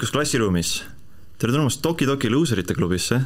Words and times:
vaikus 0.00 0.12
klassiruumis. 0.12 0.84
tere 1.38 1.52
tulemast 1.52 1.82
Toki 1.82 2.06
Toki 2.06 2.30
luuserite 2.30 2.74
klubisse. 2.74 3.20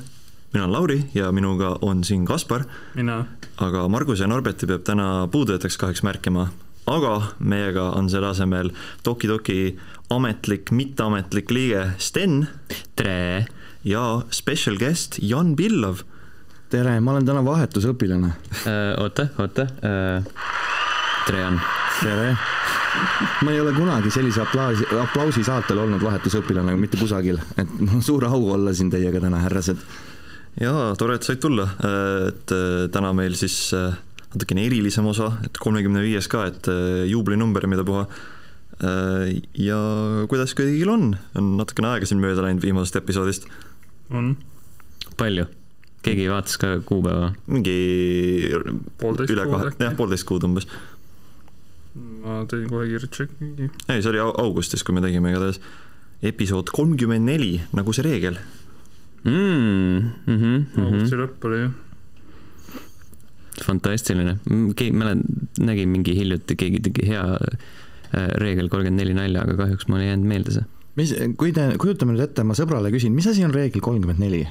mina 0.52 0.64
olen 0.64 0.72
Lauri 0.72 1.04
ja 1.14 1.32
minuga 1.32 1.78
on 1.82 2.04
siin 2.04 2.26
Kaspar. 2.26 2.64
mina. 2.94 3.26
aga 3.56 3.88
Margus 3.88 4.20
ja 4.20 4.26
Norberti 4.26 4.66
peab 4.66 4.82
täna 4.82 5.28
puudujateks 5.30 5.76
kahjuks 5.76 6.02
märkima. 6.02 6.48
aga 6.86 7.22
meiega 7.38 7.82
on 7.90 8.10
selle 8.10 8.26
asemel 8.26 8.70
Toki 9.02 9.28
Toki 9.28 9.78
ametlik, 10.10 10.70
mitteametlik 10.70 11.50
liige 11.50 11.90
Sten. 11.98 12.48
tere! 12.96 13.46
ja 13.84 14.22
special 14.30 14.76
guest 14.76 15.18
Jan 15.22 15.56
Pillov. 15.56 16.02
tere, 16.70 17.00
ma 17.00 17.12
olen 17.12 17.26
täna 17.26 17.44
vahetusõpilane 17.44 18.32
uh,. 18.66 19.02
oota, 19.02 19.28
oota 19.38 19.62
uh,. 19.62 20.26
tere, 21.26 21.38
Jan. 21.38 21.60
tere 22.02 22.36
ma 23.44 23.52
ei 23.52 23.60
ole 23.60 23.72
kunagi 23.76 24.10
sellise 24.12 24.42
aplausi, 24.44 24.86
aplausi 25.00 25.44
saatel 25.46 25.80
olnud 25.84 26.02
vahetusõpilane 26.04 26.76
mitte 26.80 26.98
kusagil, 27.00 27.40
et 27.60 27.70
mul 27.78 27.98
on 27.98 28.04
suur 28.04 28.26
au 28.28 28.50
olla 28.56 28.74
siin 28.76 28.90
teiega 28.92 29.22
täna, 29.22 29.40
härrased. 29.44 29.80
jaa, 30.60 30.92
tore, 31.00 31.18
et 31.18 31.26
said 31.26 31.42
tulla, 31.42 31.66
et 32.28 32.54
äh, 32.54 32.86
täna 32.94 33.12
meil 33.16 33.36
siis 33.38 33.56
äh, 33.76 33.96
natukene 34.34 34.66
erilisem 34.68 35.08
osa, 35.10 35.32
et 35.46 35.58
kolmekümne 35.62 36.04
viies 36.04 36.30
ka, 36.30 36.46
et 36.52 36.70
äh, 36.70 37.04
juublinumber, 37.10 37.68
mida 37.70 37.86
puha. 37.86 38.06
ja 39.54 39.76
kuidas 40.26 40.50
kõigil 40.58 40.88
on, 40.90 41.12
on 41.38 41.52
natukene 41.60 41.92
aega 41.92 42.08
siin 42.10 42.18
mööda 42.18 42.42
läinud 42.42 42.64
viimasest 42.64 42.98
episoodist. 42.98 43.46
on. 44.10 44.32
palju? 45.16 45.46
keegi 46.04 46.26
vaatas 46.28 46.58
ka 46.60 46.72
kuupäeva? 46.84 47.30
mingi 47.46 47.76
poolteist 48.98 49.30
üle 49.30 49.46
kahe, 49.48 49.70
jah, 49.78 49.94
poolteist 49.96 50.26
kuud 50.26 50.44
umbes 50.48 50.66
ma 51.94 52.42
tegin 52.50 52.68
kohe 52.72 52.88
kiire 52.90 53.06
tšeki. 53.06 53.70
ei, 53.88 54.02
see 54.02 54.10
oli 54.10 54.22
augustis, 54.22 54.82
kui 54.82 54.96
me 54.96 55.02
tegime 55.04 55.30
igatahes 55.30 55.60
episood 56.24 56.72
kolmkümmend 56.74 57.28
neli, 57.28 57.54
nagu 57.76 57.94
see 57.94 58.04
reegel 58.06 58.38
mm,. 59.24 60.10
Mm 60.26 60.38
-hmm, 60.40 60.84
augusti 60.84 61.20
lõpp 61.20 61.48
oli 61.48 61.60
ju. 61.62 61.70
fantastiline, 63.64 64.38
keegi, 64.76 64.92
ma 64.92 65.14
nägin 65.62 65.88
mingi 65.88 66.16
hiljuti, 66.18 66.56
keegi 66.58 66.80
tegi 66.88 67.06
hea 67.12 67.24
äh, 67.24 68.30
reegel 68.42 68.68
kolmkümmend 68.68 69.00
neli 69.00 69.14
nalja, 69.14 69.44
aga 69.46 69.54
kahjuks 69.62 69.86
mul 69.88 70.02
ei 70.02 70.10
jäänud 70.10 70.26
meelde 70.26 70.56
see. 70.56 70.64
mis, 70.96 71.14
kui 71.38 71.52
te, 71.52 71.68
kujutame 71.78 72.16
nüüd 72.16 72.26
ette, 72.26 72.42
ma 72.42 72.58
sõbrale 72.58 72.90
küsin, 72.90 73.14
mis 73.14 73.30
asi 73.30 73.44
on 73.46 73.54
reegel 73.54 73.80
kolmkümmend 73.80 74.18
neli? 74.18 74.42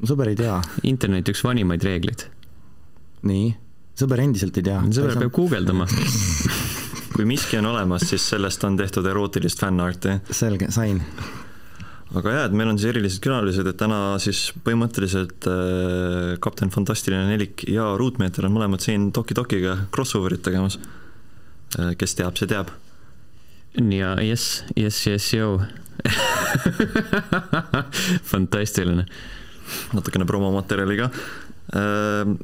mu 0.00 0.10
sõber 0.10 0.32
ei 0.34 0.40
tea. 0.42 0.58
interneti 0.82 1.30
üks 1.30 1.44
vanimaid 1.46 1.86
reegleid. 1.86 2.26
nii 3.22 3.54
sõber 3.96 4.22
endiselt 4.24 4.56
ei 4.60 4.66
tea. 4.68 4.80
sõber 4.92 5.18
peab 5.22 5.32
guugeldama 5.36 5.88
kui 7.16 7.24
miski 7.28 7.56
on 7.56 7.70
olemas, 7.70 8.04
siis 8.10 8.24
sellest 8.34 8.64
on 8.68 8.76
tehtud 8.76 9.06
erootilist 9.08 9.60
fännarti. 9.62 10.18
selge, 10.30 10.68
sain. 10.74 11.00
aga 12.16 12.34
jaa, 12.34 12.44
et 12.48 12.56
meil 12.56 12.70
on 12.72 12.80
siis 12.80 12.90
erilised 12.92 13.22
külalised, 13.24 13.66
et 13.66 13.78
täna 13.80 14.00
siis 14.22 14.50
põhimõtteliselt 14.66 15.48
äh, 15.50 16.34
Kapten 16.44 16.72
Fantastiline 16.74 17.24
nelik 17.30 17.64
ja 17.72 17.94
Ruutmeeter 17.96 18.48
on 18.48 18.54
mõlemad 18.58 18.84
siin 18.84 19.10
Toki 19.16 19.36
Tokiga 19.38 19.78
crossover'it 19.94 20.44
tegemas 20.44 20.78
äh,. 21.80 21.94
kes 21.98 22.18
teab, 22.20 22.36
see 22.36 22.52
teab. 22.52 22.74
ja 23.80 24.14
jess, 24.24 24.62
jess, 24.76 25.08
jess, 25.08 25.32
joo 25.36 25.58
fantastiline. 28.30 29.06
natukene 29.96 30.28
promomaterjali 30.28 31.00
ka 31.00 31.08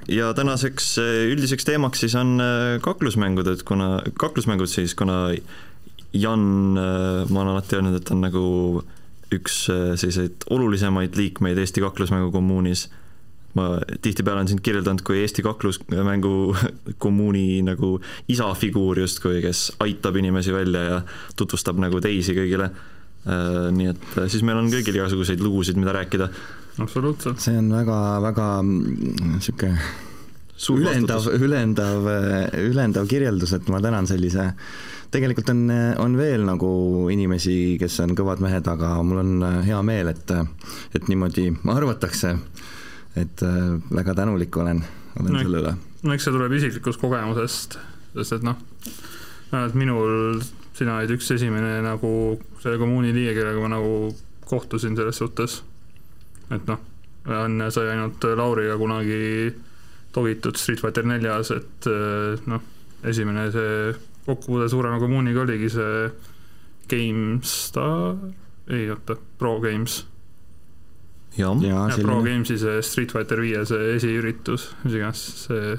ja 0.08 0.32
tänaseks 0.34 0.96
eh, 0.98 1.28
üldiseks 1.30 1.66
teemaks 1.66 2.02
siis 2.02 2.14
on 2.18 2.40
eh, 2.42 2.78
kaklusmängud, 2.82 3.46
et 3.46 3.62
kuna, 3.66 4.00
kaklusmängud 4.18 4.70
siis, 4.70 4.96
kuna 4.98 5.28
Jan, 6.12 6.42
eh, 6.76 7.30
ma 7.30 7.44
olen 7.44 7.52
alati 7.54 7.78
öelnud, 7.78 8.00
et 8.00 8.08
ta 8.08 8.16
on 8.16 8.24
nagu 8.26 8.42
üks 9.32 9.62
selliseid 9.70 10.44
olulisemaid 10.52 11.14
liikmeid 11.16 11.60
Eesti 11.62 11.80
kaklusmängu 11.80 12.32
kommuunis. 12.34 12.90
ma 13.54 13.78
tihtipeale 14.02 14.40
olen 14.40 14.48
sind 14.48 14.60
kirjeldanud 14.64 15.02
kui 15.04 15.18
Eesti 15.20 15.42
kaklusmängu 15.44 16.56
kommuuni 17.04 17.62
nagu 17.62 18.00
isafiguur 18.28 18.98
justkui, 18.98 19.42
kes 19.44 19.72
aitab 19.80 20.16
inimesi 20.16 20.52
välja 20.52 20.82
ja 20.82 21.02
tutvustab 21.36 21.78
nagu 21.78 22.00
teisi 22.00 22.34
kõigile. 22.34 22.70
Nii 23.22 23.86
et 23.92 24.06
siis 24.32 24.42
meil 24.42 24.58
on 24.58 24.70
kõigil 24.72 24.96
igasuguseid 24.98 25.42
lugusid, 25.44 25.76
mida 25.78 25.92
rääkida 25.94 26.26
absoluutselt. 26.82 27.38
see 27.42 27.54
on 27.58 27.68
väga-väga 27.70 28.48
niisugune 28.66 29.76
ülendav, 30.70 31.26
ülendav, 31.34 32.08
ülendav 32.62 33.06
kirjeldus, 33.10 33.54
et 33.56 33.68
ma 33.72 33.80
tänan 33.82 34.06
sellise, 34.06 34.52
tegelikult 35.12 35.50
on, 35.50 35.64
on 35.98 36.14
veel 36.18 36.44
nagu 36.46 36.70
inimesi, 37.10 37.76
kes 37.80 37.98
on 38.04 38.14
kõvad 38.18 38.42
mehed, 38.44 38.68
aga 38.70 38.94
mul 39.02 39.22
on 39.24 39.46
hea 39.66 39.80
meel, 39.86 40.12
et, 40.12 40.34
et 40.94 41.10
niimoodi 41.10 41.48
arvatakse, 41.72 42.36
et 43.18 43.44
väga 43.90 44.14
tänulik 44.22 44.56
olen, 44.56 44.84
olen 45.18 45.34
no, 45.34 45.42
selle 45.42 45.64
üle. 45.64 45.74
no 46.06 46.14
eks 46.14 46.28
see 46.28 46.36
tuleb 46.36 46.54
isiklikust 46.60 47.02
kogemusest, 47.02 47.78
sest 48.14 48.38
et 48.38 48.46
noh, 48.46 48.62
et 49.64 49.76
minul, 49.78 50.40
sina 50.78 51.00
olid 51.00 51.16
üks 51.18 51.34
esimene 51.34 51.80
nagu 51.84 52.12
selle 52.62 52.78
kommuuni 52.78 53.12
liige, 53.14 53.34
kellega 53.36 53.60
ma 53.62 53.74
nagu 53.74 54.12
kohtusin 54.46 54.96
selles 54.96 55.18
suhtes. 55.18 55.62
et 56.52 56.66
noh, 56.68 56.80
enne 57.26 57.70
sai 57.72 57.92
ainult 57.94 58.24
Lauriga 58.36 58.76
kunagi 58.76 59.52
togitud 60.12 60.58
Street 60.60 60.80
Fighter 60.80 61.06
neljas, 61.08 61.50
et 61.54 61.88
eh, 61.88 62.42
noh, 62.50 62.62
esimene 63.08 63.48
see 63.54 63.92
kokkupuude 64.26 64.68
suurema 64.70 65.00
kommuuniga 65.02 65.42
oligi 65.42 65.70
see 65.72 66.10
GameStar, 66.92 68.18
ei 68.70 68.90
oota, 68.92 69.16
Pro 69.38 69.58
Games. 69.60 70.02
jah. 71.36 71.56
Ja, 71.64 71.88
ja, 71.88 71.96
Pro 72.02 72.20
Gamesi 72.22 72.58
see 72.60 72.82
Street 72.84 73.14
Fighter 73.14 73.40
viie 73.40 73.64
see 73.66 73.96
esiüritus, 73.96 74.68
mis 74.84 74.98
iganes 75.00 75.24
see 75.46 75.78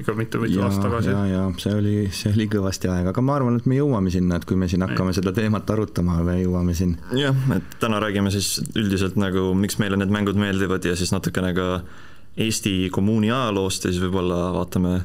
ikka 0.00 0.14
mitu-mitu 0.14 0.62
aastat 0.62 0.82
tagasi. 0.82 1.10
ja, 1.10 1.26
ja 1.26 1.42
see 1.58 1.74
oli, 1.74 1.94
see 2.12 2.32
oli 2.34 2.48
kõvasti 2.50 2.90
aega, 2.90 3.12
aga 3.14 3.22
ma 3.22 3.36
arvan, 3.38 3.58
et 3.60 3.68
me 3.70 3.78
jõuame 3.78 4.10
sinna, 4.10 4.40
et 4.40 4.46
kui 4.48 4.58
me 4.58 4.68
siin 4.70 4.82
hakkame 4.82 5.14
Ei. 5.14 5.18
seda 5.20 5.32
teemat 5.36 5.70
arutama, 5.70 6.18
me 6.26 6.40
jõuame 6.40 6.74
siin. 6.74 6.96
jah, 7.14 7.36
et 7.54 7.78
täna 7.82 8.00
räägime 8.02 8.32
siis 8.34 8.56
üldiselt 8.74 9.18
nagu, 9.20 9.52
miks 9.58 9.78
meile 9.82 9.98
need 10.00 10.12
mängud 10.14 10.38
meeldivad 10.40 10.84
ja 10.84 10.96
siis 10.98 11.14
natukene 11.14 11.54
ka 11.54 11.68
Eesti 12.34 12.88
kommuuni 12.90 13.28
ajaloost 13.30 13.84
ja 13.86 13.92
siis 13.92 14.02
võib-olla 14.02 14.48
vaatame, 14.56 14.96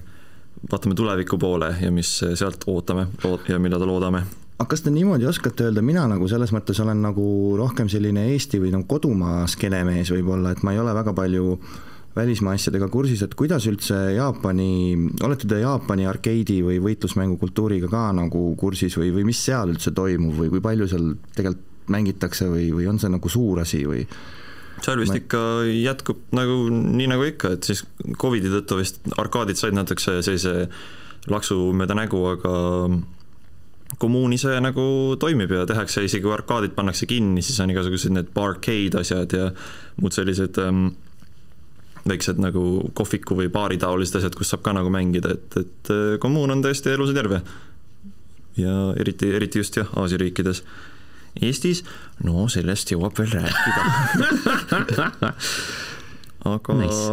vaatame 0.72 0.96
tuleviku 0.98 1.38
poole 1.38 1.76
ja 1.78 1.92
mis 1.94 2.10
sealt 2.26 2.66
ootame 2.68 3.06
ja 3.48 3.60
mida 3.62 3.78
loodame 3.78 4.24
aga 4.60 4.66
kas 4.74 4.82
te 4.82 4.92
niimoodi 4.92 5.28
oskate 5.30 5.68
öelda, 5.68 5.84
mina 5.86 6.08
nagu 6.10 6.26
selles 6.28 6.50
mõttes 6.52 6.82
olen 6.82 7.06
nagu 7.06 7.28
rohkem 7.62 7.88
selline 7.88 8.26
Eesti 8.32 8.58
või 8.60 8.74
nagu 8.74 8.90
kodumaa 8.90 9.46
skeenemees 9.48 10.10
võib-olla, 10.16 10.56
et 10.56 10.66
ma 10.66 10.74
ei 10.74 10.82
ole 10.82 10.98
väga 10.98 11.14
palju 11.16 11.54
äh, 11.54 11.78
välismaa 12.16 12.56
asjadega 12.58 12.90
kursis, 12.92 13.22
et 13.24 13.36
kuidas 13.38 13.68
üldse 13.70 13.96
Jaapani, 14.16 14.98
olete 15.26 15.48
te 15.48 15.62
Jaapani 15.62 16.08
arkeidi 16.10 16.60
või 16.66 16.80
võitlusmängukultuuriga 16.84 17.90
ka 17.92 18.10
nagu 18.18 18.44
kursis 18.60 18.98
või, 18.98 19.12
või 19.16 19.28
mis 19.30 19.42
seal 19.46 19.76
üldse 19.76 19.94
toimub 19.96 20.38
või 20.40 20.52
kui 20.54 20.64
palju 20.64 20.90
seal 20.90 21.12
tegelikult 21.36 21.68
mängitakse 21.90 22.46
või, 22.50 22.68
või 22.74 22.86
on 22.90 23.00
see 23.02 23.10
nagu 23.10 23.32
suur 23.34 23.64
asi 23.64 23.84
või? 23.90 24.04
seal 24.80 25.02
vist 25.02 25.12
ma... 25.12 25.20
ikka 25.20 25.44
jätkub 25.74 26.20
nagu 26.38 26.58
nii 26.72 27.10
nagu 27.12 27.26
ikka, 27.28 27.56
et 27.58 27.68
siis 27.68 27.84
Covidi 28.22 28.52
tõttu 28.54 28.80
vist 28.80 29.02
arkaadid 29.20 29.60
said 29.60 29.76
natukese 29.76 30.20
sellise 30.24 30.70
laksu 31.30 31.58
mööda 31.76 31.98
nägu, 31.98 32.22
aga 32.32 32.54
kommuun 34.00 34.34
ise 34.38 34.54
nagu 34.64 35.18
toimib 35.20 35.52
ja 35.52 35.66
tehakse, 35.68 36.06
isegi 36.06 36.24
kui 36.24 36.34
arkaadid 36.36 36.76
pannakse 36.78 37.10
kinni, 37.10 37.44
siis 37.44 37.60
on 37.64 37.74
igasugused 37.74 38.14
need 38.16 38.32
barcade 38.36 39.02
asjad 39.02 39.36
ja 39.36 39.50
muud 40.00 40.16
sellised 40.16 40.62
ähm, 40.64 40.92
väiksed 42.10 42.40
nagu 42.42 42.64
kohviku 42.98 43.38
või 43.40 43.50
baaritaolised 43.54 44.20
asjad, 44.20 44.36
kus 44.38 44.52
saab 44.54 44.64
ka 44.66 44.74
nagu 44.76 44.92
mängida, 44.94 45.34
et, 45.38 45.58
et 45.62 45.92
äh, 45.94 46.16
kommuun 46.22 46.54
on 46.56 46.64
tõesti 46.66 46.94
elus 46.94 47.14
ja 47.14 47.20
terve. 47.22 47.42
ja 48.60 48.76
eriti, 49.00 49.32
eriti 49.36 49.62
just 49.62 49.78
jah, 49.80 49.90
Aasia 50.00 50.20
riikides. 50.22 50.64
Eestis, 51.46 51.84
no 52.26 52.48
sellest 52.50 52.90
jõuab 52.90 53.14
veel 53.20 53.30
rääkida 53.38 53.84
aga 56.50 56.76
nice. 56.80 57.04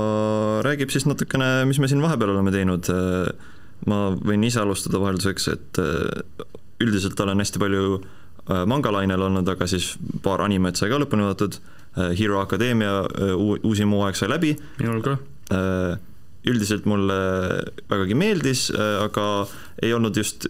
räägib 0.64 0.90
siis 0.94 1.04
natukene, 1.06 1.66
mis 1.68 1.78
me 1.82 1.90
siin 1.90 2.00
vahepeal 2.02 2.32
oleme 2.32 2.54
teinud. 2.54 2.88
Äh, 2.90 3.54
ma 3.86 3.98
võin 4.16 4.44
ise 4.48 4.62
alustada 4.62 4.98
vahelduseks, 5.02 5.48
et 5.52 5.80
äh, 5.82 6.46
üldiselt 6.82 7.20
olen 7.20 7.44
hästi 7.44 7.60
palju 7.62 7.98
mangalainel 8.46 9.24
olnud, 9.26 9.48
aga 9.50 9.66
siis 9.66 9.96
paar 10.22 10.38
animet 10.44 10.78
sai 10.78 10.86
ka 10.86 11.00
lõpuni 11.02 11.24
vaadatud 11.26 11.56
Hero 11.96 12.40
Academia 12.42 13.00
äh, 13.04 13.32
uusim 13.36 13.94
hooaeg 13.96 14.18
sai 14.18 14.30
läbi. 14.32 14.54
minul 14.82 15.02
ka. 15.04 15.18
Äh, 15.54 15.96
üldiselt 16.46 16.84
mulle 16.86 17.16
vägagi 17.90 18.14
meeldis, 18.14 18.68
aga 19.02 19.24
ei 19.82 19.90
olnud 19.96 20.14
just 20.14 20.46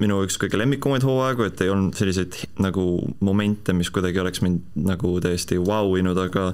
minu 0.00 0.18
üks 0.24 0.36
kõige 0.40 0.58
lemmikumaid 0.60 1.04
hooaegu, 1.06 1.46
et 1.48 1.60
ei 1.64 1.70
olnud 1.72 1.96
selliseid 1.96 2.36
nagu 2.60 2.84
momente, 3.24 3.72
mis 3.76 3.90
kuidagi 3.92 4.20
oleks 4.20 4.42
mind 4.44 4.76
nagu 4.76 5.14
täiesti 5.24 5.58
vau 5.60 5.94
inud, 6.00 6.18
aga 6.20 6.50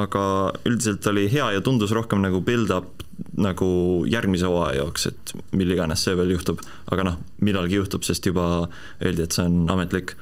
aga 0.00 0.24
üldiselt 0.68 1.06
oli 1.12 1.26
hea 1.32 1.50
ja 1.56 1.62
tundus 1.64 1.92
rohkem 1.96 2.20
nagu 2.24 2.42
build-up 2.44 3.04
nagu 3.36 3.68
järgmise 4.08 4.48
hooaja 4.48 4.82
jaoks, 4.82 5.08
et 5.12 5.32
mil 5.56 5.72
iganes 5.72 6.04
see 6.04 6.16
veel 6.18 6.34
juhtub. 6.34 6.60
aga 6.92 7.06
noh, 7.08 7.16
millalgi 7.40 7.78
juhtub, 7.80 8.04
sest 8.04 8.26
juba 8.28 8.68
öeldi, 9.00 9.24
et 9.24 9.36
see 9.36 9.46
on 9.48 9.64
ametlik 9.72 10.16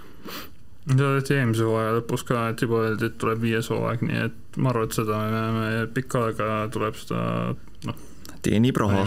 seda 0.91 1.11
tehti 1.19 1.37
eelmise 1.39 1.67
hooaja 1.67 1.97
lõpus 1.99 2.25
ka, 2.29 2.47
et 2.53 2.63
juba 2.65 2.85
öeldi, 2.87 3.11
et 3.11 3.19
tuleb 3.21 3.43
viies 3.43 3.71
hooaeg, 3.73 4.05
nii 4.07 4.23
et 4.27 4.61
ma 4.61 4.73
arvan, 4.73 4.89
et 4.89 4.97
seda 4.99 5.19
me 5.25 5.35
näeme 5.35 5.91
pikka 5.95 6.25
aega, 6.29 6.49
tuleb 6.75 6.97
seda 6.99 7.21
teenib 8.45 8.79
raha. 8.81 9.05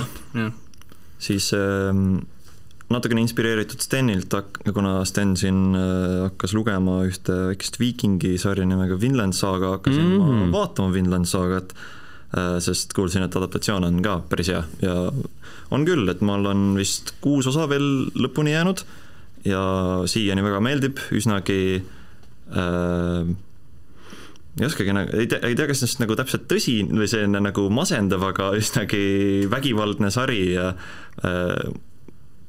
siis 1.24 1.50
ähm, 1.58 2.22
natukene 2.94 3.24
inspireeritud 3.24 3.82
Stenilt, 3.82 4.34
kuna 4.74 4.96
Sten 5.08 5.36
siin 5.40 5.76
äh, 5.78 6.24
hakkas 6.28 6.54
lugema 6.58 7.02
ühte 7.08 7.36
väikest 7.52 7.80
viikingi 7.82 8.36
sarja 8.42 8.66
nimega 8.70 9.00
Vinland 9.00 9.38
Saga, 9.38 9.78
hakkasin 9.78 10.04
mm 10.04 10.18
-hmm. 10.20 10.50
ma 10.52 10.58
vaatama 10.60 10.94
Vinland 10.94 11.26
Sagat 11.26 11.74
äh,, 12.38 12.60
sest 12.60 12.94
kuulsin, 12.94 13.24
et 13.24 13.36
adaptatsioon 13.36 13.84
on 13.84 14.02
ka 14.02 14.22
päris 14.30 14.48
hea. 14.48 14.64
Ja 14.82 15.12
on 15.72 15.86
küll, 15.86 16.10
et 16.10 16.22
mul 16.22 16.46
on 16.46 16.76
vist 16.78 17.16
kuus 17.22 17.48
osa 17.48 17.70
veel 17.70 18.12
lõpuni 18.14 18.54
jäänud 18.54 18.86
ja 19.48 19.64
siiani 20.10 20.44
väga 20.46 20.62
meeldib, 20.64 21.02
üsnagi 21.16 21.62
äh, 21.80 23.34
ei 24.60 24.68
oskagi 24.68 24.94
nagu, 24.94 25.16
ei 25.18 25.28
tea, 25.28 25.40
ei 25.48 25.56
tea, 25.58 25.68
kas 25.70 25.82
see 25.82 26.02
nagu 26.04 26.16
täpselt 26.18 26.46
tõsi 26.52 26.78
või 26.90 27.08
selline 27.10 27.42
nagu 27.42 27.66
masendav, 27.74 28.24
aga 28.30 28.52
üsnagi 28.62 29.48
vägivaldne 29.52 30.12
sari 30.14 30.44
ja 30.54 30.72
äh, 31.26 31.74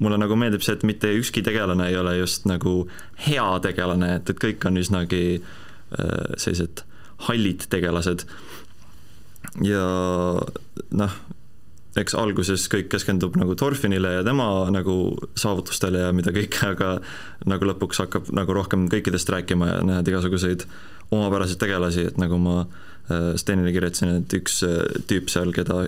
mulle 0.02 0.18
nagu 0.20 0.36
meeldib 0.38 0.64
see, 0.64 0.76
et 0.76 0.86
mitte 0.86 1.12
ükski 1.16 1.44
tegelane 1.46 1.88
ei 1.90 1.98
ole 1.98 2.18
just 2.18 2.48
nagu 2.50 2.82
hea 3.26 3.46
tegelane, 3.64 4.16
et, 4.18 4.30
et 4.30 4.42
kõik 4.42 4.66
on 4.68 4.80
üsnagi 4.80 5.24
äh, 5.38 6.34
sellised 6.36 6.84
hallid 7.28 7.68
tegelased. 7.70 8.26
ja 9.62 9.84
noh, 10.98 11.16
eks 12.00 12.16
alguses 12.18 12.66
kõik 12.72 12.88
keskendub 12.92 13.36
nagu 13.38 13.54
Thorfinile 13.58 14.16
ja 14.16 14.24
tema 14.26 14.48
nagu 14.74 14.96
saavutustele 15.38 16.06
ja 16.06 16.14
mida 16.16 16.34
kõike, 16.34 16.72
aga 16.74 16.96
nagu 17.50 17.70
lõpuks 17.70 18.02
hakkab 18.02 18.32
nagu 18.34 18.56
rohkem 18.56 18.88
kõikidest 18.92 19.30
rääkima 19.30 19.70
ja 19.70 19.78
näed 19.86 20.10
igasuguseid 20.10 20.66
omapäraseid 21.14 21.60
tegelasi, 21.60 22.08
et 22.08 22.18
nagu 22.18 22.38
ma 22.40 22.62
äh, 22.64 23.34
Stenile 23.38 23.72
kirjutasin, 23.74 24.16
et 24.22 24.36
üks 24.38 24.62
äh, 24.66 24.80
tüüp 25.10 25.28
seal, 25.32 25.52
keda 25.54 25.84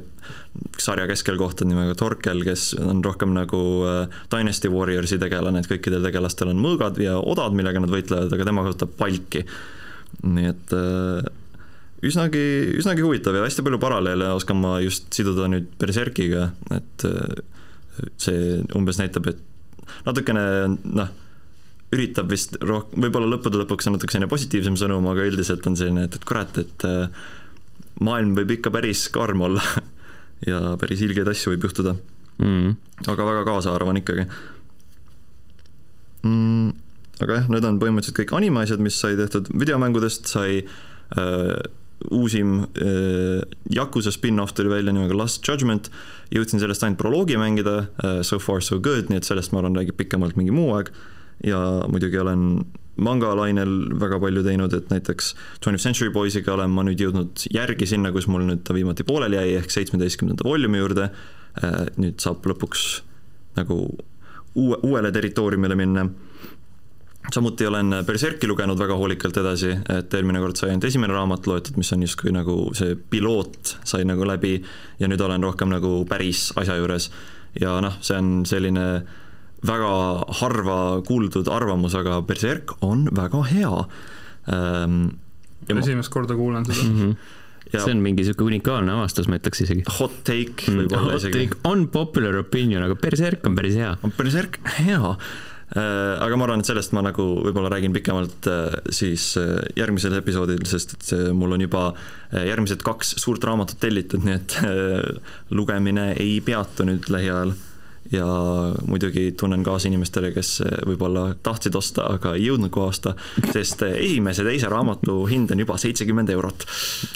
sarja 0.82 1.06
keskel 1.10 1.38
kohtad 1.40 1.68
nimega 1.70 1.96
Torkel, 1.98 2.44
kes 2.46 2.68
on 2.80 3.02
rohkem 3.04 3.32
nagu 3.36 3.62
äh, 3.88 4.20
Dynasty 4.32 4.70
Warriorsi 4.72 5.18
tegelane, 5.22 5.62
et 5.62 5.70
kõikidel 5.70 6.04
tegelastel 6.06 6.52
on 6.52 6.62
mõõgad 6.62 7.00
ja 7.02 7.16
odad, 7.18 7.56
millega 7.56 7.82
nad 7.82 7.92
võitlevad, 7.92 8.36
aga 8.36 8.48
tema 8.50 8.66
kasutab 8.66 8.94
palki. 9.00 9.46
nii 10.22 10.52
et 10.52 10.72
üsnagi, 12.06 12.46
üsnagi 12.80 13.04
huvitav 13.04 13.36
ja 13.36 13.44
hästi 13.44 13.64
palju 13.66 13.80
paralleele 13.82 14.30
oskan 14.36 14.58
ma 14.62 14.78
just 14.84 15.08
siduda 15.14 15.48
nüüd 15.52 15.68
Berserkiga, 15.80 16.50
et 16.76 17.06
see 18.20 18.60
umbes 18.76 19.00
näitab, 19.00 19.30
et 19.32 19.40
natukene 20.06 20.44
noh, 20.84 21.12
üritab 21.94 22.30
vist 22.32 22.56
roh-, 22.66 22.88
võib-olla 22.94 23.28
lõppude 23.30 23.60
lõpuks 23.62 23.88
on 23.88 23.96
natuke 23.96 24.14
selline 24.14 24.30
positiivsem 24.30 24.76
sõnum, 24.78 25.06
aga 25.12 25.26
üldiselt 25.28 25.66
on 25.70 25.78
selline, 25.78 26.06
et, 26.08 26.18
et 26.18 26.26
kurat, 26.28 26.58
et 26.62 26.86
maailm 28.04 28.34
võib 28.36 28.56
ikka 28.58 28.72
päris 28.74 29.06
karm 29.14 29.46
olla 29.46 29.62
ja 30.50 30.76
päris 30.80 31.04
ilgeid 31.06 31.28
asju 31.32 31.54
võib 31.54 31.68
juhtuda. 31.68 31.96
Mm.. 32.36 32.74
aga 33.08 33.24
väga 33.24 33.46
kaasaarvan 33.48 34.02
ikkagi. 34.02 34.26
Mm,. 36.26 36.74
aga 37.22 37.40
jah, 37.40 37.48
need 37.54 37.64
on 37.64 37.80
põhimõtteliselt 37.80 38.18
kõik 38.20 38.36
animeasjad, 38.36 38.82
mis 38.84 38.98
sai 39.00 39.16
tehtud, 39.16 39.48
videomängudest 39.56 40.28
sai 40.28 40.60
äh, 40.60 41.54
uusim 42.10 42.60
äh, 42.76 43.42
Yakuza 43.72 44.12
spin-off 44.12 44.54
tuli 44.54 44.70
välja 44.70 44.92
nimega 44.92 45.16
Last 45.16 45.46
Judgment, 45.48 45.90
jõudsin 46.34 46.60
sellest 46.62 46.84
ainult 46.84 47.00
proloogi 47.00 47.38
mängida 47.40 47.76
äh,, 48.02 48.22
so 48.26 48.38
far 48.42 48.64
so 48.64 48.80
good, 48.82 49.10
nii 49.10 49.22
et 49.22 49.28
sellest 49.28 49.54
ma 49.54 49.62
arvan, 49.62 49.78
räägib 49.78 49.98
pikemalt 50.00 50.36
mingi 50.38 50.54
muu 50.54 50.74
aeg, 50.76 50.90
ja 51.46 51.60
muidugi 51.90 52.20
olen 52.20 52.44
mangalainel 52.96 53.72
väga 54.00 54.18
palju 54.20 54.42
teinud, 54.44 54.72
et 54.76 54.92
näiteks 54.92 55.34
Twentieth 55.60 55.84
Century 55.84 56.12
Boys'iga 56.12 56.54
olen 56.54 56.72
ma 56.72 56.84
nüüd 56.86 57.00
jõudnud 57.00 57.48
järgi 57.52 57.88
sinna, 57.88 58.12
kus 58.14 58.28
mul 58.30 58.46
nüüd 58.48 58.64
ta 58.64 58.76
viimati 58.76 59.04
pooleli 59.06 59.40
jäi, 59.40 59.56
ehk 59.60 59.72
seitsmeteistkümnenda 59.72 60.46
volüümi 60.46 60.80
juurde, 60.80 61.10
äh, 61.62 61.82
nüüd 62.00 62.20
saab 62.24 62.46
lõpuks 62.48 62.86
nagu 63.56 63.80
uue, 64.56 64.78
uuele 64.82 65.12
territooriumile 65.12 65.76
minna 65.78 66.06
samuti 67.32 67.66
olen 67.66 67.94
Berserki 68.06 68.48
lugenud 68.48 68.78
väga 68.78 68.96
hoolikalt 68.98 69.36
edasi, 69.40 69.72
et 69.98 70.14
eelmine 70.14 70.40
kord 70.42 70.58
sai 70.58 70.70
ainult 70.72 70.86
esimene 70.88 71.14
raamat 71.14 71.46
loetud, 71.50 71.78
mis 71.80 71.92
on 71.94 72.04
justkui 72.06 72.32
nagu 72.34 72.56
see 72.76 72.96
piloot 73.10 73.76
sai 73.84 74.06
nagu 74.08 74.26
läbi 74.28 74.56
ja 75.00 75.10
nüüd 75.10 75.22
olen 75.26 75.46
rohkem 75.46 75.72
nagu 75.72 75.98
päris 76.08 76.50
asja 76.56 76.78
juures. 76.80 77.10
ja 77.60 77.78
noh, 77.80 77.96
see 78.04 78.18
on 78.18 78.44
selline 78.46 78.86
väga 79.66 79.92
harva 80.40 80.78
kuuldud 81.06 81.48
arvamus, 81.48 81.96
aga 81.98 82.20
Berserk 82.22 82.76
on 82.84 83.08
väga 83.16 83.42
hea 83.50 83.72
ähm,. 84.52 85.16
esimest 85.72 86.12
korda 86.12 86.36
kuulen 86.36 86.64
seda 86.68 86.82
mm. 86.82 87.02
-hmm 87.02 87.42
Ja 87.72 87.80
see 87.82 87.96
on 87.96 88.02
mingi 88.02 88.22
sihuke 88.22 88.44
unikaalne 88.46 88.92
avastus, 88.94 89.26
ma 89.26 89.40
ütleks 89.40 89.64
isegi. 89.64 89.82
Hot 89.98 90.20
take 90.22 90.70
võib-olla 90.70 91.16
mm, 91.16 91.16
isegi. 91.16 91.48
on 91.66 91.88
popular 91.90 92.36
opinion, 92.38 92.84
aga 92.86 92.94
Berserk 92.94 93.46
on 93.48 93.56
päris 93.58 93.74
hea. 93.74 93.96
on 94.06 94.12
Berserk 94.14 94.60
hea 94.78 95.16
aga 95.74 96.36
ma 96.38 96.46
arvan, 96.46 96.62
et 96.62 96.68
sellest 96.68 96.92
ma 96.94 97.02
nagu 97.02 97.24
võib-olla 97.42 97.70
räägin 97.72 97.94
pikemalt 97.96 98.46
äh, 98.50 98.74
siis 98.94 99.32
äh, 99.40 99.58
järgmisel 99.78 100.14
episoodil, 100.20 100.62
sest 100.68 100.94
et 100.94 101.08
mul 101.34 101.56
on 101.56 101.64
juba 101.64 101.88
järgmised 102.30 102.84
kaks 102.86 103.16
suurt 103.22 103.44
raamatut 103.46 103.80
tellitud, 103.82 104.22
nii 104.26 104.34
et 104.34 104.54
lugemine 105.54 106.12
ei 106.22 106.38
peatu 106.44 106.86
nüüd 106.86 107.10
lähiajal. 107.10 107.54
ja 108.06 108.26
muidugi 108.86 109.32
tunnen 109.34 109.64
kaasa 109.66 109.88
inimestele, 109.88 110.28
kes 110.30 110.60
võib-olla 110.86 111.32
tahtsid 111.42 111.74
osta, 111.74 112.04
aga 112.14 112.36
ei 112.38 112.44
jõudnud 112.46 112.70
kohe 112.70 112.92
osta, 112.92 113.16
sest 113.50 113.82
esimese 113.88 114.44
ja 114.44 114.50
teise 114.52 114.70
raamatu 114.70 115.24
hind 115.26 115.50
on 115.50 115.62
juba 115.64 115.74
seitsekümmend 115.82 116.30
eurot. 116.30 116.68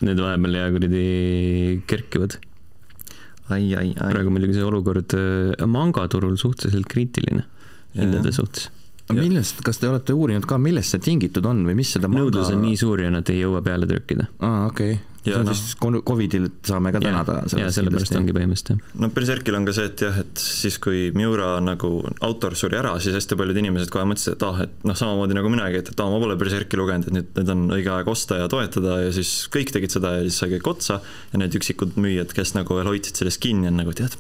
Need 0.03 0.19
vahepeal 0.19 0.59
ja 0.59 0.67
kuradi 0.75 1.05
kerkivad 1.87 2.41
ai, 3.51 3.71
ai, 3.75 3.95
ai. 3.95 4.11
praegu 4.11 4.35
muidugi 4.35 4.59
see 4.59 4.67
olukord 4.67 5.15
mangaturul 5.71 6.35
suhteliselt 6.43 6.91
kriitiline 6.91 7.47
hindade 7.97 8.33
suhtes. 8.35 8.71
millest, 9.11 9.63
kas 9.67 9.81
te 9.83 9.89
olete 9.91 10.15
uurinud 10.15 10.47
ka, 10.47 10.59
millest 10.63 10.95
see 10.95 11.03
tingitud 11.11 11.47
on 11.51 11.65
või 11.67 11.79
mis 11.83 11.95
seda 11.97 12.11
nõudlus 12.11 12.49
manga... 12.49 12.59
on 12.59 12.67
nii 12.69 12.81
suur 12.81 13.03
ja 13.03 13.11
nad 13.11 13.31
ei 13.33 13.41
jõua 13.43 13.63
peale 13.67 13.89
trükkida. 13.91 14.31
aa, 14.39 14.67
okei 14.71 14.95
okay 14.97 15.07
see 15.25 15.37
on 15.37 15.45
no. 15.45 15.55
siis 15.55 15.77
Covidil 16.07 16.49
saame 16.65 16.93
ka 16.93 17.01
tänada. 17.03 17.41
ja 17.59 17.69
sellepärast 17.75 18.15
ongi 18.17 18.35
põhimõtteliselt 18.37 18.73
jah. 18.73 18.95
no 19.03 19.11
Berserkil 19.15 19.59
on 19.59 19.67
ka 19.69 19.75
see, 19.77 19.89
et 19.91 20.05
jah, 20.07 20.17
et 20.23 20.43
siis 20.43 20.79
kui 20.83 21.11
Miura 21.17 21.53
nagu 21.65 21.91
autor 22.27 22.57
suri 22.59 22.79
ära, 22.81 22.95
siis 23.03 23.17
hästi 23.19 23.39
paljud 23.41 23.61
inimesed 23.61 23.93
kohe 23.93 24.07
mõtlesid, 24.09 24.39
et 24.39 24.47
ah, 24.49 24.63
et 24.65 24.89
noh, 24.89 24.97
samamoodi 24.97 25.37
nagu 25.37 25.53
minagi, 25.53 25.83
et, 25.83 25.93
et 25.93 26.03
aa, 26.03 26.13
ma 26.13 26.21
pole 26.23 26.39
Berserki 26.41 26.81
lugenud, 26.81 27.11
et 27.11 27.19
nüüd, 27.19 27.33
nüüd 27.37 27.55
on 27.57 27.67
õige 27.77 27.93
aeg 27.97 28.11
osta 28.13 28.41
ja 28.41 28.49
toetada 28.53 29.01
ja 29.05 29.13
siis 29.17 29.35
kõik 29.53 29.75
tegid 29.77 29.97
seda 29.97 30.17
ja 30.19 30.25
siis 30.27 30.41
sai 30.41 30.55
kõik 30.57 30.73
otsa 30.73 31.01
ja 31.33 31.43
need 31.43 31.57
üksikud 31.61 32.01
müüjad, 32.01 32.33
kes 32.37 32.57
nagu 32.57 32.81
veel 32.81 32.89
hoidsid 32.93 33.21
sellest 33.21 33.43
kinni, 33.45 33.69
on 33.69 33.81
nagu 33.83 33.97
tead, 33.97 34.17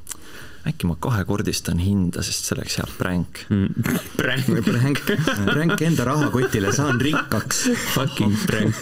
äkki 0.68 0.88
ma 0.88 0.96
kahekordistan 1.00 1.80
hinda, 1.80 2.22
sest 2.24 2.48
see 2.48 2.56
oleks 2.56 2.76
hea 2.80 2.86
pränk. 2.98 3.44
Mm.. 3.48 3.86
pränk, 4.20 4.50
pränk, 4.66 5.02
pränk 5.48 5.84
enda 5.86 6.06
rahakotile, 6.08 6.72
saan 6.76 7.00
rikkaks. 7.00 7.62
Fucking 7.94 8.36
pränk. 8.46 8.76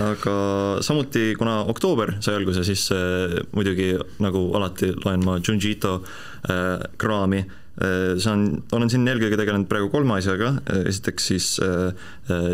Aga 0.00 0.36
samuti, 0.84 1.28
kuna 1.38 1.60
oktoober 1.70 2.16
sai 2.24 2.38
alguse, 2.40 2.64
siis 2.66 2.88
äh, 2.94 3.36
muidugi 3.54 3.92
nagu 4.24 4.48
alati 4.56 4.94
loen 5.04 5.22
ma 5.26 5.38
Junji 5.38 5.76
Ito 5.76 6.00
äh, 6.00 6.82
kraami. 6.98 7.44
Äh,. 7.76 8.16
see 8.16 8.32
on, 8.32 8.46
olen 8.72 8.90
siin 8.90 9.04
eelkõige 9.06 9.36
tegelenud 9.36 9.68
praegu 9.68 9.90
kolme 9.92 10.16
asjaga, 10.16 10.54
esiteks 10.88 11.26
siis 11.28 11.48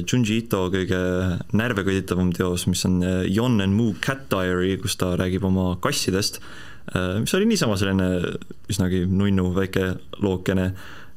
Junji 0.02 0.40
Ito 0.42 0.64
kõige 0.74 0.98
närvekõditavam 1.54 2.34
teos, 2.34 2.66
mis 2.66 2.82
on 2.88 2.98
Yon 3.30 3.62
and 3.62 3.78
Moo 3.78 3.94
Cat 4.02 4.26
Diary, 4.34 4.74
kus 4.82 4.98
ta 4.98 5.14
räägib 5.20 5.46
oma 5.46 5.76
kassidest 5.80 6.42
mis 7.22 7.34
oli 7.36 7.46
niisama 7.46 7.76
selline 7.78 8.08
üsnagi 8.70 9.04
nunnu 9.08 9.52
väike 9.56 9.92
lookene, 10.22 10.72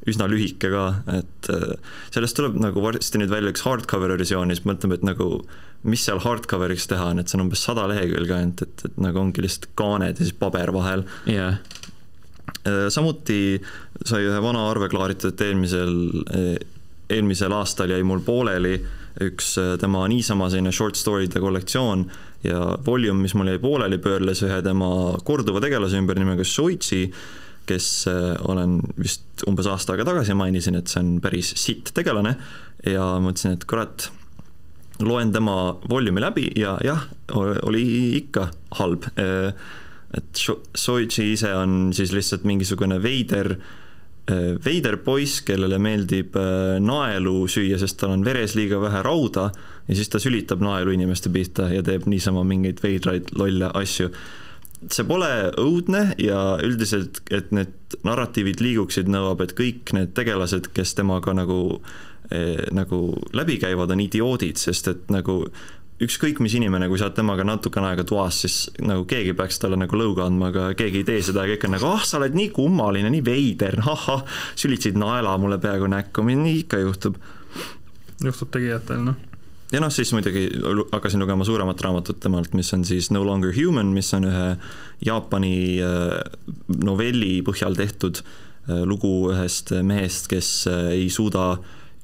üsna 0.06 0.28
lühike 0.30 0.70
ka, 0.70 0.84
et 1.18 1.48
äh, 1.50 1.94
sellest 2.14 2.38
tuleb 2.38 2.58
nagu 2.62 2.82
varsti 2.84 3.18
nüüd 3.18 3.32
välja 3.32 3.50
üks 3.50 3.64
hardcover 3.66 4.14
versioon 4.14 4.52
ja 4.52 4.58
siis 4.58 4.68
mõtleme, 4.68 5.00
et 5.00 5.06
nagu 5.06 5.40
mis 5.86 6.04
seal 6.06 6.20
hardcover'iks 6.22 6.86
teha 6.90 7.10
on, 7.12 7.20
et 7.20 7.30
see 7.30 7.38
on 7.38 7.46
umbes 7.46 7.64
sada 7.66 7.88
lehekülge 7.90 8.36
ainult, 8.36 8.62
et, 8.62 8.86
et 8.86 9.00
nagu 9.02 9.20
ongi 9.20 9.42
lihtsalt 9.42 9.68
kaaned 9.78 10.14
ja 10.14 10.28
siis 10.28 10.38
paber 10.38 10.72
vahel 10.74 11.04
yeah. 11.30 11.58
samuti 12.90 13.58
sai 14.06 14.24
ühe 14.26 14.38
vana 14.42 14.64
arve 14.70 14.88
klaaritud, 14.90 15.34
et 15.34 15.44
eelmisel, 15.46 15.94
eelmisel 17.12 17.54
aastal 17.54 17.94
jäi 17.94 18.02
mul 18.06 18.22
pooleli 18.26 18.78
üks 19.26 19.54
tema 19.80 20.04
niisama 20.10 20.50
selline 20.52 20.74
short 20.74 20.98
story'de 20.98 21.40
kollektsioon 21.42 22.06
ja 22.46 22.60
Volume, 22.86 23.24
mis 23.24 23.34
mul 23.36 23.50
jäi 23.52 23.60
pooleli, 23.62 23.98
pöörles 24.02 24.42
ühe 24.46 24.60
tema 24.64 24.88
korduva 25.26 25.62
tegelase 25.64 25.98
ümber 26.00 26.18
nimega 26.20 26.44
Soitsi, 26.46 27.06
kes 27.66 27.88
äh, 28.10 28.34
olen 28.46 28.78
vist 29.00 29.44
umbes 29.48 29.68
aasta 29.70 29.94
aega 29.94 30.06
tagasi 30.08 30.36
mainisin, 30.38 30.78
et 30.78 30.90
see 30.90 31.02
on 31.02 31.16
päris 31.22 31.52
sitt 31.58 31.90
tegelane 31.96 32.36
ja 32.86 33.08
mõtlesin, 33.22 33.56
et 33.56 33.66
kurat, 33.68 34.10
loen 35.02 35.32
tema 35.34 35.56
Volume'i 35.90 36.22
läbi 36.22 36.46
ja 36.56 36.76
jah, 36.84 37.08
oli 37.36 37.86
ikka 38.20 38.50
halb. 38.78 39.10
Äh, 39.20 39.50
et 40.16 40.46
Soichi 40.78 41.32
ise 41.34 41.50
on 41.58 41.90
siis 41.96 42.14
lihtsalt 42.14 42.46
mingisugune 42.48 43.00
veider 43.02 43.56
äh, 43.56 43.66
veider 44.26 44.96
poiss, 45.06 45.40
kellele 45.46 45.78
meeldib 45.78 46.34
äh, 46.40 46.78
naelu 46.82 47.44
süüa, 47.50 47.78
sest 47.78 48.00
tal 48.00 48.16
on 48.16 48.24
veres 48.26 48.56
liiga 48.58 48.80
vähe 48.82 49.02
rauda 49.06 49.50
ja 49.86 49.94
siis 49.94 50.10
ta 50.10 50.18
sülitab 50.22 50.64
naelu 50.64 50.96
inimeste 50.96 51.30
pihta 51.30 51.68
ja 51.70 51.84
teeb 51.86 52.08
niisama 52.10 52.42
mingeid 52.46 52.82
veidraid 52.82 53.30
lolle 53.38 53.70
asju. 53.74 54.10
see 54.90 55.06
pole 55.08 55.30
õudne 55.62 56.16
ja 56.18 56.58
üldiselt, 56.62 57.22
et 57.30 57.52
need 57.54 57.96
narratiivid 58.04 58.60
liiguksid, 58.60 59.08
nõuab, 59.08 59.40
et 59.46 59.54
kõik 59.56 59.94
need 59.96 60.12
tegelased, 60.14 60.68
kes 60.74 60.94
temaga 60.98 61.32
nagu 61.32 61.80
eh, 62.30 62.66
nagu 62.74 63.14
läbi 63.32 63.56
käivad, 63.62 63.94
on 63.94 64.02
idioodid, 64.04 64.58
sest 64.58 64.90
et 64.90 65.10
nagu 65.10 65.44
ükskõik 66.02 66.42
mis 66.44 66.54
inimene, 66.58 66.90
kui 66.90 67.00
sa 67.00 67.08
oled 67.08 67.16
temaga 67.16 67.44
natukene 67.46 67.88
aega 67.90 68.04
toas, 68.08 68.42
siis 68.44 68.56
nagu 68.84 69.06
keegi 69.08 69.32
peaks 69.36 69.60
talle 69.62 69.78
nagu 69.80 69.96
lõuga 69.96 70.26
andma, 70.26 70.50
aga 70.52 70.66
keegi 70.76 71.00
ei 71.00 71.08
tee 71.08 71.22
seda 71.24 71.46
ja 71.46 71.54
kõik 71.54 71.68
on 71.68 71.76
nagu 71.78 71.88
ah, 71.88 72.02
sa 72.04 72.18
oled 72.20 72.36
nii 72.36 72.50
kummaline, 72.56 73.12
nii 73.14 73.24
veider, 73.24 73.80
ahah, 73.94 74.26
sülitasid 74.58 74.98
naela 75.00 75.36
mulle 75.40 75.60
peaaegu 75.62 75.88
näkku, 75.92 76.26
nii 76.28 76.58
ikka 76.66 76.82
juhtub. 76.84 77.16
juhtub 78.24 78.52
tegijatel, 78.52 79.08
noh 79.08 79.24
ja 79.72 79.80
noh, 79.82 79.92
siis 79.92 80.12
muidugi 80.14 80.46
hakkasin 80.92 81.22
lugema 81.22 81.44
suuremat 81.44 81.80
raamatut 81.82 82.20
temalt, 82.22 82.54
mis 82.54 82.72
on 82.74 82.84
siis 82.86 83.10
No 83.10 83.24
Longer 83.26 83.54
Human, 83.56 83.90
mis 83.94 84.12
on 84.14 84.28
ühe 84.28 84.48
Jaapani 85.06 85.56
äh, 85.82 86.20
novelli 86.84 87.40
põhjal 87.46 87.78
tehtud 87.78 88.20
äh, 88.22 88.84
lugu 88.86 89.32
ühest 89.32 89.74
mehest, 89.82 90.30
kes 90.30 90.50
äh, 90.70 90.92
ei 91.00 91.08
suuda 91.10 91.56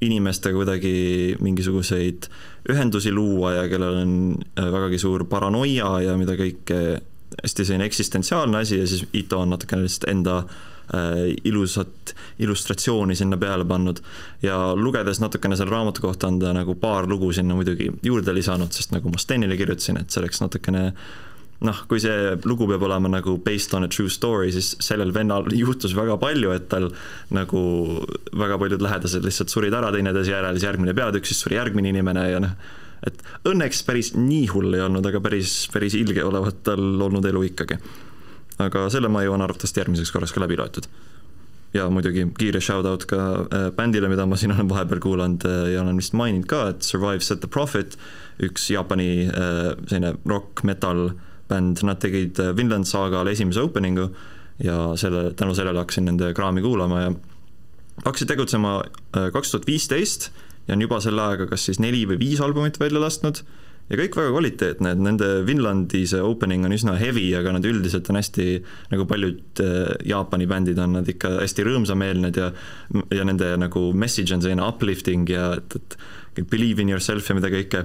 inimestega 0.02 0.58
kuidagi 0.58 0.94
mingisuguseid 1.38 2.26
ühendusi 2.70 3.12
luua 3.12 3.56
ja 3.56 3.68
kellel 3.68 3.96
on 4.02 4.12
vägagi 4.54 4.98
suur 5.02 5.24
paranoia 5.30 5.96
ja 6.04 6.16
mida 6.18 6.36
kõike, 6.38 6.78
hästi 7.42 7.64
selline 7.64 7.88
eksistentsiaalne 7.88 8.60
asi 8.62 8.78
ja 8.78 8.86
siis 8.86 9.06
Ito 9.12 9.40
on 9.42 9.50
natukene 9.50 9.82
lihtsalt 9.82 10.10
enda 10.12 10.36
äh, 10.38 10.60
Äh, 10.94 11.34
ilusat 11.44 12.14
illustratsiooni 12.38 13.14
sinna 13.16 13.36
peale 13.36 13.64
pannud. 13.64 14.00
Ja 14.42 14.74
lugedes 14.76 15.20
natukene 15.22 15.56
selle 15.56 15.70
raamatu 15.70 16.02
kohta 16.02 16.28
on 16.28 16.40
ta 16.42 16.50
nagu 16.52 16.74
paar 16.74 17.06
lugu 17.08 17.30
sinna 17.32 17.54
muidugi 17.56 17.86
juurde 18.04 18.34
lisanud, 18.34 18.74
sest 18.76 18.92
nagu 18.92 19.08
ma 19.08 19.20
Stenile 19.22 19.56
kirjutasin, 19.56 20.02
et 20.02 20.10
see 20.12 20.20
oleks 20.20 20.42
natukene 20.42 20.82
noh, 21.62 21.80
kui 21.88 22.02
see 22.02 22.36
lugu 22.48 22.66
peab 22.70 22.84
olema 22.88 23.10
nagu 23.12 23.36
based 23.44 23.74
on 23.78 23.86
a 23.86 23.90
true 23.90 24.10
story, 24.10 24.52
siis 24.54 24.74
sellel 24.82 25.14
vennal 25.14 25.48
juhtus 25.54 25.96
väga 25.96 26.18
palju, 26.22 26.52
et 26.56 26.68
tal 26.72 26.90
nagu 27.34 27.64
väga 28.38 28.58
paljud 28.58 28.82
lähedased 28.82 29.26
lihtsalt 29.26 29.54
surid 29.54 29.74
ära 29.78 29.92
teineteise 29.94 30.34
järel, 30.34 30.58
siis 30.58 30.68
järgmine 30.70 30.94
peatükk, 30.98 31.28
siis 31.30 31.42
suri 31.44 31.60
järgmine 31.60 31.92
inimene 31.94 32.28
ja 32.32 32.42
noh, 32.42 32.56
et 33.06 33.22
õnneks 33.48 33.82
päris 33.86 34.12
nii 34.18 34.46
hull 34.54 34.74
ei 34.74 34.82
olnud, 34.84 35.06
aga 35.06 35.22
päris, 35.22 35.64
päris 35.74 35.98
ilge 35.98 36.24
olevat 36.24 36.64
tal 36.66 36.82
olnud 37.08 37.26
elu 37.30 37.46
ikkagi 37.50 37.78
aga 38.66 38.86
selle 38.92 39.10
ma 39.12 39.22
jõuan 39.24 39.42
arvatavasti 39.44 39.82
järgmiseks 39.82 40.12
korraks 40.14 40.34
ka 40.34 40.42
läbi 40.42 40.58
loetud. 40.60 40.88
ja 41.72 41.86
muidugi 41.88 42.26
kiire 42.36 42.60
shout-out 42.60 43.06
ka 43.08 43.18
äh, 43.48 43.70
bändile, 43.72 44.10
mida 44.12 44.26
ma 44.28 44.36
siin 44.36 44.52
olen 44.52 44.68
vahepeal 44.68 45.00
kuulanud 45.00 45.44
äh, 45.48 45.70
ja 45.72 45.80
olen 45.80 45.96
vist 45.96 46.12
maininud 46.12 46.46
ka, 46.46 46.66
et 46.74 46.84
Survive 46.84 47.24
Set 47.24 47.40
the 47.40 47.48
Profit, 47.48 47.96
üks 48.44 48.68
Jaapani 48.70 49.28
äh, 49.28 49.72
selline 49.86 50.18
rock-metal 50.28 51.14
bänd, 51.48 51.82
nad 51.86 52.00
tegid 52.02 52.38
Vinland 52.56 52.88
Saagale 52.88 53.34
esimese 53.34 53.64
opening'u 53.64 54.08
ja 54.62 54.78
selle, 54.96 55.32
tänu 55.36 55.54
sellele 55.54 55.82
hakkasin 55.82 56.06
nende 56.10 56.32
kraami 56.36 56.62
kuulama 56.62 57.00
ja 57.00 57.12
hakkasid 58.04 58.30
tegutsema 58.30 58.78
kaks 59.32 59.50
tuhat 59.50 59.66
viisteist 59.66 60.30
ja 60.68 60.76
on 60.76 60.84
juba 60.84 61.00
selle 61.02 61.22
ajaga 61.22 61.48
kas 61.50 61.66
siis 61.68 61.80
neli 61.82 62.04
või 62.08 62.20
viis 62.20 62.40
albumit 62.44 62.78
välja 62.80 63.02
lasknud 63.02 63.42
ja 63.90 63.98
kõik 63.98 64.16
väga 64.16 64.30
kvaliteetne, 64.32 64.92
et 64.94 65.02
nende 65.02 65.28
Vinlandi 65.46 66.04
see 66.08 66.22
opening 66.24 66.64
on 66.64 66.74
üsna 66.74 66.94
heavy, 67.00 67.26
aga 67.36 67.52
nad 67.56 67.66
üldiselt 67.66 68.08
on 68.12 68.18
hästi, 68.20 68.46
nagu 68.92 69.06
paljud 69.10 69.62
äh, 69.64 69.90
Jaapani 70.08 70.46
bändid 70.48 70.80
on 70.82 70.96
nad 71.00 71.10
ikka 71.10 71.34
hästi 71.40 71.66
rõõmsameelned 71.68 72.38
ja 72.40 72.52
ja 73.12 73.26
nende 73.28 73.50
nagu 73.60 73.90
message 73.96 74.34
on 74.36 74.44
selline 74.44 74.64
uplifting 74.64 75.28
ja 75.32 75.52
et, 75.58 75.98
et 76.38 76.48
believe 76.48 76.82
in 76.82 76.94
yourself 76.94 77.28
ja 77.28 77.36
mida 77.36 77.50
kõike, 77.52 77.84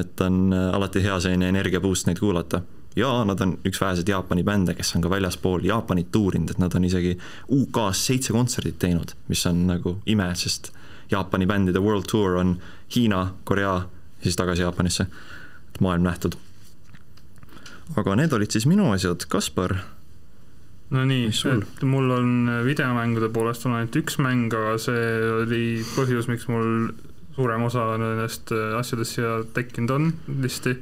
et 0.00 0.26
on 0.26 0.42
äh, 0.52 0.68
alati 0.76 1.04
hea 1.06 1.16
selline 1.22 1.48
energia 1.54 1.80
boost 1.80 2.10
neid 2.10 2.20
kuulata 2.20 2.64
ja 2.96 3.10
nad 3.24 3.40
on 3.40 3.54
üks 3.66 3.80
väheseid 3.80 4.08
Jaapani 4.08 4.42
bände, 4.44 4.74
kes 4.74 4.94
on 4.96 5.04
ka 5.04 5.10
väljaspool 5.10 5.64
Jaapanit 5.64 6.10
tuurinud, 6.12 6.50
et 6.50 6.58
nad 6.58 6.74
on 6.74 6.84
isegi 6.84 7.16
UK-s 7.48 8.06
seitse 8.06 8.34
kontserdit 8.34 8.78
teinud, 8.82 9.14
mis 9.28 9.46
on 9.46 9.66
nagu 9.68 9.98
ime, 10.06 10.30
sest 10.34 10.72
Jaapani 11.10 11.46
bändide 11.46 11.82
world 11.82 12.08
tour 12.10 12.36
on 12.40 12.56
Hiina, 12.94 13.34
Korea 13.44 13.80
siis 14.22 14.36
tagasi 14.36 14.62
Jaapanisse, 14.62 15.06
et 15.74 15.80
maailm 15.80 16.04
nähtud. 16.06 16.36
aga 17.96 18.14
need 18.16 18.32
olid 18.32 18.50
siis 18.50 18.66
minu 18.70 18.92
asjad, 18.92 19.24
Kaspar. 19.28 19.74
no 20.90 21.04
nii, 21.04 21.30
et 21.30 21.82
mul 21.82 22.10
on 22.10 22.50
videomängude 22.64 23.28
poolest 23.34 23.66
on 23.66 23.78
ainult 23.78 23.96
üks 23.96 24.18
mäng, 24.22 24.52
aga 24.54 24.78
see 24.78 25.06
oli 25.42 25.64
põhjus, 25.94 26.28
miks 26.30 26.46
mul 26.50 26.90
suurem 27.34 27.62
osa 27.66 27.86
nendest 27.98 28.52
äh, 28.54 28.78
asjadest 28.78 29.16
siia 29.16 29.40
tekkinud 29.54 29.94
on 29.96 30.12
listi. 30.42 30.76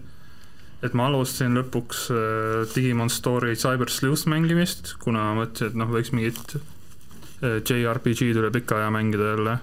Et 0.83 0.95
ma 0.95 1.09
alustasin 1.09 1.57
lõpuks 1.59 2.05
äh, 2.15 2.67
Digimon 2.75 3.11
Story 3.11 3.57
Cyber 3.59 3.91
Sleuth 3.91 4.29
mängimist, 4.31 4.95
kuna 5.03 5.33
mõtlesin, 5.39 5.73
et 5.73 5.81
noh, 5.81 5.91
võiks 5.91 6.13
mingit 6.15 6.59
äh, 6.59 7.59
JRPG-d 7.63 8.39
üle 8.39 8.53
pika 8.55 8.83
aja 8.83 8.93
mängida 8.95 9.35
jälle. 9.35 9.59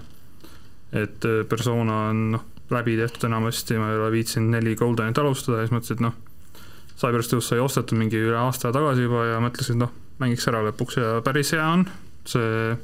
et 0.96 1.24
persona 1.50 1.96
on 2.08 2.20
noh 2.36 2.44
läbi 2.70 2.96
tehtud 2.96 3.28
enamasti, 3.28 3.78
ma 3.78 3.90
ei 3.92 3.98
ole 4.00 4.10
viitsinud 4.14 4.50
neli 4.56 4.74
Goldenit 4.78 5.18
alustada 5.18 5.60
ja 5.60 5.66
siis 5.66 5.74
mõtlesin, 5.74 5.98
et 5.98 6.04
noh, 6.06 6.16
Cyberstudios 6.96 7.50
sai 7.50 7.60
ostetud 7.60 7.98
mingi 8.00 8.18
üle 8.18 8.38
aasta 8.40 8.72
tagasi 8.74 9.04
juba 9.06 9.26
ja 9.28 9.40
mõtlesin, 9.44 9.78
noh, 9.82 9.92
mängiks 10.22 10.48
ära 10.50 10.62
lõpuks 10.66 10.98
ja 10.98 11.16
päris 11.24 11.52
hea 11.54 11.66
on, 11.68 11.84
see 12.26 12.74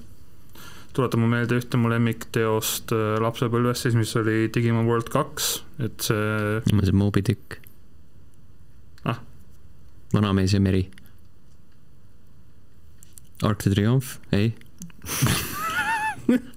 tuletab 0.93 1.23
mulle 1.23 1.39
meelde 1.39 1.57
ühte 1.57 1.81
mu 1.81 1.91
lemmikteost 1.91 2.93
äh, 2.95 3.17
lapsepõlvest 3.25 3.89
siis, 3.89 3.99
mis 3.99 4.13
oli 4.21 4.47
Digimon 4.53 4.87
World 4.87 5.09
kaks, 5.13 5.53
et 5.83 6.09
see 6.11 6.63
niimoodi 6.69 6.97
Moby 7.03 7.25
Dick. 7.33 7.62
Vanamees 10.13 10.55
ja 10.55 10.61
meri. 10.61 10.87
Arc 13.43 13.65
de 13.65 13.75
Triomphe, 13.75 14.21
ei. 14.33 14.53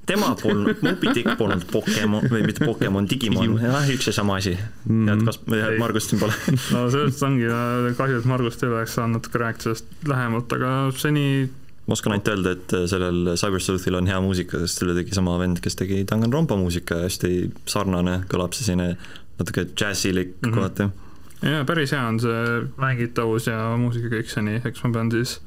Tema 0.06 0.36
polnud, 0.38 0.78
Moby 0.86 1.10
Dick 1.16 1.32
polnud 1.40 1.66
Pokemon 1.72 2.28
või 2.30 2.44
mitte 2.46 2.66
Pokemon, 2.66 3.08
Digimon, 3.10 3.58
jah, 3.60 3.88
üks 3.90 4.08
ja 4.12 4.14
sama 4.14 4.38
asi. 4.38 4.54
Mm.. 4.86 5.08
head 5.10 5.24
kas-, 5.26 5.40
head 5.50 5.80
Margust 5.82 6.14
siin 6.14 6.22
pole? 6.22 6.36
No 6.76 6.86
sellest 6.94 7.24
ongi 7.26 7.50
kahju, 7.98 8.22
et 8.22 8.30
Margust 8.30 8.64
ei 8.64 8.70
oleks 8.70 8.96
saanud 9.00 9.20
natuke 9.20 9.42
rääkida 9.42 9.66
sellest 9.66 10.08
lähemalt, 10.08 10.54
aga 10.56 10.72
seni 11.00 11.26
ma 11.86 11.98
oskan 11.98 12.16
ainult 12.16 12.30
öelda, 12.32 12.54
et 12.56 12.76
sellel 12.90 13.34
Cyber 13.38 13.62
Sleuthil 13.62 13.98
on 14.00 14.10
hea 14.10 14.22
muusika, 14.22 14.62
sest 14.64 14.82
selle 14.82 14.96
tegi 14.98 15.18
sama 15.18 15.36
vend, 15.42 15.62
kes 15.62 15.78
tegi 15.82 16.04
Danganronpa 16.10 16.58
muusika 16.58 17.02
ja 17.02 17.10
hästi 17.10 17.34
sarnane, 17.70 18.22
kõlab 18.32 18.56
see 18.58 18.70
selline 18.70 18.96
natuke 19.40 19.68
džässilik 19.74 20.38
mm 20.38 20.48
-hmm. 20.48 20.56
kohati. 20.56 20.90
Jaa, 21.46 21.66
päris 21.68 21.94
hea 21.94 22.06
on 22.06 22.22
see 22.22 22.46
mängitavus 22.82 23.50
ja 23.52 23.60
muusika 23.80 24.12
kõik 24.18 24.32
see 24.32 24.46
nii, 24.46 24.64
eks 24.66 24.86
ma 24.86 24.96
pean 24.98 25.14
siis 25.14 25.40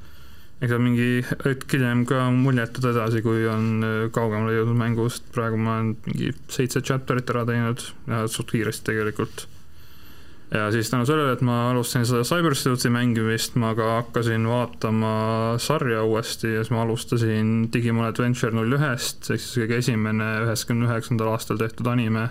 ega 0.65 0.79
mingi 0.83 1.21
hetk 1.45 1.71
hiljem 1.77 2.03
ka 2.09 2.25
muljetud 2.35 2.89
edasi, 2.91 3.23
kui 3.23 3.45
on 3.51 3.85
äh, 3.87 4.01
kaugemale 4.15 4.57
jõudnud 4.57 4.81
mängust, 4.81 5.29
praegu 5.35 5.61
ma 5.61 5.79
olen 5.79 5.93
mingi 6.09 6.33
seitse 6.51 6.83
chapter'it 6.83 7.31
ära 7.31 7.45
teinud 7.49 7.85
ja 8.11 8.25
suht 8.31 8.51
kiiresti 8.55 8.91
tegelikult. 8.91 9.47
ja 10.51 10.71
siis 10.73 10.91
tänu 10.91 11.07
sellele, 11.07 11.37
et 11.37 11.45
ma 11.45 11.69
alustasin 11.71 12.09
seda 12.09 12.25
Cybersleuthi 12.27 12.91
mängimist, 12.91 13.55
ma 13.61 13.75
ka 13.79 13.91
hakkasin 13.99 14.49
vaatama 14.49 15.13
sarja 15.63 16.03
uuesti 16.03 16.55
ja 16.55 16.65
siis 16.65 16.73
ma 16.75 16.83
alustasin 16.83 17.69
Digimon 17.73 18.09
Adventure 18.09 18.57
null 18.57 18.79
ühest, 18.79 19.29
ehk 19.29 19.45
siis 19.45 19.63
kõige 19.63 19.83
esimene 19.85 20.31
üheksakümne 20.47 20.89
üheksandal 20.91 21.35
aastal 21.37 21.61
tehtud 21.61 21.87
anime. 21.93 22.31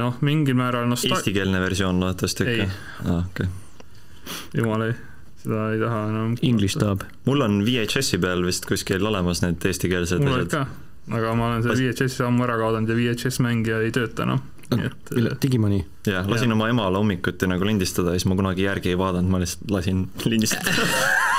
Noh, 0.00 0.18
mingil 0.24 0.58
määral 0.58 0.86
nostal-. 0.90 1.16
Eestikeelne 1.18 1.60
versioon 1.62 2.00
loodetavasti 2.00 2.46
ikka? 2.48 2.68
aa, 2.68 3.16
ah, 3.16 3.24
okei 3.26 3.46
okay.. 3.46 4.62
jumal 4.62 4.86
ei 4.88 4.94
seda 5.42 5.66
ei 5.74 5.80
taha 5.82 6.04
enam. 6.12 6.36
English 6.46 6.78
dub. 6.80 7.02
mul 7.26 7.44
on 7.44 7.60
VHS-i 7.66 8.20
peal 8.22 8.46
vist 8.46 8.66
kuskil 8.68 9.06
olemas 9.10 9.42
need 9.44 9.64
eestikeelsed 9.70 10.22
mul 10.22 10.38
olid 10.38 10.52
ka, 10.52 10.66
aga 11.10 11.36
ma 11.38 11.50
olen 11.50 11.66
selle 11.66 11.78
VHS-i 11.80 12.26
ammu 12.28 12.46
ära 12.46 12.58
kaotanud 12.62 12.92
ja 12.92 12.98
VHS 12.98 13.42
mängija 13.44 13.82
ei 13.82 13.94
tööta 13.94 14.26
enam 14.26 14.42
no 14.42 14.61
et 14.80 15.12
äh, 15.16 15.38
Digimoni? 15.42 15.84
jah, 16.06 16.26
lasin 16.28 16.50
ja. 16.50 16.56
oma 16.56 16.68
emale 16.72 16.98
hommikuti 16.98 17.46
nagu 17.50 17.66
lindistada 17.66 18.14
ja 18.14 18.20
siis 18.20 18.28
ma 18.30 18.36
kunagi 18.38 18.66
järgi 18.66 18.92
ei 18.92 18.98
vaadanud, 18.98 19.30
ma 19.30 19.42
lihtsalt 19.42 19.70
lasin 19.70 20.06
lindistada 20.32 20.72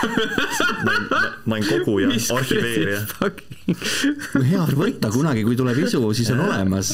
ma 1.45 1.55
olin 1.57 1.67
koguja, 1.67 2.09
arhiveerija. 2.35 3.01
no 4.35 4.43
hea 4.47 4.63
võtta 4.77 5.11
kunagi, 5.13 5.43
kui 5.47 5.57
tuleb 5.59 5.79
isu, 5.83 6.01
siis 6.15 6.31
on 6.35 6.43
olemas 6.45 6.93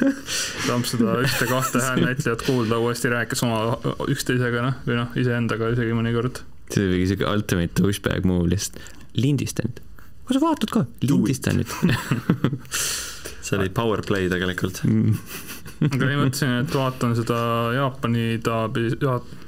saab 0.66 0.86
seda 0.88 1.16
ühte-kahte 1.24 1.82
häälnäitlejat 1.84 2.44
kuulda 2.46 2.80
uuesti 2.82 3.12
rääkis 3.12 3.44
oma 3.46 3.78
üksteisega, 4.10 4.66
noh, 4.66 4.78
või 4.88 5.00
noh, 5.00 5.16
iseendaga 5.20 5.72
isegi 5.74 5.96
mõnikord. 5.96 6.42
see 6.74 6.86
oli 6.88 7.08
siuke 7.10 7.28
ultimate 7.30 7.80
douchebag 7.80 8.28
move 8.28 8.50
lihtsalt, 8.52 8.80
lindista 9.18 9.66
nüüd. 9.66 9.82
kui 10.26 10.38
sa 10.38 10.44
vaatad 10.44 10.74
ka, 10.74 10.86
lindista 11.06 11.54
nüüd 11.56 11.74
see 13.44 13.58
oli 13.58 13.70
power 13.74 14.02
play 14.06 14.30
tegelikult 14.32 14.82
mm 14.86 15.53
aga 15.92 16.08
ei 16.08 16.16
mõtlesin, 16.16 16.54
et 16.62 16.74
vaatan 16.74 17.12
seda 17.18 17.38
Jaapani 17.76 18.38
taabi, 18.44 18.88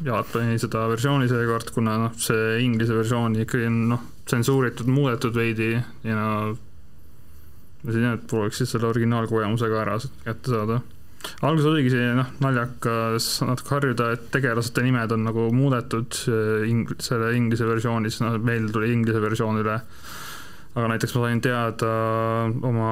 Jaapani 0.05 0.59
seda 0.61 0.85
versiooni 0.91 1.31
seekord, 1.31 1.73
kuna 1.75 1.97
noh, 2.03 2.17
see 2.21 2.61
inglise 2.65 2.97
versioon 2.97 3.39
ikkagi 3.41 3.69
on 3.71 3.79
noh, 3.95 4.05
tsensuuritud, 4.27 4.91
muudetud 4.91 5.37
veidi 5.37 5.73
ja 5.77 6.19
no 6.19 6.57
ma 7.87 7.95
siin 7.95 8.05
jah, 8.09 8.19
et 8.19 8.27
prooviks 8.29 8.65
selle 8.67 8.89
originaalkogemusega 8.91 9.81
ära 9.85 9.97
kätte 10.27 10.53
saada. 10.53 10.81
alguses 11.47 11.71
oligi 11.71 11.93
see 11.95 12.13
noh, 12.19 12.29
naljakas 12.43 13.31
natuke 13.47 13.75
harjuda, 13.77 14.11
et 14.17 14.29
tegelased 14.35 14.83
nimed 14.83 15.15
on 15.15 15.27
nagu 15.29 15.49
muudetud 15.55 16.21
eh, 16.33 16.69
ing-, 16.71 16.97
selle 17.03 17.33
inglise 17.39 17.69
versioonis, 17.69 18.21
noh 18.25 18.39
meil 18.43 18.69
tuli 18.75 18.93
inglise 18.95 19.23
versioon 19.23 19.63
üle. 19.63 19.81
aga 20.77 20.89
näiteks 20.93 21.17
ma 21.17 21.29
sain 21.29 21.41
teada 21.41 21.93
oma 22.69 22.91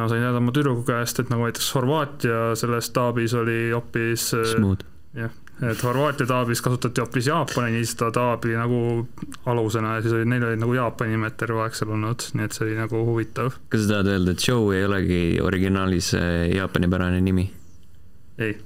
ma 0.00 0.08
sain 0.10 0.22
teada 0.22 0.40
oma 0.40 0.52
tüdruku 0.54 0.84
käest, 0.88 1.20
et 1.22 1.30
nagu 1.32 1.46
näiteks 1.46 1.68
Horvaatia 1.76 2.40
selles 2.58 2.90
taabis 2.94 3.34
oli 3.38 3.58
hoopis 3.72 4.30
Smooth. 4.52 4.86
jah, 5.16 5.34
et 5.70 5.82
Horvaatia 5.82 6.26
taabis 6.28 6.62
kasutati 6.64 7.02
hoopis 7.02 7.28
Jaapani 7.30 7.82
seda 7.86 8.10
taabi 8.14 8.54
nagu 8.58 8.80
alusena 9.46 9.96
ja 9.96 10.04
siis 10.04 10.14
oli, 10.18 10.28
neil 10.28 10.46
olid 10.50 10.62
nagu 10.62 10.76
Jaapani 10.76 11.16
nimed 11.16 11.36
terve 11.40 11.64
aeg 11.64 11.76
seal 11.78 11.92
olnud, 11.96 12.28
nii 12.34 12.48
et 12.48 12.56
see 12.56 12.66
oli 12.66 12.78
nagu 12.78 13.02
huvitav. 13.08 13.58
kas 13.72 13.86
sa 13.86 13.94
tahad 13.96 14.12
öelda, 14.14 14.36
et 14.36 14.48
Joe 14.48 14.76
ei 14.76 14.86
olegi 14.88 15.22
originaalis 15.42 16.14
äh, 16.18 16.28
jaapanipärane 16.56 17.20
nimi? 17.24 17.48
ei. 18.38 18.58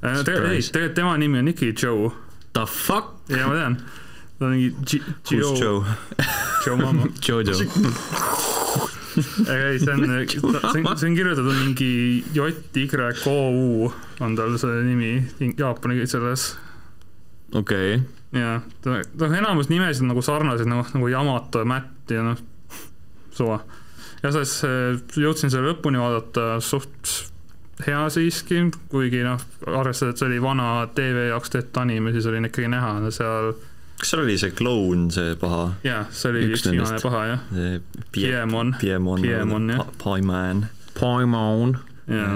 tegelikult 0.00 0.50
ei, 0.52 0.62
tegelikult 0.72 0.98
tema 1.00 1.16
nimi 1.18 1.42
on 1.42 1.54
ikkagi 1.54 1.74
Joe. 1.86 2.10
The 2.54 2.66
fuck? 2.70 3.14
ja 3.28 3.48
ma 3.48 3.60
tean. 3.60 3.78
ta 4.38 4.46
on 4.50 4.58
mingi 4.58 5.02
Joe? 5.30 5.84
Joe 6.66 6.76
Mama. 6.76 7.06
Jojo. 7.28 7.52
ei, 9.16 9.78
see 9.78 9.92
on, 9.92 10.04
see 10.26 10.82
on, 10.82 10.96
see 10.98 11.08
on 11.08 11.16
kirjutatud 11.16 11.58
mingi 11.60 11.90
J 12.34 12.48
Y 12.74 12.88
O 13.30 13.36
U 13.50 13.92
on 14.24 14.36
tal 14.38 14.56
see 14.58 14.82
nimi 14.86 15.12
Jaapani 15.58 16.06
selles. 16.06 16.54
okei 17.54 17.94
okay.. 17.96 18.40
ja, 18.40 18.60
ta, 18.82 18.98
noh, 19.20 19.36
enamus 19.38 19.70
nimesid 19.70 20.06
on 20.06 20.14
nagu 20.14 20.24
sarnased 20.24 20.70
nagu, 20.70 20.86
nagu 20.94 21.12
Yamato 21.12 21.62
ja 21.62 21.68
Matt 21.68 22.10
ja 22.10 22.24
noh, 22.26 22.40
suva. 23.34 23.60
ja 24.22 24.32
siis 24.34 24.56
äh, 24.66 24.98
jõudsin 25.20 25.52
selle 25.52 25.72
lõpuni 25.72 26.02
vaadata 26.02 26.58
suht 26.64 27.14
hea 27.86 28.02
siiski, 28.10 28.60
kuigi 28.90 29.22
noh, 29.26 29.40
arvestades, 29.66 30.14
et 30.14 30.22
see 30.22 30.30
oli 30.30 30.42
vana 30.42 30.88
tv 30.94 31.28
jaoks 31.30 31.54
tehtud 31.54 31.82
anime, 31.82 32.12
siis 32.14 32.26
oli 32.30 32.42
ikkagi 32.46 32.70
näha 32.70 33.10
seal 33.14 33.54
kas 34.04 34.12
seal 34.12 34.20
oli 34.26 34.34
see 34.36 34.52
kloun, 34.52 35.06
see 35.14 35.34
paha? 35.40 35.62
jaa, 35.86 36.02
see 36.12 36.30
oli 36.30 36.40
Üks 36.50 36.60
üks 36.60 36.72
viimane 36.74 36.98
paha, 37.00 37.20
jah. 37.30 37.44
Piemon. 38.12 38.74
Piemon, 38.80 39.22
Piemon, 39.24 39.70
jah. 39.72 39.80
Pa- 39.80 39.94
Paiman. 40.02 40.66
Paimon. 40.98 41.78
jaa. 42.12 42.34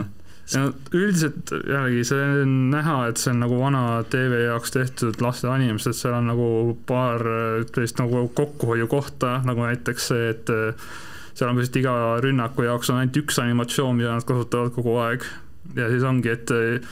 ja 0.48 0.62
üldiselt 0.96 1.52
jällegi 1.52 2.06
see 2.08 2.28
on 2.46 2.54
näha, 2.72 2.94
et 3.10 3.20
see 3.20 3.34
on 3.34 3.42
nagu 3.44 3.58
vana 3.60 3.82
tv 4.08 4.46
jaoks 4.46 4.72
tehtud 4.72 5.20
laste 5.20 5.50
anime, 5.52 5.76
sest 5.82 6.06
seal 6.06 6.16
on 6.16 6.30
nagu 6.32 6.48
paar 6.88 7.20
äh, 7.20 7.66
sellist 7.68 8.00
nagu 8.00 8.24
kokkuhoiukohta, 8.38 9.42
nagu 9.44 9.66
näiteks 9.68 10.08
see, 10.14 10.30
et 10.32 10.48
äh, 10.54 10.88
seal 11.36 11.52
on 11.52 11.60
vist 11.60 11.76
iga 11.76 11.92
rünnaku 12.24 12.64
jaoks 12.64 12.88
on 12.88 13.02
ainult 13.02 13.20
üks 13.20 13.36
animatsioon, 13.44 14.00
mida 14.00 14.16
nad 14.16 14.24
kasutavad 14.24 14.72
kogu 14.72 14.96
aeg. 15.04 15.28
ja 15.76 15.92
siis 15.92 16.08
ongi, 16.08 16.32
et 16.32 16.56
äh, 16.56 16.88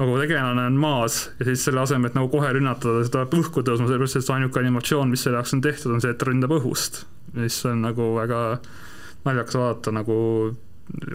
nagu 0.00 0.16
tegelane 0.20 0.64
on 0.70 0.78
maas 0.80 1.20
ja 1.38 1.46
siis 1.50 1.66
selle 1.68 1.82
asemel, 1.82 2.10
et 2.10 2.16
nagu 2.16 2.30
kohe 2.32 2.50
rünnatada, 2.56 3.04
ta 3.04 3.12
tuleb 3.18 3.36
õhku 3.42 3.64
tõusma, 3.66 3.88
sellepärast 3.90 4.20
et 4.20 4.26
see 4.26 4.36
ainuke 4.38 4.62
animatsioon, 4.62 5.10
mis 5.12 5.24
selle 5.26 5.40
jaoks 5.40 5.54
on 5.56 5.62
tehtud, 5.64 5.92
on 5.94 6.02
see, 6.04 6.14
et 6.14 6.26
ründab 6.28 6.56
õhust. 6.56 7.04
mis 7.36 7.60
on 7.68 7.84
nagu 7.84 8.10
väga 8.16 8.40
naljakas 9.26 9.58
vaadata 9.60 9.92
nagu 9.94 10.16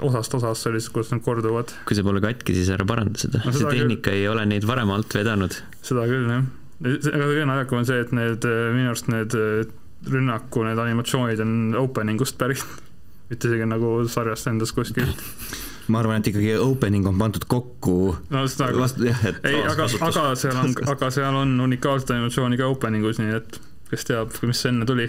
osast 0.06 0.34
osasse 0.38 0.72
lihtsalt, 0.72 0.94
kuidas 0.96 1.12
nad 1.12 1.24
korduvad. 1.26 1.74
kui 1.88 1.98
see 1.98 2.06
pole 2.06 2.22
katki, 2.24 2.56
siis 2.56 2.70
ära 2.72 2.86
paranda 2.88 3.20
seda 3.20 3.42
No 3.44 3.52
see 3.52 3.68
tehnika 3.68 4.10
küll. 4.10 4.22
ei 4.22 4.30
ole 4.32 4.46
neid 4.48 4.68
varem 4.68 4.94
alt 4.96 5.18
vedanud. 5.18 5.58
seda 5.84 6.06
küll, 6.10 6.30
jah. 6.32 6.46
aga 6.86 7.26
kõige 7.26 7.50
naljakam 7.50 7.82
on 7.82 7.90
see, 7.90 8.00
et 8.06 8.14
need, 8.16 8.48
minu 8.78 8.94
arust 8.94 9.12
need 9.12 9.36
äh, 9.40 9.66
rünnaku, 10.12 10.64
need 10.68 10.80
animatsioonid 10.80 11.44
on 11.44 11.54
opening 11.82 12.22
ust 12.22 12.38
pärit. 12.40 12.64
mitte 13.30 13.50
isegi 13.50 13.68
nagu 13.68 13.98
sarjast 14.12 14.52
endast 14.52 14.76
kuskilt. 14.78 15.24
ma 15.88 16.02
arvan, 16.02 16.22
et 16.22 16.30
ikkagi 16.32 16.56
opening 16.62 17.06
on 17.10 17.18
pandud 17.20 17.46
kokku 17.50 17.98
no 18.34 18.46
seda 18.50 18.72
küll. 18.72 18.82
vastu, 18.82 19.06
jah, 19.10 19.22
et 19.30 19.46
ei, 19.50 19.62
aga, 19.62 19.88
aga 20.08 20.26
seal 20.40 20.58
on, 20.62 20.74
aga 20.96 21.12
seal 21.14 21.38
on 21.42 21.54
unikaalset 21.68 22.16
animatsiooni 22.16 22.60
ka 22.60 22.70
opening 22.72 23.06
us, 23.06 23.22
nii 23.22 23.38
et 23.38 23.60
kes 23.92 24.08
teab, 24.10 24.34
mis 24.48 24.66
enne 24.70 24.88
tuli, 24.90 25.08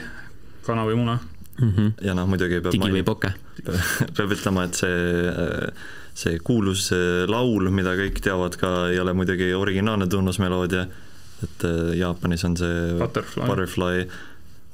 kana 0.66 0.84
või 0.88 0.98
muna. 1.00 1.18
Mm 1.56 1.72
-hmm. 1.72 1.92
ja 2.04 2.14
noh, 2.14 2.28
muidugi 2.28 2.60
peab 2.60 2.74
digi 2.74 2.92
või 2.92 3.04
poke. 3.04 3.32
peab 4.16 4.32
ütlema, 4.36 4.66
et 4.68 4.76
see, 4.76 5.72
see 6.14 6.38
kuulus 6.44 6.90
äh, 6.92 7.24
laul, 7.30 7.70
mida 7.72 7.96
kõik 7.96 8.20
teavad 8.20 8.56
ka, 8.60 8.72
ei 8.92 9.00
ole 9.00 9.16
muidugi 9.16 9.54
originaalne 9.54 10.06
tunnusmeloodia, 10.06 10.86
et 11.42 11.64
äh, 11.64 11.96
Jaapanis 12.02 12.44
on 12.44 12.56
see 12.56 12.98
Butterfly. 13.00 13.46
Butterfly. 13.46 14.08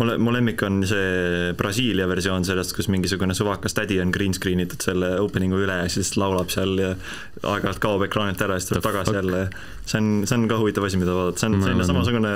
Mulle, 0.03 0.19
mu 0.19 0.33
lemmik 0.35 0.63
on 0.67 0.83
see 0.89 1.53
Brasiilia 1.59 2.07
versioon 2.11 2.45
sellest, 2.47 2.75
kus 2.77 2.89
mingisugune 2.93 3.35
suvakas 3.37 3.77
tädi 3.77 4.01
on 4.03 4.13
green 4.15 4.35
screen 4.37 4.63
itud 4.65 4.83
selle 4.85 5.15
opening'u 5.23 5.63
üle 5.65 5.79
ja 5.83 5.89
siis 5.93 6.15
laulab 6.21 6.51
seal 6.53 6.75
ja 6.81 6.93
aeg-ajalt 6.95 7.83
kaob 7.83 8.07
ekraanilt 8.09 8.43
ära 8.45 8.59
ja 8.59 8.63
siis 8.63 8.73
tuleb 8.73 8.87
tagasi 8.89 9.17
jälle. 9.19 9.43
see 9.87 9.99
on, 9.99 10.11
see 10.27 10.39
on 10.39 10.47
ka 10.51 10.59
huvitav 10.61 10.87
asi, 10.89 11.01
mida 11.01 11.15
vaadata, 11.17 11.43
see 11.43 11.51
on 11.51 11.59
selline 11.63 11.89
samasugune 11.89 12.33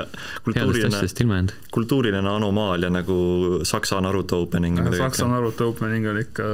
kultuuriline, 0.46 1.42
kultuuriline 1.74 2.34
anomaalia 2.36 2.90
nagu 2.90 3.16
Saksa 3.66 4.00
Naruto 4.00 4.42
opening. 4.46 4.78
Saksa 4.96 5.28
Naruto 5.30 5.70
opening 5.72 6.08
oli 6.10 6.26
ikka 6.26 6.44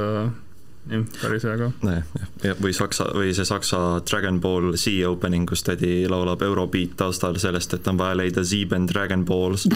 jah, 0.91 1.03
päris 1.21 1.43
hea 1.47 1.55
ka. 1.59 1.67
jah, 1.87 2.03
jah, 2.43 2.57
või 2.63 2.73
Saksa, 2.75 3.05
või 3.15 3.31
see 3.35 3.45
Saksa 3.47 3.79
Dragon 4.09 4.39
Ball 4.43 4.73
Z 4.77 4.93
opening, 5.07 5.47
kus 5.49 5.63
tädi 5.63 6.03
laulab 6.11 6.41
Eurobeat 6.43 6.97
taustal 6.99 7.37
sellest, 7.41 7.73
et 7.77 7.87
on 7.87 7.97
vaja 8.01 8.17
leida 8.19 8.43
Sieben 8.45 8.85
Dragon 8.89 9.23
Balls. 9.25 9.67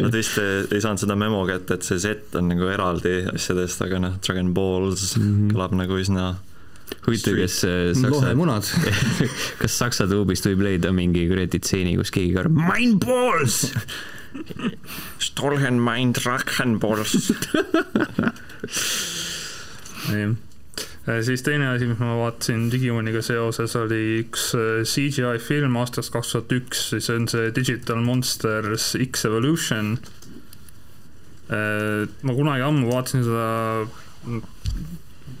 Nad 0.00 0.14
vist 0.14 0.38
ei, 0.40 0.62
ei 0.74 0.80
saanud 0.82 1.02
seda 1.02 1.16
memo 1.18 1.42
kätte, 1.48 1.76
et 1.78 1.86
see 1.86 1.98
Z 2.02 2.36
on 2.40 2.48
nagu 2.52 2.68
eraldi 2.72 3.16
asjadest, 3.34 3.82
aga 3.86 4.00
noh, 4.02 4.14
Dragon 4.24 4.52
Balls 4.56 5.16
Mhm. 5.20 5.50
kõlab 5.52 5.74
nagu 5.76 5.98
üsna 6.00 6.30
huvitav, 7.06 7.36
kas 7.38 7.58
äh, 7.64 7.90
Saksa, 7.94 8.10
lohemunad. 8.14 8.66
kas 9.62 9.76
Saksa 9.78 10.06
tuubist 10.10 10.46
võib 10.48 10.64
leida 10.66 10.90
mingi 10.94 11.26
kuradi 11.30 11.60
tseeni, 11.62 11.96
kus 12.00 12.10
keegi 12.14 12.32
karjub 12.36 12.56
Mein 12.58 12.96
Balls! 13.02 13.60
Stolhen 15.18 15.80
mein 15.80 16.12
Dragon 16.12 16.78
Balls. 16.80 17.32
nii. 20.10 20.28
siis 21.26 21.42
teine 21.42 21.70
asi, 21.72 21.88
mis 21.90 21.98
ma 21.98 22.14
vaatasin 22.20 22.68
Digimoniga 22.72 23.22
seoses, 23.24 23.74
oli 23.80 24.20
üks 24.22 24.50
äh, 24.58 24.82
CGI 24.86 25.40
film 25.42 25.76
aastast 25.80 26.12
kaks 26.14 26.34
tuhat 26.34 26.54
üks, 26.54 26.86
see 26.96 27.16
on 27.16 27.28
see 27.30 27.50
Digital 27.56 28.02
Monsters 28.04 28.94
X 29.08 29.26
Evolution. 29.28 29.98
ma 31.50 32.34
kunagi 32.36 32.62
ammu 32.62 32.92
vaatasin 32.92 33.24
seda 33.26 33.48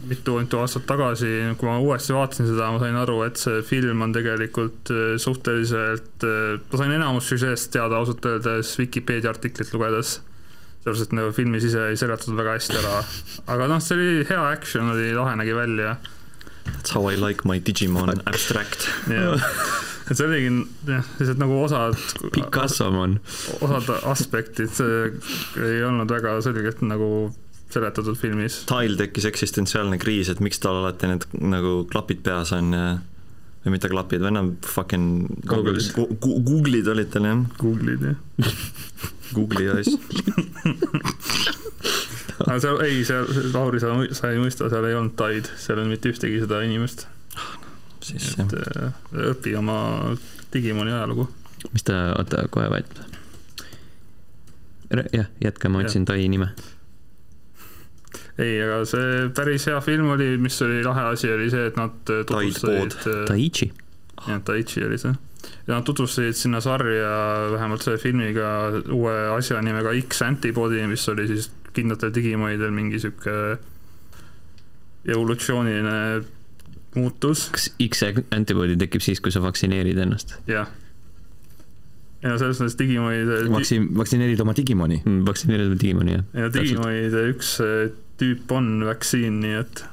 mitu-mitu 0.08 0.60
aastat 0.62 0.86
tagasi, 0.88 1.28
kui 1.60 1.68
ma 1.68 1.76
uuesti 1.82 2.14
vaatasin 2.16 2.48
seda, 2.48 2.70
ma 2.72 2.80
sain 2.80 2.96
aru, 2.96 3.20
et 3.26 3.40
see 3.40 3.60
film 3.66 4.06
on 4.06 4.14
tegelikult 4.16 4.92
äh, 4.94 5.14
suhteliselt, 5.20 6.24
ma 6.24 6.80
sain 6.80 6.96
enamus 6.96 7.28
süžeest 7.32 7.72
teada 7.74 8.00
ausalt 8.00 8.24
öeldes 8.26 8.76
Vikipeedia 8.80 9.32
artiklit 9.34 9.72
lugedes 9.76 10.20
sellepärast, 10.80 11.10
et 11.10 11.16
nagu 11.16 11.32
filmis 11.36 11.66
ise 11.68 11.90
ei 11.90 11.98
seletatud 12.00 12.38
väga 12.38 12.56
hästi 12.56 12.78
ära. 12.80 13.02
aga 13.52 13.68
noh, 13.68 13.82
see 13.84 13.98
oli 13.98 14.24
hea 14.28 14.40
action, 14.48 14.88
oli 14.94 15.12
lahe 15.16 15.36
nägi 15.36 15.54
välja. 15.56 15.96
That's 16.64 16.94
how 16.94 17.10
I 17.10 17.16
like 17.16 17.44
my 17.44 17.60
Digimon 17.60 18.14
abstract. 18.26 18.88
et 19.10 20.16
see 20.16 20.26
oligi 20.26 20.50
jah, 20.88 21.04
lihtsalt 21.18 21.42
nagu 21.42 21.60
osad, 21.64 21.98
Picasso 22.32 22.88
on. 22.88 23.18
osad 23.60 23.92
aspektid, 24.08 24.72
ei 25.60 25.84
olnud 25.84 26.10
väga 26.10 26.38
selgelt 26.44 26.80
nagu 26.86 27.30
seletatud 27.74 28.16
filmis. 28.18 28.62
Tile 28.70 28.96
tekkis 28.98 29.26
eksistentsiaalne 29.30 29.98
kriis, 30.02 30.28
et 30.32 30.40
miks 30.44 30.58
tal 30.62 30.80
alati 30.82 31.10
need 31.10 31.26
nagu 31.40 31.84
klapid 31.90 32.22
peas 32.26 32.52
on 32.56 32.72
ja 32.76 32.84
või 33.64 33.74
mitte 33.74 33.90
klapid, 33.92 34.22
või 34.24 34.32
noh, 34.32 34.46
fucking 34.64 35.26
Google'id. 35.48 35.90
Gu- 35.92 36.14
gu- 36.24 36.38
Google'id 36.48 36.86
olid 36.88 37.10
tal 37.12 37.26
jah, 37.28 37.42
Google'id 37.60 38.06
jah. 38.08 38.54
Google'i 39.36 39.68
asj. 39.74 39.98
aga 42.46 42.56
seal, 42.62 42.80
ei, 42.86 43.02
seal, 43.06 43.28
Lauri, 43.54 43.80
sa, 43.82 43.92
sa 44.16 44.30
ei 44.32 44.40
mõista, 44.40 44.70
seal 44.72 44.86
ei 44.88 44.96
olnud 44.96 45.14
taid, 45.18 45.50
seal 45.60 45.76
ei 45.78 45.84
olnud 45.84 45.94
mitte 45.98 46.12
ühtegi 46.12 46.40
seda 46.42 46.62
inimest. 46.66 47.04
siis 48.00 48.30
jah 48.38 48.46
et, 48.48 48.56
äh, 48.80 48.94
õpi 49.34 49.52
oma 49.60 49.76
Digimoni 50.54 50.90
ajalugu. 50.96 51.28
mis 51.74 51.84
ta, 51.86 52.00
oota, 52.18 52.46
kohe 52.50 52.70
vait. 52.72 52.88
jah, 55.12 55.28
jätka, 55.44 55.68
ma 55.68 55.84
otsin 55.84 56.04
Tai 56.08 56.18
nime. 56.28 56.48
ei, 58.40 58.58
aga 58.64 58.82
see 58.88 59.28
päris 59.36 59.66
hea 59.68 59.80
film 59.84 60.12
oli, 60.16 60.34
mis 60.40 60.56
oli 60.64 60.82
lahe 60.86 61.08
asi, 61.12 61.30
oli 61.32 61.50
see, 61.52 61.66
et 61.70 61.80
nad 61.80 62.12
äh, 62.12 62.22
tutvustasid 62.28 62.96
äh, 63.04 63.24
Taichi. 63.28 63.70
jah, 64.26 64.40
Taichi 64.46 64.84
oli 64.86 64.98
see. 65.02 65.14
ja 65.66 65.76
nad 65.76 65.86
tutvustasid 65.88 66.38
sinna 66.38 66.60
sarja 66.64 67.12
vähemalt 67.54 67.84
selle 67.86 68.00
filmiga 68.02 68.50
uue 68.92 69.16
asja 69.36 69.62
nimega 69.64 69.94
X 70.02 70.22
Antibody, 70.26 70.82
mis 70.90 71.08
oli 71.12 71.28
siis 71.30 71.50
kindlatel 71.76 72.12
digimoidel 72.14 72.72
mingi 72.74 72.98
sihuke 73.02 73.36
evolutsiooniline 75.08 75.96
muutus, 76.98 77.46
kas 77.54 77.70
X-antibody 77.86 78.76
tekib 78.80 79.04
siis, 79.04 79.20
kui 79.22 79.32
sa 79.34 79.42
vaktsineerid 79.44 79.98
ennast? 80.02 80.36
jah. 80.50 80.70
ja 82.24 82.36
selles 82.40 82.60
mõttes 82.60 82.76
digimoide, 82.80 83.44
Vaktsiin, 83.52 83.90
vaktsineerid 83.96 84.42
oma 84.42 84.54
Digimoni. 84.56 85.00
vaktsineerid 85.26 85.76
Digimoni, 85.80 86.18
jah? 86.18 86.26
ja 86.44 86.52
digimoide 86.54 87.26
üks 87.32 87.56
äh, 87.64 87.92
tüüp 88.20 88.52
on 88.52 88.84
vaktsiin, 88.86 89.40
nii 89.42 89.56
et 89.62 89.84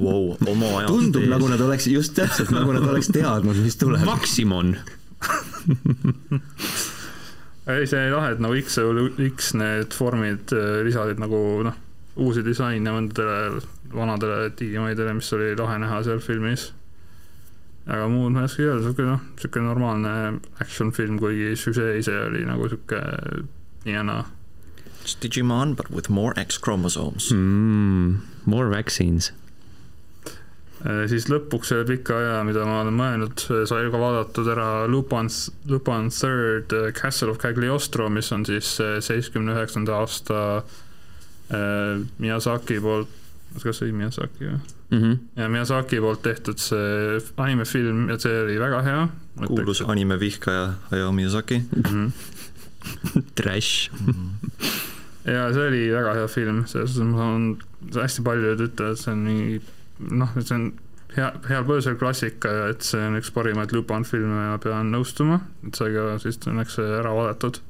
Vau, 0.00 0.36
oma 0.48 0.70
aja 0.78 0.88
tundub 0.88 1.26
nagu 1.30 1.48
nad 1.50 1.60
oleks, 1.62 1.86
just 1.92 2.14
täpselt 2.16 2.50
nagu 2.54 2.72
nad 2.74 2.86
oleks 2.88 3.08
teadnud, 3.14 3.58
mis 3.62 3.76
tuleb. 3.80 4.02
Maximon. 4.08 4.74
ei, 7.70 7.86
see 7.86 8.00
oli 8.00 8.14
lahe, 8.14 8.32
et 8.34 8.42
nagu 8.42 8.56
X, 8.58 8.80
X 9.28 9.52
need 9.60 9.94
vormid 9.94 10.54
äh, 10.56 10.80
lisasid 10.86 11.18
nagu 11.22 11.38
noh, 11.66 11.78
uusi 12.20 12.42
disaine 12.46 12.94
mõndadele 12.94 13.62
vanadele 13.94 14.50
digimoidele, 14.58 15.14
mis 15.18 15.32
oli 15.36 15.54
lahe 15.58 15.78
näha 15.82 16.02
seal 16.06 16.22
filmis. 16.24 16.70
aga 17.90 18.06
muud 18.08 18.32
ma 18.32 18.44
ei 18.44 18.48
oskagi 18.48 18.68
öelda, 18.68 18.82
siuke 18.86 19.06
noh, 19.06 19.22
siuke 19.40 19.62
normaalne 19.64 20.12
action 20.62 20.92
film, 20.94 21.18
kuigi 21.22 21.56
süžee 21.58 21.96
ise 21.98 22.14
oli 22.26 22.44
nagu 22.46 22.68
siuke 22.70 23.00
nii 23.84 23.96
ja 23.96 24.04
naa. 24.06 24.24
It's 25.10 25.18
Digimon 25.18 25.74
but 25.74 25.90
with 25.90 26.08
more 26.08 26.32
X 26.36 26.56
chromosomes 26.56 27.32
mm,. 27.32 28.20
More 28.44 28.70
vaccines. 28.70 29.32
Äh, 30.86 31.04
siis 31.10 31.26
lõpuks 31.28 31.72
selle 31.72 31.84
pika 31.84 32.14
aja, 32.16 32.36
mida 32.46 32.62
ma 32.64 32.78
olen 32.84 32.94
mõelnud, 32.96 33.42
sai 33.68 33.90
ka 33.92 34.00
vaadatud 34.00 34.48
ära 34.48 34.68
Lupin's, 34.88 35.50
Lupin 35.68 36.08
Third 36.14 36.72
äh, 36.72 36.88
Castle 36.96 37.34
of 37.34 37.40
Cagliostro, 37.42 38.06
mis 38.08 38.30
on 38.32 38.46
siis 38.48 38.70
seitsmekümne 38.78 39.56
üheksanda 39.58 39.98
aasta 39.98 40.40
äh, 40.62 42.00
Miyazaki 42.22 42.78
poolt, 42.80 43.10
kas 43.58 43.82
see 43.82 43.90
oli 43.90 43.98
Miyazaki 43.98 44.46
või? 44.46 44.60
Mm 44.90 45.02
-hmm. 45.02 45.18
ja 45.42 45.48
Miyazaki 45.48 46.00
poolt 46.00 46.22
tehtud 46.22 46.58
see 46.58 47.18
animefilm 47.36 48.08
ja 48.08 48.18
see 48.18 48.42
oli 48.44 48.60
väga 48.62 48.82
hea. 48.82 49.08
kuulus 49.46 49.82
anime 49.86 50.20
vihkaja 50.20 50.72
Hayao 50.90 51.12
Miyazaki 51.12 51.58
mm. 51.58 51.82
-hmm. 51.82 53.24
Trash. 53.34 53.90
Ja 55.24 55.48
see 55.52 55.66
oli 55.68 55.82
väga 55.92 56.14
hea 56.16 56.28
film, 56.32 56.62
selles 56.70 56.94
suhtes 56.94 57.10
ma 57.10 57.24
saan, 57.24 57.50
hästi 57.96 58.24
paljud 58.24 58.64
ütlevad, 58.68 59.00
see 59.00 59.12
on 59.12 59.26
nii 59.26 59.60
noh, 60.20 60.36
see 60.38 60.56
on 60.56 60.70
hea, 61.16 61.30
heal 61.48 61.66
põhjusel 61.68 61.98
klassika 62.00 62.52
ja 62.54 62.68
et 62.72 62.86
see 62.86 63.02
on 63.04 63.18
üks 63.18 63.32
parimaid 63.34 63.74
Lupin 63.74 64.06
filme 64.08 64.46
ja 64.50 64.60
pean 64.62 64.92
nõustuma, 64.94 65.40
et 65.66 65.76
sai 65.78 65.92
ka 65.94 66.14
siis 66.22 66.40
õnneks 66.46 66.78
ära 66.84 67.12
vaadatud. 67.16 67.60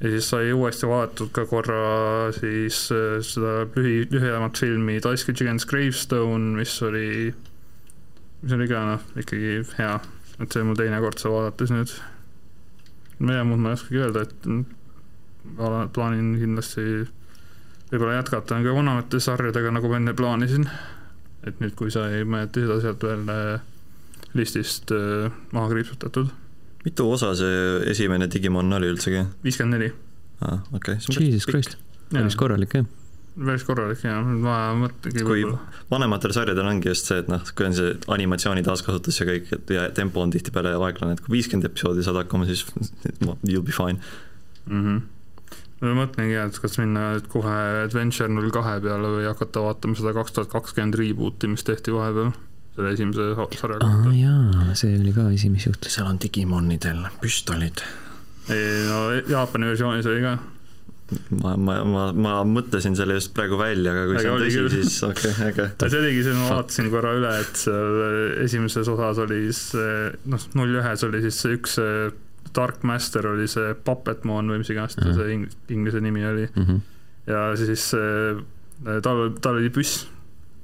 ja 0.00 0.14
siis 0.14 0.30
sai 0.32 0.52
uuesti 0.56 0.88
vaadatud 0.88 1.32
ka 1.36 1.44
korra 1.50 2.32
siis 2.36 2.86
äh, 2.94 3.18
seda 3.26 3.66
lühi, 3.76 4.06
lühemat 4.12 4.56
filmi 4.58 5.00
Daisuke 5.04 5.36
Jigen's 5.36 5.68
Gravestone, 5.68 6.54
mis 6.56 6.78
oli, 6.86 7.34
mis 8.42 8.56
oli 8.56 8.68
ka 8.70 8.86
noh, 8.94 9.06
ikkagi 9.20 9.60
hea, 9.76 9.94
et 10.40 10.48
see 10.48 10.64
on 10.64 10.72
mu 10.72 10.78
teine 10.78 11.02
kord 11.04 11.20
seda 11.20 11.36
vaadates 11.36 11.74
nüüd. 11.74 11.96
ja 13.28 13.44
muud 13.44 13.60
ma 13.60 13.74
ei 13.74 13.80
oskagi 13.80 14.06
öelda, 14.06 14.24
et 14.24 14.52
plaanin 15.56 16.36
kindlasti 16.40 16.84
võib-olla 17.90 18.20
jätkata 18.20 18.60
ka 18.62 18.74
vanemate 18.76 19.20
sarjadega, 19.22 19.72
nagu 19.74 19.90
ma 19.90 19.98
enne 20.00 20.14
plaanisin. 20.14 20.68
et 21.46 21.56
nüüd, 21.60 21.72
kui 21.74 21.90
sai 21.90 22.22
mõned 22.28 22.52
teised 22.52 22.70
asjad 22.74 23.00
veel 23.00 23.28
äh, 23.32 23.60
listist 24.36 24.92
äh, 24.92 25.30
maha 25.56 25.70
kriipsutatud, 25.72 26.28
mitu 26.84 27.06
osa 27.12 27.32
see 27.36 27.82
esimene 27.90 28.28
Digimon 28.30 28.72
oli 28.76 28.90
üldsegi? 28.92 29.24
viiskümmend 29.44 29.78
neli. 29.78 29.92
aa, 30.44 30.60
okei. 30.76 30.98
Jesus 31.16 31.48
Christ, 31.48 31.78
päris 32.12 32.36
korralik 32.36 32.76
jah. 32.76 32.88
päris 33.40 33.64
korralik 33.64 34.04
ja 34.04 34.18
vaja 34.44 34.74
mõttagi 34.82 35.24
Kui- 35.24 35.46
vanematel 35.90 36.34
sarjadel 36.36 36.68
ongi 36.68 36.92
just 36.92 37.08
see, 37.08 37.22
et 37.24 37.30
noh, 37.32 37.40
kui 37.56 37.70
on 37.70 37.76
see 37.76 37.94
animatsiooni 38.12 38.64
taaskasutus 38.66 39.22
ja 39.22 39.28
kõik, 39.30 39.48
et 39.56 39.72
ja 39.76 39.86
tempo 39.96 40.20
on 40.22 40.34
tihtipeale 40.34 40.76
aeglane, 40.76 41.16
et 41.16 41.24
kui 41.24 41.38
viiskümmend 41.38 41.70
episoodi 41.70 42.04
saad 42.04 42.20
hakkama, 42.20 42.48
siis 42.50 42.66
you 43.24 43.56
will 43.56 43.64
be 43.66 43.72
fine. 43.72 43.98
mm. 44.66 44.84
-hmm. 44.84 45.00
Ma 45.80 45.94
mõtlengi, 46.02 46.36
et 46.36 46.60
kas 46.60 46.76
minna 46.80 47.06
nüüd 47.14 47.26
kohe 47.32 47.56
Adventure 47.86 48.28
null 48.32 48.52
kahe 48.54 48.76
peale 48.84 49.14
või 49.16 49.26
hakata 49.28 49.64
vaatama 49.64 49.96
seda 49.98 50.12
kaks 50.16 50.36
tuhat 50.36 50.52
kakskümmend 50.52 50.98
reboot'i, 51.00 51.48
mis 51.52 51.64
tehti 51.66 51.94
vahepeal, 51.94 52.34
selle 52.76 52.94
esimese 52.96 53.32
sa- 53.38 53.48
sarja 53.62 53.80
kohta. 53.80 54.14
jaa, 54.18 54.76
see 54.78 54.94
oli 55.00 55.16
ka 55.16 55.26
asi, 55.32 55.50
mis 55.52 55.66
juhtus. 55.66 55.96
seal 55.96 56.10
on 56.10 56.20
Digimonidel 56.20 57.04
püstolid. 57.22 57.84
ei 58.52 58.86
no 58.88 59.02
Jaapani 59.30 59.72
versioonis 59.72 60.08
oli 60.10 60.22
ka, 60.26 60.36
ma, 61.40 61.56
ma, 61.56 61.80
ma, 61.84 62.06
ma 62.12 62.38
mõtlesin 62.44 62.96
selle 62.98 63.16
just 63.16 63.32
praegu 63.36 63.56
välja, 63.60 63.94
aga 63.94 64.06
kui 64.06 64.18
Aga 64.18 64.24
see 64.26 64.34
on 64.36 64.44
tõsi, 64.44 64.64
siis 64.76 65.02
okei 65.08 65.32
okay,, 65.32 65.50
äge. 65.50 65.70
see 65.88 66.02
oligi 66.04 66.24
see, 66.26 66.36
ma 66.36 66.56
vaatasin 66.58 66.90
korra 66.92 67.14
üle, 67.16 67.36
et 67.40 67.62
seal 67.64 68.02
esimeses 68.44 68.90
osas 68.92 69.22
oli 69.24 69.46
see, 69.56 70.10
noh, 70.28 70.50
null 70.60 70.82
ühes 70.82 71.08
oli 71.08 71.24
siis 71.24 71.40
see 71.40 71.56
üks 71.56 71.80
Dark 72.56 72.82
Master 72.82 73.26
oli 73.30 73.46
see 73.48 73.74
Puppetmon 73.84 74.48
või 74.50 74.58
mis 74.62 74.70
iganes 74.72 74.96
ta 74.98 75.04
Mhm. 75.06 75.14
see 75.18 75.34
ing- 75.34 75.50
inglise 75.76 76.00
nimi 76.00 76.24
oli 76.26 76.48
ja 77.26 77.42
siis 77.56 77.92
äh, 77.94 78.40
tal, 79.02 79.30
tal 79.40 79.58
oli 79.60 79.70
püss 79.70 80.06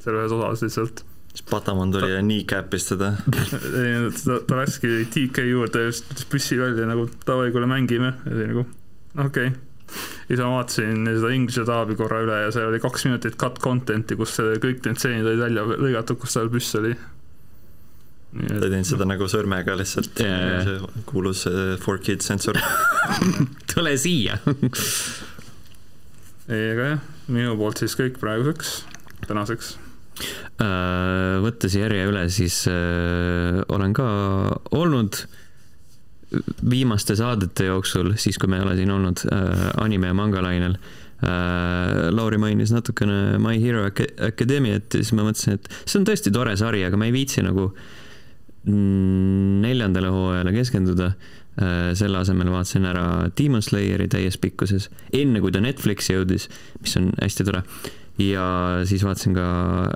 seal 0.03 0.15
ühes 0.21 0.33
osas 0.33 0.63
lihtsalt. 0.63 1.05
siis 1.33 1.43
Patamon 1.51 1.91
tuli 1.93 2.11
ja 2.15 2.21
kneecap'is 2.23 2.89
teda. 2.93 3.13
ta, 4.25 4.39
ta 4.49 4.57
laski 4.57 5.05
TK 5.13 5.45
juurde 5.51 5.83
ja 5.87 5.93
siis 5.93 6.05
võttis 6.09 6.29
püssi 6.33 6.59
välja 6.61 6.87
nagu 6.89 7.09
davai, 7.27 7.51
kuule 7.55 7.67
mängime 7.71 8.15
ja 8.25 8.33
siis 8.33 8.49
nagu 8.53 8.65
okei 9.27 9.49
okay.. 9.51 9.51
siis 10.29 10.41
ma 10.41 10.49
vaatasin 10.57 11.07
seda 11.07 11.31
inglise 11.35 11.65
taabi 11.69 11.95
korra 11.99 12.23
üle 12.25 12.39
ja 12.47 12.51
seal 12.55 12.71
oli 12.71 12.81
kaks 12.83 13.05
minutit 13.09 13.37
cut 13.41 13.61
content'i, 13.63 14.17
kus 14.19 14.39
kõik 14.63 14.81
need 14.87 14.97
stseenid 14.99 15.27
olid 15.29 15.45
välja 15.45 15.67
lõigatud, 15.77 16.19
kus 16.23 16.35
tal 16.39 16.49
püss 16.51 16.73
oli. 16.81 16.95
Ta 18.37 18.67
ei 18.67 18.73
teinud 18.73 18.89
seda 18.89 19.07
nagu 19.09 19.29
sõrmega 19.31 19.77
lihtsalt 19.79 20.21
jaa. 20.21 20.61
see 20.67 21.05
kuulus 21.09 21.47
äh, 21.49 21.77
for 21.83 22.01
kids 22.03 22.29
sensor. 22.29 22.59
tule 23.73 23.95
siia. 24.01 24.39
ei, 26.51 26.67
aga 26.75 26.91
jah, 26.91 27.09
minu 27.33 27.57
poolt 27.61 27.83
siis 27.83 27.97
kõik 27.99 28.21
praeguseks, 28.23 28.79
tänaseks. 29.27 29.77
Äh, 30.63 31.39
võttes 31.45 31.77
järje 31.77 32.07
üle, 32.09 32.27
siis 32.33 32.63
äh, 32.73 33.63
olen 33.73 33.97
ka 33.97 34.07
olnud 34.77 35.23
viimaste 36.67 37.15
saadete 37.17 37.69
jooksul, 37.69 38.15
siis 38.21 38.39
kui 38.41 38.51
me 38.51 38.59
ei 38.59 38.67
ole 38.67 38.77
siin 38.79 38.93
olnud 38.93 39.27
äh, 39.31 39.67
anime 39.85 40.13
ja 40.13 40.17
manga 40.17 40.45
lainel 40.45 40.77
äh,. 40.77 41.05
Lauri 42.13 42.37
mainis 42.37 42.75
natukene 42.75 43.39
My 43.41 43.57
Hero 43.63 43.87
Ac- 43.89 44.19
Academiat 44.27 44.93
ja 44.93 45.05
siis 45.05 45.15
ma 45.17 45.25
mõtlesin, 45.25 45.57
et 45.57 45.71
see 45.87 46.01
on 46.01 46.09
tõesti 46.09 46.33
tore 46.35 46.53
sari, 46.61 46.83
aga 46.85 46.99
ma 47.01 47.09
ei 47.09 47.15
viitsi 47.15 47.45
nagu 47.47 47.71
mm, 47.71 48.03
neljandale 48.67 50.11
hooajale 50.11 50.55
keskenduda 50.57 51.13
äh,. 51.13 51.93
selle 51.97 52.19
asemel 52.19 52.51
vaatasin 52.53 52.89
ära 52.91 53.05
Demon 53.39 53.63
Slayeri 53.63 54.09
täies 54.13 54.37
pikkuses, 54.43 54.91
enne 55.15 55.41
kui 55.41 55.55
ta 55.55 55.63
Netflixi 55.63 56.17
jõudis, 56.17 56.51
mis 56.83 56.99
on 57.01 57.13
hästi 57.21 57.47
tore 57.47 57.63
ja 58.23 58.45
siis 58.89 59.05
vaatasin 59.05 59.37
ka 59.37 59.47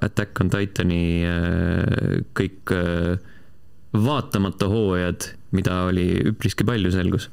Attack 0.03 0.41
on 0.41 0.51
Titani 0.53 1.03
äh, 1.25 2.23
kõik 2.37 2.73
äh, 2.77 3.19
vaatamata 3.97 4.69
hooajad, 4.71 5.33
mida 5.57 5.85
oli 5.89 6.07
üpriski 6.31 6.67
palju, 6.67 6.93
selgus. 6.95 7.31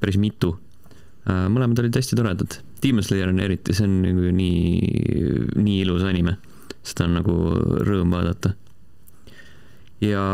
päris 0.00 0.18
mitu. 0.20 0.58
mõlemad 1.26 1.78
olid 1.80 1.96
hästi 1.96 2.16
toredad. 2.18 2.58
Demon 2.82 3.02
Slayer 3.02 3.32
on 3.32 3.40
eriti, 3.40 3.74
see 3.74 3.86
on 3.88 3.94
nagu 4.04 4.28
nii, 4.36 5.54
nii 5.56 5.78
ilus 5.82 6.04
anime. 6.06 6.36
seda 6.86 7.08
on 7.08 7.16
nagu 7.18 7.32
rõõm 7.88 8.12
vaadata. 8.12 8.52
Ja 10.04 10.24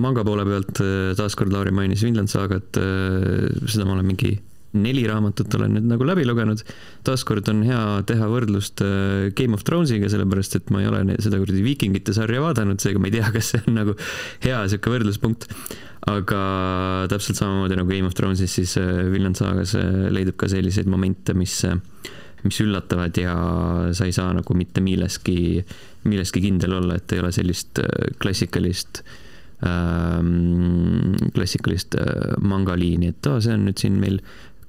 manga 0.00 0.24
poole 0.24 0.46
pealt 0.48 0.80
äh, 0.84 1.12
taaskord 1.18 1.52
Lauri 1.52 1.74
mainis 1.74 2.04
Vinland 2.06 2.32
Saagat, 2.32 2.78
seda 2.78 3.84
ma 3.84 3.98
olen 3.98 4.08
mingi 4.08 4.36
neli 4.78 5.04
raamatut 5.08 5.52
olen 5.58 5.76
nüüd 5.76 5.86
nagu 5.90 6.06
läbi 6.06 6.24
lugenud. 6.26 6.62
taaskord 7.04 7.48
on 7.52 7.62
hea 7.66 7.82
teha 8.08 8.28
võrdlust 8.30 8.82
äh, 8.84 9.28
Game 9.36 9.56
of 9.56 9.64
Thronesiga, 9.68 10.08
sellepärast 10.12 10.56
et 10.58 10.72
ma 10.72 10.82
ei 10.82 10.88
ole 10.88 11.18
seda 11.20 11.40
kuradi 11.42 11.64
viikingite 11.64 12.14
sarja 12.16 12.42
vaadanud, 12.44 12.80
seega 12.80 13.02
ma 13.02 13.10
ei 13.10 13.16
tea, 13.18 13.28
kas 13.36 13.52
see 13.52 13.62
on 13.66 13.80
nagu 13.80 13.96
hea 14.44 14.62
sihuke 14.72 14.94
võrdluspunkt. 14.94 15.48
aga 16.10 16.42
täpselt 17.12 17.38
samamoodi 17.38 17.76
nagu 17.78 17.92
Game 17.92 18.08
of 18.08 18.16
Thronesis, 18.18 18.56
siis 18.58 18.74
äh, 18.80 19.04
Vinland 19.12 19.38
Saagas 19.38 19.76
äh, 19.78 20.08
leidub 20.10 20.38
ka 20.40 20.48
selliseid 20.50 20.88
momente, 20.90 21.36
mis, 21.36 21.60
mis 22.42 22.60
üllatavad 22.64 23.16
ja 23.18 23.34
sa 23.94 24.06
ei 24.08 24.14
saa 24.14 24.32
nagu 24.34 24.54
mitte 24.58 24.82
milleski, 24.84 25.62
milleski 26.08 26.42
kindel 26.44 26.78
olla, 26.80 26.96
et 26.98 27.12
ei 27.14 27.22
ole 27.22 27.32
sellist 27.34 27.78
äh, 27.82 28.10
klassikalist 28.22 29.02
ähm, 29.66 31.14
klassikalist 31.34 31.96
äh, 32.00 32.34
mangaliini, 32.40 33.12
et 33.12 33.30
aa, 33.30 33.40
see 33.44 33.54
on 33.56 33.66
nüüd 33.68 33.82
siin 33.82 33.98
meil 34.02 34.20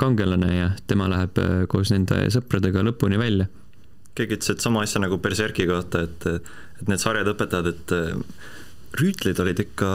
kangelane 0.02 0.52
ja 0.54 0.72
tema 0.90 1.10
läheb 1.12 1.40
äh, 1.42 1.54
koos 1.72 1.94
nende 1.94 2.26
sõpradega 2.34 2.86
lõpuni 2.86 3.20
välja. 3.22 3.50
keegi 4.14 4.38
ütles, 4.38 4.54
et 4.54 4.62
sama 4.62 4.84
asja 4.86 5.02
nagu 5.02 5.18
Berserki 5.22 5.66
kohta, 5.70 6.06
et, 6.06 6.28
et 6.30 6.90
need 6.90 7.02
sarjad 7.02 7.32
õpetavad, 7.34 7.74
et 7.74 7.96
rüütlid 9.00 9.40
olid 9.42 9.60
ikka 9.64 9.90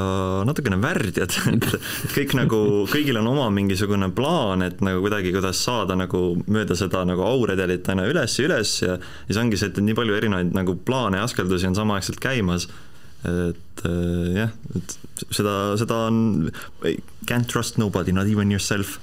natukene 0.49 0.79
värdjad, 0.83 1.35
et 1.53 1.67
kõik 2.15 2.35
nagu, 2.39 2.61
kõigil 2.91 3.21
on 3.21 3.31
oma 3.31 3.47
mingisugune 3.55 4.11
plaan, 4.15 4.65
et 4.67 4.83
nagu 4.85 5.03
kuidagi, 5.05 5.33
kuidas 5.35 5.63
saada 5.63 5.97
nagu 5.99 6.23
mööda 6.51 6.77
seda 6.79 7.05
nagu 7.09 7.23
auredelit 7.27 7.89
aina 7.93 8.09
üles 8.11 8.35
ja 8.39 8.49
üles 8.49 8.75
ja 8.83 8.99
siis 9.29 9.41
ongi 9.41 9.61
see, 9.61 9.71
et 9.71 9.81
nii 9.85 9.97
palju 9.99 10.19
erinevaid 10.19 10.55
nagu 10.57 10.77
plaane 10.89 11.21
ja 11.21 11.29
askeldusi 11.29 11.69
on 11.71 11.79
samaaegselt 11.79 12.19
käimas, 12.23 12.69
et 13.29 13.85
äh, 13.87 14.43
jah, 14.43 14.57
et 14.79 14.97
seda, 15.31 15.55
seda 15.79 16.03
on, 16.09 16.51
can't 17.31 17.51
trust 17.51 17.79
nobody, 17.79 18.15
not 18.15 18.31
even 18.31 18.51
yourself, 18.55 18.99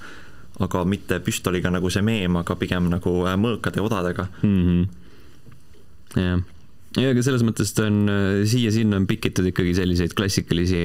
aga 0.64 0.84
mitte 0.88 1.20
püstoliga 1.24 1.72
nagu 1.72 1.92
see 1.92 2.04
meem, 2.04 2.36
aga 2.40 2.56
pigem 2.60 2.92
nagu 2.92 3.16
äh, 3.28 3.40
mõõkade 3.40 3.84
odadega 3.84 4.28
mm. 4.42 4.60
-hmm. 4.68 6.20
jah 6.20 6.44
ja 7.02 7.12
aga 7.12 7.24
selles 7.26 7.44
mõttes 7.46 7.74
ta 7.76 7.88
on 7.90 8.06
äh, 8.12 8.44
siia-sinna 8.48 9.00
on 9.02 9.08
pikitud 9.10 9.48
ikkagi 9.50 9.76
selliseid 9.78 10.16
klassikalisi 10.18 10.80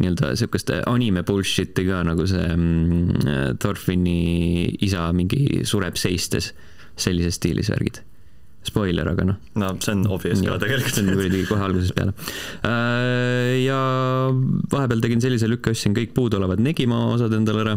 nii-öelda 0.00 0.34
sihukest 0.38 0.72
anime 0.90 1.24
bullshit'i 1.26 1.86
ka 1.88 2.02
nagu 2.06 2.26
see 2.28 2.44
mm, 2.50 3.56
Thorfini 3.62 4.76
isa 4.84 5.08
mingi 5.16 5.64
sureb 5.68 5.98
seistes, 6.00 6.52
sellises 7.00 7.40
stiilis 7.40 7.72
värgid. 7.72 8.02
Spoiler, 8.60 9.08
aga 9.08 9.24
noh. 9.24 9.36
no 9.56 9.70
see 9.80 9.94
on 9.96 10.04
obvious 10.12 10.42
ka 10.44 10.58
tegelikult. 10.60 10.92
see 10.92 11.06
on 11.06 11.14
kuradi 11.16 11.42
kohe 11.48 11.64
algusest 11.64 11.96
peale. 11.96 12.12
Äh, 12.68 13.56
ja 13.64 13.80
vahepeal 14.72 15.04
tegin 15.04 15.24
sellise 15.24 15.48
lükke, 15.48 15.72
ostsin 15.72 15.96
kõik 15.96 16.12
puuduolevad 16.16 16.60
Negima 16.60 17.06
osad 17.14 17.32
endale 17.36 17.64
ära. 17.64 17.76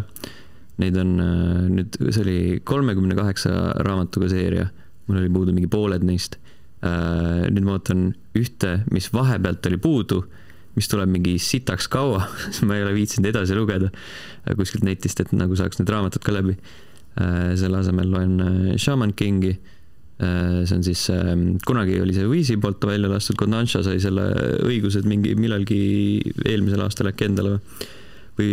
Neid 0.84 0.97
on 0.99 1.15
äh, 1.23 1.60
nüüd, 1.80 1.99
see 2.10 2.23
oli 2.26 2.39
kolmekümne 2.67 3.15
kaheksa 3.15 3.78
raamatuga 3.88 4.28
seeria, 4.34 4.67
mul 5.08 5.21
oli 5.21 5.32
puudu 5.32 5.56
mingi 5.56 5.71
pooled 5.71 6.04
neist 6.04 6.36
Äh, 6.36 6.52
nüüd 6.84 7.63
ma 7.63 7.78
ootan 7.78 8.10
ühte, 8.36 8.82
mis 8.91 9.08
vahepealt 9.13 9.67
oli 9.69 9.80
puudu, 9.82 10.24
mis 10.78 10.89
tuleb 10.89 11.12
mingi 11.13 11.36
sitaks 11.41 11.88
kaua 11.91 12.24
ma 12.67 12.78
ei 12.78 12.86
ole 12.86 12.96
viitsinud 12.98 13.30
edasi 13.30 13.58
lugeda 13.58 13.91
äh, 13.91 14.56
kuskilt 14.58 14.86
netist, 14.88 15.22
et 15.22 15.34
nagu 15.36 15.58
saaks 15.60 15.80
need 15.80 15.91
raamatud 15.93 16.26
ka 16.26 16.36
läbi. 16.36 16.58
Äh, 17.22 17.54
selle 17.60 17.80
asemel 17.84 18.10
loen 18.10 18.76
Shaman 18.78 19.15
Kingi. 19.17 19.58
see 20.24 20.76
on 20.78 20.84
siis, 20.86 21.02
kunagi 21.65 21.98
oli 22.00 22.13
see 22.15 22.28
Wheezy 22.30 22.56
poolt 22.62 22.86
välja 22.86 23.10
lastud, 23.10 23.36
Kodansha 23.36 23.82
sai 23.84 23.98
selle 24.00 24.28
õigused 24.63 25.08
mingi 25.10 25.34
millalgi 25.36 25.80
eelmisel 26.46 26.84
aastal 26.86 27.10
äkki 27.10 27.26
endale 27.28 27.56
või 28.38 28.52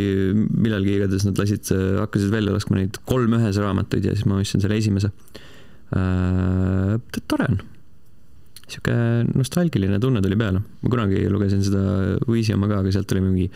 millalgi 0.64 0.96
igatahes 0.96 1.28
nad 1.28 1.38
lasid, 1.38 1.68
hakkasid 2.00 2.32
välja 2.32 2.56
laskma 2.56 2.80
neid 2.80 2.96
kolm 3.06 3.36
ühes 3.38 3.60
raamatuid 3.60 4.08
ja 4.08 4.16
siis 4.16 4.26
ma 4.26 4.40
ostsin 4.40 4.64
selle 4.64 4.80
esimese. 4.80 5.12
tore 7.28 7.50
on 7.52 7.60
sihuke 8.74 8.94
nostalgiline 9.34 10.00
tunne 10.02 10.22
tuli 10.24 10.38
peale. 10.40 10.62
ma 10.82 10.92
kunagi 10.92 11.26
lugesin 11.32 11.62
seda 11.66 11.82
Wheezy 12.26 12.54
oma 12.56 12.70
ka, 12.70 12.80
aga 12.82 12.94
sealt 12.94 13.08
tuli 13.10 13.22
mingi, 13.24 13.46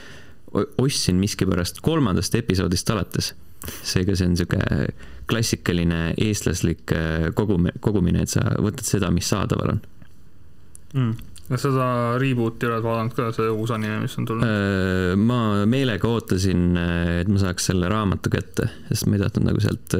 ostsin 0.82 1.18
miskipärast 1.22 1.82
kolmandast 1.84 2.34
episoodist 2.38 2.90
alates. 2.94 3.34
seega 3.82 4.16
see 4.16 4.28
on 4.28 4.38
sihuke 4.38 4.88
klassikaline 5.30 6.14
eestlaslik 6.20 6.92
äh, 6.92 7.30
kogum-, 7.36 7.72
kogumine, 7.80 8.24
et 8.26 8.32
sa 8.34 8.42
võtad 8.60 8.84
seda, 8.84 9.12
mis 9.14 9.30
saadaval 9.30 9.76
on 9.76 9.86
mm 10.94 11.30
kas 11.44 11.60
seda 11.60 11.86
reboot'i 12.16 12.64
oled 12.64 12.80
vaadanud 12.80 13.12
ka, 13.12 13.26
see 13.36 13.50
uus 13.52 13.68
anime, 13.74 13.98
mis 14.00 14.14
on 14.16 14.24
tulnud? 14.24 14.48
Äh, 14.48 15.10
ma 15.20 15.66
meelega 15.68 16.08
ootasin, 16.08 16.62
äh, 16.80 17.10
et 17.20 17.28
ma 17.28 17.42
saaks 17.42 17.66
selle 17.68 17.90
raamatu 17.92 18.32
kätte, 18.32 18.70
sest 18.88 19.04
ma 19.04 19.18
ei 19.18 19.20
tahtnud 19.26 19.50
nagu 19.50 19.60
sealt 19.60 19.98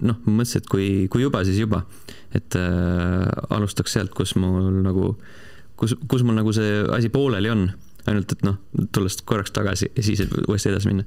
noh, 0.00 0.18
ma 0.24 0.40
mõtlesin, 0.40 0.62
et 0.62 0.70
kui, 0.70 0.88
kui 1.12 1.24
juba, 1.24 1.44
siis 1.46 1.60
juba. 1.60 1.82
Et 2.36 2.56
äh, 2.58 3.28
alustaks 3.50 3.96
sealt, 3.96 4.12
kus 4.14 4.36
mul 4.38 4.70
nagu, 4.84 5.14
kus, 5.80 5.96
kus 6.10 6.24
mul 6.26 6.38
nagu 6.38 6.52
see 6.54 6.82
asi 6.94 7.10
pooleli 7.12 7.50
on, 7.52 7.66
ainult 8.08 8.34
et 8.36 8.44
noh, 8.46 8.60
tulles 8.94 9.18
korraks 9.26 9.54
tagasi 9.56 9.90
ja 9.96 10.04
siis 10.04 10.22
uuesti 10.46 10.70
edasi 10.72 10.90
minna 10.90 11.06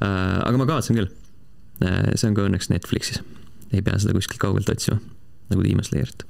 äh,. 0.00 0.40
aga 0.42 0.58
ma 0.58 0.68
kavatsen 0.68 0.98
küll 0.98 1.10
äh,. 1.84 2.14
see 2.14 2.30
on 2.30 2.38
ka 2.38 2.48
õnneks 2.48 2.72
Netflixis, 2.72 3.22
ei 3.72 3.84
pea 3.84 4.00
seda 4.00 4.16
kuskilt 4.16 4.42
kaugelt 4.42 4.70
otsima, 4.72 5.00
nagu 5.52 5.66
Demon 5.66 5.86
Slayerit 5.86 6.26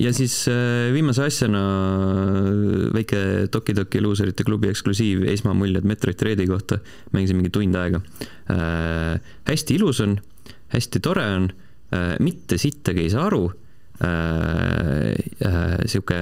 ja 0.00 0.12
siis 0.12 0.42
äh, 0.52 0.92
viimase 0.92 1.24
asjana 1.24 1.64
väike 2.94 3.48
Toki 3.50 3.74
Toki 3.74 4.02
luuserite 4.04 4.44
klubi 4.44 4.68
eksklusiiv 4.68 5.24
esmamuljed 5.32 5.88
Metroid 5.88 6.20
Dreadi 6.20 6.46
kohta. 6.46 6.78
mängisin 7.12 7.40
mingi 7.40 7.50
tund 7.50 7.74
aega 7.80 8.02
äh,. 8.52 9.20
hästi 9.48 9.80
ilus 9.80 10.00
on 10.04 10.18
hästi 10.68 11.00
tore 11.00 11.26
on, 11.36 11.50
äh, 11.50 11.65
mitte 12.20 12.58
sittagi 12.58 13.04
ei 13.04 13.12
saa 13.12 13.26
aru 13.28 13.44
äh, 14.02 15.12
äh,. 15.46 15.76
sihuke 15.86 16.18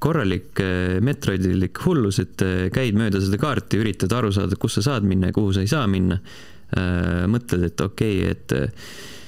korralik 0.00 0.60
äh, 0.64 0.96
metroidilik 1.04 1.82
hullus, 1.84 2.18
et 2.22 2.42
käid 2.74 2.98
mööda 2.98 3.20
seda 3.22 3.38
kaarti, 3.40 3.80
üritad 3.82 4.12
aru 4.16 4.32
saada, 4.34 4.58
kus 4.58 4.78
sa 4.78 4.86
saad 4.90 5.06
minna 5.06 5.30
ja 5.30 5.36
kuhu 5.36 5.54
sa 5.54 5.64
ei 5.64 5.70
saa 5.70 5.86
minna 5.90 6.18
äh,. 6.18 7.26
mõtled, 7.30 7.70
et 7.70 7.86
okei 7.86 8.20
okay,, 8.24 8.34
et 8.34 9.19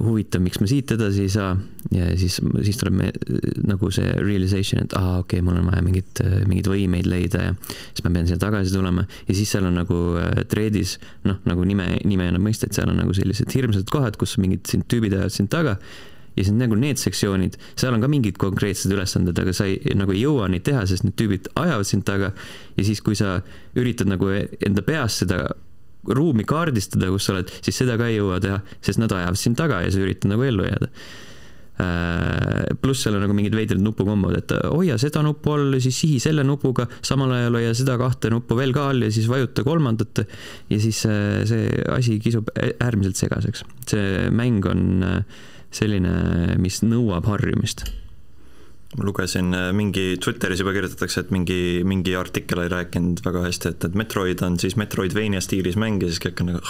huvitav, 0.00 0.42
miks 0.42 0.60
ma 0.60 0.68
siit 0.70 0.92
edasi 0.94 1.24
ei 1.26 1.32
saa. 1.32 1.54
Ja 1.94 2.10
siis, 2.18 2.38
siis 2.66 2.78
tuleb 2.80 2.96
me, 2.98 3.08
nagu 3.66 3.90
see 3.94 4.12
realization, 4.20 4.84
et 4.84 4.94
aa, 4.98 5.20
okei 5.22 5.40
okay,, 5.40 5.46
mul 5.46 5.58
on 5.60 5.70
vaja 5.70 5.84
mingit, 5.84 6.22
mingeid 6.50 6.70
võimeid 6.70 7.08
leida 7.10 7.46
ja 7.48 7.54
siis 7.62 8.04
ma 8.06 8.12
pean 8.14 8.28
siia 8.28 8.40
tagasi 8.40 8.74
tulema. 8.74 9.06
Ja 9.28 9.36
siis 9.38 9.52
seal 9.54 9.66
on 9.68 9.78
nagu 9.80 9.98
äh, 10.20 10.42
treedis, 10.50 10.98
noh, 11.28 11.40
nagu 11.48 11.66
nime, 11.66 11.92
nime 12.08 12.28
annab 12.30 12.46
mõista, 12.46 12.68
et 12.68 12.78
seal 12.78 12.92
on 12.92 13.00
nagu 13.00 13.16
sellised 13.16 13.50
hirmsad 13.56 13.90
kohad, 13.92 14.18
kus 14.20 14.36
mingid 14.42 14.66
sind 14.70 14.88
tüübid 14.90 15.16
ajavad 15.16 15.36
sind 15.36 15.52
taga. 15.52 15.78
Ja 16.36 16.44
siis 16.46 16.54
nagu 16.54 16.76
need 16.78 17.00
sektsioonid, 17.00 17.56
seal 17.80 17.96
on 17.96 18.04
ka 18.04 18.08
mingid 18.10 18.38
konkreetsed 18.40 18.92
ülesanded, 18.94 19.38
aga 19.42 19.54
sa 19.56 19.66
ei, 19.68 19.80
nagu 19.98 20.14
ei 20.14 20.22
jõua 20.22 20.46
neid 20.52 20.62
teha, 20.68 20.84
sest 20.88 21.04
need 21.06 21.16
tüübid 21.18 21.50
ajavad 21.58 21.88
sind 21.88 22.06
taga. 22.08 22.30
Ja 22.78 22.86
siis, 22.86 23.02
kui 23.04 23.18
sa 23.18 23.40
üritad 23.78 24.08
nagu 24.10 24.30
enda 24.30 24.84
peas 24.86 25.18
seda 25.24 25.48
ruumi 26.08 26.46
kaardistada, 26.48 27.10
kus 27.12 27.28
sa 27.28 27.34
oled, 27.34 27.50
siis 27.60 27.82
seda 27.82 27.98
ka 28.00 28.08
ei 28.08 28.18
jõua 28.18 28.40
teha, 28.42 28.60
sest 28.84 29.02
nad 29.02 29.12
ajavad 29.12 29.40
sind 29.40 29.58
taga 29.60 29.82
ja 29.84 29.90
sa 29.92 30.00
üritad 30.02 30.32
nagu 30.32 30.46
ellu 30.46 30.64
jääda. 30.68 30.88
Äh, 31.80 32.74
pluss 32.80 33.04
seal 33.04 33.16
on 33.16 33.22
nagu 33.24 33.34
mingid 33.36 33.54
veidrad 33.56 33.80
nupukombod, 33.80 34.34
et 34.36 34.52
hoia 34.68 34.98
seda 35.00 35.22
nuppu 35.24 35.54
all 35.54 35.76
ja 35.76 35.80
siis 35.84 36.00
sihi 36.02 36.18
selle 36.20 36.44
nupuga, 36.44 36.84
samal 37.06 37.32
ajal 37.36 37.56
hoia 37.60 37.70
seda 37.78 37.96
kahte 38.00 38.32
nuppu 38.32 38.58
veel 38.58 38.74
ka 38.76 38.90
all 38.90 39.06
ja 39.06 39.12
siis 39.14 39.30
vajuta 39.30 39.64
kolmandat. 39.64 40.24
ja 40.70 40.80
siis 40.82 41.04
äh, 41.08 41.40
see 41.48 41.70
asi 41.88 42.18
kisub 42.20 42.50
äärmiselt 42.56 43.16
segaseks. 43.20 43.64
see 43.88 44.28
mäng 44.34 44.66
on 44.68 45.06
äh, 45.06 45.40
selline, 45.70 46.12
mis 46.60 46.82
nõuab 46.82 47.28
harjumist 47.30 47.86
ma 48.98 49.06
lugesin 49.06 49.54
äh, 49.54 49.70
mingi, 49.76 50.16
Twitteris 50.22 50.60
juba 50.64 50.72
kirjutatakse, 50.74 51.22
et 51.24 51.30
mingi, 51.34 51.58
mingi 51.86 52.16
artikkel 52.18 52.64
ei 52.64 52.70
rääkinud 52.72 53.22
väga 53.24 53.44
hästi, 53.46 53.74
et, 53.74 53.86
et 53.86 53.98
Metroid 53.98 54.42
on 54.46 54.58
siis 54.58 54.74
Metroidvania 54.80 55.42
stiilis 55.44 55.78
mäng 55.78 56.02
ja 56.02 56.10
siis 56.10 56.22
kõik 56.24 56.42
on 56.42 56.50
nagu 56.50 56.62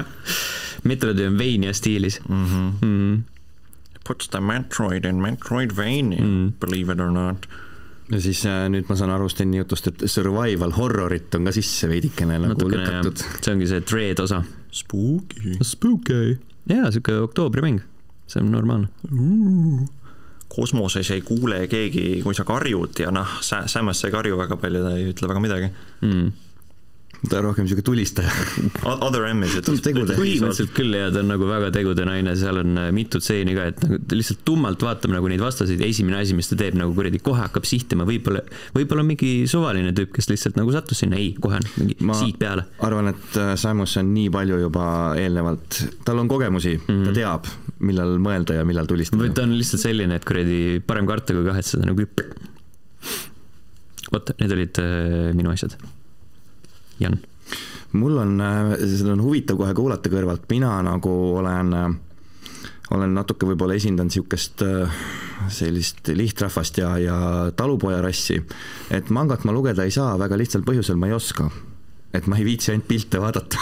Metroidvania 0.90 1.74
stiilis 1.76 2.20
mm. 2.26 2.46
-hmm. 2.46 2.72
Mm 2.82 2.96
-hmm. 2.96 3.20
Puts 4.06 4.28
the 4.28 4.40
Metroid 4.40 5.04
in 5.04 5.22
Metroidvania 5.22 6.22
mm., 6.22 6.52
believe 6.60 6.92
it 6.92 7.00
or 7.00 7.12
not 7.12 7.46
ja 8.10 8.20
siis 8.20 8.42
äh, 8.46 8.66
nüüd 8.68 8.88
ma 8.88 8.96
saan 8.96 9.10
aru 9.14 9.28
Steni 9.28 9.56
jutust, 9.62 9.86
et 9.86 10.02
survival 10.06 10.72
horrorit 10.74 11.34
on 11.34 11.44
ka 11.44 11.52
sisse 11.52 11.88
veidikene 11.88 12.38
nagu 12.38 12.54
Natukene, 12.54 12.82
lükatud. 12.82 13.22
see 13.40 13.54
ongi 13.54 13.66
see 13.66 13.80
dread 13.80 14.18
osa. 14.18 14.42
Spooky. 14.72 15.54
Spooky. 15.62 16.38
jaa, 16.66 16.90
sihuke 16.90 17.14
oktoobrimäng, 17.18 17.80
see 18.26 18.42
on 18.42 18.50
normaalne 18.50 18.88
uh 19.12 19.99
kosmoses 20.50 21.10
ei 21.14 21.22
kuule 21.22 21.62
keegi, 21.70 22.20
kui 22.24 22.34
sa 22.34 22.44
karjud 22.44 23.04
ja 23.04 23.12
noh, 23.14 23.38
Samas 23.40 24.04
ei 24.04 24.14
karju 24.14 24.38
väga 24.40 24.58
palju, 24.60 24.84
ta 24.84 24.94
ei 24.98 25.10
ütle 25.14 25.30
väga 25.30 25.42
midagi. 25.48 25.74
Mm 26.02 26.30
ta 27.28 27.38
on 27.38 27.44
rohkem 27.44 27.66
niisugune 27.66 27.84
tulistaja 27.84 28.30
Other 29.04 29.26
M-is 29.28 29.56
ütleb 29.58 29.82
tegude. 29.84 30.14
põhimõtteliselt 30.16 30.72
küll 30.76 30.94
ja 30.96 31.10
ta 31.12 31.20
on 31.20 31.28
nagu 31.28 31.48
väga 31.48 31.68
tegude 31.74 32.06
naine, 32.08 32.32
seal 32.38 32.60
on 32.62 32.78
äh, 32.80 32.88
mitu 32.96 33.20
stseeni 33.20 33.54
ka, 33.56 33.66
et 33.72 33.82
nagu 33.84 33.98
lihtsalt 34.16 34.40
tummalt 34.48 34.80
vaatame 34.84 35.18
nagu 35.18 35.28
neid 35.30 35.42
vastaseid 35.44 35.82
ja 35.82 35.88
esimene 35.90 36.20
asi, 36.22 36.36
mis 36.38 36.48
ta 36.48 36.56
teeb, 36.60 36.78
nagu 36.80 36.94
kuradi 36.96 37.20
kohe 37.24 37.42
hakkab 37.42 37.68
sihtima, 37.68 38.06
võib-olla, 38.08 38.42
võib-olla 38.76 39.04
mingi 39.06 39.32
suvaline 39.50 39.92
tüüp, 39.96 40.14
kes 40.16 40.30
lihtsalt 40.32 40.56
nagu 40.60 40.72
sattus 40.74 41.04
sinna, 41.04 41.20
ei, 41.20 41.34
kohe 41.36 41.60
on 41.60 41.68
mingi 41.76 41.98
ma 42.08 42.16
siit 42.16 42.40
peale. 42.40 42.64
arvan, 42.86 43.12
et 43.12 43.38
äh, 43.40 43.52
Samus 43.60 43.98
on 44.00 44.14
nii 44.16 44.32
palju 44.32 44.62
juba 44.64 44.86
eelnevalt, 45.20 45.82
tal 46.08 46.24
on 46.24 46.30
kogemusi 46.30 46.78
mm, 46.78 46.88
-hmm. 46.88 47.06
ta 47.10 47.16
teab, 47.20 47.52
millal 47.84 48.16
mõelda 48.22 48.60
ja 48.62 48.64
millal 48.68 48.88
tulistada. 48.88 49.28
ta 49.36 49.44
on 49.44 49.56
lihtsalt 49.58 49.84
selline, 49.84 50.16
et 50.16 50.24
kuradi 50.24 50.80
parem 50.86 51.08
karta 51.10 51.36
kui 51.36 51.44
kahetseda 51.52 51.84
nagu 51.84 52.08
vot, 54.10 54.36
need 54.40 54.52
olid 54.56 54.80
äh, 54.80 55.32
minu 55.36 55.52
asjad 55.52 55.76
Jan? 57.00 57.20
mul 57.92 58.18
on, 58.18 58.40
äh, 58.40 58.76
seda 58.86 59.14
on 59.14 59.24
huvitav 59.24 59.58
kohe 59.58 59.74
kuulata 59.74 60.10
kõrvalt, 60.12 60.46
mina 60.50 60.76
nagu 60.86 61.10
olen, 61.40 61.72
äh, 61.74 62.68
olen 62.94 63.14
natuke 63.14 63.48
võib-olla 63.48 63.76
esindanud 63.78 64.12
niisugust 64.12 64.62
äh, 64.66 65.00
sellist 65.50 66.12
lihtrahvast 66.14 66.78
ja, 66.78 66.94
ja 67.02 67.18
talupojarassi, 67.56 68.38
et 68.94 69.10
mangat 69.10 69.44
ma 69.44 69.54
lugeda 69.56 69.86
ei 69.86 69.94
saa 69.94 70.14
väga 70.20 70.38
lihtsal 70.38 70.66
põhjusel, 70.66 71.00
ma 71.00 71.10
ei 71.10 71.16
oska. 71.18 71.50
et 72.14 72.26
ma 72.26 72.38
ei 72.38 72.44
viitsi 72.44 72.72
ainult 72.72 72.88
pilte 72.88 73.20
vaadata 73.22 73.58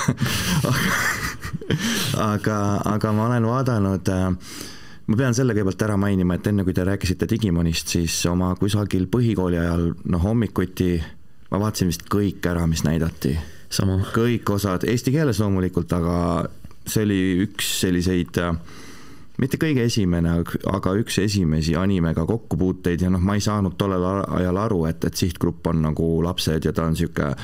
aga, 2.32 2.58
aga 2.96 3.12
ma 3.12 3.26
olen 3.28 3.44
vaadanud 3.44 4.08
ma 5.08 5.16
pean 5.16 5.36
selle 5.36 5.52
kõigepealt 5.52 5.84
ära 5.84 5.96
mainima, 6.00 6.36
et 6.36 6.46
enne 6.48 6.64
kui 6.64 6.72
te 6.76 6.84
rääkisite 6.84 7.28
Digimonist, 7.28 7.92
siis 7.92 8.16
oma 8.28 8.54
kusagil 8.60 9.06
põhikooli 9.12 9.60
ajal, 9.60 9.92
noh 10.04 10.24
hommikuti 10.24 10.96
ma 11.50 11.60
vaatasin 11.62 11.92
vist 11.92 12.04
kõik 12.10 12.44
ära, 12.50 12.66
mis 12.66 12.84
näidati. 12.84 13.38
kõik 14.14 14.50
osad, 14.50 14.84
eesti 14.88 15.12
keeles 15.12 15.40
loomulikult, 15.42 15.92
aga 15.92 16.48
see 16.88 17.04
oli 17.04 17.22
üks 17.44 17.72
selliseid 17.82 18.38
äh, 18.40 18.54
mitte 19.38 19.58
kõige 19.60 19.84
esimene, 19.86 20.38
aga 20.72 20.94
üks 20.98 21.18
esimesi 21.22 21.76
animega 21.78 22.24
kokkupuuteid 22.26 23.04
ja 23.04 23.10
noh, 23.12 23.22
ma 23.22 23.36
ei 23.38 23.44
saanud 23.44 23.76
tollel 23.78 24.04
ajal 24.04 24.62
aru, 24.64 24.84
et, 24.90 25.04
et 25.04 25.18
sihtgrupp 25.20 25.66
on 25.70 25.82
nagu 25.88 26.08
lapsed 26.24 26.68
ja 26.68 26.72
ta 26.74 26.88
on 26.88 26.96
niisugune 26.96 27.34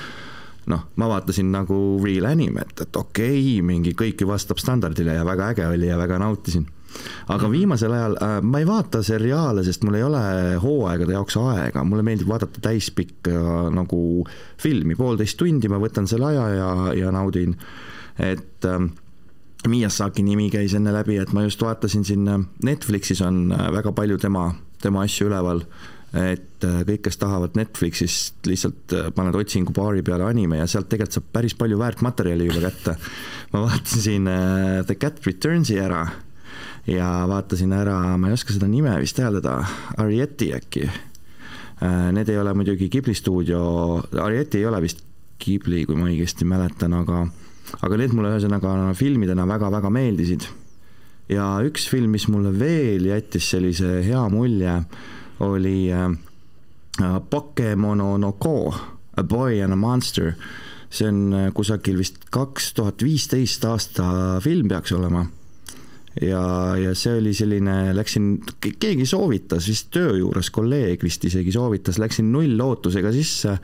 noh, 0.72 0.86
ma 0.96 1.08
vaatasin 1.10 1.50
nagu 1.52 1.78
real 2.02 2.30
animet, 2.30 2.72
et 2.80 2.96
okei 2.96 3.40
okay,, 3.40 3.66
mingi 3.66 3.92
kõik 3.98 4.24
ju 4.24 4.30
vastab 4.30 4.60
standardile 4.62 5.18
ja 5.18 5.26
väga 5.26 5.52
äge 5.52 5.66
oli 5.68 5.90
ja 5.90 5.98
väga 6.00 6.18
nautisin. 6.22 6.66
Aga 7.28 7.42
mhm. 7.46 7.52
viimasel 7.52 7.94
ajal 7.96 8.18
äh, 8.22 8.36
ma 8.42 8.62
ei 8.62 8.68
vaata 8.68 9.02
seriaale, 9.06 9.64
sest 9.66 9.86
mul 9.86 9.98
ei 9.98 10.06
ole 10.06 10.24
hooaegade 10.62 11.16
jaoks 11.16 11.38
aega, 11.42 11.84
mulle 11.84 12.06
meeldib 12.06 12.28
vaadata 12.30 12.62
täispikka 12.64 13.32
äh, 13.34 13.62
nagu 13.74 14.02
filmi, 14.60 14.98
poolteist 14.98 15.38
tundi 15.40 15.70
ma 15.72 15.80
võtan 15.82 16.08
selle 16.10 16.32
aja 16.32 16.50
ja, 16.54 16.74
ja 17.04 17.14
naudin, 17.14 17.56
et 18.18 18.68
äh, 18.68 18.84
Miyazaki 19.68 20.20
nimi 20.24 20.50
käis 20.52 20.74
enne 20.76 20.92
läbi, 20.92 21.16
et 21.16 21.32
ma 21.32 21.46
just 21.46 21.62
vaatasin 21.64 22.04
siin, 22.04 22.28
Netflixis 22.64 23.22
on 23.24 23.46
äh, 23.54 23.70
väga 23.72 23.94
palju 23.96 24.18
tema, 24.20 24.50
tema 24.82 25.04
asju 25.06 25.30
üleval. 25.30 25.64
Et 26.14 26.62
äh, 26.62 26.82
kõik, 26.86 27.00
kes 27.08 27.16
tahavad 27.18 27.56
Netflixist 27.58 28.46
lihtsalt 28.46 28.92
äh, 28.94 29.08
paned 29.16 29.34
otsingu 29.34 29.74
baari 29.74 30.04
peale 30.06 30.28
anime 30.28 30.60
ja 30.60 30.68
sealt 30.70 30.86
tegelikult 30.92 31.16
saab 31.16 31.32
päris 31.34 31.56
palju 31.58 31.78
väärtmaterjali 31.80 32.46
juba 32.46 32.68
kätte. 32.68 32.94
ma 33.50 33.64
vaatasin 33.64 34.28
äh, 34.30 34.84
The 34.86 34.94
Cat 34.94 35.18
Returnsi 35.26 35.80
ära 35.82 36.04
ja 36.86 37.08
vaatasin 37.28 37.72
ära, 37.72 38.16
ma 38.18 38.28
ei 38.28 38.36
oska 38.36 38.52
seda 38.52 38.68
nime 38.68 38.92
vist 39.00 39.18
hääldada, 39.18 39.58
Arieti 39.96 40.52
äkki. 40.56 40.88
Need 42.12 42.28
ei 42.30 42.38
ole 42.38 42.52
muidugi 42.54 42.88
Ghibli 42.88 43.14
stuudio, 43.14 43.62
Arieti 44.22 44.60
ei 44.60 44.66
ole 44.66 44.80
vist 44.84 45.02
Ghibli, 45.42 45.84
kui 45.88 45.96
ma 45.98 46.06
õigesti 46.08 46.46
mäletan, 46.48 46.94
aga 46.96 47.24
aga 47.82 47.98
need 47.98 48.14
mulle 48.14 48.34
ühesõnaga 48.34 48.92
filmidena 48.98 49.46
väga-väga 49.48 49.90
meeldisid. 49.92 50.46
ja 51.28 51.44
üks 51.64 51.88
film, 51.88 52.12
mis 52.12 52.26
mulle 52.28 52.52
veel 52.52 53.06
jättis 53.08 53.48
sellise 53.54 54.02
hea 54.04 54.26
mulje, 54.28 54.74
oli 55.40 55.88
äh, 55.92 56.10
äh, 57.00 57.16
Pokemon 57.30 58.04
no 58.20 58.32
Go, 58.32 58.74
A 59.16 59.22
Boy 59.22 59.62
and 59.62 59.72
a 59.72 59.76
Monster. 59.76 60.34
see 60.90 61.08
on 61.08 61.32
äh, 61.32 61.52
kusagil 61.52 61.96
vist 61.98 62.28
kaks 62.30 62.74
tuhat 62.74 63.02
viisteist 63.02 63.64
aasta 63.64 64.38
film 64.40 64.68
peaks 64.68 64.92
olema. 64.92 65.26
Ja, 66.22 66.44
ja 66.78 66.94
see 66.98 67.18
oli 67.18 67.34
selline, 67.34 67.94
läksin, 67.96 68.36
keegi 68.60 69.06
soovitas, 69.06 69.68
vist 69.70 69.90
töö 69.94 70.18
juures 70.20 70.50
kolleeg 70.54 71.02
vist 71.02 71.24
isegi 71.24 71.52
soovitas, 71.54 71.98
läksin 72.02 72.30
nullootusega 72.32 73.12
sisse 73.14 73.58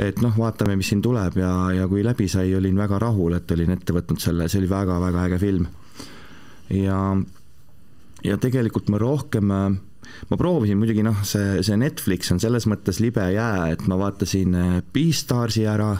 et 0.00 0.22
noh, 0.24 0.32
vaatame, 0.38 0.76
mis 0.78 0.88
siin 0.92 1.02
tuleb 1.04 1.36
ja, 1.40 1.52
ja 1.76 1.86
kui 1.90 2.04
läbi 2.04 2.28
sai, 2.30 2.54
olin 2.56 2.78
väga 2.78 2.98
rahul, 3.02 3.36
et 3.36 3.50
olin 3.52 3.74
ette 3.74 3.94
võtnud 3.94 4.22
selle, 4.22 4.48
see 4.48 4.62
oli 4.62 4.70
väga-väga 4.70 5.26
äge 5.28 5.40
film. 5.42 5.66
ja, 6.72 6.98
ja 8.24 8.38
tegelikult 8.40 8.88
ma 8.92 9.00
rohkem 9.02 9.52
ma 10.30 10.38
proovisin 10.38 10.80
muidugi 10.80 11.04
noh, 11.04 11.20
see, 11.26 11.60
see 11.66 11.76
Netflix 11.80 12.32
on 12.32 12.40
selles 12.42 12.66
mõttes 12.70 13.02
libe 13.04 13.26
jää, 13.34 13.72
et 13.74 13.84
ma 13.90 13.98
vaatasin 14.00 14.56
äh, 14.56 14.72
Beastarsi 14.94 15.66
ära, 15.68 15.92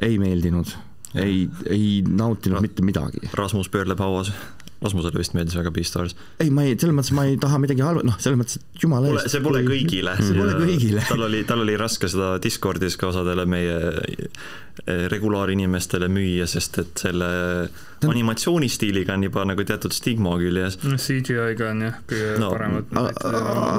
ei 0.00 0.18
meeldinud, 0.22 0.72
ei, 1.18 1.44
ei 1.66 2.00
nautinud 2.06 2.60
Ra 2.60 2.64
mitte 2.64 2.86
midagi. 2.86 3.26
Rasmus 3.36 3.70
pöörleb 3.72 4.00
hauas 4.00 4.32
Rasmusele 4.80 5.20
vist 5.20 5.34
meeldis 5.36 5.56
väga 5.58 5.72
Beastars. 5.76 6.14
ei, 6.40 6.50
ma 6.54 6.64
ei, 6.64 6.76
selles 6.80 6.96
mõttes 6.96 7.12
ma 7.16 7.26
ei 7.28 7.36
taha 7.40 7.60
midagi 7.60 7.84
halba, 7.84 8.04
noh, 8.06 8.16
selles 8.22 8.38
mõttes, 8.40 8.60
et 8.60 8.84
jumala 8.84 9.10
eest. 9.12 9.28
see 9.34 9.42
pole 9.44 9.60
kõigile. 9.66 10.16
see 10.24 10.36
pole 10.38 10.56
kõigile. 10.62 11.04
tal 11.08 11.26
oli, 11.28 11.42
tal 11.48 11.64
oli 11.66 11.76
raske 11.80 12.08
seda 12.08 12.32
Discordis 12.42 12.96
ka 13.00 13.10
osadele 13.12 13.44
meie 13.50 13.76
regulaarinimestele 14.86 16.08
müüa, 16.12 16.46
sest 16.50 16.78
et 16.82 17.02
selle 17.04 17.28
animatsioonistiiliga 18.08 19.14
on 19.14 19.24
juba 19.26 19.44
nagu 19.48 19.64
teatud 19.66 19.92
stigma 19.92 20.32
küljes. 20.40 20.78
no 20.86 20.96
CGI-ga 21.00 21.68
on 21.74 21.82
jah, 21.84 21.98
kõige 22.08 22.30
no, 22.40 22.50
paremad. 22.54 22.94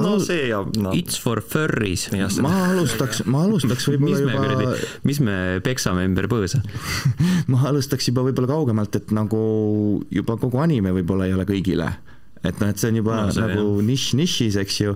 no 0.04 0.14
see 0.22 0.46
ja 0.50 0.62
no.. 0.78 0.94
It's 0.96 1.18
for 1.20 1.42
furries. 1.42 2.08
ma 2.44 2.52
alustaks, 2.68 3.24
ma 3.26 3.44
alustaks 3.48 3.88
võib-olla 3.90 4.22
juba. 4.22 4.76
mis 5.08 5.20
me 5.24 5.36
peksame 5.64 6.06
ümber 6.08 6.30
põõsa 6.30 6.62
ma 7.52 7.64
alustaks 7.72 8.12
juba 8.12 8.26
võib-olla 8.28 8.52
kaugemalt, 8.54 9.00
et 9.00 9.12
nagu 9.16 9.42
juba 10.10 10.38
kogu 10.40 10.62
anime 10.62 10.94
võib-olla 10.94 11.28
ei 11.28 11.36
ole 11.36 11.48
kõigile 11.48 11.90
et 12.42 12.58
noh, 12.58 12.70
et 12.72 12.80
see 12.80 12.90
on 12.90 12.98
juba 12.98 13.18
no, 13.20 13.32
see, 13.34 13.46
nagu 13.46 13.82
nišš 13.86 14.06
nišis, 14.18 14.58
eks 14.62 14.78
ju, 14.80 14.94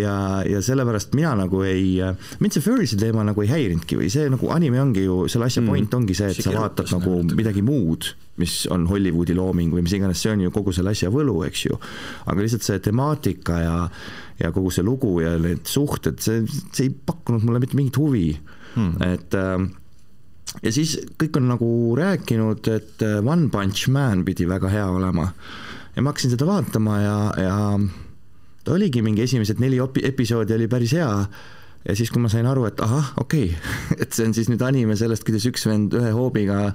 ja, 0.00 0.14
ja 0.48 0.62
sellepärast 0.64 1.14
mina 1.18 1.34
nagu 1.38 1.62
ei, 1.66 1.98
mind 2.42 2.56
see 2.56 2.64
Furry'si 2.64 2.98
teema 3.00 3.24
nagu 3.26 3.44
ei 3.44 3.50
häirinudki 3.52 4.00
või 4.00 4.10
see 4.12 4.26
nagu 4.32 4.50
anime 4.54 4.82
ongi 4.82 5.06
ju, 5.06 5.20
selle 5.30 5.48
asja 5.48 5.62
mm. 5.62 5.72
point 5.72 5.98
ongi 6.00 6.18
see, 6.18 6.32
et 6.32 6.40
see 6.40 6.48
sa 6.48 6.56
vaatad 6.56 6.90
nagu 6.96 7.20
näitab. 7.20 7.38
midagi 7.38 7.64
muud, 7.66 8.10
mis 8.42 8.60
on 8.74 8.86
Hollywoodi 8.90 9.36
looming 9.38 9.74
või 9.74 9.86
mis 9.86 9.94
iganes, 9.98 10.22
see 10.22 10.34
on 10.34 10.46
ju 10.46 10.54
kogu 10.54 10.74
selle 10.74 10.94
asja 10.96 11.12
võlu, 11.14 11.40
eks 11.46 11.66
ju. 11.68 11.78
aga 12.26 12.42
lihtsalt 12.42 12.66
see 12.66 12.82
temaatika 12.82 13.60
ja, 13.62 13.76
ja 14.42 14.54
kogu 14.54 14.74
see 14.74 14.86
lugu 14.86 15.18
ja 15.22 15.36
need 15.42 15.66
suhted, 15.70 16.18
see, 16.24 16.46
see 16.72 16.88
ei 16.88 16.94
pakkunud 16.94 17.46
mulle 17.46 17.62
mitte 17.62 17.78
mingit 17.78 17.98
huvi 18.00 18.32
mm., 18.74 18.96
et 19.06 19.38
äh, 19.38 19.68
ja 20.62 20.72
siis 20.74 20.96
kõik 21.20 21.38
on 21.40 21.48
nagu 21.50 21.70
rääkinud, 21.98 22.68
et 22.72 23.06
äh, 23.06 23.18
One 23.22 23.50
Punch 23.52 23.90
Man 23.92 24.24
pidi 24.26 24.48
väga 24.48 24.70
hea 24.72 24.86
olema. 24.90 25.30
Ja 25.98 26.02
ma 26.04 26.12
hakkasin 26.14 26.30
seda 26.36 26.46
vaatama 26.46 27.00
ja, 27.02 27.16
ja 27.42 27.54
ta 28.62 28.74
oligi 28.76 29.02
mingi 29.02 29.24
esimesed 29.26 29.58
neli 29.62 29.80
episoodi 30.06 30.54
oli 30.54 30.68
päris 30.70 30.94
hea. 30.94 31.10
ja 31.88 31.96
siis, 31.98 32.12
kui 32.14 32.22
ma 32.22 32.30
sain 32.30 32.46
aru, 32.46 32.68
et 32.70 32.80
ahah, 32.84 33.12
okei 33.18 33.50
okay. 33.50 33.76
et 34.02 34.14
see 34.14 34.28
on 34.28 34.36
siis 34.36 34.50
nüüd 34.52 34.62
anime 34.62 34.96
sellest, 34.98 35.26
kuidas 35.26 35.48
üks 35.50 35.66
vend 35.66 35.98
ühe 35.98 36.14
hoobiga 36.14 36.68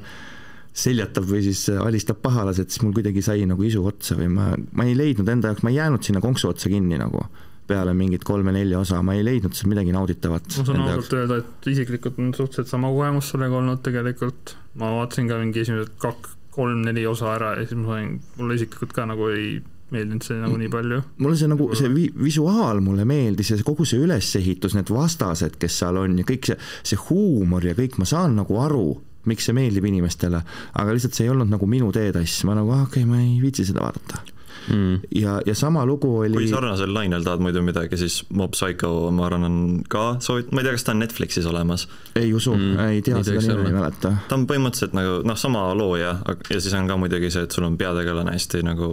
seljatab 0.74 1.28
või 1.30 1.44
siis 1.46 1.68
alistab 1.72 2.20
pahalased, 2.24 2.72
siis 2.74 2.82
mul 2.84 2.96
kuidagi 2.98 3.22
sai 3.24 3.46
nagu 3.48 3.64
isu 3.64 3.86
otsa 3.86 4.18
või 4.20 4.30
ma, 4.34 4.52
ma 4.74 4.88
ei 4.90 4.98
leidnud 4.98 5.30
enda 5.30 5.52
jaoks, 5.52 5.64
ma 5.64 5.72
ei 5.72 5.80
jäänud 5.80 6.04
sinna 6.04 6.22
konksu 6.24 6.50
otsa 6.50 6.72
kinni 6.74 7.00
nagu 7.00 7.24
peale 7.70 7.94
mingit 7.96 8.26
kolme-nelja 8.28 8.82
osa, 8.82 9.00
ma 9.06 9.14
ei 9.16 9.24
leidnud 9.24 9.56
seal 9.56 9.70
midagi 9.72 9.94
nauditavat. 9.96 10.50
ma 10.58 10.66
saan 10.68 10.82
ausalt 10.84 11.14
öelda, 11.16 11.40
et 11.40 11.68
isiklikult 11.72 12.18
on 12.20 12.34
suhteliselt 12.36 12.74
sama 12.74 12.92
kogemus 12.92 13.30
sellega 13.32 13.60
olnud 13.62 13.84
tegelikult, 13.86 14.58
ma 14.82 14.92
vaatasin 14.98 15.30
ka 15.32 15.38
mingi 15.40 15.64
esimesed 15.64 15.94
kaks, 16.02 16.34
kolm-neli 16.54 17.06
osa 17.10 17.34
ära 17.36 17.54
ja 17.58 17.68
siis 17.68 17.80
ma 17.80 17.96
sain, 17.96 18.18
mulle 18.40 18.58
isiklikult 18.60 18.94
ka 18.96 19.08
nagu 19.10 19.30
ei 19.34 19.56
meeldinud 19.94 20.26
see 20.26 20.40
nagu 20.42 20.58
nii 20.58 20.72
palju. 20.74 21.00
mulle 21.22 21.38
see 21.40 21.50
nagu, 21.52 21.70
see 21.78 21.92
vi-, 21.94 22.12
visuaal 22.18 22.82
mulle 22.86 23.06
meeldis 23.10 23.54
ja 23.54 23.60
kogu 23.66 23.86
see 23.90 24.02
ülesehitus, 24.04 24.78
need 24.78 24.92
vastased, 24.94 25.58
kes 25.62 25.80
seal 25.84 26.00
on 26.02 26.20
ja 26.22 26.28
kõik 26.28 26.52
see, 26.52 26.60
see 26.94 27.02
huumor 27.10 27.66
ja 27.66 27.76
kõik, 27.78 28.00
ma 28.02 28.10
saan 28.10 28.38
nagu 28.40 28.60
aru, 28.64 28.88
miks 29.30 29.48
see 29.48 29.56
meeldib 29.56 29.88
inimestele, 29.88 30.42
aga 30.82 30.96
lihtsalt 30.96 31.18
see 31.18 31.28
ei 31.28 31.34
olnud 31.34 31.52
nagu 31.54 31.70
minu 31.70 31.92
teetass, 31.96 32.44
ma 32.50 32.58
nagu 32.58 32.74
ah, 32.76 32.88
okei 32.88 33.06
okay,, 33.06 33.10
ma 33.10 33.22
ei 33.22 33.38
viitsi 33.44 33.68
seda 33.70 33.86
vaadata 33.86 34.33
mm.. 34.68 35.00
ja, 35.16 35.40
ja 35.46 35.56
sama 35.56 35.86
lugu 35.86 36.10
oli. 36.20 36.34
kui 36.38 36.48
sarnasel 36.52 36.94
lainel 36.94 37.26
tahad 37.26 37.44
muidu 37.44 37.64
midagi, 37.66 37.98
siis 38.00 38.22
Mob 38.30 38.56
Psycho, 38.56 39.12
ma 39.12 39.28
arvan, 39.28 39.48
on 39.48 39.60
ka 39.90 40.06
soovit-, 40.24 40.52
ma 40.52 40.62
ei 40.64 40.70
tea, 40.70 40.78
kas 40.78 40.88
ta 40.88 40.96
on 40.96 41.04
Netflixis 41.04 41.50
olemas. 41.50 41.88
ei 42.20 42.34
usu 42.34 42.56
mm., 42.56 42.80
ei 42.88 43.02
tea 43.06 43.24
seda 43.24 43.44
nime, 43.44 43.70
ei 43.70 43.78
mäleta. 43.78 44.16
ta 44.30 44.40
on 44.40 44.48
põhimõtteliselt 44.50 44.98
nagu 44.98 45.22
noh, 45.28 45.40
sama 45.40 45.68
looja 45.78 46.18
ja 46.50 46.60
siis 46.60 46.74
on 46.78 46.90
ka 46.90 46.98
muidugi 47.00 47.32
see, 47.34 47.48
et 47.48 47.56
sul 47.56 47.68
on 47.68 47.78
peategelane 47.80 48.36
hästi 48.36 48.64
nagu 48.66 48.92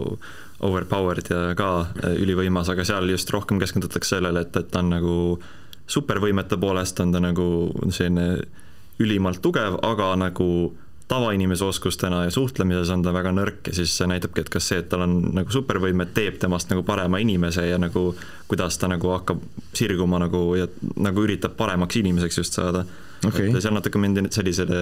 overpowered 0.61 1.31
ja 1.33 1.55
ka 1.57 1.71
äh, 1.81 2.19
ülivõimas, 2.21 2.69
aga 2.73 2.85
seal 2.85 3.09
just 3.13 3.31
rohkem 3.33 3.61
keskendutakse 3.63 4.17
sellele, 4.17 4.45
et, 4.45 4.57
et 4.57 4.69
ta 4.71 4.83
on 4.85 4.93
nagu 4.93 5.17
supervõimete 5.91 6.59
poolest 6.61 7.01
on 7.03 7.15
ta 7.15 7.23
nagu 7.23 7.47
selline 7.91 8.37
ülimalt 9.01 9.41
tugev, 9.43 9.79
aga 9.87 10.13
nagu 10.21 10.51
tavainimese 11.11 11.65
oskustena 11.67 12.25
ja 12.25 12.31
suhtlemises 12.35 12.91
on 12.95 13.03
ta 13.03 13.13
väga 13.15 13.33
nõrk 13.35 13.71
ja 13.71 13.75
siis 13.81 13.97
see 13.99 14.09
näitabki, 14.11 14.45
et 14.45 14.53
kas 14.53 14.69
see, 14.71 14.79
et 14.83 14.89
tal 14.93 15.05
on 15.07 15.17
nagu 15.35 15.51
supervõimed, 15.53 16.13
teeb 16.15 16.39
temast 16.43 16.71
nagu 16.71 16.85
parema 16.87 17.19
inimese 17.23 17.67
ja 17.67 17.81
nagu 17.83 18.13
kuidas 18.51 18.79
ta 18.79 18.91
nagu 18.91 19.11
hakkab 19.17 19.43
sirguma 19.77 20.23
nagu 20.23 20.45
ja 20.59 20.71
nagu 21.03 21.27
üritab 21.27 21.57
paremaks 21.59 21.99
inimeseks 22.01 22.43
just 22.43 22.59
saada 22.59 22.85
okay.. 23.27 23.51
et 23.51 23.59
seal 23.63 23.75
natuke 23.75 24.03
mindi 24.03 24.25
sellisele 24.31 24.81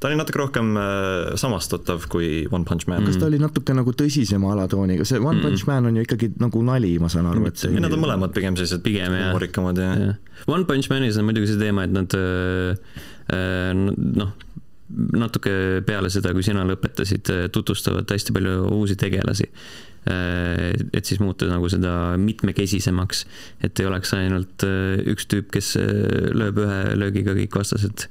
ta 0.00 0.08
oli 0.08 0.16
natuke 0.16 0.40
rohkem 0.40 0.72
äh, 0.80 1.32
samastutav 1.40 2.06
kui 2.12 2.46
One 2.50 2.64
Punch 2.68 2.88
Man. 2.88 3.04
kas 3.04 3.18
ta 3.20 3.28
oli 3.28 3.40
natuke 3.40 3.76
nagu 3.76 3.92
tõsisema 3.96 4.54
alatooniga, 4.54 5.04
see 5.08 5.20
One 5.20 5.38
mm. 5.38 5.44
Punch 5.44 5.66
Man 5.68 5.90
on 5.90 6.00
ju 6.00 6.04
ikkagi 6.06 6.30
nagu 6.40 6.62
nali, 6.64 6.94
ma 7.02 7.10
saan 7.12 7.28
aru, 7.28 7.44
et 7.50 7.60
see 7.60 7.72
Nad 7.80 7.96
on 7.96 8.04
mõlemad 8.04 8.32
pigem 8.36 8.56
sellised 8.56 8.84
pigem 8.84 9.12
huumorikamad 9.12 9.80
ja, 9.80 9.90
ja. 10.00 10.14
One 10.48 10.64
Punch 10.68 10.88
Manis 10.92 11.20
on 11.20 11.28
muidugi 11.28 11.52
see 11.52 11.60
teema, 11.60 11.84
et 11.84 11.92
nad 11.96 12.16
äh, 12.16 12.94
äh, 13.36 13.74
noh, 13.76 14.32
natuke 14.90 15.52
peale 15.86 16.10
seda, 16.12 16.32
kui 16.34 16.44
sina 16.46 16.64
lõpetasid, 16.66 17.30
tutvustavad 17.54 18.10
hästi 18.10 18.34
palju 18.36 18.56
uusi 18.74 18.98
tegelasi. 19.00 19.48
et 20.10 21.04
siis 21.04 21.18
muuta 21.20 21.44
nagu 21.44 21.68
seda 21.68 22.16
mitmekesisemaks, 22.16 23.18
et 23.60 23.80
ei 23.82 23.86
oleks 23.86 24.14
ainult 24.16 24.64
äh, 24.64 25.02
üks 25.12 25.26
tüüp, 25.28 25.50
kes 25.52 25.74
äh, 25.76 25.90
lööb 26.32 26.62
ühe 26.62 26.78
löögiga 26.96 27.34
kõik 27.36 27.58
vastased. 27.60 28.06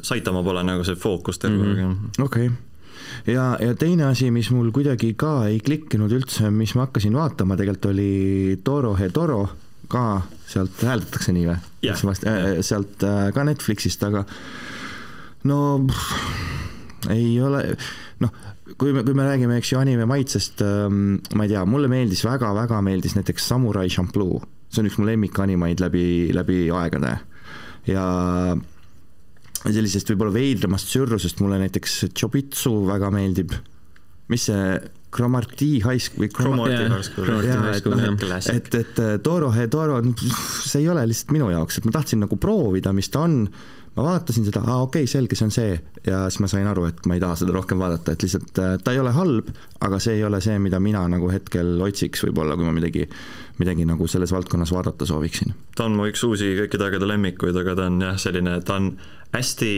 Saitama 0.00 0.40
pole 0.42 0.62
nagu 0.64 0.86
see 0.88 0.96
fookus 0.96 1.38
terve 1.42 1.66
aeg 1.66 1.82
mm 1.84 1.92
-hmm.. 1.92 2.24
okei 2.24 2.46
okay 2.48 3.34
ja, 3.34 3.58
ja 3.60 3.74
teine 3.74 4.08
asi, 4.08 4.30
mis 4.30 4.50
mul 4.50 4.70
kuidagi 4.74 5.12
ka 5.20 5.48
ei 5.48 5.60
klikkinud 5.60 6.12
üldse, 6.16 6.50
mis 6.50 6.74
ma 6.74 6.86
hakkasin 6.86 7.12
vaatama, 7.12 7.56
tegelikult 7.56 7.90
oli 7.92 8.60
Toro 8.64 8.94
He 8.96 9.10
Toro, 9.10 9.42
ka 9.88 10.22
sealt 10.48 10.80
hääldatakse 10.84 11.32
nii 11.36 11.46
või 11.48 11.58
Jah. 11.82 12.02
yeah.? 12.04 12.62
sealt 12.64 13.04
äh, 13.04 13.28
ka 13.34 13.44
Netflixist, 13.44 14.02
aga 14.08 14.24
no 15.46 15.58
pff, 15.86 17.10
ei 17.14 17.36
ole, 17.44 17.62
noh, 18.24 18.32
kui 18.80 18.92
me, 18.96 19.04
kui 19.06 19.14
me 19.16 19.26
räägime, 19.28 19.58
eks 19.60 19.72
ju, 19.72 19.78
anime 19.80 20.08
maitsest 20.10 20.64
ähm,, 20.66 21.18
ma 21.38 21.46
ei 21.46 21.52
tea, 21.54 21.62
mulle 21.68 21.90
meeldis 21.92 22.24
väga-väga 22.26 22.80
meeldis 22.84 23.14
näiteks 23.18 23.46
Samurai 23.52 23.86
Champloo, 23.92 24.42
see 24.68 24.82
on 24.82 24.90
üks 24.90 24.98
mu 24.98 25.06
lemmikanimaid 25.08 25.80
läbi, 25.84 26.04
läbi 26.34 26.66
aegade. 26.74 27.14
Ja 27.88 28.04
sellisest 29.64 30.10
võib-olla 30.12 30.34
veidramast 30.34 30.90
sürrusest 30.92 31.40
mulle 31.42 31.58
näiteks 31.62 32.04
Chobitsu 32.12 32.82
väga 32.86 33.10
meeldib. 33.14 33.54
mis 34.28 34.44
see, 34.44 34.78
Cromarty 35.10 35.78
High 35.80 36.02
School 36.04 36.26
või 36.26 36.32
Cromarty 36.36 36.82
High 36.84 37.06
School. 37.06 37.30
Jaa, 37.46 37.70
et 37.72 37.86
noh, 37.88 38.34
et, 38.52 38.74
et 38.76 39.00
äh, 39.00 39.14
Toro 39.24 39.48
He 39.54 39.64
Toro, 39.72 40.02
see 40.68 40.82
ei 40.82 40.88
ole 40.92 41.06
lihtsalt 41.08 41.32
minu 41.32 41.48
jaoks, 41.48 41.80
et 41.80 41.88
ma 41.88 41.94
tahtsin 41.96 42.20
nagu 42.26 42.36
proovida, 42.40 42.92
mis 42.92 43.08
ta 43.12 43.24
on, 43.24 43.46
ma 43.96 44.04
vaatasin 44.06 44.46
seda, 44.46 44.62
aa 44.66 44.82
okei 44.84 45.04
okay,, 45.04 45.10
selge, 45.10 45.38
see 45.38 45.48
on 45.48 45.54
see, 45.54 45.74
ja 46.06 46.24
siis 46.28 46.40
ma 46.44 46.50
sain 46.50 46.68
aru, 46.70 46.86
et 46.90 47.04
ma 47.08 47.16
ei 47.16 47.22
taha 47.22 47.36
seda 47.40 47.54
rohkem 47.56 47.80
vaadata, 47.82 48.14
et 48.14 48.24
lihtsalt 48.26 48.62
äh, 48.62 48.76
ta 48.84 48.94
ei 48.94 49.02
ole 49.02 49.12
halb, 49.16 49.52
aga 49.84 50.00
see 50.02 50.18
ei 50.18 50.24
ole 50.28 50.40
see, 50.44 50.58
mida 50.62 50.80
mina 50.82 51.04
nagu 51.10 51.30
hetkel 51.32 51.76
otsiks 51.86 52.24
võib-olla, 52.26 52.56
kui 52.58 52.68
ma 52.68 52.74
midagi, 52.76 53.06
midagi 53.62 53.86
nagu 53.88 54.08
selles 54.10 54.32
valdkonnas 54.34 54.72
vaadata 54.74 55.08
sooviksin. 55.08 55.54
ta 55.76 55.88
on 55.88 55.96
mu 55.98 56.08
üks 56.10 56.24
uusi 56.28 56.54
kõikide 56.62 56.88
aegade 56.88 57.08
lemmikuid, 57.10 57.56
aga 57.62 57.76
ta 57.78 57.88
on 57.90 58.02
jah, 58.06 58.20
selline, 58.20 58.58
ta 58.66 58.78
on 58.80 58.92
hästi 59.32 59.72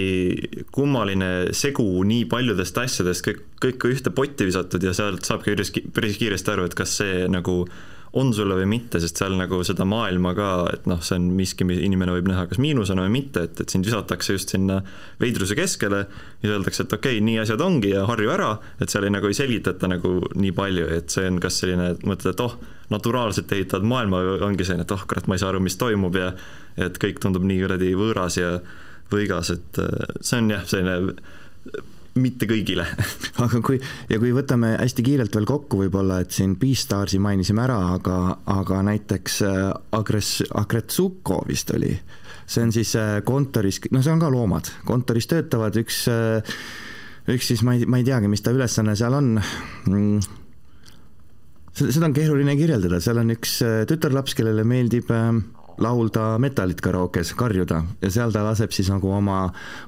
kummaline 0.71 1.31
segu 1.57 1.87
nii 2.07 2.27
paljudest 2.31 2.77
asjadest, 2.79 3.25
kõik, 3.27 3.41
kõik 3.63 3.89
ühte 3.91 4.13
potti 4.15 4.47
visatud 4.47 4.85
ja 4.85 4.93
sealt 4.97 5.27
saabki 5.27 5.57
päris, 5.57 5.73
päris 5.95 6.21
kiiresti 6.21 6.55
aru, 6.55 6.69
et 6.71 6.77
kas 6.79 7.01
see 7.01 7.25
nagu 7.31 7.65
on 8.13 8.33
sulle 8.35 8.57
või 8.59 8.67
mitte, 8.67 8.99
sest 9.03 9.21
seal 9.21 9.37
nagu 9.39 9.61
seda 9.67 9.85
maailma 9.87 10.33
ka, 10.35 10.49
et 10.75 10.87
noh, 10.91 10.99
see 11.05 11.15
on 11.21 11.29
miski, 11.37 11.67
mis 11.67 11.79
inimene 11.85 12.17
võib 12.17 12.27
näha 12.31 12.47
kas 12.51 12.59
miinusena 12.63 13.05
või 13.07 13.13
mitte, 13.21 13.45
et, 13.47 13.63
et 13.63 13.71
sind 13.71 13.87
visatakse 13.87 14.35
just 14.35 14.51
sinna 14.51 14.81
veidruse 15.21 15.55
keskele 15.59 16.01
ja 16.43 16.51
öeldakse, 16.51 16.87
et 16.87 16.97
okei 16.97 17.21
okay,, 17.21 17.25
nii 17.29 17.39
asjad 17.45 17.63
ongi 17.63 17.93
ja 17.95 18.03
harju 18.11 18.33
ära, 18.35 18.51
et 18.83 18.91
seal 18.91 19.07
ei, 19.07 19.15
nagu 19.15 19.31
ei 19.31 19.39
selgitata 19.39 19.91
nagu 19.91 20.17
nii 20.35 20.51
palju, 20.57 20.89
et 20.97 21.15
see 21.15 21.31
on 21.31 21.39
kas 21.43 21.61
selline, 21.63 21.93
et 21.95 22.03
mõtled, 22.09 22.35
et 22.35 22.43
oh, 22.43 22.59
naturaalselt 22.91 23.55
ehitavad 23.55 23.87
maailma, 23.87 24.25
ongi 24.49 24.67
selline, 24.67 24.89
et 24.89 24.97
oh 24.97 25.07
kurat, 25.07 25.31
ma 25.31 25.39
ei 25.39 25.45
saa 25.45 25.53
aru, 25.55 25.63
mis 25.63 25.79
toimub 25.79 26.19
ja 26.19 26.33
et 26.81 26.99
kõik 26.99 27.23
tundub 27.23 27.47
nii 27.47 27.63
kuradi 27.63 27.95
võõras 27.99 28.41
ja 28.41 28.57
võigas, 29.15 29.55
et 29.55 29.83
äh, 29.83 30.19
see 30.19 30.43
on 30.43 30.51
jah, 30.57 30.67
selline 30.67 31.15
mitte 32.19 32.49
kõigile. 32.51 32.87
Aga 33.45 33.61
kui, 33.65 33.79
ja 34.11 34.19
kui 34.23 34.33
võtame 34.35 34.75
hästi 34.81 35.05
kiirelt 35.07 35.37
veel 35.37 35.49
kokku 35.49 35.85
võib-olla, 35.85 36.21
et 36.25 36.35
siin 36.35 36.57
Beastarsi 36.61 37.21
mainisime 37.23 37.63
ära, 37.67 37.79
aga, 37.95 38.17
aga 38.51 38.83
näiteks 38.91 39.41
äh, 39.47 39.61
Agres-, 39.97 40.43
Agretsuko 40.51 41.43
vist 41.49 41.71
oli, 41.77 41.93
see 42.47 42.67
on 42.67 42.75
siis 42.75 42.97
äh, 42.99 43.21
kontoris, 43.27 43.81
no 43.95 44.03
see 44.03 44.15
on 44.15 44.23
ka 44.23 44.33
loomad, 44.33 44.73
kontoris 44.89 45.31
töötavad 45.31 45.79
üks, 45.81 46.03
üks 47.31 47.53
siis 47.53 47.63
ma 47.67 47.79
ei, 47.79 47.87
ma 47.87 48.01
ei 48.01 48.07
teagi, 48.09 48.31
mis 48.33 48.43
ta 48.43 48.55
ülesanne 48.55 48.97
seal 48.99 49.17
on. 49.17 49.35
Mm, 49.87 50.39
seda, 51.89 52.07
on 52.09 52.17
keeruline 52.17 52.57
kirjeldada, 52.59 53.01
seal 53.03 53.21
on 53.23 53.33
üks 53.35 53.59
äh, 53.65 53.83
tütarlaps, 53.89 54.35
kellele 54.39 54.65
meeldib 54.69 55.11
äh, 55.15 55.31
laulda 55.81 56.35
metalit 56.43 56.81
karaokes, 56.85 57.33
karjuda 57.39 57.81
ja 58.03 58.11
seal 58.12 58.33
ta 58.35 58.43
laseb 58.45 58.72
siis 58.74 58.91
nagu 58.93 59.11
oma, 59.16 59.43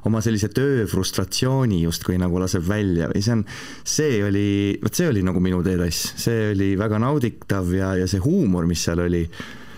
oma 0.08 0.22
sellise 0.24 0.48
tööfrustratsiooni 0.54 1.82
justkui 1.84 2.18
nagu 2.20 2.40
laseb 2.40 2.64
välja. 2.68 3.10
Või 3.12 3.22
see 3.24 3.36
on, 3.36 3.44
see 3.84 4.22
oli, 4.24 4.46
vot 4.82 4.96
see 4.96 5.10
oli 5.10 5.24
nagu 5.26 5.42
minu 5.44 5.62
teetass, 5.64 6.14
see 6.24 6.50
oli 6.54 6.72
väga 6.80 7.00
nauditav 7.02 7.70
ja, 7.76 7.94
ja 8.00 8.08
see 8.10 8.22
huumor, 8.24 8.68
mis 8.70 8.84
seal 8.84 9.04
oli, 9.04 9.22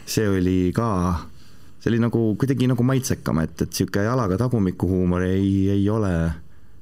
see 0.07 0.29
oli 0.31 0.59
ka, 0.77 0.89
see 1.81 1.93
oli 1.93 2.03
nagu 2.07 2.27
kuidagi 2.41 2.71
nagu 2.71 2.87
maitsekam, 2.87 3.43
et, 3.45 3.57
et 3.59 3.71
niisugune 3.71 4.07
jalaga 4.09 4.39
tagumiku 4.47 4.91
huumor 4.91 5.27
ei, 5.27 5.71
ei 5.75 5.89
ole, 5.91 6.15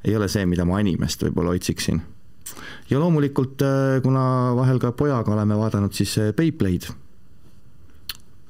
ei 0.05 0.17
ole 0.19 0.29
see, 0.33 0.45
mida 0.51 0.69
ma 0.69 0.81
animest 0.83 1.25
võib-olla 1.25 1.57
otsiksin. 1.57 2.03
Ja 2.91 2.99
loomulikult, 3.01 3.63
äh, 3.65 4.03
kuna 4.05 4.53
vahel 4.59 4.81
ka 4.83 4.93
pojaga 4.93 5.33
oleme 5.33 5.57
vaadanud, 5.57 5.95
siis 5.97 6.19
äh, 6.21 6.35
Beyblade. 6.37 6.93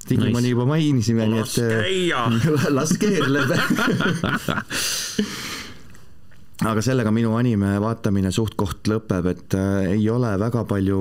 Digimoni 0.09 0.43
Nice. 0.43 0.51
juba 0.51 0.67
mainisime, 0.67 1.27
nii 1.31 1.43
et 1.43 1.59
äh, 1.63 1.73
käia 1.87 2.27
las 2.77 2.95
keerleb 2.99 3.53
aga 6.71 6.83
sellega 6.85 7.13
minu 7.15 7.37
anime 7.39 7.75
vaatamine 7.83 8.33
suht-koht 8.35 8.91
lõpeb, 8.91 9.31
et 9.33 9.57
äh, 9.59 9.95
ei 9.97 10.07
ole 10.11 10.35
väga 10.41 10.65
palju, 10.69 11.01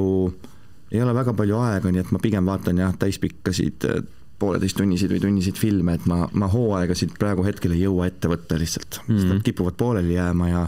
ei 0.91 1.03
ole 1.03 1.13
väga 1.17 1.35
palju 1.37 1.59
aega, 1.61 1.91
nii 1.91 2.03
et 2.05 2.15
ma 2.15 2.21
pigem 2.23 2.49
vaatan 2.49 2.81
jah, 2.81 2.95
täispikkasid 3.01 3.87
äh, 3.89 4.01
pooleteisttunniseid 4.41 5.13
või 5.13 5.21
tunniseid 5.21 5.59
filme, 5.59 5.95
et 5.97 6.07
ma, 6.09 6.23
ma 6.33 6.49
hooaegasid 6.49 7.13
praegu 7.19 7.45
hetkel 7.45 7.75
ei 7.75 7.85
jõua 7.85 8.09
ette 8.09 8.31
võtta 8.31 8.57
lihtsalt 8.57 9.01
mm. 9.05 9.17
-hmm. 9.17 9.43
kipuvad 9.45 9.77
pooleli 9.77 10.17
jääma 10.17 10.49
ja 10.49 10.63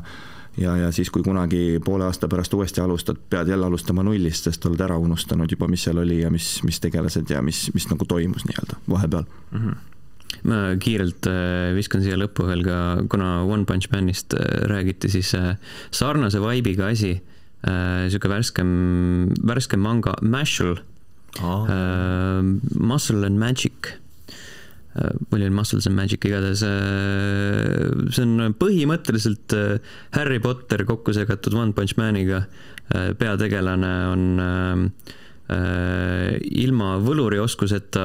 ja, 0.57 0.75
ja 0.77 0.91
siis, 0.91 1.09
kui 1.13 1.23
kunagi 1.23 1.79
poole 1.85 2.05
aasta 2.05 2.27
pärast 2.29 2.53
uuesti 2.53 2.81
alustad, 2.81 3.17
pead 3.29 3.49
jälle 3.49 3.65
alustama 3.65 4.03
nullist, 4.03 4.49
sest 4.49 4.65
oled 4.69 4.81
ära 4.81 4.97
unustanud 5.01 5.51
juba, 5.51 5.67
mis 5.71 5.85
seal 5.87 6.01
oli 6.03 6.21
ja 6.21 6.31
mis, 6.33 6.55
mis 6.67 6.79
tegelased 6.83 7.29
ja 7.29 7.41
mis, 7.41 7.65
mis 7.73 7.89
nagu 7.89 8.05
toimus 8.09 8.45
nii-öelda 8.49 8.79
vahepeal. 8.89 9.27
ma 10.49 10.59
kiirelt 10.81 11.27
äh, 11.29 11.71
viskan 11.75 12.01
siia 12.03 12.17
lõppu 12.19 12.47
veel 12.47 12.63
ka, 12.65 12.77
kuna 13.09 13.43
One 13.47 13.65
Punch 13.69 13.91
Manist 13.93 14.33
äh, 14.33 14.65
räägiti, 14.69 15.09
siis 15.09 15.33
äh, 15.37 15.55
sarnase 15.91 16.41
vibe'iga 16.43 16.89
asi, 16.91 17.19
sihuke 17.63 18.27
värskem, 18.27 18.71
värskem 19.47 19.79
manga, 19.79 20.17
Mashal 20.19 20.81
oh. 21.39 21.69
Muscle 22.75 23.23
and 23.23 23.39
Magic 23.39 23.93
uh, 24.95 25.09
või 25.29 25.41
oli 25.41 25.49
Muscles 25.53 25.87
and 25.89 25.97
Magic, 25.99 26.25
igatahes 26.29 26.63
uh, 26.67 27.89
see 28.13 28.27
on 28.27 28.55
põhimõtteliselt 28.59 29.57
uh, 29.57 29.75
Harry 30.17 30.39
Potter 30.43 30.85
kokku 30.89 31.15
segatud 31.15 31.57
One 31.57 31.75
Punch 31.77 31.97
Maniga. 32.01 32.45
Peategelane 32.93 33.89
on 34.11 34.23
ilma 36.61 36.89
võlurioskuseta 37.01 38.03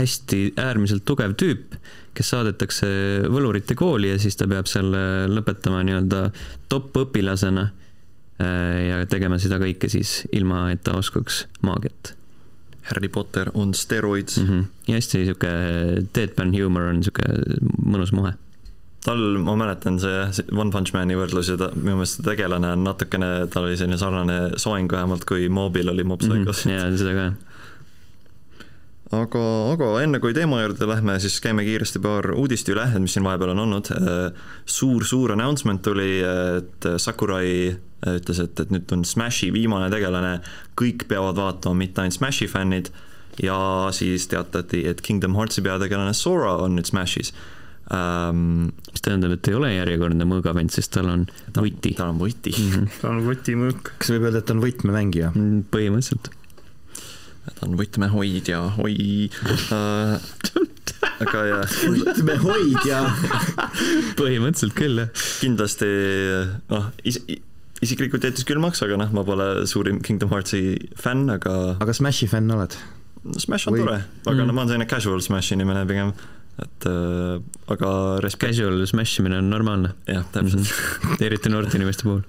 hästi 0.00 0.40
äärmiselt 0.60 1.04
tugev 1.08 1.34
tüüp, 1.40 1.76
kes 2.16 2.30
saadetakse 2.32 2.88
võlurite 3.32 3.76
kooli 3.78 4.10
ja 4.12 4.20
siis 4.20 4.38
ta 4.38 4.48
peab 4.50 4.68
seal 4.70 4.92
äh, 4.96 5.24
lõpetama 5.30 5.82
nii-öelda 5.86 6.22
top-õpilasena 6.72 7.66
äh, 7.68 8.76
ja 8.88 9.00
tegema 9.10 9.40
seda 9.42 9.60
kõike 9.62 9.90
siis 9.92 10.22
ilma, 10.36 10.68
et 10.74 10.84
ta 10.86 10.96
oskaks 10.98 11.44
maagiat 11.66 12.14
Harry 12.90 13.08
Potter 13.08 13.50
on 13.54 13.74
steroids 13.74 14.38
mm. 14.38 14.48
-hmm. 14.48 14.64
ja 14.88 14.94
hästi 14.94 15.24
sihuke 15.24 15.52
deadpan 16.14 16.52
humor 16.54 16.90
on 16.92 17.02
sihuke 17.02 17.26
mõnus 17.84 18.12
moe. 18.12 18.32
tal, 19.06 19.38
ma 19.38 19.54
mäletan 19.56 20.00
see 20.02 20.46
One 20.52 20.70
Punch 20.74 20.94
Mani 20.94 21.14
võrdlus 21.14 21.50
ja 21.52 21.56
ta, 21.56 21.70
minu 21.74 22.00
meelest 22.00 22.18
see 22.18 22.26
tegelane 22.26 22.72
on 22.74 22.84
natukene, 22.84 23.46
tal 23.50 23.68
oli 23.68 23.76
selline 23.78 23.98
sarnane 23.98 24.38
soeng 24.58 24.90
vähemalt, 24.92 25.24
kui 25.24 25.48
Mobil 25.48 25.88
oli 25.88 26.04
Mob 26.04 26.20
Psychos 26.20 26.64
mm. 26.64 26.70
-hmm. 26.70 26.74
ja 26.74 26.96
seda 26.98 27.14
ka. 27.14 27.55
aga, 29.14 29.42
aga 29.72 29.90
enne 30.02 30.20
kui 30.22 30.34
teema 30.34 30.62
juurde 30.62 30.88
lähme, 30.90 31.18
siis 31.22 31.38
käime 31.44 31.64
kiiresti 31.66 32.02
paar 32.02 32.32
uudist 32.34 32.68
üle, 32.72 32.86
et 32.88 33.02
mis 33.02 33.14
siin 33.16 33.26
vahepeal 33.26 33.54
on 33.54 33.64
olnud. 33.66 33.90
suur-suur 34.66 35.36
announcement 35.36 35.82
tuli, 35.82 36.20
et 36.22 36.88
Sakurai 37.02 37.76
ütles, 38.04 38.40
et, 38.42 38.60
et 38.60 38.72
nüüd 38.74 38.92
on 38.94 39.04
Smashi 39.06 39.50
viimane 39.54 39.90
tegelane, 39.92 40.38
kõik 40.78 41.06
peavad 41.10 41.38
vaatama, 41.40 41.80
mitte 41.84 42.02
ainult 42.02 42.18
Smashi 42.18 42.48
fännid. 42.50 42.90
ja 43.42 43.56
siis 43.92 44.26
teatati, 44.32 44.86
et 44.88 45.00
Kingdom 45.04 45.34
Heartsi 45.36 45.60
peategelane 45.60 46.14
Sora 46.16 46.54
on 46.64 46.78
nüüd 46.78 46.88
Smashis 46.88 47.34
ähm,. 47.92 48.70
mis 48.92 49.02
tähendab, 49.04 49.34
et 49.36 49.48
ei 49.48 49.54
ole 49.54 49.74
järjekordne 49.74 50.24
mõõgavend, 50.24 50.72
sest 50.72 50.94
tal 50.96 51.10
on 51.12 51.26
võti. 51.52 51.92
tal 51.98 52.14
on 52.14 52.22
võti 52.22 52.54
Mm 52.56 52.70
-hmm. 52.72 52.88
ta 53.02 53.08
on 53.10 53.20
kotimõõk. 53.26 53.92
kas 53.98 54.10
võib 54.10 54.24
öelda, 54.24 54.38
et 54.38 54.46
ta 54.46 54.54
on 54.54 54.64
võtmemängija? 54.64 55.32
põhimõtteliselt. 55.70 56.30
Ta 57.54 57.66
on 57.66 57.76
võtmehoidja, 57.78 58.60
oi 58.82 59.30
äh,. 59.72 60.18
aga 61.22 61.42
jah, 61.48 61.74
võtmehoidja 62.02 63.00
põhimõtteliselt 64.18 64.74
küll, 64.76 65.00
jah. 65.04 65.24
kindlasti 65.40 65.88
noh, 66.72 66.88
is-, 67.06 67.20
isiklikult 67.84 68.24
jättis 68.26 68.46
külmaks, 68.48 68.82
aga 68.86 68.98
noh, 69.00 69.12
ma 69.16 69.24
pole 69.26 69.48
suurim 69.70 70.00
Kingdom 70.04 70.32
Heartsi 70.32 70.62
fänn, 71.00 71.28
aga 71.32 71.56
aga 71.82 71.96
Smashi 71.96 72.28
fänn 72.30 72.50
oled? 72.56 72.76
Smash 73.42 73.66
on 73.68 73.74
Või- 73.74 73.82
tore, 73.84 74.00
aga 74.26 74.36
Mm. 74.36 74.46
no 74.46 74.52
ma 74.54 74.62
olen 74.62 74.68
selline 74.74 74.88
casual 74.90 75.20
Smash 75.24 75.52
inimene 75.56 75.82
pigem, 75.88 76.12
et 76.62 76.86
äh, 76.88 77.40
aga 77.74 77.90
respekt, 78.24 78.54
Casual 78.56 78.86
smash 78.88 79.18
imine 79.20 79.36
on 79.42 79.50
normaalne, 79.50 79.90
jah, 80.08 80.22
täpselt 80.32 80.62
mm, 80.62 81.10
Mhm. 81.10 81.24
eriti 81.26 81.50
noorte 81.52 81.76
inimeste 81.76 82.06
puhul. 82.06 82.22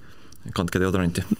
Kandke 0.54 0.80
deodoranti 0.80 1.24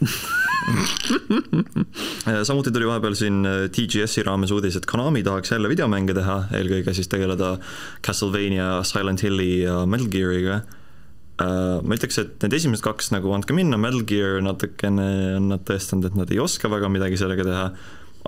samuti 2.49 2.73
tuli 2.73 2.89
vahepeal 2.89 3.17
siin 3.19 3.47
äh, 3.47 3.67
TGS-i 3.73 4.25
raames 4.27 4.53
uudis, 4.55 4.77
et 4.79 4.89
Konami 4.89 5.23
tahaks 5.27 5.53
jälle 5.55 5.71
videomänge 5.71 6.17
teha, 6.17 6.37
eelkõige 6.59 6.95
siis 6.97 7.11
tegeleda 7.11 7.55
Castlevania, 8.05 8.69
Silent 8.87 9.23
Hilli 9.25 9.63
ja 9.63 9.81
Metal 9.87 10.09
Geariga. 10.13 10.61
uh, 11.43 11.81
ma 11.83 11.97
ütleks, 11.97 12.21
et 12.21 12.37
need 12.45 12.59
esimesed 12.61 12.85
kaks 12.85 13.13
nagu 13.15 13.33
andke 13.37 13.57
minna, 13.57 13.81
Metal 13.81 14.05
Gear 14.09 14.43
natukene 14.45 15.09
on 15.39 15.51
nad 15.55 15.65
tõestanud, 15.69 16.11
et 16.11 16.19
nad 16.19 16.35
ei 16.35 16.43
oska 16.43 16.71
väga 16.73 16.93
midagi 16.93 17.21
sellega 17.21 17.49
teha, 17.49 17.67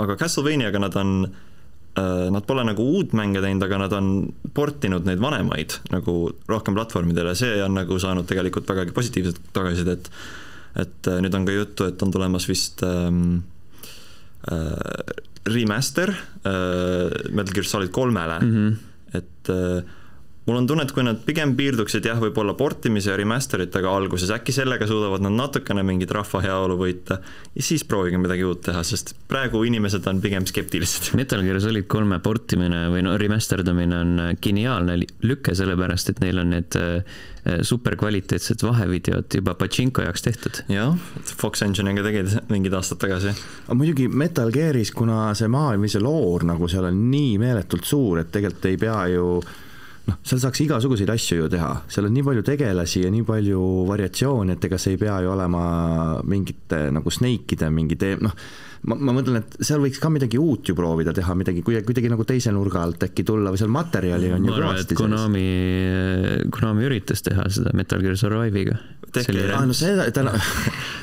aga 0.01 0.19
Castlevaniaga 0.21 0.83
nad 0.83 0.99
on 1.01 1.17
uh,, 1.29 2.29
nad 2.33 2.45
pole 2.49 2.65
nagu 2.67 2.87
uut 2.97 3.17
mänge 3.19 3.43
teinud, 3.45 3.65
aga 3.67 3.83
nad 3.85 3.97
on 3.97 4.13
portinud 4.57 5.09
neid 5.09 5.21
vanemaid 5.23 5.81
nagu 5.93 6.21
rohkem 6.49 6.79
platvormidele, 6.79 7.35
see 7.39 7.59
on 7.65 7.77
nagu 7.77 7.99
saanud 8.01 8.29
tegelikult 8.31 8.71
vägagi 8.71 8.97
positiivset 8.97 9.43
tagasisidet. 9.57 10.09
et 10.09 10.49
uh, 11.11 11.19
nüüd 11.23 11.35
on 11.35 11.47
ka 11.49 11.55
juttu, 11.55 11.89
et 11.91 12.03
on 12.03 12.13
tulemas 12.15 12.47
vist 12.49 12.85
um, 12.87 13.41
uh, 14.51 15.15
remaster 15.51 16.13
uh, 16.13 17.09
Metal 17.33 17.55
Gear 17.55 17.67
Solid 17.67 17.91
kolmele 17.95 18.39
mm, 18.41 18.53
-hmm. 18.55 19.17
et 19.19 19.53
uh, 19.55 19.81
mul 20.51 20.59
on 20.59 20.67
tunne, 20.67 20.85
et 20.85 20.93
kui 20.95 21.05
nad 21.07 21.21
pigem 21.23 21.55
piirduksid 21.59 22.07
jah, 22.11 22.19
võib-olla 22.21 22.57
portimise 22.59 23.13
ja 23.13 23.17
remaster 23.19 23.63
itega 23.63 23.93
alguses, 23.95 24.33
äkki 24.35 24.55
sellega 24.55 24.89
suudavad 24.91 25.23
nad 25.23 25.37
natukene 25.37 25.85
mingit 25.87 26.11
rahva 26.15 26.43
heaolu 26.43 26.77
võita 26.81 27.21
ja 27.55 27.65
siis 27.65 27.85
proovige 27.87 28.19
midagi 28.19 28.45
uut 28.47 28.65
teha, 28.67 28.83
sest 28.87 29.15
praegu 29.31 29.63
inimesed 29.69 30.07
on 30.11 30.23
pigem 30.25 30.47
skeptilised. 30.51 31.13
Metal 31.21 31.45
Gear 31.47 31.61
Solid 31.63 31.87
kolme 31.91 32.19
portimine 32.25 32.89
või 32.91 33.05
no 33.07 33.15
remasterdamine 33.21 34.01
on 34.01 34.25
geniaalne 34.43 34.99
lüke, 35.23 35.55
sellepärast 35.57 36.15
et 36.15 36.25
neil 36.25 36.43
on 36.43 36.53
need 36.57 36.79
äh, 36.81 37.23
superkvaliteetsed 37.63 38.67
vahevideod 38.67 39.39
juba 39.39 39.55
Pachinko 39.55 40.05
jaoks 40.05 40.27
tehtud. 40.27 40.61
jah, 40.69 40.99
Fox 41.41 41.63
Engine'iga 41.65 42.05
tegid 42.05 42.37
mingid 42.51 42.75
aastad 42.77 43.01
tagasi. 43.07 43.33
aga 43.67 43.79
muidugi 43.79 44.09
Metal 44.09 44.51
Gearis, 44.53 44.93
kuna 44.97 45.31
see 45.39 45.49
maailm 45.49 45.87
või 45.87 45.95
see 45.95 46.05
loor 46.05 46.45
nagu 46.49 46.69
seal 46.69 46.91
on 46.91 47.03
nii 47.11 47.39
meeletult 47.41 47.89
suur, 47.89 48.21
et 48.21 48.33
tegelikult 48.35 48.71
ei 48.71 48.81
pea 48.81 49.01
ju 49.15 49.27
noh, 50.11 50.19
seal 50.27 50.43
saaks 50.43 50.65
igasuguseid 50.67 51.11
asju 51.15 51.43
ju 51.43 51.51
teha, 51.53 51.71
seal 51.91 52.09
on 52.09 52.17
nii 52.17 52.27
palju 52.27 52.47
tegelasi 52.47 53.05
ja 53.05 53.13
nii 53.13 53.27
palju 53.29 53.61
variatsioone, 53.89 54.57
et 54.57 54.67
ega 54.69 54.79
see 54.81 54.97
ei 54.97 55.01
pea 55.01 55.21
ju 55.25 55.31
olema 55.33 55.63
mingite 56.27 56.89
nagu 56.95 57.15
Snake'ide 57.15 57.71
mingi 57.75 57.99
tee-, 58.01 58.19
noh, 58.21 58.35
ma, 58.89 58.97
ma 58.97 59.15
mõtlen, 59.17 59.41
et 59.43 59.59
seal 59.67 59.83
võiks 59.83 60.01
ka 60.03 60.11
midagi 60.13 60.41
uut 60.41 60.71
ju 60.71 60.77
proovida 60.79 61.15
teha, 61.17 61.35
midagi 61.39 61.65
kuidagi, 61.67 61.87
kuidagi 61.89 62.13
nagu 62.13 62.27
teise 62.29 62.53
nurga 62.55 62.83
alt 62.85 63.07
äkki 63.09 63.25
tulla 63.29 63.53
või 63.53 63.61
seal 63.61 63.73
materjali 63.75 64.33
on 64.37 64.49
ma 64.49 64.57
ju 64.57 64.73
et 64.81 64.97
Konami, 64.99 65.45
Konami 66.55 66.89
üritas 66.89 67.25
teha 67.27 67.47
seda 67.53 67.75
Metal 67.77 68.03
Gear 68.05 68.19
Survive'iga. 68.21 68.79
tehke, 69.15 69.47
aa 69.57 69.65
no 69.67 69.77
seda, 69.77 70.07
täna 70.15 70.35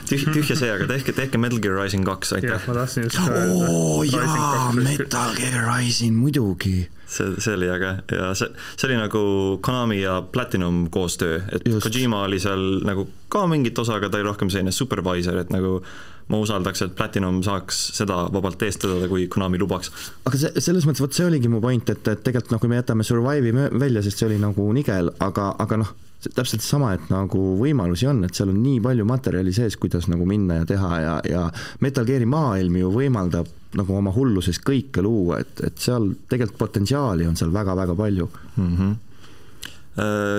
tüh-, 0.10 0.28
tühja 0.34 0.58
see, 0.58 0.70
aga 0.74 0.90
tehke, 0.94 1.16
tehke 1.16 1.42
Metal 1.42 1.62
Gear 1.64 1.78
Rising 1.80 2.08
kaks, 2.08 2.38
aitäh. 2.38 2.56
jah, 2.56 2.68
ma 2.70 2.78
tahtsin 2.82 3.08
just 3.10 3.20
ka 3.22 3.42
oo 3.48 4.04
öelda. 4.04 4.24
jaa, 4.26 4.70
Metal 4.78 5.36
Gear 5.40 5.66
Rising 5.68 6.16
muidugi 6.18 6.88
see, 7.08 7.38
see 7.42 7.56
oli 7.56 7.70
äge 7.72 7.94
ja 8.12 8.34
see, 8.38 8.52
see 8.76 8.90
oli 8.90 9.00
nagu 9.00 9.22
Konami 9.66 10.02
ja 10.02 10.20
Platinum 10.22 10.88
koostöö, 10.94 11.42
et 11.52 11.66
Just. 11.68 11.88
Kojima 11.88 12.24
oli 12.28 12.40
seal 12.40 12.84
nagu 12.88 13.08
ka 13.32 13.48
mingit 13.48 13.80
osa, 13.80 13.98
aga 13.98 14.10
ta 14.10 14.20
oli 14.20 14.28
rohkem 14.28 14.52
selline 14.54 14.72
supervisor, 14.76 15.40
et 15.42 15.52
nagu 15.54 15.80
ma 16.28 16.42
usaldaks, 16.44 16.84
et 16.84 16.96
Platinum 16.96 17.40
saaks 17.46 17.80
seda 17.96 18.26
vabalt 18.34 18.64
eestleda, 18.68 19.08
kui 19.12 19.28
Konami 19.32 19.60
lubaks. 19.62 19.92
aga 20.28 20.40
see, 20.40 20.64
selles 20.64 20.88
mõttes, 20.88 21.04
vot 21.04 21.16
see 21.16 21.28
oligi 21.28 21.52
mu 21.52 21.62
point, 21.64 21.90
et, 21.94 22.04
et 22.04 22.24
tegelikult 22.26 22.56
noh, 22.56 22.64
kui 22.64 22.72
me 22.72 22.82
jätame 22.82 23.08
Survive'i 23.08 23.56
välja, 23.56 24.04
sest 24.04 24.20
see 24.20 24.30
oli 24.30 24.42
nagu 24.42 24.68
nigel, 24.76 25.14
aga, 25.24 25.54
aga 25.64 25.80
noh, 25.84 25.96
täpselt 26.26 26.64
sama, 26.66 26.94
et 26.98 27.10
nagu 27.14 27.40
võimalusi 27.60 28.08
on, 28.10 28.24
et 28.26 28.36
seal 28.36 28.50
on 28.52 28.60
nii 28.64 28.80
palju 28.84 29.06
materjali 29.08 29.54
sees, 29.54 29.78
kuidas 29.80 30.10
nagu 30.12 30.26
minna 30.30 30.62
ja 30.62 30.68
teha 30.70 30.92
ja, 31.04 31.16
ja 31.30 31.44
Metal 31.86 32.08
Gear'i 32.08 32.28
maailm 32.30 32.80
ju 32.82 32.92
võimaldab 32.94 33.50
nagu 33.78 33.98
oma 33.98 34.14
hulluses 34.16 34.60
kõike 34.64 35.04
luua, 35.06 35.42
et, 35.44 35.60
et 35.68 35.82
seal 35.82 36.10
tegelikult 36.30 36.60
potentsiaali 36.62 37.28
on 37.30 37.36
seal 37.38 37.52
väga-väga 37.54 37.96
palju 37.98 38.30
mm. 38.56 38.78
-hmm. 38.78 38.96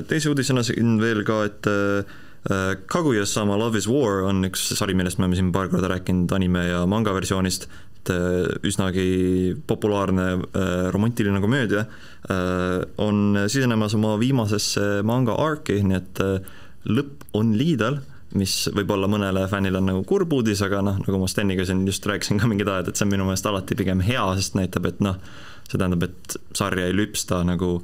teise 0.08 0.32
uudisena 0.32 0.62
siin 0.66 0.98
veel 1.00 1.22
ka, 1.28 1.44
et 1.44 1.70
äh, 1.70 2.16
Kaguya-sama 2.86 3.58
Love 3.58 3.78
is 3.78 3.88
War 3.88 4.22
on 4.24 4.44
üks 4.46 4.62
sari, 4.78 4.94
millest 4.94 5.18
me 5.18 5.26
oleme 5.26 5.36
siin 5.36 5.52
paar 5.52 5.68
korda 5.68 5.90
rääkinud 5.92 6.32
anime 6.32 6.68
ja 6.68 6.86
manga 6.86 7.12
versioonist, 7.12 7.68
et 8.08 8.64
üsnagi 8.66 9.56
populaarne 9.68 10.28
romantiline 10.94 11.40
komöödia 11.44 11.84
on 13.04 13.38
sisenemas 13.46 13.94
oma 13.98 14.14
viimasesse 14.20 15.02
manga 15.06 15.36
arc'i, 15.38 15.82
nii 15.84 15.98
et 15.98 16.22
lõpp 16.88 17.28
on 17.38 17.52
liidal 17.58 18.00
mis 18.36 18.54
võib-olla 18.76 19.08
mõnele 19.08 19.44
fännile 19.48 19.80
on 19.80 19.88
nagu 19.88 20.02
kurb 20.08 20.32
uudis, 20.36 20.60
aga 20.64 20.82
noh, 20.84 20.98
nagu 21.00 21.20
ma 21.20 21.28
Steniga 21.30 21.64
siin 21.64 21.86
just 21.88 22.04
rääkisin 22.06 22.40
ka 22.40 22.48
mingid 22.50 22.68
ajad, 22.68 22.90
et 22.90 23.00
see 23.00 23.06
on 23.06 23.12
minu 23.14 23.28
meelest 23.28 23.46
alati 23.48 23.76
pigem 23.78 24.02
hea, 24.04 24.24
sest 24.36 24.58
näitab, 24.58 24.88
et 24.90 25.00
noh, 25.04 25.16
see 25.68 25.78
tähendab, 25.78 26.04
et 26.08 26.36
sarja 26.56 26.88
ei 26.88 26.96
lüpsta 26.96 27.40
nagu 27.48 27.78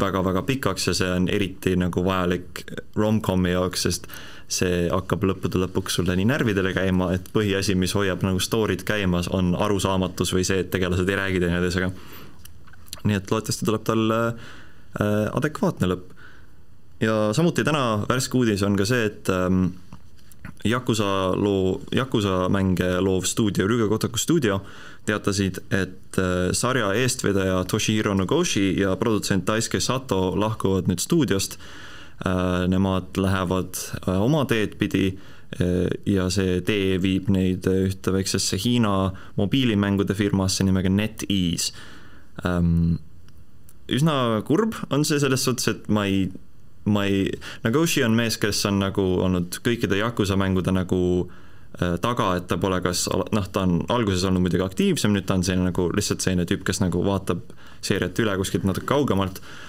väga-väga 0.00 0.42
pikaks 0.48 0.90
ja 0.90 0.96
see 0.96 1.12
on 1.14 1.28
eriti 1.32 1.76
nagu 1.78 2.02
vajalik 2.04 2.64
rom-comi 2.98 3.54
jaoks, 3.54 3.86
sest 3.86 4.10
see 4.50 4.86
hakkab 4.90 5.24
lõppude 5.30 5.60
lõpuks 5.62 6.00
sulle 6.00 6.16
nii 6.18 6.26
närvidele 6.26 6.72
käima, 6.74 7.12
et 7.14 7.28
põhiasi, 7.34 7.76
mis 7.78 7.94
hoiab 7.94 8.24
nagu 8.26 8.40
story'd 8.42 8.82
käimas, 8.86 9.30
on 9.30 9.54
arusaamatus 9.54 10.34
või 10.34 10.46
see, 10.46 10.64
et 10.64 10.72
tegelased 10.74 11.08
ei 11.08 11.18
räägi 11.20 11.42
teineteisega. 11.44 11.92
nii 13.04 13.16
et 13.16 13.30
loodetavasti 13.30 13.68
tuleb 13.68 13.84
tal 13.86 14.10
äh, 14.12 14.48
adekvaatne 15.38 15.88
lõpp 15.94 16.16
ja 17.00 17.32
samuti 17.32 17.64
täna 17.64 18.04
värske 18.08 18.36
uudis 18.36 18.62
on 18.66 18.76
ka 18.76 18.84
see, 18.88 19.06
et 19.08 19.30
ähm, 19.32 19.70
Yakuza 20.64 21.32
loo, 21.36 21.80
Yakuza 21.96 22.48
mänge 22.52 22.98
loov 23.00 23.24
stuudio, 23.24 23.66
Rüge 23.68 23.88
Kotaku 23.88 24.18
stuudio 24.18 24.60
teatasid, 25.08 25.62
et 25.72 26.18
äh, 26.20 26.50
sarja 26.52 26.92
eestvedaja 26.94 27.62
Toshihiro 27.64 28.14
Nogoshi 28.14 28.74
ja 28.80 28.96
produtsent 29.00 29.46
Daisuke 29.48 29.80
Sato 29.80 30.34
lahkuvad 30.36 30.90
nüüd 30.90 31.00
stuudiost. 31.00 31.56
Nemad 32.68 33.16
lähevad 33.16 33.78
äh, 34.06 34.20
oma 34.20 34.44
teed 34.44 34.74
pidi 34.76 35.06
äh, 35.56 35.86
ja 36.04 36.26
see 36.28 36.58
tee 36.60 36.98
viib 37.00 37.30
neid 37.32 37.64
ühte 37.64 38.12
väiksesse 38.12 38.58
Hiina 38.60 39.12
mobiilimängude 39.40 40.14
firmasse 40.14 40.66
nimega 40.68 40.92
NetEase 40.92 41.72
ähm,. 42.44 42.98
üsna 43.88 44.42
kurb 44.46 44.76
on 44.90 45.04
see 45.04 45.18
selles 45.18 45.44
suhtes, 45.48 45.68
et 45.72 45.88
ma 45.88 46.04
ei 46.06 46.28
ma 46.84 47.06
ei, 47.08 47.24
Nagoshi 47.64 48.04
on 48.04 48.12
mees, 48.16 48.36
kes 48.40 48.60
on 48.68 48.78
nagu 48.80 49.02
olnud 49.24 49.56
kõikide 49.64 49.98
Yakuza 50.00 50.36
mängude 50.40 50.76
nagu 50.76 51.00
äh, 51.80 51.96
taga, 52.04 52.34
et 52.36 52.46
ta 52.52 52.60
pole 52.60 52.82
kas, 52.84 53.06
noh, 53.08 53.48
ta 53.48 53.64
on 53.64 53.80
alguses 53.88 54.28
olnud 54.28 54.44
muidugi 54.44 54.64
aktiivsem, 54.64 55.16
nüüd 55.16 55.28
ta 55.28 55.40
on 55.40 55.44
selline 55.46 55.72
nagu 55.72 55.88
lihtsalt 55.96 56.24
selline 56.24 56.44
tüüp, 56.48 56.68
kes 56.68 56.84
nagu 56.84 57.00
vaatab 57.04 57.42
seeriat 57.80 58.20
üle 58.20 58.36
kuskilt 58.40 58.68
natuke 58.68 58.92
kaugemalt 58.92 59.40
äh,. 59.40 59.66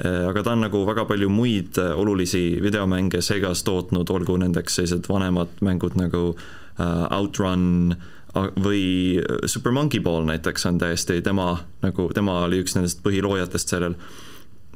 Aga 0.00 0.42
ta 0.42 0.52
on 0.52 0.64
nagu 0.64 0.84
väga 0.88 1.04
palju 1.04 1.28
muid 1.28 1.78
äh, 1.78 1.92
olulisi 1.98 2.58
videomänge 2.62 3.20
Segas 3.22 3.62
tootnud, 3.66 4.10
olgu 4.10 4.38
nendeks 4.40 4.78
sellised 4.78 5.08
vanemad 5.08 5.52
mängud 5.60 5.98
nagu 6.00 6.32
äh, 6.32 7.06
Outrun 7.12 7.94
või 8.32 9.20
Super 9.44 9.74
Monkey 9.76 10.00
Ball 10.00 10.24
näiteks 10.24 10.64
on 10.66 10.78
täiesti 10.80 11.20
tema 11.22 11.58
nagu, 11.82 12.08
tema 12.16 12.38
oli 12.46 12.62
üks 12.62 12.72
nendest 12.72 13.02
põhiloojatest 13.04 13.74
sellel. 13.74 13.96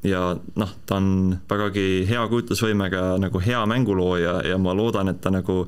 Ja 0.04 0.34
noh, 0.36 0.74
ta 0.86 0.98
on 1.00 1.38
vägagi 1.48 2.04
hea 2.04 2.26
kujutlusvõimega 2.28 3.16
nagu 3.22 3.40
hea 3.40 3.62
mängulooja 3.66 4.42
ja 4.44 4.58
ma 4.60 4.76
loodan, 4.76 5.08
et 5.08 5.22
ta 5.24 5.32
nagu 5.32 5.64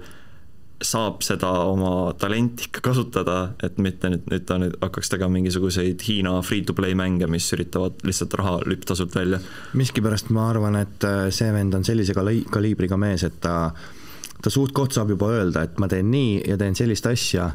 saab 0.85 1.24
seda 1.26 1.51
oma 1.66 2.12
talenti 2.18 2.68
ikka 2.68 2.83
kasutada, 2.91 3.39
et 3.66 3.79
mitte 3.83 4.11
nüüd, 4.12 4.26
nüüd 4.31 4.45
ta 4.47 4.59
nüüd 4.62 4.76
hakkaks 4.79 5.11
tegema 5.11 5.35
mingisuguseid 5.35 6.03
Hiina 6.07 6.37
free-to-play 6.47 6.95
mänge, 6.99 7.26
mis 7.31 7.49
üritavad 7.57 7.99
lihtsalt 8.07 8.37
raha 8.39 8.59
lüpptasult 8.66 9.16
välja. 9.18 9.41
miskipärast 9.79 10.31
ma 10.35 10.49
arvan, 10.53 10.79
et 10.79 11.07
äh, 11.07 11.29
see 11.35 11.51
vend 11.55 11.74
on 11.74 11.87
sellise 11.87 12.14
kali-, 12.14 12.45
kaliibriga 12.51 12.99
mees, 13.01 13.26
et 13.26 13.41
ta, 13.43 13.72
ta 14.39 14.53
suht-koht 14.55 14.95
saab 14.95 15.11
juba 15.16 15.33
öelda, 15.35 15.66
et 15.66 15.81
ma 15.83 15.91
teen 15.91 16.12
nii 16.14 16.45
ja 16.47 16.59
teen 16.61 16.79
sellist 16.79 17.11
asja 17.11 17.51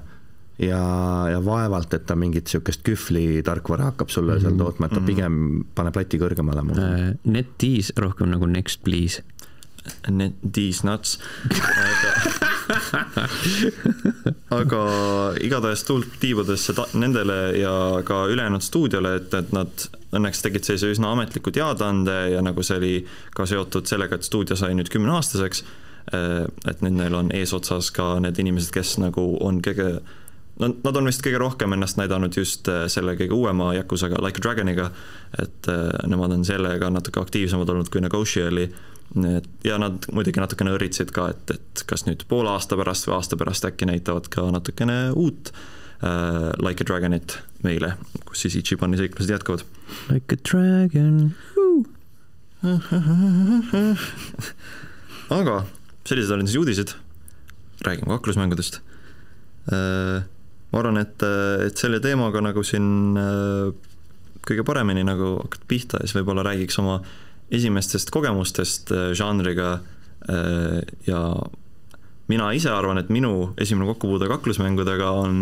ja, 0.59 0.84
ja 1.32 1.39
vaevalt, 1.45 1.95
et 1.95 2.05
ta 2.09 2.19
mingit 2.19 2.49
niisugust 2.49 2.84
kühvli 2.84 3.39
tarkvara 3.45 3.93
hakkab 3.93 4.11
sulle 4.11 4.36
seal 4.41 4.51
mhm. 4.51 4.63
tootma, 4.65 4.89
et 4.89 4.97
ta 4.97 4.99
mhm. 4.99 5.07
pigem 5.07 5.38
paneb 5.78 6.01
lati 6.01 6.19
kõrgemale 6.19 6.65
mul 6.67 6.84
uh,. 6.84 7.05
NetEase 7.24 7.95
rohkem 8.03 8.36
nagu 8.36 8.51
Next 8.51 8.84
Please. 8.84 9.24
NetEase 10.11 10.84
nuts 10.88 11.17
aga 14.59 14.81
igatahes 15.41 15.83
tuult 15.87 16.17
tiibadesse 16.21 16.75
nendele 16.99 17.37
ja 17.57 17.75
ka 18.05 18.23
ülejäänud 18.29 18.63
stuudiole, 18.63 19.15
et, 19.21 19.33
et 19.33 19.53
nad 19.55 19.85
õnneks 20.13 20.43
tegid 20.45 20.67
sellise 20.67 20.91
üsna 20.93 21.13
ametliku 21.13 21.53
teadaande 21.53 22.17
ja 22.35 22.43
nagu 22.45 22.65
see 22.65 22.77
oli 22.81 22.93
ka 23.35 23.47
seotud 23.49 23.89
sellega, 23.89 24.19
et 24.19 24.27
stuudio 24.27 24.57
sai 24.59 24.75
nüüd 24.77 24.91
kümneaastaseks, 24.93 25.63
eh, 26.13 26.43
et 26.69 26.83
nüüd 26.85 26.99
neil 26.99 27.17
on 27.17 27.31
eesotsas 27.33 27.91
ka 27.95 28.17
need 28.23 28.41
inimesed, 28.43 28.73
kes 28.75 28.97
nagu 29.03 29.33
on 29.41 29.63
kõige 29.65 29.95
Nad, 30.61 30.75
nad 30.85 30.97
on 30.99 31.09
vist 31.09 31.23
kõige 31.25 31.39
rohkem 31.41 31.73
ennast 31.73 31.97
näidanud 31.97 32.35
just 32.37 32.67
äh, 32.69 32.83
selle 32.91 33.15
kõige 33.17 33.33
uuema 33.33 33.71
Yakuzaga, 33.73 34.19
Like 34.21 34.37
a 34.37 34.43
Dragoniga, 34.45 34.91
et 35.41 35.69
äh, 35.71 35.87
nemad 36.05 36.35
on 36.35 36.43
sellega 36.45 36.91
natuke 36.93 37.23
aktiivsemad 37.23 37.71
olnud 37.73 37.89
kui 37.89 38.03
Negotia 38.03 38.51
oli, 38.51 38.67
ja 39.64 39.78
nad 39.82 40.06
muidugi 40.14 40.41
natukene 40.41 40.74
õritsesid 40.74 41.12
ka, 41.14 41.22
et, 41.34 41.45
et 41.54 41.84
kas 41.89 42.01
nüüd 42.08 42.22
poole 42.30 42.49
aasta 42.54 42.78
pärast 42.80 43.08
või 43.08 43.16
aasta 43.20 43.36
pärast 43.39 43.64
äkki 43.70 43.86
näitavad 43.89 44.26
ka 44.34 44.41
natukene 44.54 44.97
uut 45.14 45.43
äh, 45.54 45.58
Like 46.64 46.82
a 46.82 46.86
Dragonit 46.88 47.30
meile, 47.66 47.89
kus 48.26 48.38
siis 48.45 48.56
Ichibani 48.60 48.97
seiklused 48.99 49.32
jätkuvad. 49.36 49.62
Like 50.10 50.30
a 50.34 50.36
dragon 50.41 51.16
aga 55.38 55.56
sellised 56.08 56.32
olid 56.32 56.47
siis 56.47 56.60
uudised, 56.62 56.89
räägime 57.84 58.08
kaklusmängudest. 58.16 58.80
ma 59.68 60.80
arvan, 60.80 60.97
et, 60.99 61.24
et 61.68 61.78
selle 61.80 61.99
teemaga 62.04 62.41
nagu 62.43 62.64
siin 62.68 63.16
kõige 64.43 64.64
paremini 64.68 65.04
nagu 65.08 65.38
hakata 65.41 65.66
pihta 65.68 65.97
ja 66.01 66.06
siis 66.08 66.18
võib-olla 66.18 66.43
räägiks 66.47 66.80
oma 66.82 66.95
esimestest 67.54 68.10
kogemustest 68.14 68.91
žanriga 69.18 69.76
ja 71.08 71.20
mina 72.32 72.47
ise 72.56 72.72
arvan, 72.72 73.01
et 73.01 73.12
minu 73.14 73.51
esimene 73.60 73.89
kokkupuude 73.91 74.30
kaklusmängudega 74.32 75.10
on 75.20 75.41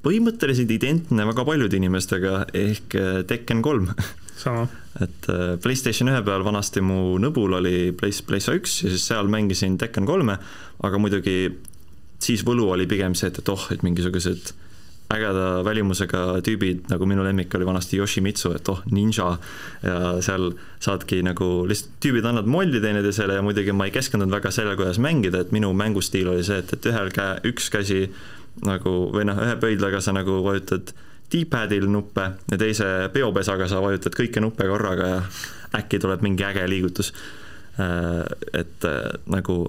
põhimõtteliselt 0.00 0.72
identne 0.72 1.26
väga 1.28 1.44
paljude 1.44 1.76
inimestega, 1.76 2.46
ehk 2.56 2.96
Tekken 3.28 3.60
kolm 3.62 3.90
sama. 4.40 4.66
et 5.04 5.28
äh, 5.28 5.56
Playstation 5.62 6.10
ühe 6.10 6.22
peal 6.26 6.44
vanasti 6.46 6.82
mu 6.84 7.18
nõbul 7.22 7.58
oli 7.60 7.92
Play-, 7.96 8.24
Playsta 8.26 8.56
üks 8.56 8.80
ja 8.84 8.92
siis 8.92 9.06
seal 9.10 9.30
mängisin 9.32 9.76
Tekken 9.80 10.08
kolme, 10.08 10.38
aga 10.86 11.00
muidugi 11.02 11.36
siis 12.20 12.44
võlu 12.46 12.70
oli 12.74 12.88
pigem 12.90 13.16
see, 13.16 13.30
et, 13.30 13.40
et 13.42 13.52
oh, 13.52 13.68
et 13.72 13.84
mingisugused 13.86 14.52
ägeda 15.10 15.46
välimusega 15.66 16.22
tüübid, 16.46 16.84
nagu 16.92 17.06
minu 17.08 17.24
lemmik 17.26 17.54
oli 17.58 17.66
vanasti 17.66 17.98
Yoshimitsu, 17.98 18.52
et 18.56 18.68
oh, 18.70 18.82
ninja, 18.94 19.32
ja 19.82 19.96
seal 20.22 20.52
saadki 20.82 21.20
nagu 21.26 21.50
lihtsalt 21.70 21.96
tüübid 22.04 22.28
annavad 22.28 22.50
molli 22.50 22.82
teineteisele 22.82 23.38
ja 23.38 23.44
muidugi 23.44 23.74
ma 23.76 23.88
ei 23.88 23.94
keskendunud 23.94 24.36
väga 24.36 24.52
sellele, 24.54 24.78
kuidas 24.78 25.00
mängida, 25.02 25.42
et 25.42 25.54
minu 25.56 25.72
mängustiil 25.76 26.30
oli 26.30 26.46
see, 26.46 26.60
et, 26.62 26.74
et 26.76 26.90
ühel 26.92 27.10
käe, 27.14 27.40
üks 27.50 27.70
käsi 27.74 28.04
nagu 28.66 28.96
või 29.14 29.26
noh, 29.28 29.38
ühe 29.40 29.56
pöidlaga 29.60 30.02
sa 30.04 30.14
nagu 30.14 30.40
vajutad 30.46 30.94
D-padil 31.30 31.86
nuppe 31.90 32.24
ja 32.50 32.58
teise 32.58 32.86
peopesaga 33.14 33.68
sa 33.70 33.82
vajutad 33.82 34.16
kõiki 34.18 34.42
nuppe 34.42 34.66
korraga 34.66 35.10
ja 35.12 35.20
äkki 35.78 36.00
tuleb 36.02 36.24
mingi 36.26 36.44
äge 36.46 36.66
liigutus. 36.70 37.12
Äh, 37.78 38.24
et 38.62 38.86
äh, 38.86 39.12
nagu 39.30 39.62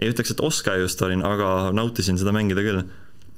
ei 0.00 0.10
ütleks, 0.12 0.32
et 0.32 0.42
oskaja 0.44 0.80
just 0.80 1.02
olin, 1.04 1.24
aga 1.26 1.70
nautisin 1.76 2.18
seda 2.20 2.32
mängida 2.32 2.64
küll. 2.64 2.84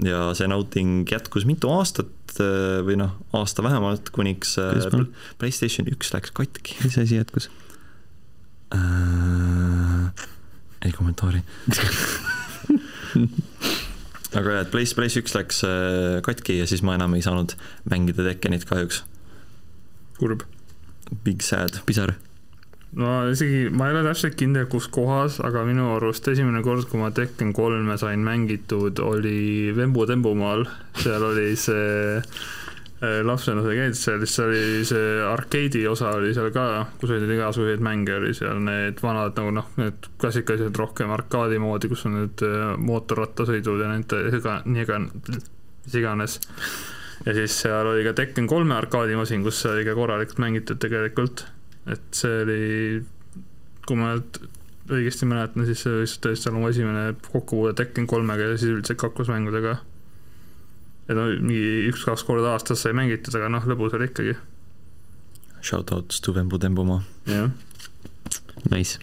Ja 0.05 0.31
see 0.39 0.49
nauting 0.51 1.09
jätkus 1.11 1.47
mitu 1.49 1.71
aastat 1.73 2.37
äh, 2.41 2.81
või 2.87 2.97
noh, 3.01 3.17
aasta 3.37 3.65
vähemalt, 3.65 4.11
kuniks 4.15 4.57
Playstation 5.41 5.91
üks 5.93 6.13
läks 6.15 6.35
katki. 6.37 6.79
mis 6.85 6.99
asi 7.01 7.19
jätkus 7.21 7.51
äh,? 8.75 10.11
ei 10.83 10.93
kommentaari 10.97 11.43
aga 14.33 14.57
jah, 14.57 14.63
et 14.65 14.73
Place, 14.73 14.97
Place 14.97 15.21
üks 15.21 15.37
läks 15.37 15.63
katki 16.27 16.59
ja 16.61 16.67
siis 16.71 16.83
ma 16.87 16.97
enam 16.99 17.15
ei 17.19 17.25
saanud 17.25 17.57
mängida 17.91 18.25
Tekkenit 18.27 18.65
kahjuks. 18.69 19.05
kurb. 20.19 20.47
Big 21.25 21.43
sad. 21.45 21.83
pisar. 21.87 22.15
No 23.01 23.13
isegi, 23.33 23.69
ma 23.73 23.89
ei 23.89 23.97
ole 23.97 24.03
täpselt 24.09 24.37
kindel, 24.41 24.67
kus 24.73 24.89
kohas, 24.93 25.39
aga 25.45 25.65
minu 25.69 25.93
arust 25.97 26.29
esimene 26.29 26.65
kord, 26.65 26.89
kui 26.91 27.01
ma 27.01 27.13
Tekken 27.15 27.55
kolme 27.57 27.99
sain 28.01 28.25
mängitud, 28.25 29.01
oli 29.05 29.73
Vembu 29.77 30.07
Tembumaal, 30.11 30.67
seal 31.01 31.31
oli 31.33 31.55
see 31.57 32.21
Äh, 33.03 33.19
lapsena 33.27 33.65
sai 33.65 33.75
käidud 33.75 33.99
seal, 33.99 34.21
siis 34.23 34.39
oli 34.45 34.85
see 34.87 35.07
arkeedi 35.27 35.81
osa 35.91 36.13
oli 36.21 36.29
seal 36.37 36.53
ka, 36.55 36.85
kus 37.01 37.11
olid 37.11 37.33
igasuguseid 37.35 37.81
mänge, 37.83 38.15
oli 38.15 38.31
seal 38.39 38.61
need 38.63 39.01
vanad 39.03 39.35
nagu 39.41 39.51
noh, 39.57 39.73
need 39.81 40.07
klassikalised 40.23 40.79
rohkem 40.79 41.11
arkaadi 41.11 41.59
moodi, 41.59 41.91
kus 41.91 42.07
on 42.07 42.15
need 42.21 42.45
äh, 42.47 42.77
mootorrattasõidud 42.79 43.83
ja 43.83 43.89
nende 43.91 44.21
ega, 44.31 44.61
nii 44.69 44.85
ega, 44.85 45.01
mis 45.03 45.97
iganes. 45.99 46.39
ja 47.27 47.35
siis 47.41 47.59
seal 47.65 47.91
oli 47.91 48.07
ka 48.07 48.15
Tekken 48.21 48.47
kolme 48.47 48.79
arkaadimasin, 48.79 49.43
kus 49.43 49.65
sai 49.67 49.83
ka 49.89 49.99
korralikult 49.99 50.39
mängitud 50.45 50.79
tegelikult, 50.87 51.43
et 51.91 52.05
see 52.15 52.43
oli, 52.45 52.61
kui 53.87 53.99
ma 53.99 54.15
õigesti 54.93 55.27
mäletan, 55.27 55.65
siis 55.67 55.83
see 55.83 55.95
oli 56.03 56.11
tõesti 56.27 56.53
mu 56.55 56.69
esimene 56.69 57.15
kokkupuude 57.25 57.75
Tekken 57.79 58.07
kolmega 58.11 58.53
ja 58.53 58.59
siis 58.59 58.77
üldse 58.77 58.99
kaklusmängudega 58.99 59.79
et 61.09 61.19
no 61.19 61.29
mingi 61.43 61.89
üks-kaks 61.91 62.25
korda 62.27 62.55
aastas 62.55 62.85
sai 62.85 62.95
mängitud, 62.97 63.35
aga 63.39 63.51
noh, 63.53 63.65
lõbus 63.69 63.97
oli 63.99 64.09
ikkagi. 64.11 64.37
Shoutouts 65.63 66.23
to 66.23 66.35
Vembu 66.35 66.59
Tembumaa. 66.63 67.03
jah. 67.31 67.51
Nice. 68.71 68.99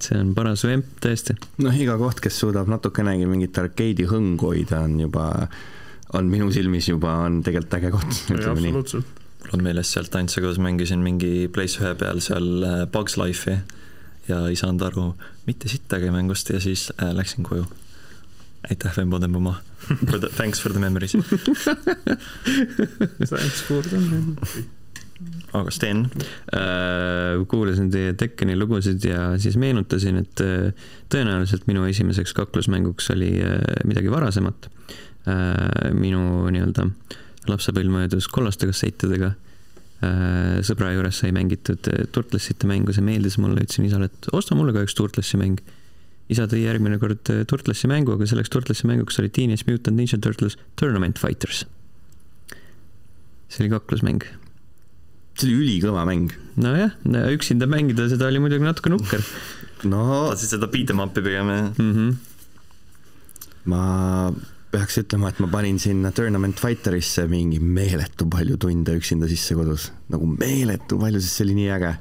see 0.00 0.18
on 0.20 0.34
paras 0.36 0.62
vemp 0.68 0.98
tõesti. 1.02 1.36
noh, 1.64 1.74
iga 1.74 1.96
koht, 2.00 2.20
kes 2.22 2.38
suudab 2.42 2.70
natukenegi 2.70 3.28
mingit 3.28 3.58
arkeedi 3.58 4.06
hõngu 4.10 4.52
hoida, 4.52 4.82
on 4.86 4.98
juba, 5.00 5.26
on 6.14 6.28
minu 6.30 6.50
silmis 6.54 6.90
juba, 6.90 7.14
on 7.26 7.40
tegelikult 7.46 7.78
äge 7.80 7.94
koht. 7.94 8.18
absoluutselt. 8.36 9.06
mul 9.06 9.15
on 9.54 9.62
meeles 9.62 9.92
sealt 9.92 10.14
ainsa, 10.14 10.40
kuidas 10.40 10.58
mängisin 10.58 11.02
mingi 11.04 11.48
Place 11.52 11.80
ühe 11.82 11.94
peal 11.98 12.20
seal 12.24 12.62
äh, 12.66 12.86
Bugs 12.92 13.16
Life'i 13.20 13.58
ja 14.28 14.42
ei 14.50 14.56
saanud 14.58 14.82
aru 14.82 15.08
mitte 15.46 15.68
sittagi 15.70 16.10
mängust 16.10 16.50
ja 16.50 16.60
siis 16.60 16.88
äh, 17.02 17.12
läksin 17.14 17.44
koju 17.46 17.66
aitäh, 18.70 18.96
Vembo 18.96 19.18
the, 20.20 20.28
thanks 20.36 20.60
for 20.60 20.72
the 20.72 20.78
memories 20.78 21.12
Thanks 23.30 23.62
for 23.62 23.82
the 23.82 23.98
memories. 23.98 24.66
aga 25.52 25.70
Sten 25.70 26.10
äh,? 26.52 27.46
kuulasin 27.48 27.90
teie 27.90 28.12
Tekkeni 28.14 28.56
lugusid 28.58 29.04
ja 29.04 29.38
siis 29.38 29.56
meenutasin, 29.56 30.16
et 30.20 30.40
äh, 30.44 30.72
tõenäoliselt 31.12 31.66
minu 31.70 31.84
esimeseks 31.88 32.34
kaklusmänguks 32.36 33.10
oli 33.14 33.30
äh, 33.40 33.60
midagi 33.84 34.10
varasemat 34.10 34.68
äh,. 35.28 35.92
minu 35.94 36.50
nii-öelda 36.50 36.90
lapsepõlv 37.52 37.92
möödus 37.92 38.28
kollaste 38.32 38.68
kassettidega 38.70 39.34
äh,. 40.04 40.60
sõbra 40.66 40.92
juures 40.94 41.22
sai 41.22 41.32
mängitud 41.36 41.90
äh, 41.92 42.04
Turtlesite 42.12 42.68
mängu, 42.68 42.92
see 42.92 43.04
meeldis 43.04 43.38
mulle, 43.42 43.64
ütlesin 43.64 43.88
isale, 43.88 44.10
et 44.10 44.30
osta 44.36 44.58
mulle 44.58 44.74
ka 44.76 44.84
üks 44.86 44.96
Turtlesi 44.98 45.40
mäng 45.40 45.62
isa 46.32 46.46
tõi 46.50 46.64
järgmine 46.64 46.98
kord 47.02 47.30
äh, 47.32 47.44
Turtlesi 47.48 47.88
mängu, 47.90 48.16
aga 48.16 48.26
selleks 48.28 48.50
Turtlesi 48.52 48.88
mänguks 48.90 49.20
oli 49.22 49.30
Teenage 49.32 49.66
Mutant 49.68 49.98
Ninja 49.98 50.18
Turtles 50.22 50.58
Tournament 50.78 51.20
Fighters. 51.22 51.64
see 53.48 53.62
oli 53.62 53.70
kaklusmäng. 53.70 54.26
see 55.38 55.46
oli 55.46 55.54
ülikõva 55.62 56.06
mäng. 56.08 56.34
nojah, 56.58 56.96
üksinda 57.36 57.68
mängida 57.70 58.08
seda 58.10 58.26
oli 58.30 58.42
muidugi 58.42 58.66
natuke 58.66 58.90
nukker. 58.90 59.22
no. 59.84 60.02
tahtsid 60.32 60.56
seda 60.56 60.70
beat 60.72 60.90
em 60.90 61.04
up'i 61.04 61.22
pigem, 61.22 61.52
jah 61.54 61.70
mm? 61.78 61.94
-hmm. 61.94 62.10
ma 63.70 63.82
peaks 64.76 65.00
ütlema, 65.02 65.32
et 65.32 65.42
ma 65.42 65.50
panin 65.50 65.80
sinna 65.82 66.12
Tournament 66.14 66.60
Fighterisse 66.60 67.26
mingi 67.30 67.58
meeletu 67.60 68.28
palju 68.30 68.60
tunde 68.62 68.94
üksinda 69.00 69.28
sisse 69.30 69.56
kodus, 69.58 69.90
nagu 70.12 70.28
meeletu 70.36 71.00
palju, 71.00 71.22
sest 71.24 71.40
see 71.40 71.48
oli 71.48 71.58
nii 71.62 71.70
äge 71.80 71.92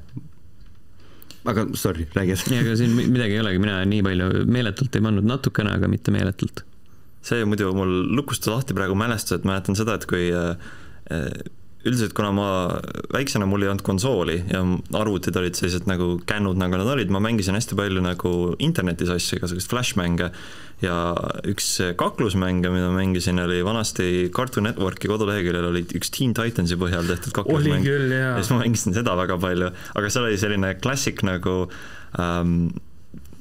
aga 1.46 1.66
sorry, 1.78 2.08
räägi 2.14 2.34
edasi. 2.34 2.54
ei, 2.54 2.62
aga 2.64 2.78
siin 2.80 2.96
midagi 2.96 3.38
ei 3.38 3.42
olegi, 3.42 3.62
mina 3.62 3.82
nii 3.90 4.06
palju 4.06 4.30
meeletult 4.52 4.98
ei 4.98 5.04
pannud, 5.06 5.28
natukene, 5.30 5.76
aga 5.78 5.90
mitte 5.92 6.14
meeletult. 6.14 6.64
see 7.26 7.46
muidu 7.50 7.72
mul 7.78 7.92
lukustas 8.18 8.52
lahti 8.54 8.78
praegu 8.78 8.98
mälestused, 8.98 9.46
mäletan 9.50 9.78
seda, 9.78 9.98
et 9.98 10.06
kui 10.10 10.30
äh, 10.34 10.74
üldiselt, 11.86 12.16
kuna 12.18 12.32
ma 12.34 12.50
väiksena, 13.14 13.46
mul 13.50 13.66
ei 13.66 13.70
olnud 13.70 13.86
konsooli 13.86 14.40
ja 14.50 14.62
arvutid 14.98 15.36
olid 15.38 15.58
sellised 15.58 15.86
nagu 15.90 16.16
kännud, 16.28 16.58
nagu 16.60 16.80
nad 16.82 16.90
olid, 16.96 17.12
ma 17.14 17.22
mängisin 17.24 17.58
hästi 17.58 17.78
palju 17.78 18.04
nagu 18.04 18.32
internetis 18.64 19.12
asju, 19.14 19.40
igasuguseid 19.40 19.72
flashmänge. 19.72 20.32
Ja 20.84 20.96
üks 21.48 21.70
kaklusmänge, 21.96 22.68
mida 22.74 22.90
ma 22.92 22.98
mängisin, 22.98 23.40
oli 23.40 23.62
vanasti 23.64 24.28
Cartoon 24.36 24.68
Networki 24.68 25.08
koduleheküljel 25.08 25.70
oli 25.70 25.86
üks 25.96 26.12
Teen 26.12 26.34
Titansi 26.36 26.76
põhjal 26.80 27.08
tehtud 27.08 27.38
kaklusmäng. 27.38 27.86
ja 27.86 28.34
siis 28.42 28.52
ma 28.52 28.60
mängisin 28.66 28.98
seda 28.98 29.16
väga 29.16 29.40
palju, 29.40 29.72
aga 29.96 30.12
seal 30.12 30.28
oli 30.28 30.42
selline 30.42 30.74
klassik 30.82 31.24
nagu 31.24 31.62
ähm, 32.20 32.74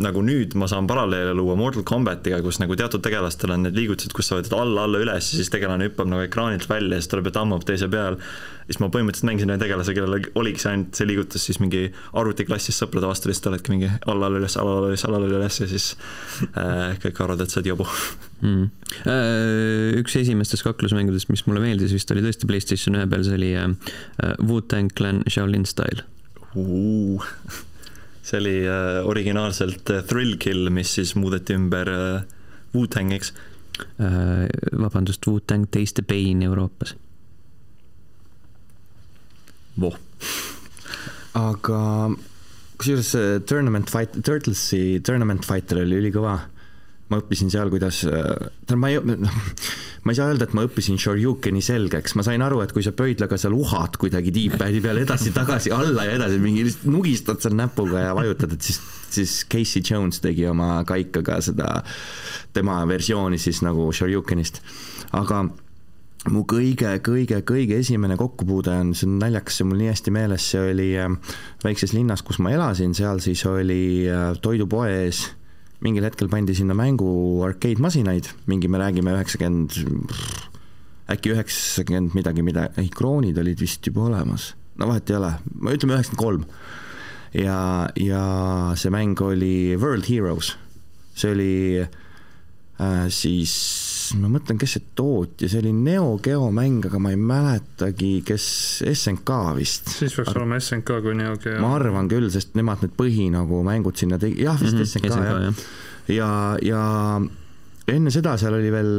nagu 0.02 0.22
nüüd 0.26 0.56
ma 0.58 0.66
saan 0.70 0.88
paralleele 0.90 1.34
luua 1.36 1.54
Mortal 1.58 1.84
Combatiga, 1.86 2.40
kus 2.42 2.58
nagu 2.58 2.74
teatud 2.78 3.02
tegelastel 3.04 3.52
on 3.54 3.62
need 3.66 3.76
liigutused, 3.78 4.14
kus 4.16 4.30
sa 4.30 4.38
võtad 4.38 4.56
alla, 4.58 4.86
alla, 4.88 5.00
üles 5.04 5.28
ja 5.30 5.38
siis 5.38 5.50
tegelane 5.52 5.86
hüppab 5.86 6.08
nagu 6.10 6.24
ekraanilt 6.24 6.66
välja 6.70 6.96
ja 6.96 7.02
siis 7.02 7.10
tuleb 7.12 7.28
ja 7.30 7.34
tammub 7.36 7.66
teise 7.68 7.86
peal. 7.92 8.16
siis 8.66 8.80
ma 8.80 8.88
põhimõtteliselt 8.90 9.28
mängisin 9.28 9.52
ühe 9.52 9.60
tegelase, 9.60 9.94
kellel 9.94 10.26
oligi 10.40 10.62
see 10.62 10.70
ainult 10.72 10.98
see 10.98 11.06
liigutus 11.06 11.44
siis 11.46 11.60
mingi 11.62 11.82
arvutiklassis 12.16 12.80
sõprade 12.80 13.06
vastu, 13.06 13.30
lihtsalt 13.30 13.52
oledki 13.52 13.74
mingi 13.74 13.90
alla, 13.90 14.30
alla, 14.30 14.40
üles, 14.40 14.56
alla, 14.60 14.78
alla, 14.78 14.88
üles, 14.90 15.04
alla, 15.06 15.20
alla, 15.20 15.42
üles 15.42 15.60
ja 15.60 15.68
siis 15.70 15.90
äh, 16.54 16.96
kõik 17.04 17.20
arvavad, 17.20 17.44
et 17.44 17.54
sa 17.54 17.60
oled 17.60 17.70
jobu. 17.70 17.86
Mm.. 18.40 18.72
Äh, 19.04 20.00
üks 20.00 20.16
esimestest 20.18 20.66
kaklusmängudest, 20.66 21.30
mis 21.30 21.44
mulle 21.46 21.62
meeldis 21.62 21.94
vist 21.94 22.10
oli 22.10 22.24
tõesti 22.24 22.50
Playstation 22.50 22.98
ühe 22.98 23.06
peal, 23.12 23.22
see 23.28 23.38
oli 23.38 23.52
äh, 23.60 23.70
Wu-Tang 24.42 24.90
Clan 24.96 25.22
Shaolin 25.28 25.68
Style. 25.68 26.08
Uh 26.54 27.22
see 28.24 28.40
oli 28.40 28.54
äh, 28.66 29.06
originaalselt 29.06 29.90
äh, 29.90 30.02
Thrill 30.08 30.36
Kill, 30.40 30.70
mis 30.72 30.94
siis 30.96 31.14
muudeti 31.18 31.56
ümber 31.58 31.90
äh, 31.92 32.22
Wu-Tangiks 32.74 33.34
äh,. 34.00 34.48
vabandust, 34.72 35.26
Wu-Tang 35.26 35.68
Taste 35.70 36.02
the 36.02 36.06
Pain 36.08 36.42
Euroopas. 36.42 36.96
voh. 39.80 39.98
aga 41.34 41.80
kusjuures 42.78 43.10
see 43.10 43.40
Tournament 43.46 43.90
Fight, 43.90 44.16
Turtlesi 44.24 45.00
Tournament 45.04 45.44
Fighter 45.44 45.82
oli 45.82 45.98
ülikõva. 45.98 46.38
Ma 47.12 47.20
õppisin 47.20 47.50
seal, 47.52 47.68
kuidas, 47.72 48.00
tähendab 48.04 48.80
ma 48.80 48.90
ei, 48.92 49.00
noh, 49.24 49.40
ma 50.04 50.12
ei 50.12 50.18
saa 50.18 50.30
öelda, 50.32 50.46
et 50.48 50.54
ma 50.56 50.64
õppisin 50.66 50.98
Shoryukeni 51.00 51.60
selgeks, 51.64 52.14
ma 52.16 52.24
sain 52.26 52.42
aru, 52.44 52.62
et 52.64 52.72
kui 52.76 52.84
sa 52.84 52.94
pöidlaga 52.96 53.38
seal 53.40 53.56
uhad 53.56 53.98
kuidagi 54.00 54.32
D-pad'i 54.34 54.80
peal 54.84 55.02
edasi-tagasi, 55.02 55.72
alla 55.76 56.06
ja 56.08 56.16
edasi, 56.18 56.40
mingi 56.42 56.64
lihtsalt 56.66 56.88
nugistad 56.92 57.44
seal 57.44 57.56
näpuga 57.58 58.06
ja 58.06 58.14
vajutad, 58.16 58.56
et 58.56 58.68
siis, 58.68 58.80
siis 59.14 59.36
Casey 59.50 59.84
Jones 59.84 60.22
tegi 60.24 60.48
oma 60.48 60.78
kaikaga 60.88 61.40
seda, 61.44 61.76
tema 62.56 62.80
versiooni 62.88 63.40
siis 63.42 63.60
nagu 63.64 63.90
Shoryukenist. 63.92 64.62
aga 65.12 65.44
mu 66.32 66.46
kõige, 66.48 66.88
kõige, 67.04 67.42
kõige 67.44 67.78
esimene 67.84 68.16
kokkupuude 68.16 68.72
on, 68.80 68.92
see 68.96 69.08
on 69.10 69.18
naljakas, 69.20 69.58
see 69.58 69.66
on 69.66 69.72
mul 69.74 69.82
nii 69.82 69.92
hästi 69.92 70.14
meeles, 70.14 70.50
see 70.54 70.66
oli 70.72 70.90
äh, 70.96 71.36
väikses 71.64 71.92
linnas, 71.92 72.24
kus 72.24 72.40
ma 72.40 72.54
elasin, 72.56 72.96
seal 72.96 73.20
siis 73.24 73.44
oli 73.48 74.06
äh, 74.08 74.30
toidupoe 74.40 74.88
ees 75.04 75.26
mingil 75.82 76.06
hetkel 76.06 76.30
pandi 76.32 76.54
sinna 76.56 76.76
mängu 76.76 77.42
arcade-masinaid, 77.46 78.30
mingi, 78.50 78.70
me 78.70 78.80
räägime 78.80 79.14
üheksakümmend, 79.16 79.78
äkki 81.10 81.34
üheksakümmend 81.34 82.14
midagi, 82.16 82.44
mida, 82.46 82.68
ei, 82.80 82.88
kroonid 82.92 83.38
olid 83.40 83.60
vist 83.60 83.86
juba 83.86 84.06
olemas, 84.08 84.52
no 84.78 84.88
vahet 84.90 85.10
ei 85.10 85.18
ole, 85.18 85.34
ütleme 85.72 85.98
üheksakümmend 85.98 86.22
kolm. 86.22 86.46
ja, 87.34 87.58
ja 87.98 88.22
see 88.78 88.94
mäng 88.94 89.20
oli 89.20 89.74
World 89.74 90.06
Heroes, 90.08 90.54
see 91.18 91.34
oli 91.34 91.54
äh, 91.82 93.06
siis 93.10 93.58
ma 94.20 94.30
mõtlen, 94.32 94.58
kes 94.60 94.76
see 94.76 94.84
tootja, 94.98 95.48
see 95.50 95.62
oli 95.62 95.72
Neo 95.76 96.18
Geo 96.24 96.50
mäng, 96.54 96.84
aga 96.88 97.00
ma 97.02 97.12
ei 97.14 97.18
mäletagi, 97.20 98.12
kes, 98.26 98.46
SNK 98.90 99.40
vist. 99.58 99.90
siis 99.96 100.14
peaks 100.16 100.32
Ar 100.32 100.42
olema 100.42 100.60
SNK 100.60 101.00
kui 101.04 101.16
Neo 101.18 101.36
Geo. 101.40 101.58
ma 101.62 101.74
arvan 101.78 102.10
küll, 102.10 102.28
sest 102.34 102.54
nemad 102.58 102.84
need 102.84 102.94
põhi 102.98 103.30
nagu 103.34 103.62
mängud 103.66 103.98
sinna 104.00 104.20
tegi, 104.20 104.42
jah, 104.44 104.60
vist 104.60 104.76
mm 104.76 104.84
-hmm, 104.84 104.92
SNK, 104.92 105.12
SNK 105.12 105.28
jah. 105.46 105.66
ja, 106.16 106.30
ja 106.62 106.84
enne 107.96 108.14
seda 108.14 108.36
seal 108.40 108.56
oli 108.60 108.72
veel 108.72 108.94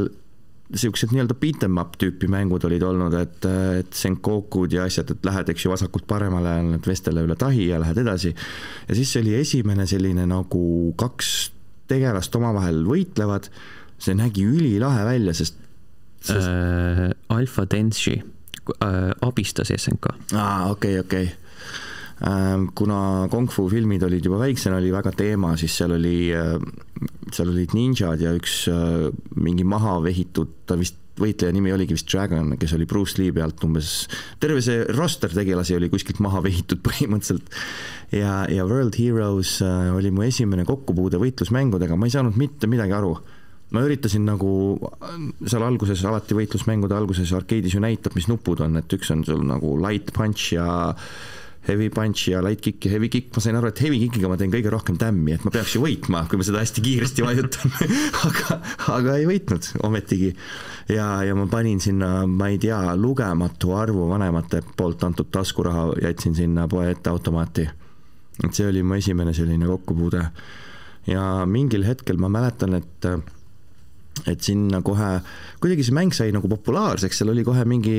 niisugused 0.73 1.11
nii-öelda 1.13 1.35
beat 1.37 1.63
em 1.67 1.77
up 1.77 1.93
tüüpi 2.01 2.27
mängud 2.31 2.63
olid 2.65 2.83
olnud, 2.83 3.13
et, 3.19 3.45
et 3.79 3.93
Senkokud 3.93 4.73
ja 4.73 4.87
asjad, 4.89 5.11
et 5.13 5.27
lähed, 5.27 5.49
eks 5.53 5.65
ju, 5.65 5.71
vasakult 5.71 6.07
paremale, 6.09 6.55
lähed 6.71 6.87
vestele 6.89 7.21
üle 7.25 7.37
tahi 7.37 7.69
ja 7.69 7.79
lähed 7.81 8.01
edasi. 8.01 8.33
ja 8.87 8.97
siis 8.97 9.13
see 9.13 9.21
oli 9.21 9.35
esimene 9.37 9.85
selline 9.85 10.25
nagu 10.25 10.93
kaks 10.97 11.35
tegelast 11.91 12.33
omavahel 12.35 12.81
võitlevad 12.87 13.51
see 14.01 14.15
nägi 14.17 14.45
ülilahe 14.47 15.05
välja, 15.07 15.33
sest, 15.37 15.57
sest... 16.21 16.47
Äh, 16.49 17.09
Alfa 17.33 17.65
Densi 17.71 18.17
äh, 18.19 19.11
abistas 19.21 19.71
SNK. 19.75 20.13
aa, 20.33 20.69
okei 20.71 20.99
okay,, 20.99 21.05
okei 21.05 21.23
okay 21.23 21.33
ähm, 22.25 22.69
kuna 22.75 23.27
kung 23.31 23.49
fu 23.51 23.67
filmid 23.69 24.03
olid 24.03 24.25
juba 24.25 24.39
väiksena, 24.39 24.79
oli 24.79 24.91
väga 24.93 25.11
teema, 25.15 25.55
siis 25.59 25.75
seal 25.77 25.95
oli, 25.97 26.31
äh, 26.35 26.55
seal 27.31 27.51
olid 27.51 27.75
ninjad 27.75 28.21
ja 28.23 28.35
üks 28.35 28.65
äh, 28.71 29.09
mingi 29.35 29.67
maha 29.67 29.97
vehitud, 30.05 30.61
ta 30.67 30.79
vist, 30.79 31.01
võitleja 31.19 31.55
nimi 31.55 31.71
oligi 31.71 31.95
vist 31.95 32.09
Dragon, 32.11 32.57
kes 32.59 32.73
oli 32.75 32.87
Bruce 32.89 33.15
Lee 33.21 33.31
pealt 33.35 33.61
umbes, 33.63 34.09
terve 34.43 34.63
see 34.63 34.83
roster 34.97 35.31
tegelasi 35.31 35.77
oli 35.77 35.87
kuskilt 35.91 36.19
maha 36.23 36.43
vehitud 36.43 36.83
põhimõtteliselt. 36.87 37.55
ja, 38.15 38.43
ja 38.51 38.67
World 38.67 38.99
Heroes 38.99 39.61
oli 39.63 40.11
mu 40.11 40.25
esimene 40.27 40.67
kokkupuude 40.67 41.19
võitlusmängudega, 41.21 41.95
ma 41.95 42.09
ei 42.09 42.15
saanud 42.15 42.39
mitte 42.39 42.67
midagi 42.71 42.95
aru 42.95 43.15
ma 43.73 43.81
üritasin 43.85 44.27
nagu 44.27 44.49
seal 45.45 45.63
alguses, 45.65 46.03
alati 46.05 46.37
võitlusmängude 46.37 46.95
alguses 46.97 47.31
arkeedis 47.35 47.73
ju 47.75 47.81
näitab, 47.83 48.13
mis 48.17 48.29
nupud 48.29 48.61
on, 48.65 48.77
et 48.81 48.97
üks 48.97 49.09
on 49.15 49.25
sul 49.25 49.41
nagu 49.47 49.73
light 49.81 50.13
punch 50.15 50.53
ja 50.53 50.67
heavy 51.67 51.89
punch 51.89 52.29
ja 52.29 52.41
light 52.45 52.61
kick 52.61 52.85
ja 52.85 52.91
heavy 52.93 53.09
kick, 53.09 53.31
ma 53.35 53.41
sain 53.41 53.57
aru, 53.57 53.71
et 53.71 53.81
heavy 53.81 53.97
kick'iga 54.03 54.29
ma 54.29 54.37
teen 54.37 54.53
kõige 54.53 54.71
rohkem 54.73 54.99
tämmi, 55.01 55.33
et 55.35 55.45
ma 55.45 55.53
peaks 55.53 55.75
ju 55.75 55.81
võitma, 55.83 56.25
kui 56.29 56.39
ma 56.39 56.45
seda 56.45 56.61
hästi 56.61 56.83
kiiresti 56.85 57.25
vajutan 57.25 57.73
aga, 58.27 58.59
aga 58.97 59.15
ei 59.19 59.25
võitnud 59.29 59.71
ometigi. 59.87 60.31
ja, 60.93 61.07
ja 61.25 61.37
ma 61.37 61.47
panin 61.51 61.81
sinna, 61.83 62.11
ma 62.29 62.51
ei 62.53 62.59
tea, 62.61 62.79
lugematu 62.99 63.73
arvu 63.77 64.09
vanemate 64.11 64.61
poolt 64.77 65.07
antud 65.07 65.31
taskuraha 65.33 65.87
jätsin 66.05 66.37
sinna 66.37 66.67
poe 66.69 66.91
ette 66.91 67.09
automaati. 67.09 67.65
et 68.43 68.51
see 68.53 68.69
oli 68.69 68.83
mu 68.83 68.99
esimene 68.99 69.33
selline 69.33 69.65
kokkupuude. 69.73 70.21
ja 71.09 71.25
mingil 71.49 71.87
hetkel 71.87 72.21
ma 72.21 72.29
mäletan, 72.29 72.77
et 72.77 73.09
et 74.23 74.41
sinna 74.41 74.79
kohe, 74.85 75.09
kuidagi 75.61 75.83
see 75.85 75.95
mäng 75.95 76.13
sai 76.15 76.31
nagu 76.33 76.47
populaarseks, 76.49 77.19
seal 77.19 77.33
oli 77.33 77.43
kohe 77.45 77.65
mingi 77.67 77.95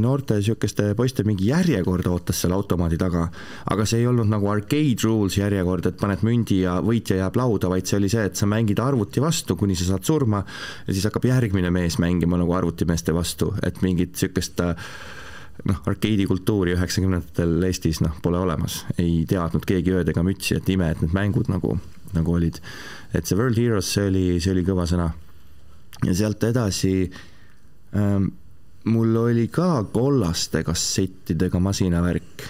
noorte 0.00 0.40
sihukeste 0.40 0.94
poiste 0.98 1.24
mingi 1.28 1.50
järjekord 1.50 2.08
ootas 2.10 2.40
seal 2.42 2.54
automaadi 2.56 2.98
taga. 3.00 3.26
aga 3.70 3.86
see 3.86 4.00
ei 4.00 4.08
olnud 4.08 4.30
nagu 4.30 4.48
arcade 4.50 5.04
rules 5.04 5.36
järjekord, 5.38 5.90
et 5.90 6.00
paned 6.00 6.24
mündi 6.26 6.62
ja 6.64 6.78
võitja 6.84 7.20
jääb 7.20 7.38
lauda, 7.38 7.70
vaid 7.72 7.86
see 7.86 8.00
oli 8.00 8.10
see, 8.12 8.24
et 8.30 8.40
sa 8.40 8.48
mängid 8.50 8.80
arvuti 8.82 9.22
vastu, 9.22 9.56
kuni 9.60 9.76
sa 9.78 9.92
saad 9.92 10.06
surma 10.08 10.42
ja 10.86 10.96
siis 10.96 11.06
hakkab 11.10 11.28
järgmine 11.28 11.70
mees 11.74 12.00
mängima 12.02 12.40
nagu 12.40 12.56
arvutimeeste 12.56 13.14
vastu, 13.14 13.52
et 13.62 13.84
mingit 13.84 14.16
sihukest 14.16 14.64
noh, 15.68 15.80
arkeedi 15.86 16.26
kultuuri 16.26 16.74
üheksakümnendatel 16.74 17.68
Eestis 17.68 18.00
noh, 18.00 18.16
pole 18.24 18.40
olemas, 18.40 18.84
ei 18.98 19.26
teadnud 19.28 19.66
keegi 19.68 19.98
ööd 20.00 20.10
ega 20.10 20.24
mütsi, 20.26 20.56
et 20.56 20.68
ime, 20.72 20.88
et 20.90 21.04
need 21.04 21.14
mängud 21.16 21.52
nagu, 21.52 21.76
nagu 22.16 22.38
olid. 22.38 22.62
et 23.12 23.26
see 23.26 23.36
World 23.36 23.58
Heroes, 23.60 23.92
see 23.92 24.08
oli, 24.08 24.28
see 24.40 24.56
oli 24.56 24.64
kõva 24.64 24.88
sõna 24.88 25.10
ja 26.06 26.14
sealt 26.16 26.44
edasi 26.48 26.94
ähm, 27.96 28.30
mul 28.90 29.16
oli 29.26 29.48
ka 29.52 29.84
kollaste 29.92 30.64
kassettidega 30.64 31.60
masinavärk 31.60 32.46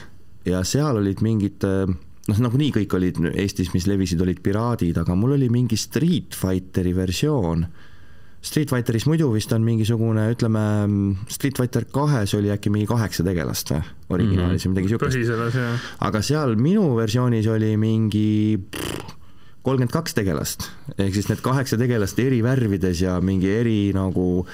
ja 0.46 0.62
seal 0.64 1.00
olid 1.00 1.22
mingid 1.24 1.66
äh, 1.66 1.90
noh, 2.30 2.40
nagunii 2.46 2.72
kõik 2.80 2.96
olid 2.98 3.20
Eestis, 3.34 3.72
mis 3.74 3.86
levisid, 3.90 4.20
olid 4.22 4.40
piraadid, 4.44 4.98
aga 5.00 5.16
mul 5.18 5.36
oli 5.38 5.50
mingi 5.52 5.78
Street 5.80 6.36
Fighteri 6.36 6.94
versioon. 6.96 7.64
Street 8.40 8.70
Fighteris 8.72 9.04
muidu 9.04 9.26
vist 9.34 9.52
on 9.52 9.64
mingisugune, 9.66 10.24
ütleme, 10.32 10.62
Street 11.28 11.58
Fighter 11.60 11.84
kahes 11.92 12.32
oli 12.38 12.48
äkki 12.54 12.72
mingi 12.72 12.88
kaheksa 12.88 13.24
tegelast 13.26 13.74
või, 13.74 13.82
originaalis 14.16 14.64
või 14.64 14.72
midagi 14.74 14.94
siukest. 14.94 15.58
aga 16.06 16.22
seal 16.24 16.56
minu 16.56 16.86
versioonis 16.96 17.50
oli 17.52 17.74
mingi 17.80 18.56
pff, 18.56 19.19
kolmkümmend 19.62 19.92
kaks 19.92 20.16
tegelast, 20.16 20.68
ehk 20.96 21.14
siis 21.14 21.28
need 21.28 21.40
kaheksa 21.44 21.76
tegelast 21.80 22.18
eri 22.22 22.40
värvides 22.44 23.02
ja 23.04 23.18
mingi 23.24 23.50
eri 23.52 23.78
nagu 23.96 24.44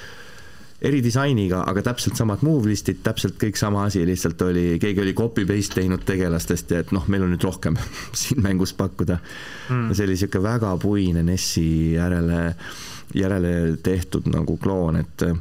eridisainiga, 0.87 1.63
aga 1.71 1.83
täpselt 1.87 2.19
samad 2.19 2.43
move 2.45 2.69
list'id, 2.69 2.99
täpselt 3.05 3.39
kõik 3.41 3.57
sama 3.57 3.87
asi, 3.89 4.03
lihtsalt 4.07 4.43
oli, 4.45 4.67
keegi 4.83 5.01
oli 5.01 5.15
copy 5.17 5.47
paste 5.49 5.81
teinud 5.81 6.05
tegelastest 6.07 6.75
ja 6.75 6.83
et 6.85 6.93
noh, 6.93 7.07
meil 7.13 7.25
on 7.25 7.33
nüüd 7.33 7.47
rohkem 7.47 7.79
siin 8.21 8.43
mängus 8.45 8.75
pakkuda. 8.77 9.19
Mm.. 9.71 9.95
see 9.95 10.05
oli 10.05 10.19
niisugune 10.19 10.49
väga 10.51 10.75
puine 10.83 11.25
NES-i 11.27 11.69
järele, 11.95 12.43
järele 13.17 13.55
tehtud 13.83 14.29
nagu 14.33 14.59
kloon, 14.61 15.01
et 15.01 15.25
äh, 15.25 15.39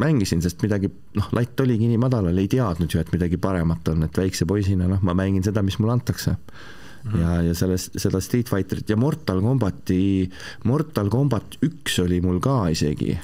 mängisin, 0.00 0.40
sest 0.44 0.64
midagi, 0.64 0.88
noh, 1.18 1.28
latt 1.36 1.60
oligi 1.60 1.90
nii 1.90 2.00
madalal, 2.00 2.38
ei 2.40 2.48
teadnud 2.48 2.94
ju, 2.94 3.02
et 3.02 3.12
midagi 3.12 3.36
paremat 3.42 3.92
on, 3.92 4.08
et 4.08 4.24
väikse 4.24 4.48
poisina, 4.48 4.88
noh, 4.88 5.04
ma 5.04 5.14
mängin 5.18 5.44
seda, 5.44 5.64
mis 5.66 5.76
mulle 5.82 5.98
antakse. 5.98 6.38
mm. 6.38 6.85
Ja, 7.14 7.40
ja 7.46 7.54
sellest, 7.54 7.98
seda 8.00 8.20
Street 8.20 8.50
Fighterit 8.50 8.90
ja 8.90 8.96
Mortal 8.98 9.40
Combati, 9.44 10.26
Mortal 10.64 11.10
Combat 11.12 11.58
üks 11.62 12.00
oli 12.02 12.20
mul 12.24 12.40
ka 12.42 12.66
isegi 12.72 13.14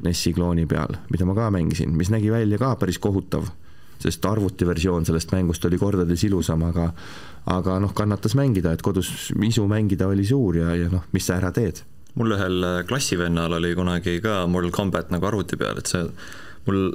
NES-i 0.00 0.32
klooni 0.32 0.64
peal, 0.66 0.96
mida 1.12 1.26
ma 1.28 1.34
ka 1.36 1.50
mängisin, 1.52 1.92
mis 1.96 2.10
nägi 2.12 2.30
välja 2.32 2.58
ka 2.60 2.72
päris 2.80 2.98
kohutav, 3.02 3.50
sest 4.00 4.24
arvutiversioon 4.24 5.04
sellest 5.04 5.32
mängust 5.34 5.64
oli 5.68 5.78
kordades 5.80 6.24
ilusam, 6.24 6.64
aga 6.70 6.88
aga 7.50 7.78
noh, 7.80 7.92
kannatas 7.96 8.36
mängida, 8.36 8.72
et 8.72 8.84
kodus 8.84 9.30
isu 9.44 9.66
mängida 9.68 10.08
oli 10.08 10.24
suur 10.28 10.56
ja, 10.60 10.74
ja 10.76 10.88
noh, 10.92 11.04
mis 11.12 11.28
sa 11.28 11.36
ära 11.40 11.52
teed. 11.52 11.82
mul 12.14 12.34
ühel 12.34 12.64
klassivennal 12.88 13.52
oli 13.60 13.74
kunagi 13.76 14.18
ka 14.24 14.46
Mortal 14.46 14.72
Combat 14.72 15.12
nagu 15.12 15.26
arvuti 15.26 15.60
peal, 15.60 15.78
et 15.78 15.86
see 15.86 16.08
mul 16.66 16.90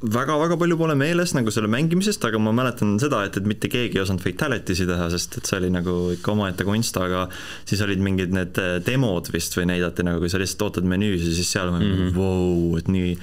väga-väga 0.00 0.56
palju 0.56 0.76
pole 0.80 0.94
meeles 0.96 1.34
nagu 1.36 1.52
selle 1.52 1.68
mängimisest, 1.68 2.22
aga 2.24 2.38
ma 2.40 2.54
mäletan 2.56 2.94
seda, 3.02 3.20
et, 3.28 3.36
et 3.36 3.48
mitte 3.48 3.68
keegi 3.72 3.98
ei 3.98 4.02
osanud 4.02 4.24
fatality'si 4.24 4.86
teha, 4.88 5.08
sest 5.12 5.36
et 5.36 5.50
see 5.50 5.58
oli 5.58 5.68
nagu 5.74 5.96
ikka 6.14 6.32
omaette 6.32 6.64
kunst, 6.64 6.96
aga 6.96 7.26
siis 7.68 7.82
olid 7.84 8.00
mingid 8.04 8.32
need 8.32 8.60
äh, 8.62 8.78
demod 8.86 9.28
vist 9.34 9.56
või 9.58 9.68
näidati 9.74 10.06
nagu, 10.06 10.22
kui 10.22 10.32
sa 10.32 10.40
lihtsalt 10.40 10.66
ootad 10.70 10.88
menüüs 10.88 11.26
ja 11.26 11.36
siis 11.36 11.52
seal 11.52 11.68
on 11.68 11.84
mm 11.84 11.94
-hmm. 11.98 12.14
vau, 12.16 12.78
et 12.80 12.88
nii, 12.88 13.14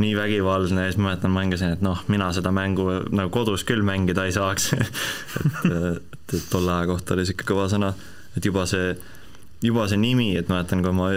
nii 0.00 0.16
vägivaldne. 0.16 0.86
Ja 0.86 0.92
siis 0.92 1.00
ma 1.02 1.10
mäletan, 1.10 1.36
mängisin, 1.36 1.76
et 1.76 1.84
noh, 1.84 2.00
mina 2.08 2.32
seda 2.32 2.50
mängu 2.50 2.88
nagu 3.12 3.30
kodus 3.30 3.64
küll 3.68 3.84
mängida 3.84 4.24
ei 4.24 4.32
saaks. 4.32 4.72
Et, 4.72 5.72
et, 5.72 6.34
et 6.34 6.44
tolle 6.50 6.72
aja 6.72 6.86
kohta 6.86 7.14
oli 7.14 7.26
see 7.26 7.34
ikka 7.36 7.52
kõva 7.52 7.66
sõna, 7.68 7.92
et 8.36 8.44
juba 8.44 8.64
see 8.66 8.94
juba 9.62 9.84
see 9.90 9.98
nimi, 10.00 10.28
et 10.38 10.48
mäletan, 10.50 10.82
kui 10.82 10.94
ma 10.96 11.08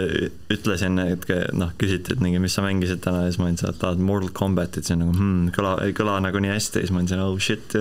ütlesin, 0.52 1.00
et 1.02 1.24
noh, 1.56 1.72
küsiti, 1.80 2.14
et 2.14 2.22
mingi, 2.22 2.38
mis 2.42 2.54
sa 2.54 2.62
mängisid 2.64 3.02
täna 3.04 3.24
ja 3.24 3.32
siis 3.32 3.40
ma 3.42 3.48
ütlesin, 3.50 3.72
et 3.72 3.80
tahad 3.82 4.02
Mortal 4.06 4.30
Combatit, 4.36 4.86
siis 4.86 4.98
nagu 5.00 5.14
hmm, 5.14 5.48
kõla, 5.56 5.72
ei 5.86 5.96
kõla 5.96 6.18
nagu 6.24 6.42
nii 6.42 6.52
hästi 6.54 6.82
ja 6.82 6.86
siis 6.86 6.94
ma 6.94 7.02
mõtlesin, 7.02 7.24
oh 7.24 7.40
shit, 7.42 7.76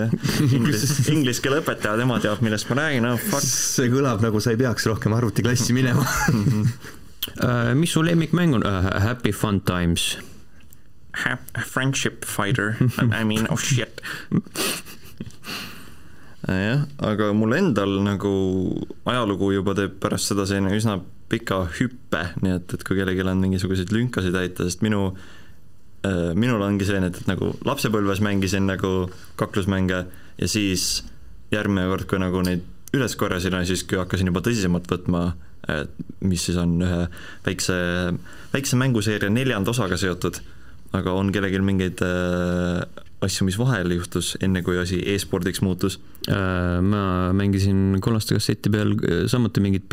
inglis, 0.50 0.86
inglise 1.14 1.46
keele 1.46 1.62
õpetaja, 1.62 2.00
tema 2.02 2.18
teab, 2.24 2.42
millest 2.46 2.70
ma 2.72 2.80
räägin, 2.82 3.10
oh 3.12 3.22
fuck. 3.22 3.46
see 3.46 3.92
kõlab 3.94 4.26
nagu 4.26 4.42
sa 4.42 4.56
ei 4.56 4.62
peaks 4.62 4.90
rohkem 4.90 5.14
arvutiklassi 5.18 5.76
minema 5.78 6.06
uh, 6.06 7.74
mis 7.80 7.94
su 7.94 8.06
lemmikmäng 8.06 8.58
on 8.58 8.66
uh,? 8.66 8.90
Happy 9.06 9.32
Fun 9.36 9.62
Times. 9.62 10.16
Friendship 11.64 12.26
Fighter, 12.26 12.76
I 13.14 13.24
mean, 13.24 13.48
oh 13.50 13.62
shit 13.62 14.02
jah, 16.46 16.86
aga 17.10 17.32
mul 17.38 17.56
endal 17.58 17.98
nagu 18.06 18.34
ajalugu 19.10 19.52
juba 19.56 19.76
teeb 19.78 19.98
pärast 20.02 20.32
seda 20.32 20.46
selline 20.50 20.76
üsna 20.78 21.00
pika 21.32 21.64
hüppe, 21.80 22.22
nii 22.44 22.54
et, 22.60 22.76
et 22.78 22.86
kui 22.86 23.00
kellelgi 23.00 23.26
on 23.26 23.42
mingisuguseid 23.42 23.94
lünkasid 23.96 24.36
täita, 24.36 24.68
sest 24.68 24.86
minu 24.86 25.08
äh, 26.06 26.36
minul 26.38 26.62
ongi 26.62 26.86
selline, 26.86 27.10
et, 27.10 27.24
et 27.24 27.32
nagu 27.32 27.54
lapsepõlves 27.66 28.22
mängisin 28.26 28.70
nagu 28.70 29.10
kaklusmänge 29.40 30.06
ja 30.38 30.50
siis 30.52 31.04
järgmine 31.54 31.88
kord, 31.90 32.08
kui 32.10 32.22
nagu 32.22 32.44
neid 32.46 32.66
üles 32.96 33.18
korjasin, 33.20 33.58
siis 33.68 33.84
kui 33.88 34.00
hakkasin 34.00 34.30
juba 34.30 34.44
tõsisemalt 34.46 34.88
võtma, 34.92 35.26
mis 36.26 36.46
siis 36.48 36.58
on 36.62 36.78
ühe 36.86 37.00
väikse, 37.46 37.76
väikse 38.54 38.78
mänguseeria 38.80 39.32
neljanda 39.34 39.74
osaga 39.74 39.98
seotud, 40.00 40.38
aga 40.96 41.16
on 41.18 41.32
kellelgi 41.34 41.60
mingeid 41.66 42.04
äh, 42.06 42.86
asju, 43.26 43.48
mis 43.48 43.58
vahel 43.60 43.94
juhtus, 43.96 44.34
enne 44.44 44.62
kui 44.66 44.78
asi 44.82 45.02
e-spordiks 45.14 45.62
muutus? 45.66 46.00
Äh, 46.30 46.80
ma 46.86 47.34
mängisin 47.38 48.00
kollaste 48.04 48.38
kasseti 48.38 48.72
peal 48.74 48.96
äh, 48.96 49.26
samuti 49.32 49.64
mingit 49.64 49.90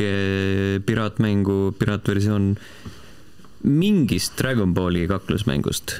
piraatmängu, 0.87 1.59
piraatversioon 1.80 2.55
mingist 3.68 4.39
Dragon 4.41 4.72
Balli 4.74 5.05
kaklusmängust, 5.11 5.99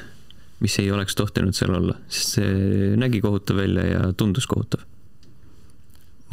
mis 0.63 0.79
ei 0.81 0.89
oleks 0.91 1.15
tohtinud 1.19 1.55
seal 1.57 1.75
olla, 1.77 1.99
sest 2.07 2.39
see 2.39 2.95
nägi 2.99 3.21
kohutav 3.23 3.61
välja 3.63 3.85
ja 3.87 4.09
tundus 4.17 4.49
kohutav 4.49 4.83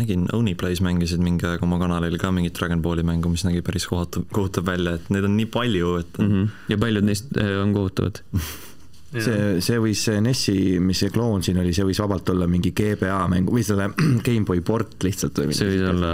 nägin 0.01 0.25
Onlyplays 0.33 0.81
mängisid 0.81 1.21
mingi 1.21 1.45
aeg 1.45 1.63
oma 1.67 1.77
kanalil 1.81 2.17
ka 2.21 2.31
mingit 2.33 2.57
Dragon 2.57 2.81
Balli 2.83 3.05
mängu, 3.07 3.29
mis 3.33 3.45
nägi 3.45 3.61
päris 3.65 3.87
kohutav, 3.91 4.25
kohutav 4.33 4.65
välja, 4.69 4.97
et 4.97 5.11
neid 5.13 5.27
on 5.29 5.37
nii 5.37 5.49
palju, 5.53 5.95
et 6.01 6.19
mm. 6.19 6.31
-hmm. 6.31 6.49
ja 6.73 6.79
paljud 6.81 7.05
neist 7.05 7.37
on 7.37 7.75
kohutavad 7.77 8.23
see, 9.11 9.59
see 9.65 9.79
võis, 9.83 10.01
see 10.07 10.21
NES-i, 10.23 10.57
mis 10.83 11.01
see 11.03 11.11
kloon 11.13 11.43
siin 11.45 11.59
oli, 11.61 11.73
see 11.75 11.87
võis 11.87 12.01
vabalt 12.03 12.31
olla 12.33 12.47
mingi 12.51 12.71
GBA 12.77 13.19
mängu 13.33 13.55
või 13.57 13.65
selle 13.67 13.89
GameBoy 14.27 14.63
port 14.67 15.03
lihtsalt 15.07 15.41
või 15.43 15.57
see 15.57 15.71
võis 15.73 15.87
olla, 15.91 16.13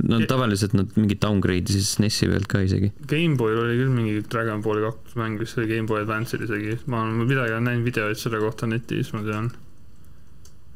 no 0.00 0.20
tavaliselt 0.30 0.76
nad 0.78 0.96
mingit 0.96 1.20
downgrade'i 1.22 1.76
siis 1.76 1.98
NES-i 2.02 2.30
pealt 2.32 2.48
ka 2.50 2.62
isegi. 2.64 2.92
GameBoyl 3.10 3.64
oli 3.66 3.76
küll 3.82 3.92
mingi 3.92 4.24
Dragon 4.32 4.64
Balli 4.64 4.86
kaks 4.86 5.18
mäng, 5.20 5.40
vist 5.42 5.60
oli 5.60 5.68
GameBoy 5.74 6.04
Advance'il 6.06 6.46
isegi, 6.48 6.78
ma 6.88 7.04
olen 7.04 7.26
midagi 7.26 7.56
olen 7.56 7.68
näinud 7.68 7.90
videoid 7.90 8.20
selle 8.20 8.40
kohta 8.42 8.70
netis, 8.70 9.12
ma 9.16 9.24
tean. 9.26 9.52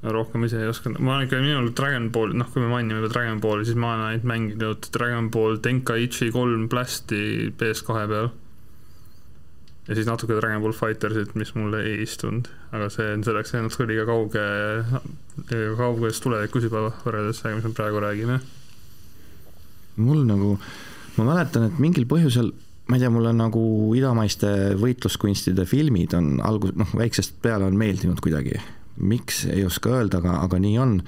rohkem 0.05 0.45
ise 0.45 0.59
ei 0.61 0.69
oska, 0.69 0.93
ma 0.99 1.15
olen 1.15 1.25
ikka, 1.25 1.41
minul 1.41 1.73
Dragon 1.73 2.11
Ball, 2.13 2.37
noh, 2.37 2.53
kui 2.53 2.61
me 2.61 2.69
mainime 2.69 3.01
juba 3.01 3.13
Dragon 3.15 3.41
Balli, 3.41 3.65
siis 3.65 3.81
ma 3.81 3.95
olen 3.95 4.09
ainult 4.11 4.29
mänginud 4.29 4.89
Dragon 4.93 5.33
Ball 5.33 5.63
Tenkaichi 5.65 6.29
kolm 6.35 6.69
Blasti 6.69 7.55
PS2 7.57 8.09
peal 8.11 8.35
ja 9.89 9.95
siis 9.95 10.07
natuke 10.09 10.37
Dragon 10.39 10.63
Ball 10.63 10.73
Fightersit, 10.73 11.35
mis 11.35 11.53
mulle 11.55 11.83
ei 11.85 12.03
istunud, 12.05 12.49
aga 12.73 12.89
see 12.93 13.07
on 13.15 13.25
selleks, 13.27 13.53
natuke 13.59 13.87
liiga 13.91 14.07
kauge, 14.09 14.45
kauges 15.79 16.21
tulevikus 16.25 16.69
juba 16.69 16.87
võrreldes 17.05 17.43
sellega, 17.43 17.61
mis 17.61 17.69
me 17.69 17.77
praegu 17.77 18.01
räägime. 18.05 18.39
mul 19.97 20.25
nagu, 20.27 20.57
ma 21.19 21.27
mäletan, 21.29 21.69
et 21.69 21.83
mingil 21.83 22.09
põhjusel, 22.11 22.51
ma 22.89 22.97
ei 22.97 23.05
tea, 23.05 23.11
mulle 23.13 23.35
nagu 23.37 23.65
idamaiste 23.97 24.49
võitluskunstide 24.81 25.67
filmid 25.69 26.17
on 26.17 26.39
algus, 26.45 26.73
noh, 26.81 26.97
väiksest 26.97 27.37
peale 27.43 27.69
on 27.69 27.77
meeldinud 27.77 28.21
kuidagi. 28.25 28.61
miks, 28.97 29.45
ei 29.51 29.65
oska 29.67 29.91
öelda, 29.91 30.23
aga, 30.23 30.39
aga 30.47 30.59
nii 30.59 30.79
on. 30.79 31.03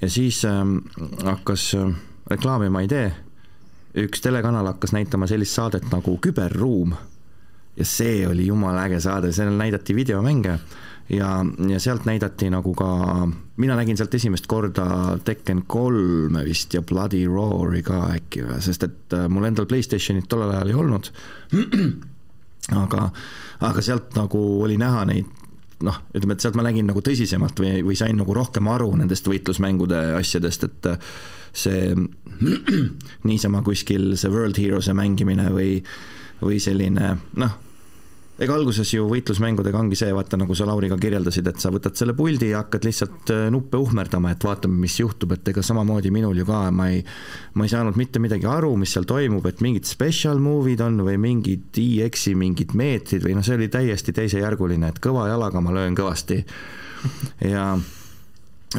ja 0.00 0.10
siis 0.10 0.44
ähm, 0.44 0.78
hakkas 1.24 1.74
äh, 1.74 1.94
reklaami 2.26 2.68
ma 2.68 2.82
ei 2.82 2.88
tee, 2.88 3.12
üks 3.94 4.20
telekanal 4.20 4.66
hakkas 4.66 4.92
näitama 4.92 5.26
sellist 5.26 5.54
saadet 5.54 5.86
nagu 5.92 6.18
Küberruum 6.18 6.96
ja 7.78 7.86
see 7.86 8.26
oli 8.26 8.46
jumala 8.46 8.88
äge 8.88 9.00
saade, 9.00 9.32
seal 9.32 9.54
näidati 9.54 9.94
videomänge 9.94 10.58
ja, 11.08 11.46
ja 11.68 11.80
sealt 11.80 12.04
näidati 12.04 12.50
nagu 12.50 12.74
ka, 12.74 12.90
mina 13.56 13.76
nägin 13.76 13.96
sealt 13.96 14.14
esimest 14.14 14.46
korda 14.46 15.18
Tekken 15.24 15.62
kolme 15.66 16.44
vist 16.44 16.74
ja 16.74 16.82
Bloody 16.82 17.24
Roar'i 17.26 17.82
ka 17.86 18.02
äkki 18.16 18.44
või, 18.44 18.60
sest 18.64 18.84
et 18.86 19.16
äh, 19.16 19.28
mul 19.32 19.48
endal 19.48 19.68
Playstationit 19.70 20.28
tollel 20.28 20.52
ajal 20.52 20.72
ei 20.72 20.78
olnud. 20.82 21.10
aga, 22.82 23.10
aga 23.70 23.84
sealt 23.84 24.16
nagu 24.18 24.42
oli 24.62 24.78
näha 24.80 25.04
neid 25.08 25.34
noh, 25.86 26.00
ütleme, 26.10 26.34
et 26.34 26.42
sealt 26.42 26.56
ma 26.58 26.66
nägin 26.66 26.88
nagu 26.90 27.00
tõsisemalt 27.04 27.60
või, 27.62 27.78
või 27.86 27.96
sain 27.96 28.16
nagu 28.18 28.34
rohkem 28.34 28.66
aru 28.68 28.90
nendest 28.98 29.28
võitlusmängude 29.30 30.00
asjadest, 30.18 30.66
et 30.66 30.90
äh, 30.90 31.14
see 31.56 31.94
niisama 33.30 33.62
kuskil 33.66 34.12
see 34.18 34.34
World 34.34 34.60
Heroes'e 34.60 34.92
mängimine 34.98 35.48
või, 35.54 35.78
või 36.42 36.60
selline 36.62 37.14
noh 37.38 37.56
ega 38.38 38.54
alguses 38.54 38.90
ju 38.94 39.06
võitlusmängudega 39.10 39.80
ongi 39.80 39.98
see, 39.98 40.12
vaata 40.14 40.38
nagu 40.38 40.54
sa 40.54 40.66
Lauri 40.68 40.90
ka 40.90 40.98
kirjeldasid, 41.00 41.48
et 41.50 41.58
sa 41.62 41.72
võtad 41.74 41.98
selle 41.98 42.14
puldi 42.18 42.52
ja 42.52 42.62
hakkad 42.62 42.86
lihtsalt 42.86 43.32
äh, 43.34 43.44
nuppe 43.52 43.80
uhmerdama, 43.82 44.32
et 44.34 44.46
vaatame, 44.46 44.78
mis 44.84 44.94
juhtub, 45.00 45.34
et 45.34 45.50
ega 45.52 45.64
samamoodi 45.66 46.12
minul 46.14 46.38
ju 46.38 46.46
ka, 46.48 46.62
ma 46.74 46.88
ei, 46.94 47.02
ma 47.58 47.66
ei 47.66 47.72
saanud 47.72 47.98
mitte 47.98 48.22
midagi 48.22 48.46
aru, 48.50 48.74
mis 48.78 48.94
seal 48.94 49.08
toimub, 49.10 49.46
et 49.50 49.62
mingid 49.64 49.88
special 49.90 50.38
movie'd 50.42 50.82
on 50.84 51.02
või 51.06 51.18
mingid 51.22 51.82
EX-i 51.82 52.36
mingid 52.38 52.76
meetrid 52.78 53.26
või 53.26 53.34
noh, 53.38 53.46
see 53.46 53.58
oli 53.58 53.70
täiesti 53.72 54.14
teisejärguline, 54.16 54.92
et 54.92 55.02
kõva 55.02 55.26
jalaga 55.32 55.62
ma 55.64 55.74
löön 55.74 55.98
kõvasti. 55.98 56.42
Ja 57.46 57.72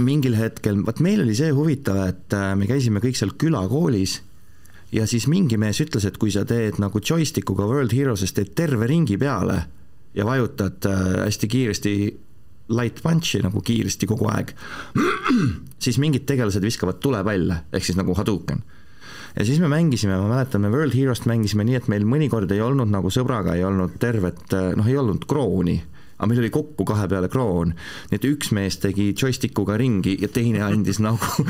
mingil 0.03 0.35
hetkel, 0.37 0.81
vot 0.85 0.99
meil 1.03 1.23
oli 1.23 1.35
see 1.35 1.51
huvitav, 1.55 2.01
et 2.13 2.35
äh, 2.37 2.53
me 2.59 2.67
käisime 2.69 3.03
kõik 3.03 3.19
seal 3.19 3.35
külakoolis 3.39 4.19
ja 4.91 5.07
siis 5.07 5.27
mingi 5.29 5.57
mees 5.57 5.81
ütles, 5.83 6.05
et 6.07 6.17
kui 6.17 6.31
sa 6.33 6.45
teed 6.47 6.79
nagu 6.81 7.01
joystikuga 7.01 7.67
World 7.69 7.93
Heroes'es, 7.95 8.33
teed 8.33 8.55
terve 8.57 8.87
ringi 8.89 9.17
peale 9.21 9.61
ja 10.17 10.25
vajutad 10.25 10.87
äh, 10.89 11.05
hästi 11.25 11.47
kiiresti 11.47 11.93
light 12.69 13.01
punch'i 13.03 13.41
nagu 13.41 13.61
kiiresti 13.65 14.09
kogu 14.09 14.29
aeg, 14.29 14.53
siis 15.83 15.97
mingid 16.01 16.25
tegelased 16.29 16.65
viskavad 16.65 16.99
tulepalle, 17.01 17.63
ehk 17.73 17.85
siis 17.85 17.97
nagu 17.97 18.13
Hadouken. 18.17 18.63
ja 19.35 19.45
siis 19.45 19.59
me 19.59 19.67
mängisime, 19.67 20.17
ma 20.17 20.27
mäletan, 20.29 20.61
me 20.61 20.73
World 20.73 20.97
Heroes't 20.97 21.29
mängisime 21.29 21.65
nii, 21.65 21.77
et 21.81 21.87
meil 21.87 22.05
mõnikord 22.05 22.51
ei 22.51 22.61
olnud 22.61 22.89
nagu 22.89 23.13
sõbraga 23.13 23.55
ei 23.57 23.63
olnud 23.63 23.97
tervet, 24.01 24.45
äh, 24.53 24.73
noh, 24.77 24.89
ei 24.89 24.97
olnud 24.97 25.25
krooni 25.29 25.79
aga 26.19 26.27
meil 26.27 26.41
oli 26.43 26.51
kokku 26.51 26.83
kahe 26.85 27.07
peale 27.07 27.29
kroon. 27.31 27.73
nii 28.11 28.19
et 28.19 28.27
üks 28.27 28.51
mees 28.55 28.77
tegi 28.83 29.13
joystikuga 29.15 29.77
ringi 29.79 30.17
ja 30.19 30.27
teine 30.27 30.61
andis 30.67 30.99
nagu 31.07 31.45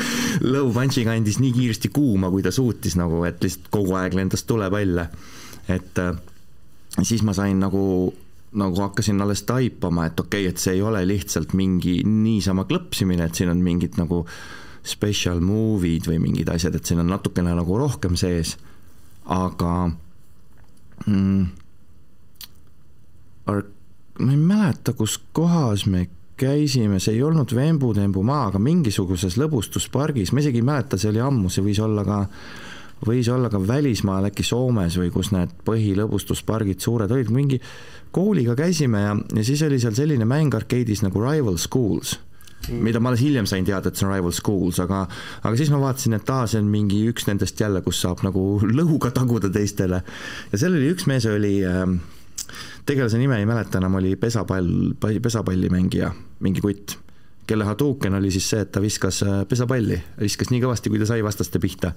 low 0.46 0.70
punch'iga 0.76 1.16
andis 1.18 1.42
nii 1.42 1.54
kiiresti 1.56 1.90
kuuma, 1.94 2.30
kui 2.30 2.46
ta 2.46 2.54
suutis 2.54 2.98
nagu, 3.00 3.24
et 3.26 3.42
lihtsalt 3.44 3.72
kogu 3.74 3.98
aeg 3.98 4.18
lendas 4.18 4.46
tulepalle. 4.46 5.10
et 5.68 6.00
äh, 6.00 6.14
siis 7.02 7.26
ma 7.26 7.34
sain 7.34 7.60
nagu 7.60 8.14
nagu 8.50 8.82
hakkasin 8.82 9.22
alles 9.22 9.44
taipama, 9.46 10.08
et 10.10 10.20
okei 10.20 10.46
okay,, 10.46 10.54
et 10.54 10.58
see 10.58 10.78
ei 10.78 10.82
ole 10.82 11.04
lihtsalt 11.06 11.54
mingi 11.54 12.00
niisama 12.06 12.66
klõpsimine, 12.70 13.26
et 13.26 13.38
siin 13.38 13.52
on 13.52 13.62
mingid 13.62 13.98
nagu 14.00 14.24
special 14.86 15.42
movie'd 15.44 16.08
või 16.10 16.18
mingid 16.24 16.50
asjad, 16.50 16.78
et 16.78 16.86
siin 16.86 17.02
on 17.04 17.12
natukene 17.14 17.54
nagu 17.54 17.78
rohkem 17.78 18.18
sees, 18.18 18.56
aga 19.30 19.74
mm, 21.06 21.46
ma 24.20 24.32
ei 24.32 24.38
mäleta, 24.38 24.94
kus 24.94 25.18
kohas 25.34 25.86
me 25.86 26.08
käisime, 26.40 27.00
see 27.04 27.18
ei 27.18 27.24
olnud 27.24 27.52
Vembu-Tembu 27.56 28.24
maa, 28.24 28.48
aga 28.50 28.62
mingisuguses 28.64 29.36
lõbustuspargis, 29.40 30.32
ma 30.34 30.44
isegi 30.44 30.62
ei 30.62 30.68
mäleta, 30.68 31.00
see 31.00 31.12
oli 31.12 31.24
ammu, 31.24 31.52
see 31.52 31.64
võis 31.66 31.82
olla 31.84 32.06
ka, 32.08 32.20
võis 33.08 33.28
olla 33.32 33.52
ka 33.52 33.60
välismaal, 33.64 34.30
äkki 34.30 34.46
Soomes 34.48 34.96
või 35.00 35.12
kus 35.16 35.34
need 35.36 35.52
põhilõbustuspargid 35.68 36.80
suured 36.84 37.12
olid, 37.12 37.32
mingi 37.36 37.60
kooliga 38.16 38.56
käisime 38.60 39.04
ja, 39.04 39.14
ja 39.36 39.46
siis 39.46 39.62
oli 39.68 39.80
seal 39.82 39.96
selline 39.98 40.28
mäng 40.28 40.56
arkeedis 40.56 41.04
nagu 41.06 41.22
Rival 41.24 41.60
Schools 41.62 42.16
mm. 42.68 42.80
mida 42.84 43.00
ma 43.00 43.12
alles 43.12 43.24
hiljem 43.24 43.48
sain 43.50 43.68
teada, 43.68 43.92
et 43.92 44.00
see 44.00 44.08
on 44.08 44.14
Rival 44.14 44.36
Schools, 44.36 44.80
aga, 44.84 45.04
aga 45.44 45.60
siis 45.60 45.72
ma 45.74 45.82
vaatasin, 45.84 46.16
et 46.18 46.32
aa, 46.34 46.48
see 46.50 46.62
on 46.64 46.72
mingi 46.72 47.02
üks 47.12 47.28
nendest 47.30 47.60
jälle, 47.60 47.84
kus 47.86 48.02
saab 48.04 48.24
nagu 48.26 48.46
lõuga 48.80 49.12
taguda 49.16 49.52
teistele. 49.54 50.04
ja 50.52 50.62
seal 50.62 50.80
oli 50.80 50.92
üks 50.94 51.08
mees 51.10 51.28
oli 51.30 51.58
äh, 51.68 51.84
tegelase 52.86 53.20
nime 53.20 53.40
ei 53.40 53.46
mäleta 53.50 53.82
enam, 53.82 54.00
oli 54.00 54.16
pesapall, 54.20 54.96
pesapallimängija, 55.00 56.12
mingi 56.46 56.64
kutt, 56.64 56.98
kelle 57.50 57.66
Hadouken 57.66 58.14
oli 58.20 58.30
siis 58.34 58.46
see, 58.52 58.62
et 58.62 58.72
ta 58.74 58.82
viskas 58.84 59.24
äh, 59.26 59.42
pesapalli, 59.50 59.98
viskas 60.22 60.52
nii 60.54 60.62
kõvasti, 60.64 60.92
kui 60.92 61.02
ta 61.02 61.08
sai 61.10 61.24
vastaste 61.26 61.62
pihta. 61.62 61.92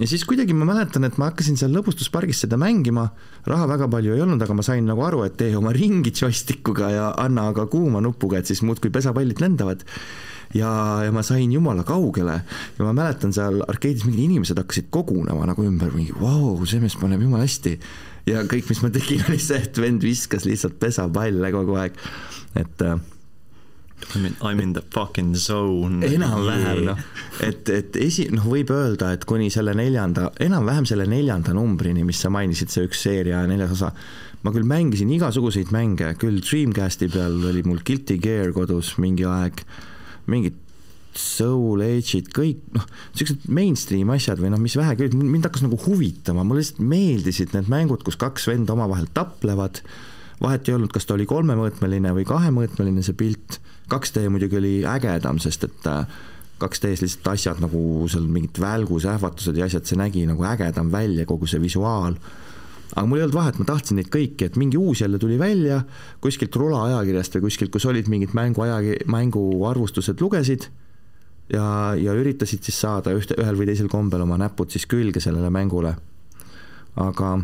ja 0.00 0.08
siis 0.08 0.24
kuidagi 0.28 0.54
ma 0.54 0.68
mäletan, 0.68 1.06
et 1.08 1.18
ma 1.18 1.30
hakkasin 1.30 1.58
seal 1.58 1.74
lõbustuspargis 1.74 2.44
seda 2.44 2.58
mängima, 2.60 3.08
raha 3.50 3.68
väga 3.72 3.90
palju 3.90 4.14
ei 4.14 4.24
olnud, 4.24 4.42
aga 4.44 4.56
ma 4.56 4.66
sain 4.66 4.86
nagu 4.86 5.02
aru, 5.06 5.24
et 5.26 5.38
tee 5.40 5.54
oma 5.58 5.74
ringi 5.74 6.14
joystikuga 6.14 6.92
ja 6.94 7.06
anna 7.18 7.48
aga 7.50 7.66
kuuma 7.72 8.02
nupuga, 8.04 8.38
et 8.38 8.50
siis 8.50 8.62
muudkui 8.66 8.92
pesapallid 8.94 9.42
lendavad. 9.42 9.82
Ja, 10.50 10.68
ja 11.06 11.12
ma 11.14 11.22
sain 11.22 11.52
jumala 11.54 11.84
kaugele 11.86 12.40
ja 12.74 12.82
ma 12.82 12.90
mäletan 12.90 13.30
seal 13.30 13.60
arkeedis 13.70 14.02
mingid 14.02 14.24
inimesed 14.24 14.58
hakkasid 14.58 14.88
kogunema 14.90 15.46
nagu 15.46 15.62
ümber, 15.62 15.92
mingi 15.94 16.10
vau 16.18 16.56
wow,, 16.56 16.64
see 16.66 16.82
mees 16.82 16.96
paneb 16.98 17.22
jumala 17.22 17.46
hästi 17.46 17.76
ja 18.30 18.44
kõik, 18.48 18.68
mis 18.70 18.82
ma 18.84 18.92
tegin, 18.94 19.24
oli 19.28 19.40
see, 19.42 19.62
et 19.66 19.80
vend 19.82 20.04
viskas 20.04 20.46
lihtsalt 20.48 20.78
pesapalle 20.82 21.52
kogu 21.54 21.78
aeg, 21.80 21.98
et 22.60 22.86
äh, 22.86 23.00
I 24.14 24.18
mean, 24.18 24.34
I 24.40 24.54
m 24.54 24.60
in 24.60 24.72
the 24.72 24.82
fucking 24.82 25.34
zone. 25.36 26.00
enam-vähem 26.06 26.84
noh, 26.88 27.02
et, 27.44 27.68
et 27.68 27.98
esi-, 28.00 28.30
noh, 28.32 28.46
võib 28.48 28.72
öelda, 28.74 29.12
et 29.14 29.26
kuni 29.28 29.50
selle 29.52 29.74
neljanda, 29.76 30.30
enam-vähem 30.40 30.88
selle 30.88 31.06
neljanda 31.10 31.54
numbrini, 31.56 32.04
mis 32.06 32.22
sa 32.22 32.32
mainisid, 32.32 32.72
see 32.72 32.88
üks 32.88 33.04
seeria 33.04 33.42
neljas 33.50 33.76
osa, 33.76 33.92
ma 34.42 34.54
küll 34.54 34.66
mängisin 34.68 35.12
igasuguseid 35.14 35.70
mänge, 35.74 36.14
küll 36.20 36.40
Dreamcasti 36.40 37.10
peal 37.12 37.38
oli 37.52 37.62
mul 37.66 37.84
Guilty 37.84 38.16
Gear 38.22 38.54
kodus 38.56 38.96
mingi 39.02 39.28
aeg, 39.28 39.62
mingid 40.32 40.56
Soul 41.16 41.82
Age'id, 41.82 42.28
kõik 42.34 42.62
noh, 42.76 42.84
niisugused 43.14 43.48
mainstream 43.50 44.12
asjad 44.14 44.38
või 44.38 44.52
noh, 44.52 44.60
mis 44.62 44.76
vähegi 44.78 45.10
mind 45.16 45.48
hakkas 45.48 45.64
nagu 45.64 45.78
huvitama, 45.82 46.44
mulle 46.46 46.62
lihtsalt 46.62 46.84
meeldisid 46.86 47.54
need 47.56 47.70
mängud, 47.72 48.04
kus 48.06 48.18
kaks 48.20 48.46
venda 48.50 48.76
omavahel 48.76 49.08
taplevad, 49.14 49.82
vahet 50.40 50.68
ei 50.68 50.76
olnud, 50.76 50.92
kas 50.94 51.08
ta 51.08 51.16
oli 51.16 51.26
kolmemõõtmeline 51.30 52.14
või 52.16 52.26
kahemõõtmeline, 52.28 53.02
see 53.06 53.18
pilt, 53.18 53.58
2D 53.90 54.28
muidugi 54.30 54.60
oli 54.60 54.74
ägedam, 54.86 55.40
sest 55.42 55.66
et 55.66 55.88
2D-s 56.60 57.02
lihtsalt 57.02 57.32
asjad 57.32 57.62
nagu 57.64 58.06
seal 58.10 58.28
mingid 58.30 58.60
välgusähvatused 58.62 59.58
ja 59.58 59.66
asjad, 59.66 59.88
see 59.88 59.98
nägi 59.98 60.22
nagu 60.30 60.46
ägedam 60.46 60.92
välja, 60.94 61.26
kogu 61.26 61.50
see 61.50 61.62
visuaal. 61.62 62.14
Aga 62.90 63.06
mul 63.06 63.20
ei 63.20 63.24
olnud 63.24 63.36
vahet, 63.36 63.58
ma 63.58 63.66
tahtsin 63.66 63.98
neid 64.00 64.10
kõiki, 64.10 64.46
et 64.46 64.56
mingi 64.58 64.78
uus 64.78 65.02
jälle 65.02 65.18
tuli 65.22 65.36
välja 65.38 65.82
kuskilt 66.22 66.56
Rula 66.58 66.84
ajakirjast 66.88 67.36
või 67.38 67.48
kuskilt, 67.48 67.70
kus 67.74 67.86
olid 67.86 68.10
mingid 68.10 68.34
mängu 68.34 68.62
aja, 68.66 68.80
mänguarvustused, 69.10 70.22
lugesid 70.22 70.66
ja, 71.52 71.94
ja 71.98 72.14
üritasid 72.16 72.66
siis 72.66 72.80
saada 72.80 73.14
ühte, 73.16 73.36
ühel 73.40 73.58
või 73.58 73.68
teisel 73.70 73.90
kombel 73.92 74.24
oma 74.26 74.38
näpud 74.40 74.72
siis 74.72 74.86
külge 74.90 75.22
sellele 75.22 75.50
mängule. 75.50 75.94
aga 77.00 77.34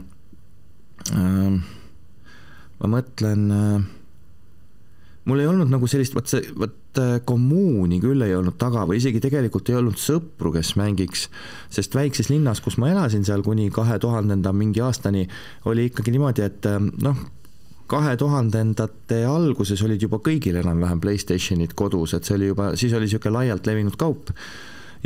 äh, 1.14 1.60
ma 2.80 2.90
mõtlen 2.96 3.50
äh, 3.52 3.86
mul 5.26 5.42
ei 5.42 5.48
olnud 5.50 5.70
nagu 5.70 5.88
sellist, 5.90 6.14
vot 6.16 6.30
see, 6.30 6.42
vot 6.58 7.00
äh, 7.02 7.16
kommuuni 7.26 7.98
küll 8.02 8.22
ei 8.24 8.34
olnud 8.36 8.56
taga 8.60 8.84
või 8.88 9.00
isegi 9.00 9.20
tegelikult 9.22 9.70
ei 9.70 9.78
olnud 9.80 9.98
sõpru, 10.00 10.52
kes 10.54 10.74
mängiks, 10.78 11.26
sest 11.72 11.96
väikses 11.98 12.30
linnas, 12.30 12.62
kus 12.64 12.78
ma 12.82 12.92
elasin 12.92 13.26
seal 13.26 13.42
kuni 13.46 13.68
kahe 13.74 13.98
tuhandenda 14.02 14.54
mingi 14.56 14.82
aastani, 14.84 15.26
oli 15.66 15.90
ikkagi 15.90 16.14
niimoodi, 16.14 16.46
et 16.46 16.70
äh, 16.70 16.78
noh, 16.80 17.26
kahe 17.90 18.16
tuhandendate 18.18 19.22
alguses 19.28 19.82
olid 19.86 20.02
juba 20.02 20.18
kõigil 20.24 20.58
enam-vähem 20.60 21.00
Playstationid 21.02 21.76
kodus, 21.78 22.16
et 22.16 22.26
see 22.26 22.36
oli 22.38 22.50
juba, 22.50 22.72
siis 22.78 22.94
oli 22.96 23.06
niisugune 23.06 23.36
laialt 23.38 23.68
levinud 23.68 23.96
kaup. 24.00 24.32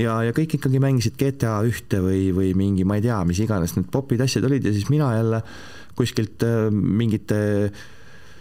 ja, 0.01 0.17
ja 0.25 0.33
kõik 0.37 0.57
ikkagi 0.59 0.81
mängisid 0.81 1.19
GTA 1.21 1.61
ühte 1.69 2.01
või, 2.05 2.31
või 2.37 2.55
mingi, 2.57 2.87
ma 2.89 2.97
ei 2.97 3.05
tea, 3.05 3.21
mis 3.29 3.43
iganes 3.45 3.77
need 3.77 3.91
popid 3.93 4.23
asjad 4.25 4.47
olid 4.49 4.65
ja 4.65 4.73
siis 4.73 4.89
mina 4.89 5.13
jälle 5.17 5.43
kuskilt 5.99 6.45
äh, 6.47 6.69
mingite 6.73 7.41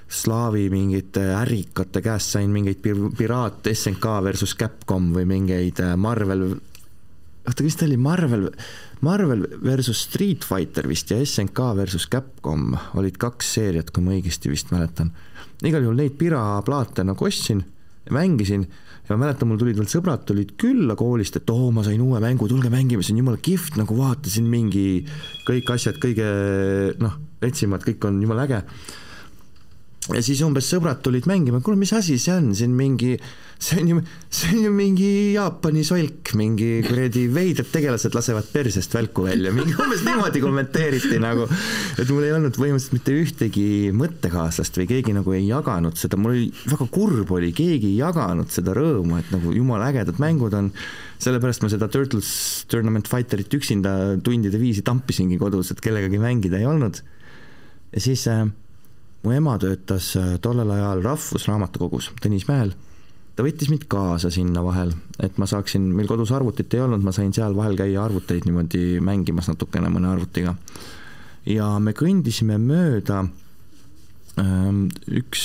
slaavi 0.09 0.69
mingite 0.73 1.21
ärikate 1.37 2.01
käest 2.01 2.33
sain 2.33 2.49
mingeid 2.49 2.81
piraat 3.17 3.67
SNK 3.69 4.15
versus 4.25 4.55
Capcom 4.57 5.11
või 5.13 5.27
mingeid 5.29 5.83
äh, 5.83 5.95
Marvel, 5.99 6.47
oota, 7.45 7.59
kas 7.61 7.77
ta 7.77 7.85
oli 7.85 7.99
Marvel, 8.01 8.49
Marvel 9.01 9.45
versus 9.63 10.03
Street 10.09 10.43
Fighter 10.43 10.87
vist 10.89 11.11
ja 11.11 11.19
SNK 11.23 11.71
versus 11.77 12.07
Capcom 12.11 12.73
olid 12.99 13.15
kaks 13.19 13.53
seeriat, 13.55 13.93
kui 13.95 14.03
ma 14.03 14.11
õigesti 14.17 14.51
vist 14.51 14.73
mäletan. 14.75 15.13
igal 15.63 15.83
juhul 15.83 15.97
neid 15.99 16.15
piraplaate 16.19 17.03
nagu 17.07 17.25
ostsin 17.25 17.63
mängisin 18.11 18.65
ja 19.07 19.15
ma 19.15 19.25
mäletan, 19.25 19.47
mul 19.49 19.59
tulid 19.59 19.77
veel 19.79 19.89
sõbrad 19.89 20.25
tulid 20.27 20.55
külla 20.59 20.95
koolist, 20.99 21.39
et 21.39 21.49
oo, 21.49 21.71
ma 21.71 21.83
sain 21.85 22.01
uue 22.01 22.19
mängu, 22.23 22.47
tulge 22.47 22.71
mängime, 22.73 23.03
see 23.03 23.15
on 23.15 23.23
jumala 23.23 23.39
kihvt, 23.41 23.77
nagu 23.79 23.97
vaatasin 23.97 24.47
mingi 24.49 25.03
kõik 25.47 25.71
asjad 25.75 25.99
kõige 26.01 26.27
noh, 26.99 27.19
retsimad, 27.43 27.85
kõik 27.87 28.09
on 28.09 28.19
jumala 28.23 28.47
äge 28.49 28.63
ja 30.15 30.21
siis 30.25 30.41
umbes 30.45 30.69
sõbrad 30.69 31.01
tulid 31.05 31.27
mängima, 31.29 31.61
kuule, 31.63 31.79
mis 31.79 31.93
asi 31.95 32.17
see 32.21 32.33
on, 32.33 32.51
siin 32.57 32.73
mingi, 32.77 33.15
see 33.59 33.81
on 33.81 33.87
ju, 33.87 34.01
see 34.31 34.53
on 34.55 34.63
ju 34.63 34.71
mingi 34.71 35.09
Jaapani 35.33 35.81
solk, 35.83 36.31
mingi 36.39 36.79
kuradi 36.85 37.25
veidrad 37.33 37.67
tegelased 37.73 38.15
lasevad 38.15 38.47
persest 38.53 38.93
välku 38.95 39.25
välja, 39.25 39.51
mingi 39.55 39.75
umbes 39.75 40.05
niimoodi 40.05 40.39
kommenteeriti 40.43 41.19
nagu, 41.19 41.43
et 41.99 42.13
mul 42.13 42.23
ei 42.23 42.31
olnud 42.37 42.55
põhimõtteliselt 42.55 42.95
mitte 42.95 43.17
ühtegi 43.19 43.67
mõttekaaslast 43.99 44.79
või 44.79 44.87
keegi 44.93 45.17
nagu 45.17 45.35
ei 45.35 45.43
jaganud 45.49 45.99
seda, 45.99 46.19
mul 46.21 46.37
oli, 46.37 46.47
väga 46.71 46.87
kurb 46.95 47.35
oli, 47.35 47.51
keegi 47.55 47.91
ei 47.91 47.99
jaganud 47.99 48.55
seda 48.55 48.77
rõõmu, 48.79 49.19
et 49.19 49.35
nagu 49.35 49.51
jumala 49.55 49.91
ägedad 49.91 50.23
mängud 50.23 50.55
on, 50.55 50.71
sellepärast 51.19 51.65
ma 51.65 51.73
seda 51.75 51.91
Turtles 51.91 52.31
Tournament 52.71 53.11
Fighterit 53.11 53.59
üksinda 53.59 54.15
tundide 54.23 54.61
viisi 54.61 54.85
tampisingi 54.87 55.39
kodus, 55.41 55.73
et 55.75 55.83
kellegagi 55.83 56.21
mängida 56.21 56.63
ei 56.63 56.69
olnud. 56.69 57.03
ja 57.91 57.99
siis 57.99 58.23
äh, 58.31 58.45
mu 59.23 59.35
ema 59.35 59.57
töötas 59.59 60.13
äh, 60.15 60.37
tollel 60.39 60.71
ajal 60.71 61.03
Rahvusraamatukogus 61.03 62.13
Tõnismäel. 62.23 62.71
Ta 63.39 63.45
võttis 63.45 63.69
mind 63.71 63.85
kaasa 63.87 64.27
sinna 64.35 64.59
vahel, 64.65 64.89
et 65.23 65.37
ma 65.39 65.47
saaksin, 65.47 65.85
meil 65.95 66.09
kodus 66.11 66.33
arvutit 66.35 66.73
ei 66.75 66.81
olnud, 66.83 67.05
ma 67.07 67.13
sain 67.15 67.31
seal 67.31 67.53
vahel 67.55 67.77
käia 67.79 68.01
arvuteid 68.03 68.43
niimoodi 68.43 68.99
mängimas 68.99 69.47
natukene 69.47 69.87
mõne 69.87 70.09
arvutiga. 70.11 70.57
ja 71.47 71.69
me 71.79 71.93
kõndisime 71.95 72.57
mööda 72.59 73.21
ähm, 74.43 74.81
üks, 75.07 75.43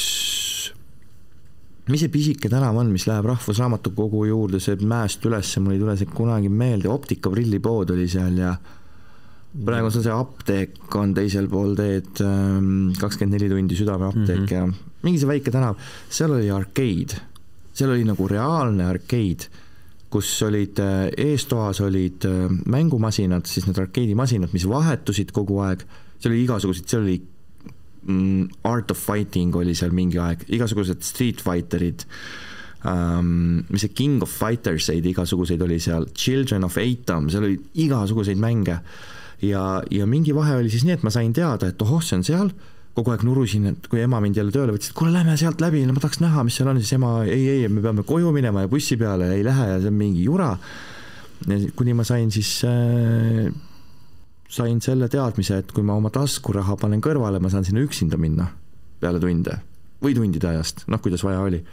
mis 1.86 2.02
see 2.02 2.10
pisike 2.10 2.50
tänav 2.50 2.74
on, 2.80 2.90
mis 2.90 3.06
läheb 3.06 3.28
Rahvusraamatukogu 3.30 4.24
juurde, 4.26 4.58
see 4.58 4.74
mäest 4.82 5.22
üles, 5.30 5.52
mul 5.62 5.76
ei 5.76 5.82
tule 5.84 5.94
see 6.00 6.10
kunagi 6.10 6.50
meelde, 6.50 6.90
optikaprillipood 6.90 7.92
oli 7.94 8.08
seal 8.10 8.40
ja 8.42 8.56
praegu 9.54 9.86
on 9.86 9.94
see 9.94 10.16
apteek 10.16 10.98
on 10.98 11.12
teisel 11.14 11.46
pool 11.52 11.78
teed, 11.78 12.10
ähm, 12.26 12.90
kakskümmend 12.98 13.38
neli 13.38 13.52
tundi 13.52 13.78
südameapteek 13.78 14.40
mm 14.40 14.50
-hmm. 14.50 14.74
ja 14.74 15.06
mingi 15.06 15.22
see 15.22 15.30
väike 15.30 15.54
tänav, 15.54 15.78
seal 16.10 16.34
oli 16.34 16.50
arkeid, 16.50 17.14
seal 17.74 17.92
oli 17.94 18.06
nagu 18.06 18.28
reaalne 18.30 18.86
arkeid, 18.86 19.48
kus 20.14 20.30
olid 20.46 20.78
äh, 20.82 21.08
eestoas 21.26 21.80
olid 21.82 22.26
äh, 22.28 22.46
mängumasinad, 22.70 23.48
siis 23.50 23.66
need 23.66 23.80
arkeedimasinad, 23.82 24.54
mis 24.54 24.66
vahetusid 24.70 25.34
kogu 25.34 25.58
aeg, 25.66 25.82
seal 26.20 26.32
oli 26.32 26.44
igasuguseid, 26.46 26.88
seal 26.90 27.02
oli 27.02 27.18
mm, 28.06 28.66
Art 28.70 28.94
of 28.94 29.00
Fighting 29.00 29.56
oli 29.58 29.74
seal 29.74 29.94
mingi 29.96 30.20
aeg, 30.22 30.46
igasugused 30.54 31.02
Street 31.06 31.42
Fighterid 31.42 32.06
um,, 32.84 33.64
mis 33.68 33.84
see 33.84 33.94
King 33.96 34.22
of 34.22 34.30
Fighters 34.30 34.88
eid 34.92 35.06
igasuguseid 35.10 35.62
oli 35.64 35.80
seal, 35.82 36.06
Children 36.14 36.68
of 36.68 36.78
Atom, 36.80 37.28
seal 37.32 37.48
oli 37.48 37.58
igasuguseid 37.86 38.40
mänge. 38.40 38.78
Ja, 39.44 39.82
ja 39.90 40.06
mingi 40.08 40.32
vahe 40.36 40.54
oli 40.60 40.70
siis 40.72 40.86
nii, 40.86 40.98
et 40.98 41.04
ma 41.04 41.12
sain 41.12 41.34
teada, 41.36 41.68
et 41.68 41.82
ohoh, 41.82 42.02
see 42.04 42.20
on 42.20 42.24
seal, 42.24 42.54
kogu 42.94 43.10
aeg 43.10 43.24
nurusin, 43.26 43.66
et 43.72 43.86
kui 43.90 44.02
ema 44.04 44.20
mind 44.22 44.38
jälle 44.38 44.54
tööle 44.54 44.74
võttis, 44.74 44.92
et 44.92 44.98
kuule, 44.98 45.10
lähme 45.14 45.34
sealt 45.40 45.62
läbi, 45.62 45.82
ma 45.90 45.98
tahaks 45.98 46.20
näha, 46.22 46.44
mis 46.46 46.58
seal 46.58 46.70
on, 46.70 46.78
siis 46.78 46.94
ema 46.94 47.16
ei, 47.26 47.42
ei, 47.56 47.68
me 47.68 47.82
peame 47.82 48.04
koju 48.06 48.30
minema 48.34 48.64
ja 48.64 48.70
bussi 48.70 48.98
peale 49.00 49.32
ei 49.34 49.42
lähe 49.46 49.68
ja 49.72 49.80
see 49.82 49.90
on 49.90 49.98
mingi 49.98 50.22
jura. 50.26 50.52
kuni 51.76 51.92
ma 51.92 52.04
sain 52.06 52.30
siis 52.30 52.60
äh, 52.68 53.50
sain 54.48 54.80
selle 54.80 55.08
teadmise, 55.10 55.58
et 55.58 55.72
kui 55.74 55.82
ma 55.82 55.98
oma 55.98 56.12
taskuraha 56.14 56.78
panen 56.80 57.02
kõrvale, 57.02 57.40
ma 57.42 57.50
saan 57.50 57.66
sinna 57.66 57.82
üksinda 57.82 58.20
minna 58.20 58.48
peale 59.02 59.20
tunde 59.20 59.58
või 60.04 60.14
tundide 60.14 60.50
ajast, 60.52 60.84
noh, 60.92 61.00
kuidas 61.02 61.24
vaja 61.24 61.42
oli 61.42 61.64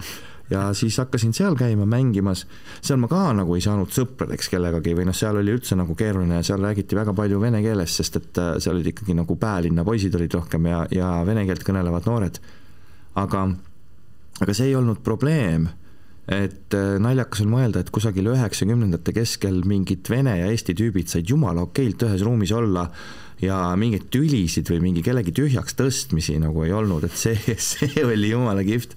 ja 0.52 0.68
siis 0.78 0.98
hakkasin 1.00 1.34
seal 1.34 1.56
käima 1.60 1.86
mängimas, 1.90 2.46
seal 2.84 3.00
ma 3.02 3.10
ka 3.12 3.24
nagu 3.38 3.56
ei 3.56 3.64
saanud 3.64 3.92
sõpradeks 3.96 4.52
kellegagi 4.52 4.96
või 4.98 5.08
noh, 5.10 5.16
seal 5.18 5.40
oli 5.40 5.56
üldse 5.56 5.78
nagu 5.80 5.96
keeruline 5.98 6.42
ja 6.42 6.46
seal 6.52 6.64
räägiti 6.64 6.98
väga 6.98 7.16
palju 7.18 7.40
vene 7.42 7.64
keeles, 7.64 7.96
sest 7.98 8.20
et 8.20 8.42
äh, 8.42 8.54
seal 8.60 8.78
olid 8.78 8.92
ikkagi 8.94 9.16
nagu 9.18 9.38
päälinna 9.40 9.86
poisid 9.88 10.16
olid 10.20 10.40
rohkem 10.40 10.68
ja, 10.72 10.86
ja 10.92 11.12
vene 11.28 11.46
keelt 11.50 11.64
kõnelevad 11.68 12.10
noored. 12.10 12.42
aga, 13.16 13.46
aga 14.40 14.54
see 14.58 14.72
ei 14.72 14.76
olnud 14.80 15.02
probleem 15.04 15.70
et 16.32 16.76
äh, 16.78 16.96
naljakas 17.02 17.44
on 17.44 17.52
mõelda, 17.52 17.82
et 17.82 17.92
kusagil 17.92 18.30
üheksakümnendate 18.32 19.14
keskel 19.16 19.62
mingid 19.68 20.08
vene 20.12 20.38
ja 20.40 20.52
eesti 20.52 20.76
tüübid 20.78 21.12
said 21.12 21.28
jumala 21.28 21.66
okeilt 21.68 22.06
ühes 22.08 22.24
ruumis 22.24 22.54
olla 22.56 22.86
ja 23.42 23.58
mingeid 23.80 24.08
tülisid 24.14 24.70
või 24.72 24.80
mingi 24.86 25.04
kellegi 25.04 25.34
tühjaks 25.36 25.76
tõstmisi 25.80 26.38
nagu 26.40 26.64
ei 26.64 26.72
olnud, 26.78 27.04
et 27.08 27.18
see, 27.20 27.36
see 27.72 28.06
oli 28.06 28.32
jumala 28.32 28.64
kihvt. 28.68 28.96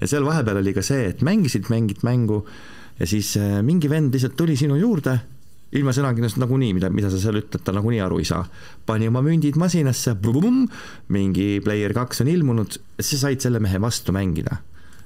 Ja 0.00 0.10
seal 0.10 0.26
vahepeal 0.26 0.58
oli 0.64 0.74
ka 0.74 0.82
see, 0.82 1.06
et 1.12 1.22
mängisid 1.24 1.70
mingit 1.70 2.02
mängu 2.06 2.42
ja 2.98 3.06
siis 3.06 3.36
äh, 3.38 3.60
mingi 3.62 3.90
vend 3.92 4.16
lihtsalt 4.16 4.34
tuli 4.38 4.58
sinu 4.58 4.80
juurde, 4.80 5.14
ilma 5.74 5.94
sõnakirjast 5.94 6.38
nagunii, 6.42 6.74
mida, 6.74 6.90
mida 6.90 7.10
sa 7.10 7.22
seal 7.22 7.38
ütled, 7.38 7.62
ta 7.62 7.74
nagunii 7.74 8.02
aru 8.02 8.18
ei 8.22 8.26
saa. 8.26 8.42
pani 8.86 9.06
oma 9.10 9.22
mündid 9.22 9.58
masinasse, 9.58 10.14
mingi 11.14 11.48
Player 11.62 11.94
kaks 11.94 12.22
on 12.22 12.34
ilmunud, 12.34 12.78
sa 12.98 13.26
said 13.26 13.42
selle 13.42 13.62
mehe 13.62 13.78
vastu 13.82 14.14
mängida 14.14 14.62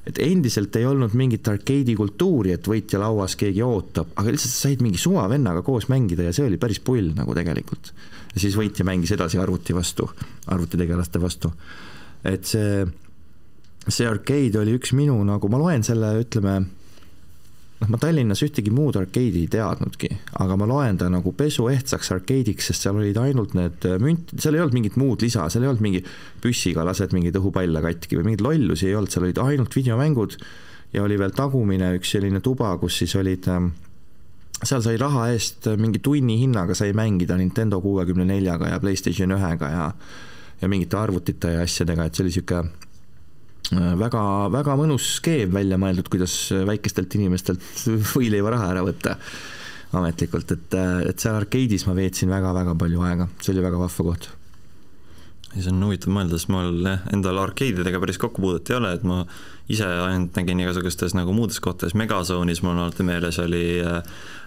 et 0.09 0.20
endiselt 0.24 0.76
ei 0.80 0.86
olnud 0.88 1.12
mingit 1.18 1.48
arkeedi 1.48 1.94
kultuuri, 1.98 2.54
et 2.56 2.68
võitja 2.68 3.00
lauas 3.02 3.36
keegi 3.36 3.64
ootab, 3.64 4.14
aga 4.16 4.32
lihtsalt 4.32 4.54
sa 4.54 4.68
said 4.68 4.84
mingi 4.84 5.00
suvavennaga 5.00 5.62
koos 5.66 5.90
mängida 5.92 6.24
ja 6.24 6.32
see 6.32 6.46
oli 6.48 6.61
päris 6.61 6.80
pull 6.84 7.12
nagu 7.16 7.36
tegelikult. 7.36 7.92
ja 8.34 8.40
siis 8.40 8.56
võitja 8.56 8.86
mängis 8.88 9.12
edasi 9.12 9.38
arvuti 9.38 9.76
vastu, 9.76 10.09
arvutitegelaste 10.46 11.20
vastu. 11.20 11.52
et 12.24 12.44
see 12.48 12.86
see 13.88 14.09
arcade 14.09 14.59
oli 14.61 14.74
üks 14.76 14.92
minu 14.96 15.16
nagu, 15.24 15.48
ma 15.48 15.61
loen 15.61 15.84
selle, 15.86 16.11
ütleme, 16.22 16.59
noh, 17.79 17.91
ma 17.93 17.99
Tallinnas 18.01 18.43
ühtegi 18.47 18.72
muud 18.74 18.99
arcade'i 18.99 19.45
ei 19.45 19.51
teadnudki, 19.53 20.11
aga 20.43 20.57
ma 20.59 20.68
loen 20.68 20.99
ta 21.01 21.09
nagu 21.12 21.33
pesuehtsaks 21.39 22.12
arcade'iks, 22.16 22.70
sest 22.70 22.87
seal 22.87 22.99
olid 22.99 23.18
ainult 23.22 23.55
need 23.59 23.87
münt, 24.03 24.35
seal 24.37 24.59
ei 24.59 24.64
olnud 24.64 24.79
mingit 24.79 24.99
muud 25.01 25.22
lisa, 25.24 25.47
seal 25.53 25.66
ei 25.66 25.72
olnud 25.72 25.85
mingi 25.85 26.05
püssiga 26.43 26.87
lased 26.87 27.14
mingeid 27.16 27.39
õhupalle 27.39 27.83
katki 27.85 28.18
või 28.18 28.31
mingeid 28.31 28.47
lollusi 28.47 28.91
ei 28.91 28.97
olnud, 28.99 29.14
seal 29.14 29.29
olid 29.29 29.43
ainult 29.45 29.76
videomängud 29.79 30.39
ja 30.95 31.05
oli 31.05 31.18
veel 31.20 31.37
tagumine 31.37 31.93
üks 31.99 32.16
selline 32.16 32.43
tuba, 32.45 32.72
kus 32.81 32.99
siis 33.03 33.14
olid 33.20 33.47
ähm, 33.53 33.70
seal 34.62 34.83
sai 34.83 34.97
raha 35.01 35.29
eest 35.35 35.70
mingi 35.79 36.03
tunni 36.03 36.41
hinnaga 36.41 36.74
sai 36.74 36.95
mängida 36.97 37.37
Nintendo 37.39 37.83
kuuekümne 37.85 38.26
neljaga 38.26 38.72
ja 38.72 38.83
Playstation 38.83 39.37
ühega 39.37 39.70
ja 39.74 39.93
ja 40.59 40.66
mingite 40.66 40.97
arvutite 40.99 41.53
ja 41.55 41.62
asjadega, 41.62 42.09
et 42.09 42.16
see 42.16 42.24
oli 42.24 42.33
niisugune 42.33 42.88
väga, 43.73 44.23
väga 44.55 44.79
mõnus 44.81 45.14
skeem 45.19 45.53
välja 45.55 45.79
mõeldud, 45.81 46.09
kuidas 46.12 46.35
väikestelt 46.69 47.14
inimestelt 47.19 47.85
võileivaraha 48.14 48.73
ära 48.75 48.87
võtta 48.87 49.19
ametlikult, 49.99 50.53
et, 50.53 50.75
et 51.09 51.21
seal 51.21 51.39
arkeedis 51.39 51.87
ma 51.89 51.97
veetsin 51.97 52.33
väga-väga 52.33 52.77
palju 52.79 53.07
aega, 53.09 53.29
see 53.41 53.55
oli 53.55 53.64
väga 53.64 53.81
vahva 53.81 54.11
koht 54.11 54.29
ja 55.55 55.62
see 55.62 55.72
on 55.72 55.84
huvitav 55.86 56.12
mõelda, 56.12 56.36
sest 56.36 56.51
mul 56.53 56.82
jah, 56.84 57.05
endal 57.14 57.38
arkeedidega 57.40 58.01
päris 58.03 58.20
kokkupuudet 58.20 58.68
ei 58.68 58.76
ole, 58.76 58.90
et 58.99 59.07
ma 59.09 59.22
ise 59.72 59.84
ainult 59.84 60.36
nägin 60.36 60.61
igasugustes 60.64 61.14
nagu 61.16 61.32
muudes 61.36 61.61
kohtades, 61.64 61.96
Megazone'is 61.99 62.61
mul 62.64 62.74
on 62.74 62.82
alati 62.84 63.05
meeles 63.05 63.38
oli 63.42 63.62
äh, 63.84 64.03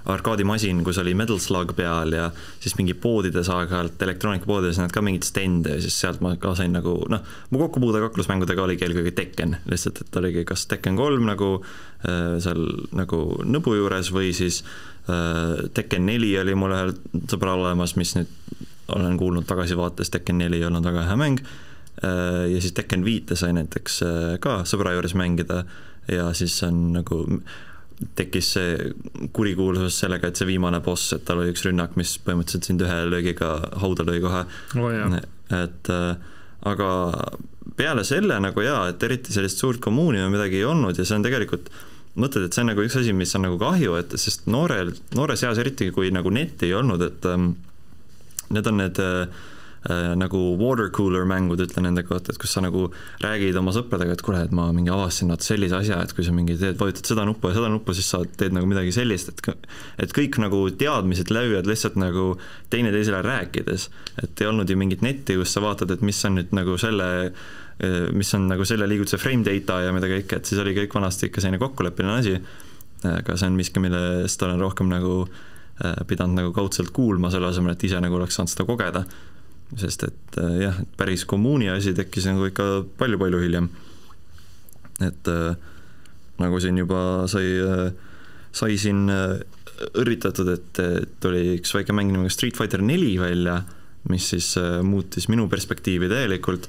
arkaadimasin, 0.10 0.84
kus 0.86 0.98
oli 1.02 1.14
Metal 1.18 1.38
Slug 1.42 1.74
peal 1.78 2.14
ja 2.18 2.30
siis 2.60 2.76
mingi 2.78 2.96
poodides 2.98 3.50
aeg-ajalt, 3.54 4.02
elektroonikapoodides 4.02 4.82
näed 4.82 4.94
ka 4.94 5.04
mingeid 5.06 5.26
stende 5.28 5.76
ja 5.78 5.84
siis 5.84 6.00
sealt 6.02 6.22
ma 6.26 6.34
ka 6.42 6.56
sain 6.58 6.74
nagu 6.74 6.96
noh, 7.10 7.26
mu 7.50 7.62
kokkupuude 7.62 8.02
kaklusmängudega 8.08 8.66
oligi 8.66 8.88
eelkõige 8.88 9.14
Tekken, 9.18 9.58
lihtsalt 9.70 10.02
et 10.06 10.22
oligi 10.22 10.46
kas 10.50 10.66
Tekken 10.70 10.98
kolm 11.00 11.30
nagu 11.30 11.54
äh, 11.62 12.38
seal 12.42 12.66
nagu 12.98 13.24
nõbu 13.46 13.78
juures 13.78 14.14
või 14.14 14.34
siis 14.38 14.64
äh, 15.10 15.70
Tekken 15.74 16.10
neli 16.10 16.34
oli 16.42 16.58
mul 16.58 16.78
ühel 16.78 16.96
sõbral 17.26 17.62
olemas, 17.66 17.98
mis 17.98 18.18
nüüd 18.18 18.38
olen 18.88 19.18
kuulnud 19.18 19.48
tagasivaates, 19.50 20.10
Tekken 20.10 20.42
neli 20.42 20.62
ei 20.62 20.68
olnud 20.68 20.86
väga 20.86 21.06
hea 21.10 21.18
mäng, 21.20 21.42
äh, 22.04 22.48
ja 22.52 22.62
siis 22.62 22.76
Tekken 22.78 23.06
viite 23.06 23.38
sai 23.40 23.54
näiteks 23.58 24.02
äh, 24.08 24.38
ka 24.44 24.62
sõbra 24.70 24.96
juures 24.98 25.16
mängida. 25.18 25.64
Ja 26.10 26.32
siis 26.34 26.56
on 26.66 26.90
nagu 26.96 27.22
tekkis 28.18 28.48
see 28.56 28.92
kurikuulsus 29.36 30.00
sellega, 30.02 30.32
et 30.32 30.40
see 30.40 30.50
viimane 30.50 30.80
boss, 30.82 31.14
et 31.14 31.24
tal 31.28 31.44
oli 31.44 31.54
üks 31.54 31.64
rünnak, 31.68 31.94
mis 32.00 32.16
põhimõtteliselt 32.26 32.68
sind 32.68 32.82
ühe 32.82 32.98
löögiga 33.12 33.54
hauda 33.84 34.06
lõi 34.08 34.18
kohe. 34.24 34.42
Oh,. 34.82 35.18
et 35.54 35.92
äh, 35.94 36.16
aga 36.66 36.90
peale 37.78 38.04
selle 38.08 38.40
nagu 38.42 38.66
jaa, 38.66 38.88
et 38.92 39.04
eriti 39.06 39.34
sellist 39.34 39.62
suurt 39.62 39.82
kommuuni 39.84 40.22
või 40.26 40.36
midagi 40.36 40.60
ei 40.60 40.68
olnud 40.68 40.98
ja 40.98 41.06
see 41.06 41.18
on 41.18 41.26
tegelikult 41.26 41.70
mõtled, 42.20 42.46
et 42.48 42.56
see 42.56 42.64
on 42.66 42.72
nagu 42.74 42.84
üks 42.84 42.98
asi, 43.00 43.14
mis 43.16 43.34
on 43.38 43.46
nagu 43.48 43.58
kahju, 43.62 43.96
et 44.00 44.16
sest 44.20 44.48
noorel, 44.52 44.92
noores 45.16 45.44
eas 45.48 45.62
eriti, 45.62 45.92
kui 45.96 46.12
nagu 46.14 46.34
netti 46.34 46.68
ei 46.68 46.76
olnud, 46.76 47.04
et 47.06 47.28
ähm, 47.30 47.54
need 48.52 48.68
on 48.68 48.78
need 48.78 49.00
äh, 49.00 49.28
äh, 49.90 50.12
nagu 50.20 50.40
water 50.60 50.90
cooler 50.94 51.26
mängud, 51.26 51.62
ütlen 51.64 51.88
nende 51.88 52.04
kohta, 52.06 52.34
et 52.34 52.40
kus 52.42 52.54
sa 52.56 52.64
nagu 52.64 52.88
räägid 53.24 53.58
oma 53.60 53.74
sõpradega, 53.76 54.16
et 54.16 54.24
kuule, 54.26 54.44
et 54.46 54.54
ma 54.56 54.68
mingi 54.76 54.94
avastasin 54.94 55.32
vaata 55.34 55.48
sellise 55.48 55.78
asja, 55.80 56.02
et 56.04 56.14
kui 56.18 56.26
sa 56.28 56.36
mingi 56.36 56.58
teed, 56.60 56.78
vajutad 56.80 57.12
seda 57.12 57.26
nuppu 57.28 57.52
ja 57.52 57.58
seda 57.58 57.72
nuppu, 57.74 57.96
siis 57.98 58.12
sa 58.14 58.22
teed 58.26 58.56
nagu 58.58 58.70
midagi 58.70 58.94
sellist, 58.96 59.34
et 59.34 59.68
et 60.06 60.16
kõik 60.16 60.38
nagu 60.44 60.64
teadmised 60.84 61.34
levivad 61.34 61.70
lihtsalt 61.70 61.98
nagu 62.02 62.36
teineteisele 62.74 63.24
rääkides. 63.26 63.90
et 64.24 64.42
ei 64.42 64.48
olnud 64.48 64.70
ju 64.70 64.78
mingit 64.78 65.02
netti, 65.02 65.38
kus 65.40 65.54
sa 65.54 65.64
vaatad, 65.66 65.92
et 65.92 66.02
mis 66.02 66.26
on 66.26 66.38
nüüd 66.40 66.56
nagu 66.56 66.78
selle 66.78 67.12
äh, 67.28 68.10
mis 68.14 68.34
on 68.38 68.50
nagu 68.52 68.66
selle 68.66 68.90
liigutuse 68.90 69.18
frame 69.18 69.44
data 69.48 69.82
ja 69.82 69.94
mida 69.94 70.10
kõike, 70.12 70.38
et 70.38 70.46
siis 70.46 70.62
oli 70.62 70.76
kõik 70.78 70.94
vanasti 70.94 71.32
ikka 71.32 71.42
selline 71.42 71.62
kokkuleppeline 71.62 72.20
asi, 72.20 72.36
aga 73.02 73.34
see 73.34 73.50
on 73.50 73.56
miski, 73.58 73.82
millest 73.82 74.44
olen 74.46 74.62
rohkem 74.62 74.92
nagu 74.92 75.24
äh, 75.24 75.40
Äh, 75.42 75.51
pidanud 76.08 76.38
nagu 76.38 76.54
kaudselt 76.56 76.92
kuulma, 76.96 77.32
selle 77.34 77.50
asemel, 77.52 77.76
et 77.76 77.86
ise 77.88 78.00
nagu 78.04 78.18
oleks 78.20 78.38
saanud 78.38 78.54
seda 78.54 78.68
kogeda. 78.68 79.06
sest 79.80 80.04
et 80.04 80.38
äh, 80.42 80.56
jah, 80.66 80.80
päris 81.00 81.24
kommuuni 81.26 81.70
asi 81.72 81.94
tekkis 81.96 82.28
nagu 82.28 82.50
ikka 82.50 82.68
palju-palju 83.00 83.42
hiljem. 83.42 83.70
et 85.02 85.32
äh, 85.32 85.56
nagu 86.42 86.60
siin 86.60 86.78
juba 86.82 87.28
sai, 87.30 87.46
sai 88.52 88.78
siin 88.82 89.06
õrritatud, 90.02 90.48
et, 90.50 90.80
et 90.82 91.28
oli 91.30 91.60
üks 91.60 91.74
väike 91.76 91.94
mäng 91.94 92.10
nimega 92.10 92.34
Street 92.34 92.58
Fighter 92.58 92.82
neli 92.82 93.14
välja, 93.22 93.60
mis 94.10 94.32
siis 94.34 94.56
muutis 94.82 95.30
minu 95.30 95.46
perspektiivi 95.50 96.10
täielikult 96.10 96.66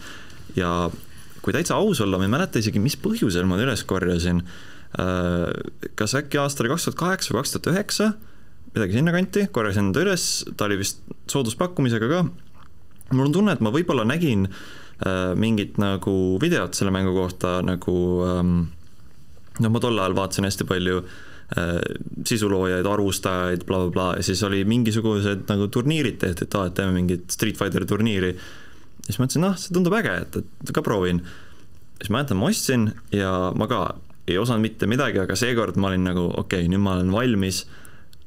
ja 0.57 0.91
kui 1.43 1.57
täitsa 1.57 1.79
aus 1.81 2.03
olla, 2.05 2.21
ma 2.21 2.29
ei 2.29 2.35
mäleta 2.35 2.61
isegi, 2.61 2.83
mis 2.83 2.99
põhjusel 3.01 3.49
ma 3.49 3.57
ta 3.57 3.65
üles 3.65 3.85
korjasin, 3.89 4.43
kas 5.99 6.15
äkki 6.21 6.41
aastal 6.43 6.69
kaks 6.71 6.87
tuhat 6.87 7.01
kaheksa 7.01 7.33
või 7.33 7.41
kaks 7.41 7.55
tuhat 7.57 7.71
üheksa, 7.73 8.11
midagi 8.73 8.97
sinnakanti, 8.97 9.47
korjasin 9.53 9.91
ta 9.93 10.05
üles, 10.05 10.29
ta 10.57 10.67
oli 10.69 10.79
vist 10.81 11.03
sooduspakkumisega 11.31 12.09
ka. 12.09 12.23
mul 13.13 13.27
on 13.29 13.35
tunne, 13.35 13.53
et 13.53 13.61
ma 13.61 13.73
võib-olla 13.75 14.07
nägin 14.09 14.47
äh, 14.49 15.35
mingit 15.37 15.77
nagu 15.81 16.39
videot 16.41 16.75
selle 16.77 16.95
mängu 16.95 17.13
kohta 17.17 17.61
nagu 17.67 17.97
ähm, 18.29 18.55
noh, 19.61 19.73
ma 19.73 19.83
tol 19.83 20.01
ajal 20.01 20.17
vaatasin 20.17 20.49
hästi 20.49 20.67
palju 20.69 21.03
äh, 21.03 21.77
sisuloojaid, 22.29 22.89
arvustajaid 22.89 23.67
bla, 23.69 23.83
bla, 23.85 23.93
bla 23.93 24.09
ja 24.17 24.25
siis 24.25 24.41
oli 24.49 24.63
mingisugused 24.69 25.45
nagu 25.53 25.69
turniirid 25.69 26.17
tehti, 26.23 26.49
et 26.49 26.57
aa, 26.57 26.71
et 26.71 26.79
teeme 26.79 26.97
mingit 26.97 27.29
Street 27.35 27.61
Fighteri 27.61 27.89
turniiri. 27.89 28.33
siis 29.05 29.21
mõtlesin, 29.21 29.45
noh, 29.45 29.59
see 29.61 29.77
tundub 29.77 29.99
äge, 30.01 30.17
et, 30.25 30.41
et 30.41 30.73
ka 30.73 30.85
proovin. 30.87 31.21
siis 32.01 32.09
ma 32.09 32.23
mäletan, 32.23 32.41
ma 32.41 32.49
ostsin 32.49 32.89
ja 33.13 33.53
ma 33.53 33.69
ka 33.69 33.85
ei 34.31 34.39
osanud 34.39 34.65
mitte 34.65 34.89
midagi, 34.89 35.21
aga 35.21 35.37
seekord 35.37 35.77
ma 35.77 35.91
olin 35.91 36.09
nagu 36.09 36.29
okei 36.31 36.65
okay,, 36.65 36.73
nüüd 36.73 36.81
ma 36.81 36.97
olen 36.97 37.13
valmis 37.13 37.67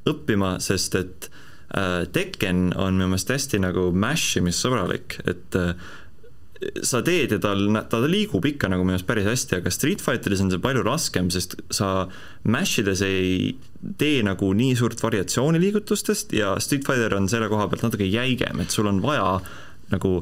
õppima, 0.10 0.56
sest 0.64 0.97
et 0.99 1.30
äh, 1.76 2.06
Tekken 2.16 2.72
on 2.76 2.97
minu 2.97 3.12
meelest 3.12 3.32
hästi 3.34 3.62
nagu 3.64 3.89
mash 3.95 4.39
imissõbralik, 4.39 5.20
et 5.26 5.60
äh, 5.60 5.74
sa 6.86 7.01
teed 7.06 7.34
ja 7.36 7.39
tal, 7.43 7.68
ta 7.91 7.99
liigub 8.08 8.45
ikka 8.47 8.70
nagu 8.72 8.86
minu 8.86 8.95
arust 8.95 9.08
päris 9.08 9.28
hästi, 9.28 9.60
aga 9.60 9.74
Street 9.74 10.03
Fighteris 10.03 10.41
on 10.43 10.53
see 10.53 10.62
palju 10.64 10.86
raskem, 10.86 11.30
sest 11.34 11.58
sa 11.74 12.08
mash 12.47 12.80
ides 12.82 13.03
ei 13.06 13.56
tee 13.99 14.24
nagu 14.26 14.51
nii 14.56 14.78
suurt 14.80 15.03
variatsiooni 15.03 15.62
liigutustest 15.62 16.34
ja 16.38 16.56
Street 16.64 16.88
Fighter 16.88 17.18
on 17.18 17.30
selle 17.32 17.49
koha 17.51 17.68
pealt 17.72 17.86
natuke 17.86 18.08
jäigem, 18.08 18.64
et 18.64 18.74
sul 18.74 18.89
on 18.89 19.03
vaja 19.03 19.38
nagu 19.91 20.18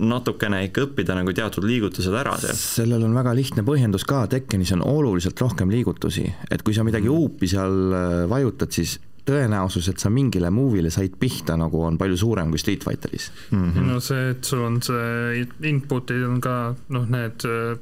natukene 0.00 0.62
ikka 0.66 0.86
õppida 0.86 1.14
nagu 1.18 1.34
teatud 1.36 1.66
liigutused 1.68 2.14
ära 2.16 2.34
seal. 2.40 2.56
sellel 2.56 3.04
on 3.04 3.14
väga 3.16 3.34
lihtne 3.36 3.64
põhjendus 3.66 4.06
ka, 4.08 4.24
Tekkenis 4.32 4.72
on 4.76 4.84
oluliselt 4.86 5.40
rohkem 5.40 5.72
liigutusi, 5.72 6.24
et 6.50 6.64
kui 6.64 6.74
sa 6.74 6.84
midagi 6.86 7.10
mm. 7.10 7.16
huupi 7.16 7.50
seal 7.50 7.96
äh, 7.96 8.12
vajutad, 8.30 8.72
siis 8.72 8.96
tõenäosus, 9.28 9.86
et 9.92 10.02
sa 10.02 10.10
mingile 10.10 10.50
move'ile 10.50 10.90
said 10.90 11.14
pihta, 11.20 11.54
nagu 11.60 11.84
on 11.86 11.98
palju 12.00 12.16
suurem 12.24 12.50
kui 12.50 12.58
Street 12.58 12.84
Fighteris 12.84 13.30
mm. 13.50 13.72
-hmm. 13.72 13.88
no 13.92 14.00
see, 14.00 14.30
et 14.30 14.44
sul 14.44 14.64
on 14.64 14.80
see 14.82 15.46
input'id 15.70 16.24
on 16.26 16.40
ka 16.40 16.74
noh, 16.88 17.06
need 17.06 17.44
äh, 17.46 17.78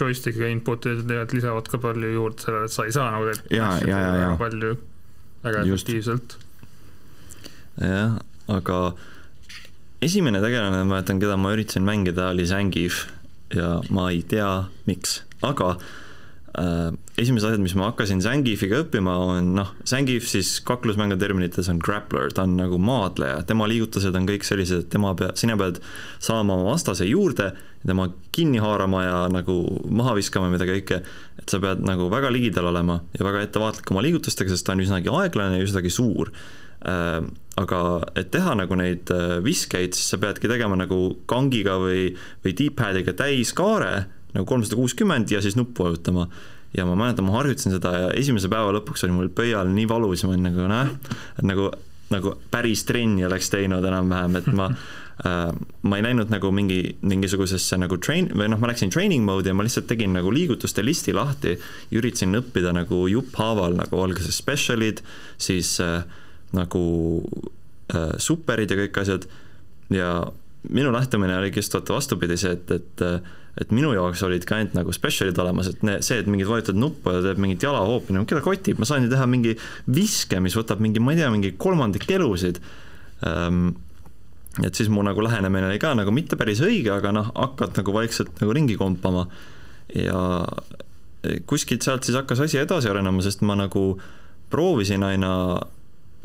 joystick'iga 0.00 0.50
input'id 0.52 1.04
tegelikult 1.06 1.32
lisavad 1.38 1.68
ka 1.70 1.78
palju 1.78 2.12
juurde 2.12 2.42
sellele, 2.42 2.64
et 2.64 2.72
sa 2.72 2.84
ei 2.84 2.92
saa 2.92 3.10
nagu 3.14 3.30
tegelikult 3.30 3.56
ja, 3.56 3.70
ja, 3.86 3.98
ja, 3.98 4.14
ja. 4.22 4.36
palju 4.36 4.76
väga 5.44 5.62
efektiivselt. 5.62 6.38
jah, 7.80 8.18
aga 8.48 8.92
esimene 10.04 10.42
tegelane, 10.42 10.82
ma 10.84 10.96
mäletan, 10.96 11.20
keda 11.22 11.38
ma 11.40 11.54
üritasin 11.56 11.86
mängida, 11.86 12.30
oli 12.32 12.46
Zangief 12.46 13.06
ja 13.54 13.78
ma 13.94 14.10
ei 14.12 14.20
tea, 14.28 14.48
miks, 14.86 15.22
aga 15.46 15.72
äh, 16.58 16.90
esimesed 17.18 17.48
asjad, 17.48 17.62
mis 17.64 17.74
ma 17.78 17.88
hakkasin 17.88 18.20
Zangiefiga 18.22 18.82
õppima, 18.84 19.16
on 19.32 19.50
noh, 19.56 19.72
Zangief 19.88 20.28
siis 20.30 20.58
kaklusmängu 20.66 21.18
terminites 21.18 21.70
on 21.72 21.80
grappler, 21.82 22.30
ta 22.34 22.44
on 22.46 22.54
nagu 22.60 22.78
maadleja, 22.82 23.40
tema 23.48 23.66
liigutused 23.70 24.14
on 24.14 24.28
kõik 24.28 24.46
sellised, 24.46 24.84
et 24.84 24.92
tema 24.92 25.14
pea, 25.18 25.32
sina 25.38 25.58
pead 25.58 25.80
saama 26.22 26.58
oma 26.58 26.70
vastase 26.74 27.08
juurde, 27.08 27.50
tema 27.86 28.08
kinni 28.34 28.62
haarama 28.62 29.02
ja 29.06 29.18
nagu 29.32 29.58
maha 29.88 30.14
viskama, 30.18 30.52
mida 30.52 30.68
kõike, 30.68 31.02
et 31.42 31.50
sa 31.50 31.62
pead 31.62 31.82
nagu 31.86 32.06
väga 32.12 32.30
ligidal 32.34 32.70
olema 32.70 33.00
ja 33.18 33.26
väga 33.26 33.48
ettevaatlik 33.48 33.90
oma 33.94 34.04
liigutustega, 34.06 34.52
sest 34.52 34.68
ta 34.68 34.76
on 34.76 34.84
üsnagi 34.84 35.10
aeglane 35.10 35.58
ja 35.58 35.66
üsnagi 35.66 35.90
suur 35.94 36.34
aga 37.58 37.80
et 38.18 38.30
teha 38.34 38.54
nagu 38.58 38.76
neid 38.78 39.10
äh, 39.14 39.38
viskeid, 39.44 39.96
siis 39.96 40.12
sa 40.12 40.20
peadki 40.22 40.50
tegema 40.50 40.78
nagu 40.78 41.00
kangiga 41.30 41.78
või, 41.82 42.12
või 42.44 42.54
D-pad'iga 42.58 43.16
täiskaare 43.18 43.92
nagu 44.34 44.46
kolmsada 44.48 44.78
kuuskümmend 44.78 45.32
ja 45.32 45.42
siis 45.42 45.56
nuppu 45.58 45.86
vajutama. 45.88 46.28
ja 46.76 46.84
ma 46.84 46.94
mäletan, 47.00 47.24
ma 47.24 47.38
harjutasin 47.38 47.72
seda 47.78 47.94
ja 47.96 48.08
esimese 48.12 48.50
päeva 48.52 48.74
lõpuks 48.76 49.06
oli 49.06 49.16
mul 49.16 49.30
pöial 49.32 49.70
nii 49.72 49.88
valus 49.88 50.22
ja 50.22 50.28
ma 50.28 50.36
olin 50.36 50.48
nagu 50.50 50.66
näh, 50.68 50.90
et 51.40 51.46
nagu, 51.48 51.70
nagu 52.12 52.34
päris 52.52 52.84
trenni 52.84 53.24
oleks 53.24 53.48
teinud 53.50 53.84
enam-vähem, 53.88 54.36
et 54.36 54.50
ma 54.52 54.68
äh, 54.68 55.48
ma 55.82 55.98
ei 55.98 56.04
läinud 56.04 56.30
nagu 56.30 56.52
mingi, 56.52 56.98
mingisugusesse 57.00 57.80
nagu 57.80 57.96
train- 57.96 58.28
või 58.36 58.52
noh, 58.52 58.60
ma 58.60 58.68
läksin 58.70 58.92
training 58.92 59.24
mode'i 59.24 59.50
ja 59.50 59.56
ma 59.56 59.66
lihtsalt 59.66 59.88
tegin 59.88 60.12
nagu 60.14 60.30
liigutuste 60.30 60.84
listi 60.84 61.16
lahti 61.16 61.56
ja 61.56 61.98
üritasin 61.98 62.36
õppida 62.42 62.76
nagu 62.76 63.06
jupphaaval 63.08 63.80
nagu 63.80 64.04
alguses 64.04 64.38
special'id, 64.44 65.00
siis 65.40 65.78
äh, 65.80 66.04
nagu 66.56 66.82
äh, 67.92 68.14
superid 68.22 68.70
ja 68.70 68.78
kõik 68.78 69.02
asjad 69.02 69.28
ja 69.92 70.12
minu 70.68 70.92
lähtumine 70.92 71.36
oligi 71.38 71.62
just 71.62 71.74
vaata 71.76 71.96
vastupidi 71.96 72.36
see, 72.40 72.56
et, 72.56 72.70
et 72.70 73.04
et 73.58 73.72
minu 73.74 73.90
jaoks 73.94 74.22
olid 74.26 74.44
ka 74.46 74.58
ainult 74.58 74.76
nagu 74.76 74.92
special'id 74.94 75.38
olemas, 75.42 75.70
et 75.72 75.82
ne, 75.86 75.96
see, 76.04 76.20
et 76.20 76.28
mingid 76.30 76.46
vajutad 76.46 76.78
nuppu 76.78 77.10
ja 77.14 77.22
teeb 77.24 77.40
mingit 77.42 77.64
jalahoopi, 77.66 78.14
no 78.14 78.22
keda 78.28 78.42
kotib, 78.44 78.78
ma 78.78 78.86
saan 78.86 79.06
ju 79.06 79.10
teha 79.10 79.26
mingi 79.30 79.56
viske, 79.90 80.38
mis 80.42 80.54
võtab 80.58 80.82
mingi, 80.84 81.02
ma 81.02 81.14
ei 81.14 81.22
tea, 81.22 81.30
mingi 81.34 81.54
kolmandik 81.58 82.06
elusid 82.14 82.60
ähm,. 83.26 83.72
et 84.62 84.74
siis 84.74 84.88
mu 84.90 85.02
nagu 85.06 85.22
lähenemine 85.22 85.68
oli 85.68 85.78
ka 85.82 85.92
nagu 85.98 86.14
mitte 86.14 86.38
päris 86.38 86.62
õige, 86.64 86.92
aga 86.94 87.12
noh, 87.14 87.32
hakkad 87.34 87.78
nagu 87.78 87.94
vaikselt 87.94 88.38
nagu 88.42 88.54
ringi 88.54 88.78
kompama 88.78 89.26
ja 89.94 90.22
kuskilt 91.50 91.82
sealt 91.82 92.06
siis 92.06 92.16
hakkas 92.18 92.44
asi 92.46 92.60
edasi 92.62 92.90
arenema, 92.90 93.22
sest 93.22 93.42
ma 93.46 93.58
nagu 93.58 93.84
proovisin 94.50 95.02
aina 95.06 95.32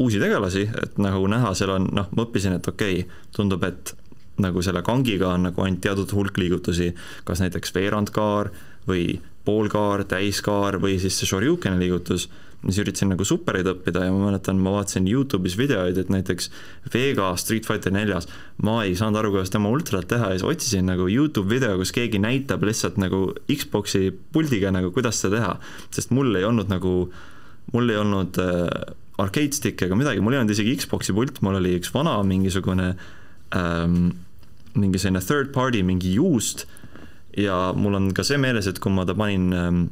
uusi 0.04 0.22
tegelasi, 0.22 0.68
et 0.84 1.02
nagu 1.02 1.28
näha, 1.32 1.54
seal 1.58 1.74
on 1.78 1.90
noh, 1.96 2.10
ma 2.12 2.26
õppisin, 2.28 2.58
et 2.60 2.68
okei 2.70 3.04
okay,, 3.04 3.22
tundub, 3.36 3.64
et 3.68 3.96
nagu 4.44 4.64
selle 4.66 4.82
kangiga 4.86 5.34
on 5.34 5.50
nagu 5.50 5.66
ainult 5.66 5.84
teatud 5.84 6.14
hulk 6.16 6.38
liigutusi, 6.42 6.92
kas 7.28 7.44
näiteks 7.44 7.74
veerandkaar 7.76 8.50
või 8.88 9.20
poolkaar, 9.46 10.06
täiskaar 10.10 10.80
või 10.82 10.98
siis 11.02 11.18
see 11.20 11.30
Shoryukeni 11.30 11.82
liigutus, 11.82 12.30
siis 12.64 12.80
üritasin 12.80 13.12
nagu 13.12 13.26
supereid 13.28 13.68
õppida 13.68 14.06
ja 14.06 14.14
ma 14.14 14.30
mäletan, 14.30 14.60
ma 14.64 14.72
vaatasin 14.78 15.08
Youtube'is 15.10 15.58
videoid, 15.60 16.00
et 16.00 16.12
näiteks 16.14 16.50
Vega 16.94 17.34
Street 17.40 17.68
Fighter 17.68 17.94
neljas, 17.94 18.30
ma 18.64 18.80
ei 18.88 18.96
saanud 18.98 19.20
aru, 19.20 19.34
kuidas 19.36 19.52
tema 19.54 19.72
ultrat 19.74 20.08
teha 20.10 20.32
ja 20.32 20.40
siis 20.40 20.48
otsisin 20.48 20.88
nagu 20.88 21.10
Youtube 21.12 21.52
video, 21.52 21.76
kus 21.82 21.92
keegi 21.96 22.22
näitab 22.24 22.64
lihtsalt 22.64 22.98
nagu 23.04 23.26
Xbox'i 23.52 24.14
puldiga 24.34 24.72
nagu, 24.74 24.94
kuidas 24.96 25.20
seda 25.20 25.42
teha. 25.42 25.54
sest 25.92 26.16
mul 26.16 26.32
ei 26.40 26.48
olnud 26.48 26.72
nagu, 26.72 26.96
mul 27.76 27.92
ei 27.92 28.00
olnud 28.00 28.40
äh, 28.42 28.96
arcade 29.22 29.54
stick 29.54 29.82
ega 29.86 29.98
midagi, 29.98 30.22
mul 30.24 30.36
ei 30.36 30.42
olnud 30.42 30.56
isegi 30.56 30.78
Xbox'i 30.82 31.14
pult, 31.16 31.42
mul 31.46 31.60
oli 31.60 31.76
üks 31.78 31.92
vana 31.94 32.16
mingisugune 32.26 32.94
ähm, 33.56 34.14
mingi 34.74 35.02
selline 35.02 35.22
third 35.22 35.52
party, 35.54 35.84
mingi 35.86 36.16
juust 36.16 36.66
ja 37.38 37.74
mul 37.78 37.98
on 37.98 38.14
ka 38.14 38.26
see 38.26 38.40
meeles, 38.42 38.70
et 38.70 38.80
kui 38.82 38.94
ma 38.94 39.06
ta 39.06 39.16
panin 39.18 39.52
ähm, 39.58 39.84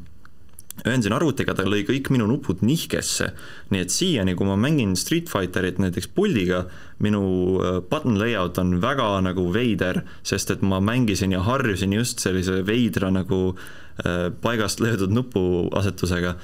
ühendasin 0.81 1.13
arvutiga, 1.13 1.53
ta 1.53 1.65
lõi 1.67 1.83
kõik 1.85 2.09
minu 2.13 2.25
nupud 2.29 2.63
nihkesse. 2.65 3.31
nii 3.73 3.83
et 3.83 3.93
siiani, 3.93 4.35
kui 4.37 4.47
ma 4.47 4.57
mängin 4.57 4.95
Street 4.97 5.29
Fighterit 5.29 5.81
näiteks 5.81 6.09
puldiga, 6.15 6.65
minu 7.03 7.21
äh, 7.61 7.79
button 7.89 8.17
layout 8.21 8.57
on 8.61 8.79
väga 8.81 9.09
nagu 9.25 9.49
veider, 9.53 10.03
sest 10.23 10.51
et 10.55 10.65
ma 10.65 10.81
mängisin 10.81 11.35
ja 11.35 11.43
harjusin 11.45 11.93
just 11.93 12.23
sellise 12.23 12.61
veidra 12.65 13.11
nagu 13.13 13.53
äh, 13.53 14.29
paigast 14.41 14.81
löödud 14.81 15.13
nupuasetusega. 15.13 16.35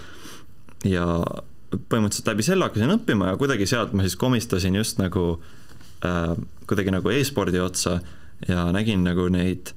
ja 0.86 1.06
põhimõtteliselt 1.72 2.30
läbi 2.32 2.46
selle 2.46 2.68
hakkasin 2.68 2.96
õppima 2.96 3.34
ja 3.34 3.40
kuidagi 3.40 3.68
sealt 3.68 3.94
ma 3.94 4.06
siis 4.06 4.16
komistasin 4.20 4.76
just 4.80 5.02
nagu 5.02 5.26
äh, 6.06 6.32
kuidagi 6.68 6.94
nagu 6.96 7.12
e-spordi 7.12 7.60
otsa 7.60 8.00
ja 8.48 8.70
nägin 8.72 9.04
nagu 9.08 9.28
neid 9.34 9.74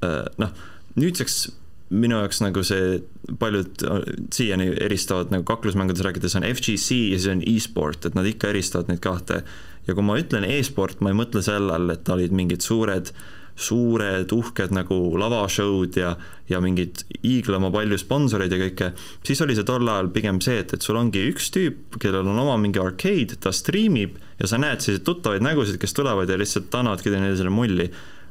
Äh, 0.00 0.28
noh, 0.40 0.52
nüüdseks 0.96 1.50
minu 1.90 2.20
jaoks 2.20 2.40
nagu 2.40 2.62
see, 2.64 3.00
paljud 3.40 3.82
äh, 3.84 4.04
siiani 4.32 4.70
eristavad 4.86 5.32
nagu 5.34 5.44
kaklusmängudes 5.48 6.04
rääkides 6.06 6.38
on 6.38 6.46
FGC 6.48 7.00
ja 7.10 7.18
siis 7.18 7.28
on 7.32 7.42
e-sport, 7.44 8.06
et 8.08 8.16
nad 8.16 8.28
ikka 8.28 8.52
eristavad 8.52 8.88
neid 8.90 9.02
kahte. 9.04 9.42
ja 9.88 9.96
kui 9.96 10.06
ma 10.06 10.16
ütlen 10.20 10.46
e-sport, 10.46 11.00
ma 11.00 11.12
ei 11.12 11.18
mõtle 11.18 11.42
sellel, 11.44 11.90
et 11.92 12.08
olid 12.12 12.32
mingid 12.36 12.64
suured, 12.64 13.12
suured 13.60 14.32
uhked 14.32 14.72
nagu 14.74 14.96
lavashow'd 15.20 15.98
ja, 16.00 16.14
ja 16.48 16.60
mingid 16.64 17.04
hiiglama 17.22 17.70
palju 17.74 17.98
sponsoreid 18.00 18.54
ja 18.54 18.60
kõike, 18.62 18.90
siis 19.26 19.42
oli 19.44 19.56
see 19.58 19.66
tol 19.68 19.88
ajal 19.88 20.10
pigem 20.14 20.40
see, 20.44 20.62
et, 20.62 20.74
et 20.76 20.86
sul 20.86 20.98
ongi 21.00 21.26
üks 21.30 21.50
tüüp, 21.54 21.98
kellel 22.00 22.28
on 22.30 22.40
oma 22.40 22.56
mingi 22.60 22.80
arcade, 22.82 23.38
ta 23.42 23.52
striimib 23.54 24.16
ja 24.40 24.48
sa 24.50 24.60
näed 24.60 24.82
selliseid 24.82 25.06
tuttavaid 25.06 25.44
nägusid, 25.44 25.78
kes 25.80 25.96
tulevad 25.96 26.30
ja 26.30 26.38
lihtsalt 26.40 26.74
annavadki 26.80 27.12
teile 27.12 27.34
selle 27.36 27.52
mulli. 27.54 27.90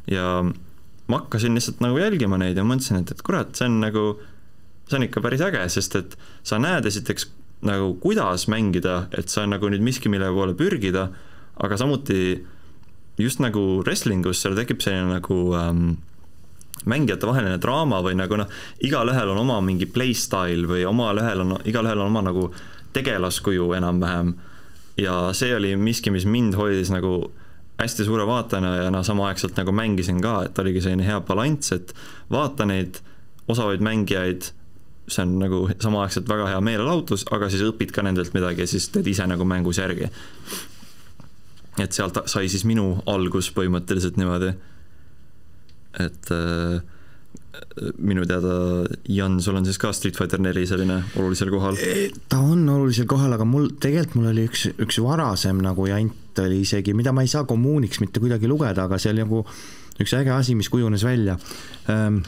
Ja 0.09 0.41
ma 1.09 1.21
hakkasin 1.21 1.57
lihtsalt 1.57 1.83
nagu 1.85 1.99
jälgima 2.01 2.39
neid 2.41 2.57
ja 2.57 2.65
mõtlesin, 2.65 3.03
et, 3.03 3.13
et 3.13 3.25
kurat, 3.25 3.51
see 3.57 3.69
on 3.69 3.79
nagu, 3.83 4.05
see 4.89 4.99
on 4.99 5.05
ikka 5.05 5.23
päris 5.25 5.43
äge, 5.45 5.61
sest 5.73 5.97
et 5.99 6.15
sa 6.45 6.61
näed 6.61 6.89
esiteks 6.89 7.29
nagu 7.65 7.93
kuidas 8.01 8.47
mängida, 8.51 9.03
et 9.17 9.29
see 9.31 9.43
on 9.43 9.53
nagu 9.55 9.69
nüüd 9.71 9.83
miski, 9.83 10.11
mille 10.11 10.29
poole 10.33 10.55
pürgida, 10.57 11.09
aga 11.59 11.77
samuti 11.79 12.39
just 13.19 13.41
nagu 13.43 13.81
wrestlingus 13.83 14.41
seal 14.43 14.55
tekib 14.57 14.81
selline 14.83 15.19
nagu 15.19 15.39
ähm, 15.59 15.97
mängijate 16.89 17.27
vaheline 17.27 17.57
draama 17.61 18.01
või 18.05 18.15
nagu 18.19 18.39
noh, 18.39 18.51
igalühel 18.85 19.33
on 19.33 19.41
oma 19.43 19.59
mingi 19.65 19.87
playstyle 19.89 20.67
või 20.69 20.85
omalühel 20.87 21.43
on, 21.43 21.57
igalühel 21.67 21.99
on 21.99 22.11
oma 22.11 22.23
nagu 22.29 22.49
tegelaskuju 22.95 23.73
enam-vähem. 23.77 24.33
ja 24.97 25.33
see 25.33 25.55
oli 25.55 25.75
miski, 25.75 26.11
mis 26.11 26.25
mind 26.25 26.55
hoidis 26.59 26.89
nagu 26.91 27.31
hästi 27.79 28.05
suure 28.05 28.25
vaatajana 28.27 28.75
ja 28.75 28.89
noh, 28.91 29.03
samaaegselt 29.05 29.55
nagu 29.59 29.71
mängisin 29.71 30.21
ka, 30.21 30.43
et 30.47 30.59
oligi 30.59 30.81
selline 30.83 31.05
hea 31.07 31.19
balanss, 31.23 31.71
et 31.71 31.93
vaata 32.31 32.67
neid 32.67 32.99
osavaid 33.47 33.83
mängijaid, 33.83 34.49
see 35.09 35.23
on 35.23 35.37
nagu 35.41 35.61
samaaegselt 35.79 36.27
väga 36.29 36.49
hea 36.51 36.59
meelelahutus, 36.61 37.25
aga 37.31 37.49
siis 37.49 37.63
õpid 37.69 37.93
ka 37.95 38.03
nendelt 38.05 38.35
midagi 38.35 38.65
ja 38.65 38.69
siis 38.69 38.89
teed 38.93 39.07
ise 39.07 39.27
nagu 39.29 39.47
mängus 39.47 39.79
järgi. 39.79 40.11
Et 41.83 41.95
sealt 41.95 42.17
sai 42.29 42.49
siis 42.51 42.65
minu 42.67 42.99
algus 43.09 43.51
põhimõtteliselt 43.55 44.19
niimoodi. 44.19 44.53
et 45.99 46.31
äh, 46.31 46.79
minu 47.97 48.23
teada, 48.27 48.85
Jan, 49.09 49.39
sul 49.41 49.57
on 49.59 49.65
siis 49.67 49.79
ka 49.81 49.91
Street 49.95 50.17
Fighter 50.17 50.41
neli 50.41 50.65
selline 50.69 50.99
olulisel 51.19 51.51
kohal? 51.53 51.77
ta 52.31 52.39
on 52.43 52.63
olulisel 52.69 53.07
kohal, 53.09 53.33
aga 53.35 53.47
mul, 53.47 53.71
tegelikult 53.81 54.19
mul 54.19 54.31
oli 54.31 54.45
üks, 54.49 54.67
üks 54.79 54.99
varasem 55.03 55.61
nagu 55.63 55.87
jant 55.89 56.41
oli 56.43 56.61
isegi, 56.63 56.95
mida 56.97 57.13
ma 57.15 57.25
ei 57.25 57.31
saa 57.31 57.45
kommuuniks 57.49 58.01
mitte 58.03 58.21
kuidagi 58.23 58.49
lugeda, 58.49 58.85
aga 58.87 58.99
see 59.01 59.13
oli 59.13 59.25
nagu 59.25 59.43
üks 59.99 60.15
äge 60.15 60.31
asi, 60.31 60.55
mis 60.55 60.69
kujunes 60.71 61.03
välja. 61.03 61.35
Ehm, 61.91 62.21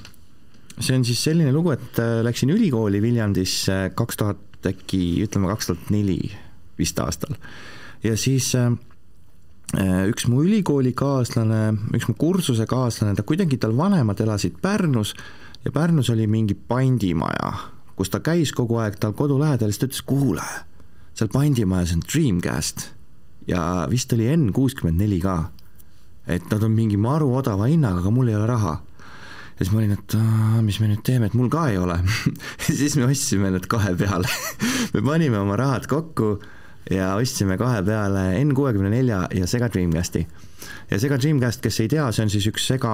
see 0.76 0.98
on 0.98 1.06
siis 1.07 1.22
selline 1.23 1.53
lugu, 1.56 1.72
et 1.76 2.02
äh, 2.03 2.19
läksin 2.26 2.52
ülikooli 2.52 3.02
Viljandisse 3.03 3.84
kaks 3.95 4.19
tuhat 4.19 4.72
äkki, 4.72 5.22
ütleme 5.26 5.49
kaks 5.53 5.72
tuhat 5.72 5.94
neli 5.94 6.19
vist 6.78 6.99
aastal 7.02 7.38
ja 8.03 8.18
siis 8.18 8.52
Äh, 8.57 8.72
üks 9.80 10.27
mu 10.27 10.41
ülikoolikaaslane, 10.43 11.61
üks 11.95 12.10
mu 12.10 12.15
kursusekaaslane, 12.19 13.15
ta 13.15 13.23
kuidagi, 13.23 13.60
tal 13.61 13.76
vanemad 13.77 14.19
elasid 14.19 14.57
Pärnus 14.61 15.14
ja 15.64 15.72
Pärnus 15.72 16.10
oli 16.11 16.27
mingi 16.27 16.56
pandimaja, 16.56 17.53
kus 17.95 18.11
ta 18.11 18.19
käis 18.23 18.52
kogu 18.56 18.81
aeg 18.84 18.99
tal 18.99 19.15
kodu 19.15 19.39
lähedal, 19.39 19.72
siis 19.72 19.80
ta 19.80 19.88
ütles, 19.88 20.03
kuule, 20.07 20.48
seal 21.15 21.31
pandimajas 21.31 21.95
on 21.95 22.03
Dreamcast 22.03 22.89
ja 23.48 23.88
vist 23.89 24.14
oli 24.14 24.30
N 24.35 24.52
kuuskümmend 24.53 24.99
neli 25.02 25.19
ka. 25.23 25.52
et 26.27 26.43
nad 26.52 26.64
on 26.64 26.72
mingi 26.72 26.98
maru 27.02 27.31
odava 27.35 27.65
hinnaga, 27.65 27.99
aga 27.99 28.11
mul 28.14 28.30
ei 28.30 28.35
ole 28.35 28.48
raha. 28.48 28.77
ja 29.56 29.65
siis 29.65 29.72
ma 29.72 29.80
olin, 29.80 29.95
et 29.95 30.15
mis 30.68 30.80
me 30.80 30.91
nüüd 30.91 31.03
teeme, 31.07 31.31
et 31.31 31.34
mul 31.38 31.49
ka 31.49 31.69
ei 31.72 31.77
ole 31.77 32.02
siis 32.68 32.95
me 32.99 33.07
ostsime 33.07 33.52
need 33.52 33.68
kahe 33.72 33.95
peale 33.95 34.27
me 34.93 35.02
panime 35.02 35.39
oma 35.39 35.56
rahad 35.56 35.88
kokku 35.88 36.39
ja 36.89 37.13
ostsime 37.15 37.57
kahe 37.57 37.83
peale 37.85 38.25
N64 38.41 39.37
ja 39.37 39.47
Sega 39.47 39.69
Dreamcasti. 39.69 40.27
ja 40.91 40.99
Sega 40.99 41.17
Dreamcast, 41.17 41.61
kes 41.61 41.79
ei 41.83 41.89
tea, 41.91 42.07
see 42.11 42.25
on 42.25 42.31
siis 42.33 42.47
üks 42.49 42.67
Sega 42.73 42.93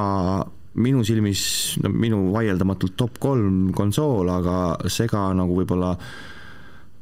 minu 0.78 1.04
silmis, 1.08 1.42
no 1.82 1.90
minu 1.90 2.28
vaieldamatult 2.34 2.98
top 2.98 3.20
kolm 3.20 3.72
konsool, 3.76 4.30
aga 4.30 4.90
Sega 4.92 5.30
nagu 5.38 5.56
võib-olla 5.58 5.96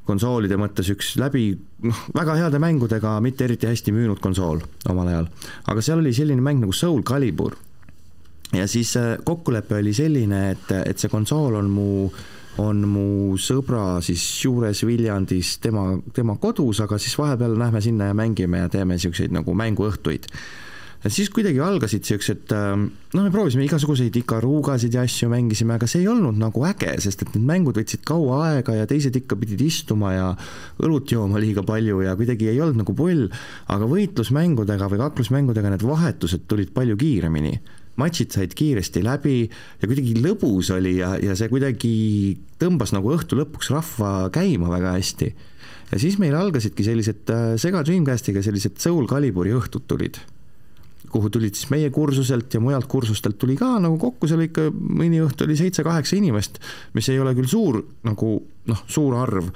konsoolide 0.05 0.57
mõttes 0.61 0.91
üks 0.93 1.15
läbi, 1.17 1.47
noh, 1.83 2.01
väga 2.13 2.35
heade 2.37 2.61
mängudega, 2.61 3.17
mitte 3.25 3.47
eriti 3.47 3.67
hästi 3.67 3.93
müünud 3.95 4.21
konsool 4.21 4.61
omal 4.91 5.09
ajal. 5.09 5.29
aga 5.65 5.81
seal 5.81 6.03
oli 6.03 6.13
selline 6.13 6.45
mäng 6.45 6.61
nagu 6.61 6.73
Soul 6.73 7.01
Calibur. 7.03 7.57
ja 8.53 8.67
siis 8.67 8.93
kokkulepe 9.23 9.81
oli 9.81 9.93
selline, 9.93 10.49
et, 10.51 10.71
et 10.85 11.01
see 11.01 11.09
konsool 11.09 11.57
on 11.57 11.69
mu 11.73 11.89
äh, 12.05 12.34
on 12.61 12.83
mu 12.87 13.07
sõbra 13.41 14.01
siis 14.05 14.23
juures 14.45 14.83
Viljandis, 14.87 15.57
tema, 15.63 15.87
tema 16.15 16.37
kodus, 16.41 16.81
aga 16.83 16.99
siis 17.01 17.17
vahepeal 17.19 17.57
lähme 17.59 17.81
sinna 17.83 18.11
ja 18.11 18.17
mängime 18.17 18.63
ja 18.63 18.69
teeme 18.71 18.95
niisuguseid 18.95 19.35
nagu 19.35 19.55
mänguõhtuid. 19.57 20.29
ja 21.03 21.11
siis 21.11 21.29
kuidagi 21.29 21.59
algasid 21.61 22.01
niisugused, 22.01 22.49
ähm, 22.55 22.87
noh, 23.13 23.25
me 23.27 23.31
proovisime 23.33 23.65
igasuguseid 23.67 24.15
ikaruugasid 24.21 24.95
ja 24.95 25.03
asju 25.05 25.29
mängisime, 25.29 25.75
aga 25.75 25.87
see 25.87 26.01
ei 26.01 26.09
olnud 26.09 26.39
nagu 26.39 26.63
äge, 26.65 26.95
sest 27.03 27.21
et 27.25 27.35
need 27.35 27.45
mängud 27.45 27.77
võtsid 27.77 28.05
kaua 28.07 28.41
aega 28.49 28.79
ja 28.79 28.87
teised 28.89 29.15
ikka 29.19 29.37
pidid 29.41 29.61
istuma 29.61 30.15
ja 30.15 30.33
õlut 30.81 31.11
jooma 31.11 31.41
liiga 31.43 31.63
palju 31.67 32.01
ja 32.07 32.15
kuidagi 32.15 32.49
ei 32.53 32.61
olnud 32.61 32.85
nagu 32.85 32.97
pull, 32.97 33.27
aga 33.67 33.89
võitlusmängudega 33.91 34.89
või 34.91 35.03
kaklusmängudega 35.03 35.75
need 35.75 35.85
vahetused 35.85 36.47
tulid 36.47 36.71
palju 36.73 36.97
kiiremini 36.97 37.59
matšid 38.01 38.35
said 38.35 38.55
kiiresti 38.57 39.03
läbi 39.05 39.37
ja 39.45 39.87
kuidagi 39.87 40.15
lõbus 40.19 40.71
oli 40.75 40.97
ja, 40.99 41.15
ja 41.21 41.35
see 41.37 41.49
kuidagi 41.51 41.95
tõmbas 42.61 42.93
nagu 42.95 43.13
õhtu 43.15 43.39
lõpuks 43.39 43.71
rahva 43.73 44.13
käima 44.35 44.71
väga 44.71 44.95
hästi. 44.97 45.31
ja 45.91 46.01
siis 46.01 46.19
meil 46.19 46.35
algasidki 46.35 46.85
sellised 46.87 47.31
äh, 47.31 47.55
Sega 47.61 47.83
Dreamcastiga 47.87 48.43
sellised 48.43 48.79
Soul 48.83 49.07
Caliburi 49.07 49.55
õhtud 49.55 49.87
tulid 49.87 50.19
kuhu 51.15 51.31
tulid 51.31 51.55
siis 51.55 51.69
meie 51.71 51.91
kursuselt 51.95 52.53
ja 52.53 52.59
mujalt 52.63 52.89
kursustelt 52.91 53.37
tuli 53.39 53.55
ka 53.59 53.77
nagu 53.83 53.95
kokku, 54.01 54.27
seal 54.27 54.43
ikka 54.45 54.67
mõni 54.73 55.21
õhtu 55.23 55.47
oli 55.47 55.55
seitse-kaheksa 55.59 56.17
inimest, 56.19 56.59
mis 56.97 57.07
ei 57.13 57.21
ole 57.23 57.31
küll 57.37 57.49
suur 57.49 57.79
nagu 58.07 58.35
noh, 58.65 58.81
suur 58.89 59.15
arv, 59.21 59.49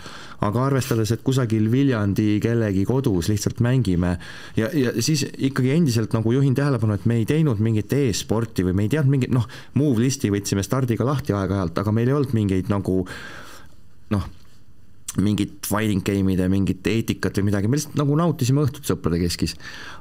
aga 0.45 0.65
arvestades, 0.67 1.11
et 1.15 1.23
kusagil 1.25 1.65
Viljandi 1.71 2.37
kellegi 2.43 2.85
kodus 2.87 3.31
lihtsalt 3.31 3.61
mängime 3.65 4.15
ja, 4.57 4.69
ja 4.69 4.93
siis 5.01 5.25
ikkagi 5.33 5.73
endiselt 5.75 6.15
nagu 6.15 6.33
juhin 6.35 6.55
tähelepanu, 6.57 6.95
et 6.95 7.07
me 7.09 7.19
ei 7.19 7.27
teinud 7.29 7.61
mingit 7.63 7.93
e-sporti 7.97 8.67
või 8.67 8.77
me 8.77 8.87
ei 8.87 8.93
teadnud 8.93 9.17
mingit 9.17 9.35
noh, 9.35 9.49
move 9.79 9.99
list'i 10.03 10.31
võtsime 10.33 10.63
stardiga 10.65 11.07
lahti 11.07 11.35
aeg-ajalt, 11.35 11.81
aga 11.81 11.95
meil 11.95 12.11
ei 12.11 12.19
olnud 12.19 12.35
mingeid 12.37 12.71
nagu 12.71 13.01
noh 14.13 14.29
mingit 15.17 15.65
fighting 15.65 16.03
game'ide, 16.05 16.45
mingit 16.51 16.85
eetikat 16.87 17.39
või 17.39 17.49
midagi, 17.49 17.69
me 17.69 17.79
lihtsalt 17.79 17.97
nagu 17.97 18.17
nautisime 18.19 18.61
õhtut 18.65 18.85
sõprade 18.85 19.19
keskis. 19.21 19.55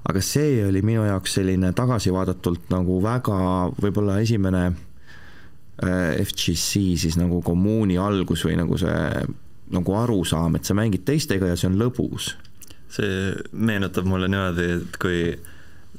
aga 0.09 0.21
see 0.25 0.61
oli 0.67 0.83
minu 0.85 1.07
jaoks 1.07 1.39
selline 1.39 1.73
tagasivaadatult 1.77 2.69
nagu 2.75 3.01
väga 3.03 3.39
võib-olla 3.81 4.19
esimene 4.21 4.65
äh, 4.69 6.19
FGC 6.25 6.99
siis 7.01 7.19
nagu 7.21 7.41
kommuuni 7.43 7.99
algus 7.99 8.45
või 8.45 8.59
nagu 8.61 8.79
see 8.81 9.27
nagu 9.69 9.95
arusaam, 10.01 10.57
et 10.57 10.65
sa 10.65 10.77
mängid 10.77 11.05
teistega 11.09 11.51
ja 11.51 11.57
see 11.57 11.69
on 11.69 11.79
lõbus. 11.81 12.35
see 12.89 13.35
meenutab 13.53 14.07
mulle 14.09 14.31
niimoodi, 14.33 14.69
et 14.79 14.97
kui 15.01 15.19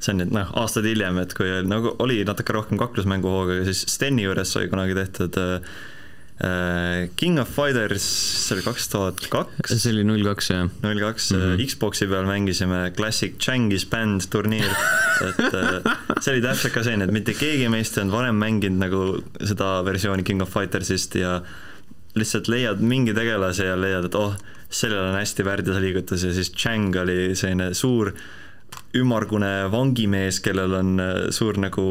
see 0.00 0.12
on 0.14 0.20
nüüd 0.22 0.32
noh, 0.34 0.50
aastaid 0.58 0.88
hiljem, 0.90 1.20
et 1.22 1.34
kui 1.38 1.50
nagu 1.66 1.94
oli 2.02 2.22
natuke 2.26 2.54
rohkem 2.56 2.80
kaklusmängu 2.80 3.30
hooga, 3.30 3.60
siis 3.68 3.84
Steni 3.90 4.24
juures 4.24 4.54
sai 4.56 4.70
kunagi 4.70 4.96
tehtud 4.98 5.38
äh, 5.38 5.74
King 7.20 7.38
of 7.42 7.50
Fighters, 7.52 8.04
see 8.46 8.54
oli 8.56 8.62
kaks 8.64 8.86
tuhat 8.88 9.18
kaks. 9.28 9.74
see 9.74 9.92
oli 9.92 10.06
null 10.08 10.24
kaks, 10.24 10.50
jah. 10.54 10.70
null 10.80 11.02
kaks, 11.02 11.30
mhm. 11.36 11.60
Xbox'i 11.68 12.08
peal 12.08 12.28
mängisime 12.28 12.78
Classic 12.96 13.34
Changis 13.36 13.84
Band 13.90 14.24
turniir, 14.32 14.70
et 15.26 15.42
see 16.24 16.32
oli 16.32 16.44
täpselt 16.44 16.72
ka 16.72 16.84
selline, 16.86 17.10
et 17.10 17.12
mitte 17.12 17.36
keegi 17.36 17.68
meist 17.72 17.98
ei 17.98 18.06
olnud 18.06 18.16
varem 18.16 18.40
mänginud 18.40 18.80
nagu 18.80 19.02
seda 19.36 19.80
versiooni 19.84 20.24
King 20.24 20.40
of 20.44 20.52
Fightersist 20.54 21.18
ja 21.20 21.42
lihtsalt 22.16 22.48
leiad 22.50 22.80
mingi 22.80 23.12
tegelase 23.14 23.68
ja 23.68 23.76
leiad, 23.78 24.08
et 24.08 24.16
oh, 24.18 24.32
sellel 24.70 25.10
on 25.10 25.18
hästi 25.18 25.44
värdjas 25.46 25.80
liigutus 25.82 26.24
ja 26.24 26.32
siis 26.34 26.54
Chang 26.56 26.96
oli 27.02 27.34
selline 27.36 27.74
suur 27.76 28.14
ümmargune 28.96 29.50
vangimees, 29.72 30.40
kellel 30.42 30.74
on 30.80 30.96
äh, 31.02 31.18
suur 31.34 31.58
nagu 31.62 31.84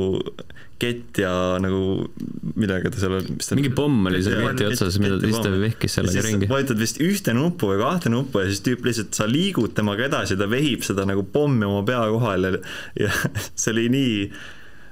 kett 0.79 1.19
ja 1.19 1.31
nagu 1.59 2.07
millega 2.55 2.91
ta 2.91 3.01
seal 3.01 3.17
on. 3.17 3.39
mingi 3.59 3.71
pomm 3.75 4.07
oli 4.07 4.21
seal 4.23 4.45
keti 4.45 4.67
otsas, 4.69 4.99
mida 5.03 5.17
ta 5.19 5.27
siis 5.27 5.41
ta 5.43 5.51
vehkis 5.51 5.97
sellega 5.99 6.23
ringi. 6.23 6.47
vajutad 6.51 6.79
vist 6.79 7.01
ühte 7.03 7.35
nuppu 7.35 7.73
või 7.73 7.81
kahte 7.81 8.11
nuppu 8.13 8.43
ja 8.43 8.51
siis 8.51 8.63
tüüp 8.67 8.87
lihtsalt, 8.87 9.11
sa 9.15 9.27
liigud 9.27 9.75
temaga 9.75 10.07
edasi, 10.07 10.39
ta 10.39 10.47
vehib 10.51 10.85
seda 10.87 11.07
nagu 11.09 11.25
pommi 11.33 11.67
oma 11.67 11.83
pea 11.87 12.05
kohal 12.13 12.47
ja, 12.47 12.53
ja 13.03 13.11
see 13.59 13.75
oli 13.75 13.89
nii 13.95 14.15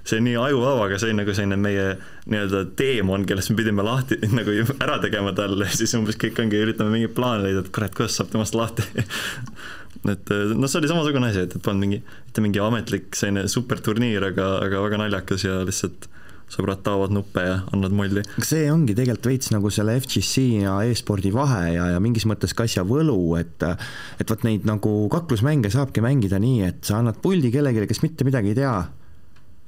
see 0.07 0.19
on 0.21 0.27
nii 0.27 0.37
ajuvaba, 0.39 0.85
aga 0.87 0.99
see 0.99 1.11
on 1.11 1.19
nagu 1.21 1.33
selline 1.35 1.57
meie 1.59 1.87
nii-öelda 2.31 2.61
teemon, 2.79 3.25
kellest 3.27 3.51
me 3.51 3.57
pidime 3.59 3.83
lahti 3.83 4.19
nagu 4.39 4.55
ära 4.79 4.99
tegema 5.03 5.33
talle, 5.35 5.67
siis 5.71 5.95
umbes 5.99 6.19
kõik 6.19 6.39
ongi, 6.43 6.61
üritame 6.67 6.93
mingit 6.95 7.15
plaani 7.15 7.47
leida, 7.47 7.63
et 7.63 7.71
kurat, 7.75 7.95
kuidas 7.95 8.15
saab 8.19 8.31
temast 8.31 8.55
lahti 8.55 8.87
et 10.05 10.35
noh, 10.53 10.67
see 10.69 10.81
oli 10.81 10.91
samasugune 10.91 11.31
asi, 11.31 11.47
et, 11.47 11.55
et 11.57 11.63
polnud 11.63 11.85
mingi, 11.85 12.01
mitte 12.27 12.43
mingi 12.43 12.61
ametlik 12.63 13.17
selline 13.17 13.47
superturniir, 13.51 14.29
aga, 14.31 14.51
aga 14.67 14.83
väga 14.85 15.01
naljakas 15.05 15.47
ja 15.47 15.61
lihtsalt 15.67 16.09
sõbrad 16.51 16.79
taovad 16.85 17.11
nuppe 17.11 17.43
ja 17.43 17.57
annavad 17.75 17.95
molli. 17.95 18.21
see 18.45 18.69
ongi 18.71 18.95
tegelikult 18.95 19.27
veits 19.27 19.51
nagu 19.51 19.71
selle 19.73 19.97
FGC 19.99 20.45
ja 20.63 20.77
e-spordi 20.87 21.31
vahe 21.35 21.73
ja, 21.73 21.89
ja 21.95 22.03
mingis 22.03 22.27
mõttes 22.29 22.55
ka 22.55 22.67
asja 22.67 22.85
võlu, 22.87 23.19
et 23.39 23.65
et 23.67 24.31
vot 24.31 24.45
neid 24.47 24.67
nagu 24.67 24.93
kaklusmänge 25.11 25.71
saabki 25.73 26.03
mängida 26.05 26.39
nii, 26.39 26.61
et 26.69 26.79
sa 26.87 27.01
annad 27.01 27.19
puldi 27.23 27.51
kellelegi, 27.51 27.83
kes 27.89 28.03
mitte 28.05 28.27
midagi 28.27 28.53
ei 28.53 28.59
tea 28.61 28.77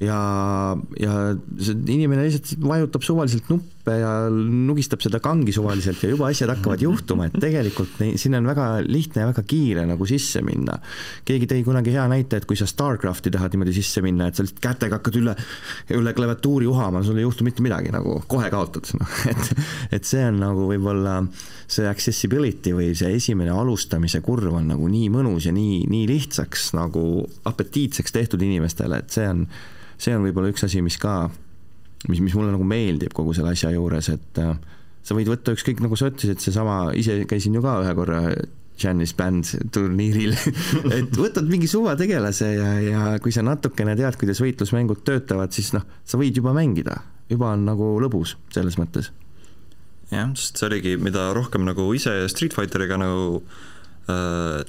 ja, 0.04 0.20
ja 1.00 1.18
see 1.60 1.76
inimene 1.92 2.24
lihtsalt 2.28 2.64
vajutab 2.64 3.04
suvaliselt 3.04 3.50
nuppe 3.90 4.00
ja 4.00 4.30
nugistab 4.30 5.02
seda 5.04 5.20
kangi 5.24 5.54
suvaliselt 5.54 6.04
ja 6.04 6.10
juba 6.12 6.30
asjad 6.30 6.52
hakkavad 6.54 6.82
juhtuma, 6.84 7.28
et 7.28 7.38
tegelikult 7.42 8.00
siin 8.20 8.38
on 8.38 8.48
väga 8.48 8.68
lihtne 8.86 9.24
ja 9.24 9.30
väga 9.30 9.44
kiire 9.48 9.86
nagu 9.90 10.06
sisse 10.10 10.42
minna. 10.46 10.80
keegi 11.26 11.48
tõi 11.50 11.64
kunagi 11.66 11.94
hea 11.94 12.06
näite, 12.12 12.40
et 12.40 12.46
kui 12.50 12.58
sa 12.58 12.68
Starcrafti 12.70 13.32
tahad 13.32 13.54
niimoodi 13.54 13.74
sisse 13.76 14.02
minna, 14.06 14.30
et 14.30 14.36
sa 14.36 14.46
lihtsalt 14.46 14.62
kätega 14.64 15.00
hakkad 15.00 15.20
üle, 15.20 15.36
üle 15.96 16.14
klaviatuuri 16.14 16.68
uhama, 16.70 17.04
sul 17.04 17.18
ei 17.18 17.26
juhtu 17.26 17.48
mitte 17.48 17.66
midagi, 17.66 17.94
nagu 17.94 18.20
kohe 18.30 18.52
kaotad, 18.54 18.92
noh 19.00 19.18
et, 19.32 19.52
et 20.00 20.06
see 20.06 20.24
on 20.28 20.40
nagu 20.44 20.70
võib-olla 20.70 21.20
see 21.70 21.88
accessibility 21.90 22.74
või 22.76 22.94
see 22.98 23.14
esimene 23.18 23.54
alustamise 23.54 24.22
kurv 24.26 24.56
on 24.60 24.72
nagu 24.74 24.88
nii 24.90 25.10
mõnus 25.14 25.50
ja 25.50 25.54
nii, 25.56 25.84
nii 25.90 26.08
lihtsaks 26.10 26.72
nagu 26.78 27.04
apetiitseks 27.50 28.16
tehtud 28.16 28.42
inimestele, 28.46 29.04
et 29.04 29.14
see 29.14 29.28
on 29.30 29.46
see 30.00 30.16
on 30.16 30.24
võib-olla 30.24 30.54
üks 30.54 30.64
asi, 30.64 30.80
mis 30.84 30.96
ka, 31.00 31.28
mis, 32.08 32.22
mis 32.24 32.36
mulle 32.38 32.54
nagu 32.54 32.68
meeldib 32.68 33.14
kogu 33.16 33.34
selle 33.36 33.52
asja 33.56 33.74
juures, 33.74 34.12
et 34.14 34.40
äh, 34.42 34.56
sa 35.04 35.18
võid 35.18 35.32
võtta 35.32 35.56
ükskõik, 35.56 35.84
nagu 35.84 35.98
sa 36.00 36.12
ütlesid, 36.12 36.42
seesama, 36.44 36.82
ise 36.98 37.22
käisin 37.30 37.58
ju 37.58 37.64
ka 37.66 37.80
ühe 37.84 37.94
korra 37.98 38.24
Janis 38.80 39.14
Band 39.18 39.50
turniiril 39.76 40.36
et 40.98 41.18
võtad 41.18 41.48
mingi 41.50 41.68
suvategelase 41.68 42.52
ja, 42.54 42.70
ja 42.84 43.06
kui 43.24 43.34
sa 43.36 43.44
natukene 43.46 43.96
tead, 44.00 44.16
kuidas 44.20 44.40
võitlusmängud 44.44 45.04
töötavad, 45.08 45.52
siis 45.56 45.74
noh, 45.76 45.84
sa 46.08 46.20
võid 46.22 46.38
juba 46.40 46.54
mängida, 46.56 47.02
juba 47.32 47.54
on 47.56 47.66
nagu 47.68 47.96
lõbus 48.04 48.38
selles 48.56 48.80
mõttes. 48.80 49.12
jah, 50.14 50.32
sest 50.36 50.62
see 50.62 50.70
oligi, 50.70 50.96
mida 51.02 51.30
rohkem 51.36 51.68
nagu 51.68 51.90
ise 51.98 52.16
Street 52.32 52.56
Fighteriga 52.56 53.00
nagu 53.02 53.44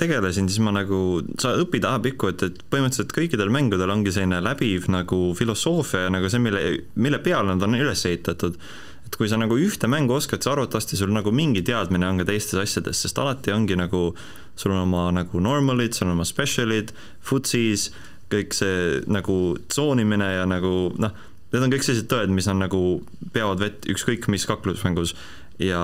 tegelesin, 0.00 0.48
siis 0.50 0.60
ma 0.64 0.72
nagu, 0.74 1.20
sa 1.40 1.54
õpid 1.60 1.86
ajapikku, 1.86 2.30
et, 2.32 2.44
et 2.46 2.60
põhimõtteliselt 2.72 3.14
kõikidel 3.16 3.52
mängudel 3.52 3.92
ongi 3.92 4.12
selline 4.14 4.40
läbiv 4.44 4.88
nagu 4.92 5.30
filosoofia 5.38 6.06
ja 6.06 6.12
nagu 6.14 6.30
see, 6.32 6.42
mille, 6.42 6.62
mille 7.00 7.20
peale 7.24 7.52
nad 7.52 7.66
on 7.66 7.78
üles 7.78 8.04
ehitatud. 8.08 8.58
et 9.06 9.16
kui 9.18 9.28
sa 9.28 9.38
nagu 9.40 9.56
ühte 9.58 9.88
mängu 9.90 10.14
oskad, 10.14 10.42
siis 10.42 10.52
arvatavasti 10.52 10.96
sul 10.96 11.10
nagu 11.10 11.32
mingi 11.34 11.64
teadmine 11.66 12.06
on 12.06 12.20
ka 12.22 12.28
teistes 12.28 12.60
asjades, 12.60 13.00
sest 13.02 13.18
alati 13.18 13.50
ongi 13.50 13.76
nagu, 13.76 14.14
sul 14.56 14.74
on 14.76 14.84
oma 14.84 15.08
nagu 15.14 15.40
normal'id, 15.42 15.96
sul 15.96 16.06
on 16.08 16.14
oma 16.18 16.26
special'id, 16.28 16.92
futsis, 17.26 17.88
kõik 18.30 18.54
see 18.54 19.00
nagu 19.10 19.56
tsoonimine 19.68 20.28
ja 20.36 20.46
nagu 20.46 20.92
noh, 21.02 21.16
need 21.50 21.66
on 21.66 21.72
kõik 21.72 21.86
sellised 21.86 22.10
tõed, 22.10 22.30
mis 22.34 22.46
on 22.50 22.62
nagu, 22.62 22.82
peavad 23.34 23.62
vett 23.62 23.88
ükskõik 23.90 24.28
mis 24.30 24.46
kaklusmängus 24.46 25.16
ja 25.58 25.82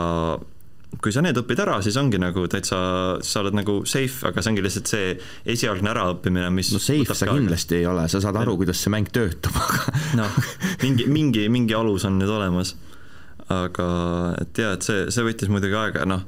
kui 1.03 1.15
sa 1.15 1.23
need 1.25 1.39
õpid 1.41 1.61
ära, 1.65 1.79
siis 1.85 1.97
ongi 2.01 2.21
nagu 2.21 2.47
täitsa, 2.51 2.79
sa 3.25 3.43
oled 3.43 3.57
nagu 3.59 3.79
safe, 3.89 4.25
aga 4.29 4.43
see 4.43 4.53
ongi 4.53 4.65
lihtsalt 4.65 4.93
see 4.93 5.11
esialgne 5.57 5.93
äraõppimine, 5.93 6.51
mis 6.55 6.73
no 6.75 6.81
safe 6.83 7.17
sa 7.17 7.29
kindlasti 7.31 7.81
ei 7.81 7.89
ole, 7.91 8.07
sa 8.13 8.23
saad 8.25 8.39
aru, 8.41 8.57
kuidas 8.63 8.81
see 8.83 8.93
mäng 8.95 9.11
töötab, 9.15 9.57
aga 9.61 9.99
noh, 10.23 10.39
mingi, 10.85 11.09
mingi, 11.11 11.49
mingi 11.53 11.77
alus 11.77 12.07
on 12.09 12.21
nüüd 12.21 12.33
olemas. 12.33 12.77
aga 13.53 13.85
et 14.43 14.59
jaa, 14.59 14.73
et 14.75 14.87
see, 14.87 15.05
see 15.15 15.27
võttis 15.27 15.53
muidugi 15.53 15.77
aega, 15.79 16.07
noh, 16.09 16.25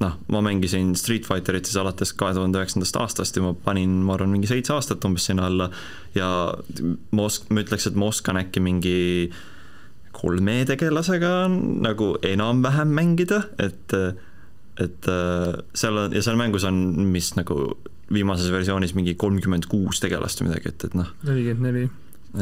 noh, 0.00 0.14
ma 0.32 0.40
mängisin 0.44 0.94
Street 0.98 1.26
Fighterit 1.28 1.68
siis 1.68 1.78
alates 1.80 2.12
kahe 2.18 2.34
tuhande 2.36 2.58
üheksandast 2.60 2.96
aastast 3.00 3.36
ja 3.36 3.44
ma 3.44 3.52
panin, 3.66 4.00
ma 4.06 4.16
arvan, 4.16 4.32
mingi 4.34 4.50
seitse 4.50 4.74
aastat 4.74 5.04
umbes 5.06 5.28
sinna 5.28 5.46
alla. 5.50 5.70
Ja 6.16 6.28
ma 7.14 7.26
osk-, 7.28 7.50
ma 7.54 7.62
ütleks, 7.62 7.88
et 7.90 7.98
ma 7.98 8.10
oskan 8.10 8.40
äkki 8.40 8.62
mingi 8.64 8.96
kolme 10.14 10.60
tegelasega 10.68 11.32
on 11.48 11.58
nagu 11.84 12.14
enam-vähem 12.24 12.94
mängida, 12.94 13.44
et 13.58 13.94
et 14.80 15.06
äh, 15.06 15.52
seal 15.76 15.98
on, 15.98 16.14
ja 16.14 16.22
seal 16.24 16.38
mängus 16.38 16.64
on, 16.66 16.80
mis 17.12 17.30
nagu 17.38 17.76
viimases 18.14 18.50
versioonis 18.52 18.94
mingi 18.96 19.14
kolmkümmend 19.18 19.68
kuus 19.70 20.02
tegelast 20.02 20.42
või 20.42 20.50
midagi, 20.50 20.72
et, 20.72 20.86
et 20.88 20.98
noh. 20.98 21.12
nelikümmend 21.26 21.68
neli. 21.68 21.84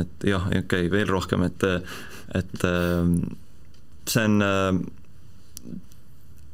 et 0.00 0.26
jah, 0.26 0.48
okei 0.48 0.64
okay,, 0.64 0.90
veel 0.92 1.12
rohkem, 1.12 1.44
et, 1.46 1.66
et 2.40 2.66
äh, 2.68 3.12
see 4.08 4.24
on, 4.24 4.38
äh, 4.46 4.80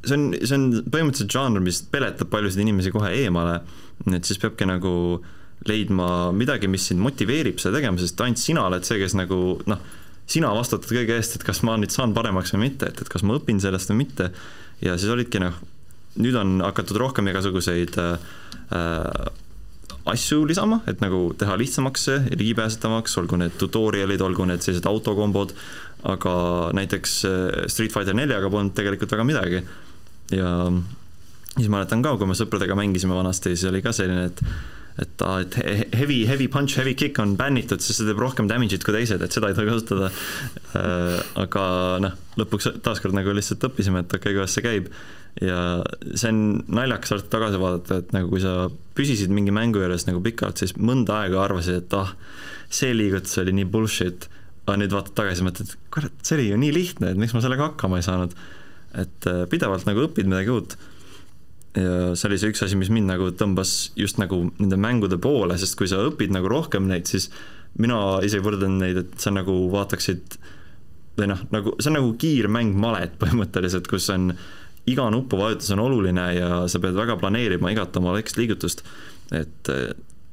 see 0.03 0.19
on, 0.19 0.29
see 0.35 0.59
on 0.59 0.69
põhimõtteliselt 0.83 1.35
žanr, 1.35 1.63
mis 1.63 1.81
peletab 1.91 2.31
paljusid 2.33 2.63
inimesi 2.65 2.93
kohe 2.95 3.13
eemale, 3.23 3.61
et 4.11 4.27
siis 4.27 4.41
peabki 4.41 4.67
nagu 4.69 4.93
leidma 5.67 6.29
midagi, 6.35 6.69
mis 6.71 6.85
sind 6.91 7.01
motiveerib 7.03 7.59
seda 7.59 7.79
tegema, 7.79 7.99
sest 7.99 8.19
ainult 8.23 8.39
sina 8.39 8.67
oled 8.67 8.85
see, 8.87 8.99
kes 9.01 9.15
nagu 9.19 9.39
noh, 9.67 9.81
sina 10.29 10.51
vastutad 10.53 10.91
kõige 10.91 11.17
eest, 11.17 11.37
et 11.37 11.45
kas 11.45 11.63
ma 11.65 11.75
nüüd 11.79 11.93
saan 11.93 12.13
paremaks 12.15 12.53
või 12.55 12.67
mitte, 12.67 12.91
et, 12.91 13.01
et 13.01 13.11
kas 13.11 13.25
ma 13.25 13.37
õpin 13.39 13.61
sellest 13.61 13.91
või 13.91 14.03
mitte. 14.03 14.31
ja 14.85 14.95
siis 14.97 15.11
olidki 15.11 15.41
noh, 15.41 15.57
nüüd 16.21 16.37
on 16.39 16.59
hakatud 16.63 16.99
rohkem 17.01 17.27
igasuguseid 17.31 17.97
äh, 17.99 18.17
asju 20.09 20.45
lisama, 20.49 20.81
et 20.89 21.01
nagu 21.03 21.29
teha 21.37 21.57
lihtsamaks 21.59 22.05
see, 22.09 22.21
ligipääsetavaks, 22.39 23.17
olgu 23.21 23.39
need 23.41 23.57
tutorial'id, 23.61 24.21
olgu 24.25 24.47
need 24.49 24.63
sellised 24.65 24.87
autokombod, 24.89 25.53
aga 26.09 26.33
näiteks 26.77 27.19
äh, 27.27 27.43
Street 27.71 27.93
Fighter 27.95 28.17
neljaga 28.17 28.51
polnud 28.53 28.75
tegelikult 28.77 29.17
väga 29.17 29.27
midagi. 29.27 29.63
ja 30.31 30.49
siis 31.55 31.69
mäletan 31.71 32.03
ka, 32.05 32.13
kui 32.17 32.29
me 32.29 32.37
sõpradega 32.37 32.77
mängisime 32.77 33.17
vanasti, 33.17 33.55
siis 33.55 33.69
oli 33.71 33.81
ka 33.81 33.91
selline, 33.95 34.29
et 34.29 34.43
et 34.99 35.23
aa, 35.23 35.43
et 35.43 35.55
heavy, 35.95 36.23
heavy 36.27 36.47
punch, 36.51 36.75
heavy 36.79 36.95
kick 36.97 37.19
on 37.21 37.35
bännitud, 37.39 37.81
sest 37.83 38.01
see 38.01 38.07
teeb 38.07 38.19
rohkem 38.19 38.49
damage'it 38.49 38.83
kui 38.83 38.95
teised, 38.95 39.21
et 39.23 39.35
seda 39.35 39.51
ei 39.51 39.55
tohi 39.57 39.69
kasutada. 39.69 40.09
Äh, 40.75 41.15
aga 41.43 41.63
noh, 42.03 42.17
lõpuks 42.39 42.71
taaskord 42.85 43.15
nagu 43.15 43.33
lihtsalt 43.35 43.63
õppisime, 43.69 44.03
et 44.03 44.11
okei 44.11 44.33
okay,, 44.33 44.37
kuidas 44.37 44.57
see 44.57 44.65
käib. 44.65 44.91
ja 45.45 45.59
see 46.17 46.31
on 46.33 46.41
naljakas 46.73 47.13
alati 47.15 47.31
tagasi 47.31 47.61
vaadata, 47.61 47.99
et 48.01 48.13
nagu 48.15 48.31
kui 48.31 48.41
sa 48.43 48.53
püsisid 48.97 49.31
mingi 49.31 49.53
mängu 49.55 49.79
juures 49.79 50.07
nagu 50.09 50.23
pikalt, 50.25 50.59
siis 50.59 50.75
mõnda 50.75 51.21
aega 51.23 51.43
arvasid, 51.45 51.83
et 51.83 51.95
ah, 51.95 52.11
see 52.67 52.91
liigutus 52.95 53.39
oli 53.43 53.55
nii 53.61 53.69
bullshit. 53.71 54.27
aga 54.65 54.77
nüüd 54.83 54.93
vaatad 54.93 55.15
tagasi 55.17 55.45
mõtled, 55.45 55.71
kurat, 55.93 56.13
see 56.21 56.35
oli 56.37 56.49
ju 56.51 56.57
nii 56.61 56.73
lihtne, 56.75 57.13
et 57.13 57.21
miks 57.21 57.33
ma 57.33 57.41
sellega 57.45 57.71
hakkama 57.71 58.01
ei 58.01 58.05
saanud. 58.05 58.35
et 58.99 59.29
äh, 59.29 59.45
pidevalt 59.49 59.85
nagu 59.85 60.07
õpid 60.09 60.27
midagi 60.27 60.49
uut 60.49 60.75
ja 61.77 62.15
see 62.17 62.29
oli 62.29 62.39
see 62.41 62.51
üks 62.53 62.63
asi, 62.65 62.77
mis 62.79 62.91
mind 62.93 63.11
nagu 63.11 63.29
tõmbas 63.37 63.91
just 63.99 64.19
nagu 64.21 64.47
nende 64.57 64.79
mängude 64.81 65.19
poole, 65.21 65.57
sest 65.61 65.77
kui 65.79 65.89
sa 65.89 66.01
õpid 66.07 66.33
nagu 66.33 66.49
rohkem 66.49 66.87
neid, 66.89 67.09
siis 67.09 67.29
mina 67.79 68.19
isegi 68.25 68.45
võrdlen 68.45 68.79
neid, 68.81 69.03
et 69.03 69.19
sa 69.21 69.33
nagu 69.33 69.55
vaataksid 69.73 70.39
või 71.19 71.29
noh, 71.29 71.43
nagu 71.53 71.75
see 71.77 71.91
on 71.91 71.99
nagu 71.99 72.15
kiirmäng 72.21 72.77
malet 72.79 73.17
põhimõtteliselt, 73.21 73.89
kus 73.91 74.09
on 74.13 74.31
iga 74.89 75.09
nupuvajutus 75.13 75.69
on 75.75 75.83
oluline 75.85 76.25
ja 76.33 76.51
sa 76.71 76.81
pead 76.81 76.97
väga 76.97 77.19
planeerima 77.21 77.73
igat 77.75 77.97
oma 77.99 78.15
väikest 78.15 78.39
liigutust. 78.39 78.85
et 79.35 79.69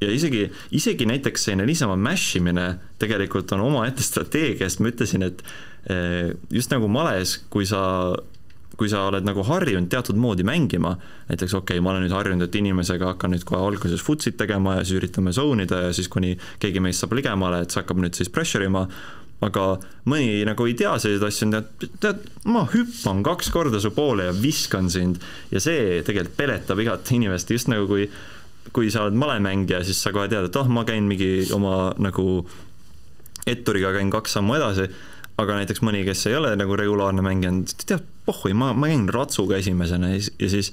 ja 0.00 0.12
isegi, 0.12 0.46
isegi 0.76 1.08
näiteks 1.08 1.48
selline 1.48 1.66
niisama 1.68 1.96
mash 2.00 2.36
imine 2.38 2.66
tegelikult 3.00 3.52
on 3.56 3.64
omaette 3.66 4.04
strateegia, 4.04 4.68
sest 4.68 4.82
ma 4.84 4.92
ütlesin, 4.92 5.24
et 5.26 5.42
eh, 5.92 6.32
just 6.52 6.72
nagu 6.72 6.88
males, 6.92 7.36
kui 7.52 7.68
sa 7.68 7.82
kui 8.76 8.90
sa 8.92 9.06
oled 9.08 9.24
nagu 9.26 9.44
harjunud 9.46 9.88
teatud 9.92 10.18
moodi 10.20 10.44
mängima, 10.46 10.94
näiteks 11.30 11.54
okei 11.56 11.78
okay,, 11.78 11.84
ma 11.84 11.92
olen 11.92 12.06
nüüd 12.06 12.14
harjunud, 12.16 12.46
et 12.46 12.58
inimesega 12.60 13.12
hakkan 13.14 13.32
nüüd 13.32 13.46
kohe 13.48 13.60
alguses 13.64 14.02
footsit 14.04 14.36
tegema 14.40 14.78
ja 14.78 14.84
siis 14.84 15.00
üritame 15.00 15.32
zone 15.36 15.66
ida 15.66 15.86
ja 15.86 15.94
siis 15.96 16.10
kuni 16.12 16.34
keegi 16.62 16.82
meist 16.84 17.04
saab 17.04 17.16
ligemale, 17.16 17.62
et 17.64 17.72
see 17.72 17.80
hakkab 17.82 18.02
nüüd 18.04 18.18
siis 18.18 18.32
pressure 18.32 18.68
ima, 18.68 18.84
aga 19.44 19.64
mõni 20.08 20.44
nagu 20.48 20.68
ei 20.68 20.76
tea 20.76 20.94
selliseid 21.00 21.26
asju, 21.28 21.50
tead, 21.54 21.90
tead, 22.04 22.22
ma 22.52 22.66
hüppan 22.72 23.24
kaks 23.26 23.50
korda 23.52 23.80
su 23.82 23.92
poole 23.96 24.28
ja 24.30 24.36
viskan 24.36 24.88
sind 24.92 25.20
ja 25.52 25.60
see 25.62 26.00
tegelikult 26.06 26.38
peletab 26.38 26.80
igat 26.84 27.12
inimest, 27.16 27.52
just 27.52 27.72
nagu 27.72 27.88
kui 27.90 28.08
kui 28.76 28.88
sa 28.90 29.04
oled 29.06 29.14
malemängija, 29.16 29.84
siis 29.86 30.00
sa 30.02 30.10
kohe 30.12 30.26
tead, 30.28 30.48
et 30.48 30.56
oh, 30.58 30.66
ma 30.68 30.82
käin 30.84 31.06
mingi 31.08 31.46
oma 31.54 31.92
nagu 32.02 32.40
etturiga 33.46 33.92
käin 33.94 34.10
kaks 34.10 34.34
sammu 34.36 34.56
edasi 34.58 34.88
aga 35.40 35.58
näiteks 35.60 35.82
mõni, 35.84 36.02
kes 36.06 36.26
ei 36.30 36.36
ole 36.38 36.54
nagu 36.56 36.76
regulaarne 36.78 37.24
mängija, 37.24 37.52
teab, 37.84 38.04
pohhui, 38.26 38.54
ma, 38.58 38.72
ma 38.74 38.90
käin 38.90 39.06
ratsuga 39.12 39.60
esimesena 39.62 40.12
ja 40.16 40.50
siis, 40.50 40.72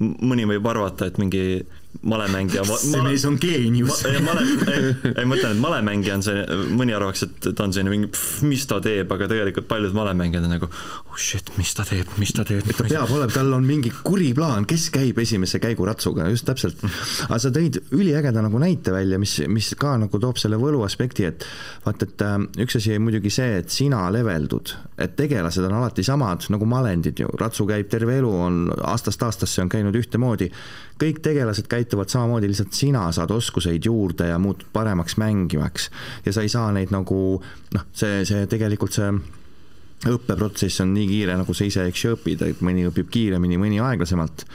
mõni 0.00 0.46
võib 0.48 0.66
arvata, 0.66 1.08
et 1.08 1.20
mingi 1.20 1.62
malemängija 2.02 2.64
see 2.66 3.02
mees 3.04 3.24
on 3.28 3.36
geenius. 3.40 4.02
male, 4.24 4.42
ei, 4.72 4.88
ei 5.12 5.26
ma 5.28 5.36
ütlen, 5.36 5.54
et 5.54 5.60
malemängija 5.62 6.16
on 6.18 6.24
see, 6.26 6.44
mõni 6.74 6.94
arvaks, 6.96 7.26
et 7.26 7.48
ta 7.52 7.66
on 7.66 7.74
selline 7.74 7.92
mingi, 7.92 8.10
mis 8.48 8.64
ta 8.68 8.80
teeb, 8.82 9.12
aga 9.14 9.28
tegelikult 9.30 9.68
paljud 9.70 9.94
malemängijad 9.96 10.46
on 10.48 10.54
nagu 10.56 10.68
oh 10.68 11.20
shit, 11.20 11.52
mis 11.60 11.74
ta 11.76 11.86
teeb, 11.86 12.08
mis 12.20 12.32
ta 12.34 12.46
teeb. 12.48 12.66
ta 12.74 12.86
peab 12.88 13.12
olema, 13.12 13.30
tal 13.34 13.52
on 13.54 13.66
mingi 13.68 13.92
kuri 14.02 14.32
plaan, 14.36 14.66
kes 14.68 14.88
käib 14.94 15.20
esimese 15.22 15.60
käigu 15.62 15.86
ratsuga, 15.86 16.26
just 16.32 16.48
täpselt. 16.48 16.82
aga 17.28 17.40
sa 17.44 17.52
tõid 17.54 17.78
üliägeda 17.94 18.42
nagu 18.44 18.62
näite 18.62 18.94
välja, 18.94 19.20
mis, 19.22 19.38
mis 19.52 19.72
ka 19.78 19.94
nagu 20.00 20.22
toob 20.22 20.40
selle 20.42 20.58
võlu 20.60 20.82
aspekti, 20.86 21.28
et 21.28 21.46
vaata, 21.86 22.08
et 22.08 22.26
äh, 22.26 22.38
üks 22.66 22.80
asi 22.80 22.98
muidugi 23.02 23.30
see, 23.32 23.60
et 23.62 23.70
sina 23.74 24.06
leveldud, 24.14 24.74
et 24.96 25.14
tegelased 25.18 25.68
on 25.68 25.76
alati 25.82 26.06
samad 26.06 26.48
nagu 26.52 26.66
malendid 26.68 27.22
ju, 27.22 27.30
ratsu 27.38 27.68
käib 27.68 27.92
terve 27.92 28.18
elu, 28.18 28.32
on 28.48 28.62
aastast 28.90 29.22
aastasse 29.22 29.62
on 29.62 29.70
käinud 29.70 29.96
ühtemoodi 30.00 30.50
kõik 31.02 31.20
tegelased 31.24 31.66
käituvad 31.70 32.10
samamoodi, 32.12 32.50
lihtsalt 32.50 32.76
sina 32.76 33.04
saad 33.14 33.30
oskuseid 33.34 33.84
juurde 33.84 34.28
ja 34.30 34.38
muutud 34.38 34.68
paremaks 34.72 35.16
mängijaks. 35.20 35.90
ja 36.26 36.32
sa 36.32 36.42
ei 36.42 36.48
saa 36.52 36.72
neid 36.72 36.92
nagu 36.94 37.42
noh, 37.74 37.86
see, 37.92 38.22
see 38.28 38.46
tegelikult 38.50 38.94
see 38.98 39.10
õppeprotsess 40.10 40.82
on 40.82 40.94
nii 40.96 41.06
kiire, 41.06 41.34
nagu 41.38 41.54
sa 41.54 41.66
ise, 41.66 41.86
eks 41.86 42.04
ju, 42.04 42.14
õpid, 42.16 42.42
et 42.46 42.62
mõni 42.64 42.86
õpib 42.88 43.10
kiiremini, 43.12 43.58
mõni 43.60 43.78
aeglasemalt. 43.82 44.46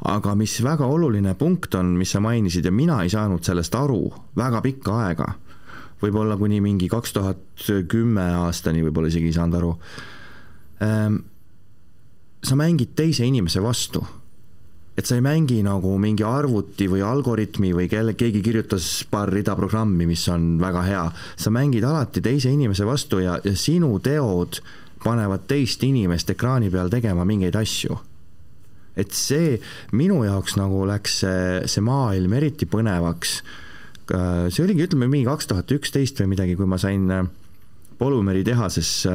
aga 0.00 0.34
mis 0.34 0.54
väga 0.64 0.86
oluline 0.88 1.34
punkt 1.36 1.74
on, 1.76 1.92
mis 1.96 2.10
sa 2.10 2.20
mainisid 2.24 2.64
ja 2.64 2.72
mina 2.72 3.02
ei 3.04 3.10
saanud 3.12 3.44
sellest 3.44 3.74
aru 3.74 4.06
väga 4.36 4.62
pikka 4.64 4.94
aega, 5.06 5.26
võib-olla 6.00 6.36
kuni 6.40 6.60
mingi 6.60 6.88
kaks 6.88 7.12
tuhat 7.12 7.66
kümme 7.88 8.24
aastani 8.46 8.80
võib-olla 8.82 9.08
isegi 9.08 9.28
ei 9.28 9.36
saanud 9.36 9.58
aru. 9.58 9.74
Ehm, 10.80 11.20
sa 12.42 12.56
mängid 12.56 12.96
teise 12.96 13.28
inimese 13.28 13.60
vastu 13.60 14.00
et 15.00 15.08
sa 15.08 15.16
ei 15.16 15.22
mängi 15.24 15.62
nagu 15.64 15.94
mingi 15.96 16.24
arvuti 16.26 16.84
või 16.90 17.00
algoritmi 17.06 17.70
või 17.72 17.86
kelle, 17.88 18.12
keegi 18.18 18.42
kirjutas 18.44 18.88
paar 19.08 19.30
rida 19.32 19.54
programmi, 19.56 20.04
mis 20.04 20.26
on 20.28 20.58
väga 20.60 20.82
hea. 20.84 21.04
sa 21.40 21.50
mängid 21.50 21.86
alati 21.88 22.20
teise 22.20 22.52
inimese 22.52 22.84
vastu 22.84 23.22
ja, 23.24 23.38
ja 23.44 23.54
sinu 23.56 23.94
teod 24.04 24.60
panevad 25.00 25.46
teist 25.48 25.80
inimest 25.86 26.34
ekraani 26.34 26.68
peal 26.70 26.92
tegema 26.92 27.24
mingeid 27.24 27.56
asju. 27.56 27.96
et 28.96 29.16
see 29.16 29.56
minu 29.96 30.20
jaoks 30.26 30.58
nagu 30.60 30.84
läks 30.84 31.20
see, 31.22 31.62
see 31.64 31.80
maailm 31.80 32.36
eriti 32.36 32.68
põnevaks. 32.68 33.40
see 34.10 34.64
oligi, 34.66 34.84
ütleme 34.84 35.08
mingi 35.08 35.30
kaks 35.30 35.48
tuhat 35.48 35.72
üksteist 35.72 36.20
või 36.20 36.34
midagi, 36.34 36.58
kui 36.60 36.68
ma 36.68 36.76
sain 36.78 37.08
Polümeri 38.00 38.44
tehases 38.44 39.06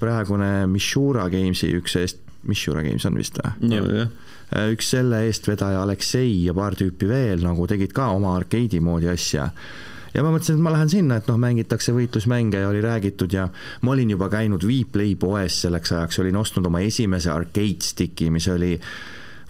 praegune 0.00 0.66
Mishura 0.68 1.30
Gamesi 1.32 1.72
üks 1.76 1.96
eest, 2.00 2.20
Mishura 2.44 2.84
Games 2.84 3.04
on 3.08 3.16
vist 3.16 3.40
või? 3.40 4.04
Äh, 4.04 4.33
üks 4.54 4.92
selle 4.94 5.24
eestvedaja 5.26 5.82
Aleksei 5.82 6.44
ja 6.44 6.54
paar 6.54 6.76
tüüpi 6.78 7.08
veel 7.10 7.42
nagu 7.42 7.66
tegid 7.70 7.94
ka 7.94 8.12
oma 8.14 8.36
arkeidi 8.38 8.80
moodi 8.84 9.10
asja. 9.10 9.48
Ja 10.14 10.22
ma 10.22 10.30
mõtlesin, 10.30 10.60
et 10.60 10.62
ma 10.62 10.70
lähen 10.70 10.90
sinna, 10.92 11.16
et 11.18 11.26
noh, 11.26 11.38
mängitakse 11.42 11.90
võitlusmänge 11.94 12.60
ja 12.62 12.68
oli 12.70 12.84
räägitud 12.84 13.34
ja 13.34 13.48
ma 13.82 13.96
olin 13.96 14.12
juba 14.14 14.28
käinud 14.30 14.62
Vplay 14.62 15.16
poes 15.18 15.56
selleks 15.64 15.90
ajaks, 15.90 16.20
olin 16.22 16.38
ostnud 16.38 16.70
oma 16.70 16.84
esimese 16.86 17.32
arcade 17.34 17.82
stick'i, 17.82 18.30
mis 18.30 18.46
oli 18.52 18.76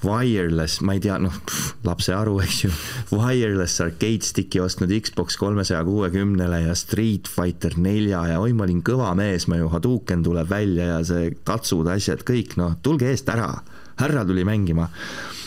wireless, 0.04 0.80
ma 0.84 0.96
ei 0.96 1.02
tea, 1.04 1.18
noh, 1.20 1.36
lapse 1.84 2.16
aru, 2.16 2.38
eks 2.44 2.62
ju, 2.64 2.72
wireless 3.12 3.84
arcade 3.84 4.24
stick'i 4.24 4.60
ostnud 4.64 4.92
Xbox 5.04 5.36
kolmesaja 5.40 5.84
kuuekümnele 5.84 6.62
ja 6.64 6.74
Street 6.76 7.28
Fighter 7.28 7.76
nelja 7.76 8.24
ja 8.32 8.40
oi, 8.40 8.56
ma 8.56 8.64
olin 8.64 8.80
kõva 8.84 9.12
mees, 9.20 9.44
ma 9.52 9.60
ju 9.60 9.68
Hadouken 9.72 10.24
tuleb 10.24 10.48
välja 10.48 10.94
ja 10.94 10.98
see 11.04 11.28
katsud, 11.44 11.92
asjad, 11.92 12.24
kõik, 12.24 12.56
noh, 12.60 12.78
tulge 12.84 13.12
eest 13.12 13.28
ära 13.32 13.52
härra 14.00 14.24
tuli 14.24 14.44
mängima. 14.44 14.88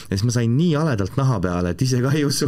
ja 0.10 0.16
siis 0.16 0.24
ma 0.24 0.32
sain 0.32 0.58
nii 0.58 0.74
haledalt 0.74 1.18
naha 1.18 1.40
peale, 1.44 1.76
et 1.76 1.82
ise 1.82 2.02
ka 2.02 2.12
ei 2.16 2.26
usu 2.26 2.48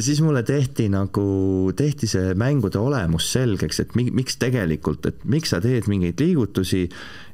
siis 0.00 0.20
mulle 0.22 0.42
tehti 0.42 0.88
nagu, 0.92 1.72
tehti 1.76 2.06
see 2.10 2.34
mängude 2.38 2.78
olemus 2.78 3.32
selgeks, 3.32 3.80
et 3.80 3.94
mi, 3.94 4.08
miks 4.10 4.36
tegelikult, 4.42 5.06
et 5.06 5.24
miks 5.24 5.54
sa 5.54 5.60
teed 5.62 5.86
mingeid 5.90 6.20
liigutusi 6.20 6.88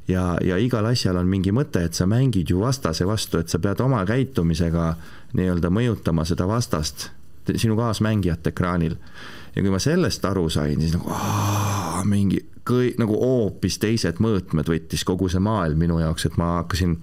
ja, 0.09 0.37
ja 0.45 0.57
igal 0.57 0.85
asjal 0.89 1.19
on 1.19 1.29
mingi 1.29 1.53
mõte, 1.55 1.83
et 1.85 1.97
sa 1.97 2.07
mängid 2.09 2.49
ju 2.49 2.61
vastase 2.63 3.07
vastu, 3.07 3.41
et 3.41 3.49
sa 3.49 3.61
pead 3.61 3.81
oma 3.85 4.01
käitumisega 4.07 4.93
nii-öelda 5.37 5.71
mõjutama 5.73 6.25
seda 6.25 6.47
vastast, 6.49 7.09
sinu 7.55 7.77
kaasmängijat 7.77 8.47
ekraanil. 8.51 8.95
ja 9.55 9.61
kui 9.61 9.71
ma 9.73 9.79
sellest 9.81 10.25
aru 10.25 10.49
sain, 10.49 10.81
siis 10.81 10.93
nagu 10.93 11.09
aa, 11.13 12.03
mingi 12.05 12.43
kõi-, 12.69 12.93
nagu 13.01 13.17
hoopis 13.17 13.79
teised 13.81 14.21
mõõtmed 14.21 14.69
võttis 14.69 15.05
kogu 15.05 15.29
see 15.29 15.41
maailm 15.41 15.79
minu 15.81 15.99
jaoks, 16.01 16.25
et 16.29 16.37
ma 16.37 16.59
hakkasin 16.59 16.97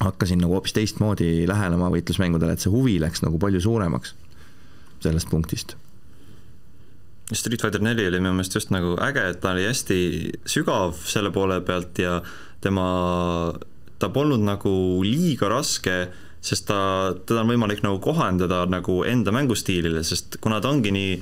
hakkasin 0.00 0.42
nagu 0.42 0.56
hoopis 0.56 0.76
teistmoodi 0.76 1.46
lähenema 1.48 1.88
võitlusmängudele, 1.92 2.56
et 2.56 2.64
see 2.64 2.72
huvi 2.72 2.98
läks 3.00 3.24
nagu 3.24 3.40
palju 3.40 3.62
suuremaks 3.64 4.14
sellest 5.04 5.30
punktist. 5.30 5.76
Street 7.32 7.62
Fighter 7.62 7.82
neli 7.82 8.04
oli 8.06 8.20
minu 8.20 8.36
meelest 8.36 8.54
just 8.54 8.70
nagu 8.70 8.94
äge, 9.02 9.24
et 9.32 9.40
ta 9.42 9.50
oli 9.54 9.64
hästi 9.66 9.96
sügav 10.46 10.94
selle 11.10 11.32
poole 11.34 11.58
pealt 11.66 11.98
ja 11.98 12.20
tema, 12.62 12.86
ta 13.98 14.10
polnud 14.14 14.44
nagu 14.46 14.74
liiga 15.02 15.50
raske, 15.50 15.96
sest 16.46 16.68
ta, 16.68 16.78
teda 17.26 17.42
on 17.42 17.50
võimalik 17.50 17.82
nagu 17.82 17.98
kohandada 18.04 18.62
nagu 18.70 19.00
enda 19.08 19.34
mängustiilile, 19.34 20.04
sest 20.06 20.38
kuna 20.44 20.60
ta 20.62 20.70
ongi 20.70 20.94
nii 20.94 21.16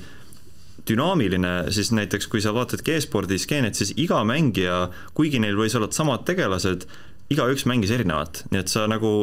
dünaamiline, 0.85 1.53
siis 1.73 1.89
näiteks 1.95 2.27
kui 2.29 2.43
sa 2.43 2.53
vaatad 2.53 2.83
G-spordi 2.85 3.39
skeenet, 3.41 3.73
siis 3.73 3.95
iga 3.97 4.19
mängija, 4.27 4.91
kuigi 5.17 5.41
neil 5.41 5.57
võis 5.57 5.73
olla 5.77 5.89
samad 5.89 6.27
tegelased, 6.27 6.85
igaüks 7.33 7.65
mängis 7.69 7.93
erinevat, 7.95 8.43
nii 8.51 8.61
et 8.61 8.71
sa 8.71 8.85
nagu 8.91 9.15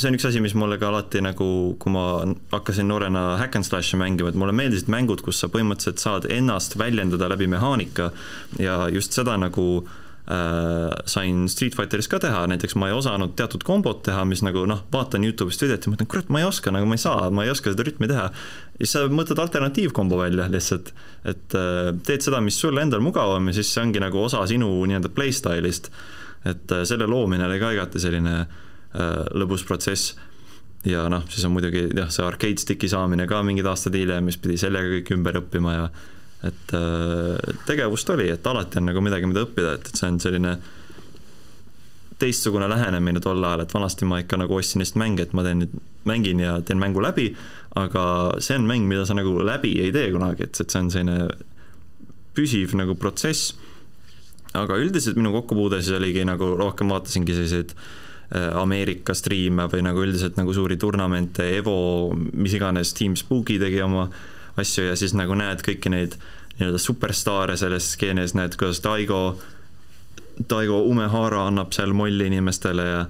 see 0.00 0.10
on 0.10 0.16
üks 0.16 0.26
asi, 0.28 0.40
mis 0.42 0.56
mulle 0.56 0.78
ka 0.80 0.88
alati 0.90 1.22
nagu, 1.24 1.46
kui 1.80 1.92
ma 1.92 2.04
hakkasin 2.52 2.88
noorena 2.88 3.36
hack 3.40 3.58
and 3.58 3.66
slash'i 3.66 3.98
mängima, 4.00 4.32
et 4.32 4.38
mulle 4.38 4.54
meeldisid 4.56 4.90
mängud, 4.92 5.22
kus 5.24 5.40
sa 5.42 5.50
põhimõtteliselt 5.52 6.02
saad 6.02 6.28
ennast 6.32 6.78
väljendada 6.80 7.28
läbi 7.30 7.50
mehaanika 7.50 8.10
ja 8.62 8.86
just 8.92 9.16
seda 9.16 9.34
nagu 9.40 9.66
äh, 9.82 10.94
sain 11.10 11.42
Street 11.52 11.76
Fighteris 11.76 12.08
ka 12.10 12.20
teha, 12.22 12.46
näiteks 12.52 12.78
ma 12.80 12.88
ei 12.88 12.96
osanud 12.96 13.34
teatud 13.38 13.66
kombot 13.66 14.00
teha, 14.06 14.22
mis 14.28 14.44
nagu 14.46 14.64
noh, 14.70 14.84
vaatan 14.94 15.26
Youtube'ist 15.26 15.66
videot 15.66 15.84
ja 15.84 15.92
mõtlen, 15.92 16.08
kurat, 16.14 16.30
ma 16.32 16.40
ei 16.40 16.48
oska, 16.48 16.72
nagu 16.74 16.88
ma 16.88 16.96
ei 16.96 17.02
saa, 17.04 17.28
ma 17.34 17.44
ei 17.44 17.52
oska 17.52 17.74
seda 17.74 17.84
rütmi 17.88 18.08
teha. 18.10 18.30
ja 18.78 18.86
siis 18.86 18.96
sa 18.96 19.04
mõtled 19.12 19.42
alternatiivkombo 19.42 20.22
välja 20.22 20.48
lihtsalt, 20.52 20.94
et 21.28 21.58
äh, 21.58 21.90
teed 22.06 22.24
seda, 22.24 22.40
mis 22.44 22.60
sulle 22.62 22.86
endal 22.86 23.04
mugavam 23.04 23.52
ja 23.52 23.58
siis 23.60 23.74
see 23.74 23.84
ongi 23.84 24.00
nagu 24.00 24.24
osa 24.24 24.46
sinu 24.48 24.72
nii-öelda 24.88 25.12
playstyle'ist 25.12 25.92
et 26.44 26.72
äh, 26.72 26.84
selle 26.88 27.08
loomine 27.10 27.46
oli 27.46 27.60
ka 27.60 27.72
igati 27.76 28.02
selline 28.02 28.34
äh, 28.40 29.22
lõbus 29.36 29.64
protsess. 29.68 30.16
ja 30.84 31.04
noh, 31.12 31.26
siis 31.28 31.44
on 31.44 31.52
muidugi 31.52 31.90
jah, 31.92 32.08
see 32.08 32.24
arcade 32.24 32.62
stick'i 32.62 32.88
saamine 32.88 33.26
ka 33.28 33.42
mingid 33.44 33.66
aastad 33.68 33.96
hiljem, 33.96 34.24
mis 34.24 34.40
pidi 34.40 34.56
sellega 34.60 34.94
kõik 34.94 35.12
ümber 35.18 35.42
õppima 35.42 35.76
ja 35.76 35.88
et 36.48 36.72
äh, 36.76 37.56
tegevust 37.68 38.08
oli, 38.14 38.30
et 38.32 38.46
alati 38.46 38.80
on 38.80 38.88
nagu 38.88 39.02
midagi, 39.04 39.28
mida 39.28 39.44
õppida, 39.44 39.74
et, 39.76 39.90
et 39.90 40.00
see 40.00 40.08
on 40.08 40.20
selline 40.22 40.54
teistsugune 42.20 42.68
lähenemine 42.68 43.20
tol 43.24 43.44
ajal, 43.44 43.64
et 43.64 43.74
vanasti 43.74 44.08
ma 44.08 44.20
ikka 44.20 44.38
nagu 44.40 44.56
ostsin 44.56 44.80
lihtsalt 44.80 45.00
mänge, 45.00 45.24
et 45.24 45.36
ma 45.36 45.44
teen 45.44 45.64
nüüd, 45.64 45.76
mängin 46.08 46.40
ja 46.40 46.56
teen 46.64 46.80
mängu 46.80 47.02
läbi, 47.04 47.28
aga 47.76 48.04
see 48.40 48.56
on 48.56 48.64
mäng, 48.68 48.88
mida 48.88 49.04
sa 49.08 49.16
nagu 49.16 49.36
läbi 49.44 49.74
ei 49.84 49.92
tee 49.92 50.08
kunagi, 50.14 50.48
et, 50.48 50.60
et 50.64 50.72
see 50.72 50.80
on 50.80 50.92
selline 50.92 51.28
püsiv 52.36 52.72
nagu 52.78 52.96
protsess 52.96 53.52
aga 54.58 54.78
üldiselt 54.82 55.18
minu 55.18 55.32
kokkupuude 55.34 55.80
siis 55.82 55.96
oligi 55.98 56.24
nagu 56.26 56.54
rohkem 56.58 56.90
vaatasingi 56.90 57.36
selliseid 57.36 57.74
äh, 57.76 58.50
Ameerika 58.58 59.14
striime 59.14 59.68
või 59.70 59.84
nagu 59.86 60.02
üldiselt 60.02 60.40
nagu 60.40 60.54
suuri 60.56 60.78
turnamente, 60.80 61.46
Evo, 61.58 62.10
mis 62.16 62.56
iganes, 62.58 62.94
Team 62.98 63.16
Spooky 63.18 63.60
tegi 63.62 63.82
oma 63.84 64.08
asju 64.60 64.90
ja 64.90 64.98
siis 64.98 65.14
nagu 65.14 65.36
näed 65.38 65.62
kõiki 65.66 65.92
neid 65.92 66.18
nii-öelda 66.58 66.82
superstaare 66.82 67.56
selles 67.56 67.92
skeenes, 67.94 68.34
näed, 68.36 68.58
kuidas 68.60 68.82
Taigo, 68.84 69.38
Taigo 70.48 70.82
Umehara 70.90 71.46
annab 71.48 71.72
seal 71.76 71.94
molli 71.96 72.28
inimestele 72.30 72.86
ja 72.88 73.02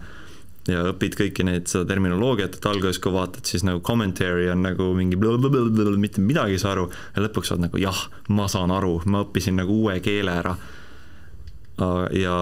ja 0.68 0.82
õpid 0.90 1.14
kõiki 1.16 1.44
neid, 1.46 1.70
seda 1.70 1.86
terminoloogiat, 1.88 2.58
et 2.58 2.66
alguses, 2.68 2.98
kui 3.02 3.10
vaatad, 3.14 3.46
siis 3.48 3.64
nagu 3.66 3.80
commentary 3.82 4.44
on 4.52 4.60
nagu 4.62 4.90
mingi 4.94 5.16
mitte 5.16 6.20
midagi 6.20 6.58
ei 6.58 6.60
saa 6.60 6.74
aru 6.74 6.84
ja 7.16 7.24
lõpuks 7.24 7.54
oled 7.54 7.64
nagu 7.64 7.80
jah, 7.80 8.02
ma 8.28 8.44
saan 8.52 8.70
aru, 8.74 8.98
ma 9.10 9.24
õppisin 9.24 9.56
nagu 9.58 9.78
uue 9.80 9.96
keele 10.04 10.36
ära 10.42 10.52
ja 12.16 12.34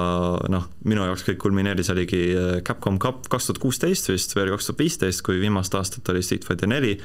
noh, 0.50 0.68
minu 0.88 1.04
jaoks 1.06 1.24
kõik 1.26 1.40
kulmineeris 1.42 1.90
oligi 1.94 2.20
äh, 2.34 2.50
Capcom 2.66 2.98
Cup 3.02 3.26
kaks 3.30 3.48
tuhat 3.48 3.60
kuusteist 3.62 4.10
vist 4.10 4.34
või 4.34 4.46
oli 4.46 4.54
kaks 4.56 4.70
tuhat 4.70 4.82
viisteist, 4.82 5.22
kui 5.26 5.40
viimast 5.40 5.74
aastat 5.78 6.08
oli 6.12 6.22
Street 6.26 6.46
Fighter 6.48 6.70
neli, 6.70 6.96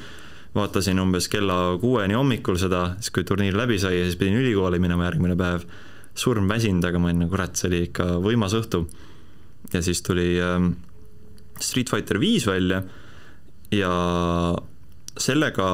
vaatasin 0.55 1.01
umbes 1.01 1.29
kella 1.31 1.77
kuueni 1.81 2.17
hommikul 2.17 2.59
seda, 2.61 2.85
siis 2.99 3.13
kui 3.13 3.25
turniir 3.27 3.57
läbi 3.57 3.79
sai 3.81 3.99
ja 3.99 4.07
siis 4.07 4.19
pidin 4.19 4.39
ülikooli 4.41 4.81
minema 4.81 5.07
järgmine 5.09 5.37
päev, 5.39 5.65
surm 6.17 6.49
väsinud, 6.49 6.85
aga 6.85 7.01
ma 7.01 7.09
olin 7.09 7.23
nagu 7.23 7.33
kurat, 7.33 7.57
see 7.57 7.69
oli 7.71 7.85
ikka 7.87 8.09
võimas 8.23 8.53
õhtu. 8.57 8.85
ja 9.73 9.81
siis 9.81 10.01
tuli 10.05 10.35
ähm, 10.41 10.73
Street 11.59 11.89
Fighter 11.89 12.19
viis 12.21 12.45
välja 12.47 12.83
ja 13.73 13.93
sellega 15.17 15.67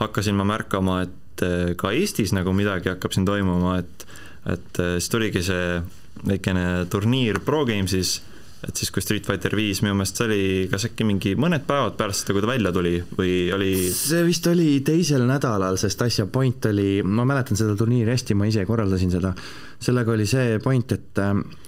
hakkasin 0.00 0.38
ma 0.38 0.46
märkama, 0.48 1.02
et 1.06 1.44
äh, 1.46 1.74
ka 1.78 1.92
Eestis 1.94 2.34
nagu 2.34 2.54
midagi 2.56 2.90
hakkab 2.90 3.14
siin 3.14 3.26
toimuma, 3.28 3.78
et 3.82 4.06
et 4.46 4.80
äh, 4.80 4.96
siis 4.98 5.12
tuligi 5.12 5.44
see 5.44 5.78
väikene 6.26 6.86
turniir 6.90 7.40
Pro 7.44 7.64
Games'is, 7.68 8.18
et 8.66 8.76
siis, 8.76 8.90
kui 8.92 9.00
Street 9.00 9.24
Fighter 9.24 9.54
viis 9.56 9.78
minu 9.80 9.94
meelest 9.96 10.18
see 10.20 10.26
oli 10.26 10.42
kas 10.68 10.84
äkki 10.90 11.06
mingi 11.08 11.32
mõned 11.40 11.64
päevad 11.68 11.94
pärast 11.96 12.26
seda, 12.26 12.34
kui 12.36 12.44
ta 12.44 12.50
välja 12.50 12.72
tuli 12.76 12.98
või 13.16 13.32
oli 13.56 13.70
see 13.96 14.20
vist 14.26 14.44
oli 14.50 14.68
teisel 14.84 15.24
nädalal, 15.28 15.78
sest 15.80 16.02
asja 16.04 16.26
point 16.28 16.68
oli, 16.68 17.00
ma 17.00 17.24
mäletan 17.28 17.56
seda 17.56 17.76
turniiri 17.78 18.12
hästi, 18.12 18.36
ma 18.36 18.50
ise 18.50 18.66
korraldasin 18.68 19.14
seda, 19.14 19.32
sellega 19.80 20.12
oli 20.12 20.28
see 20.28 20.58
point, 20.64 20.92
et, 20.92 21.22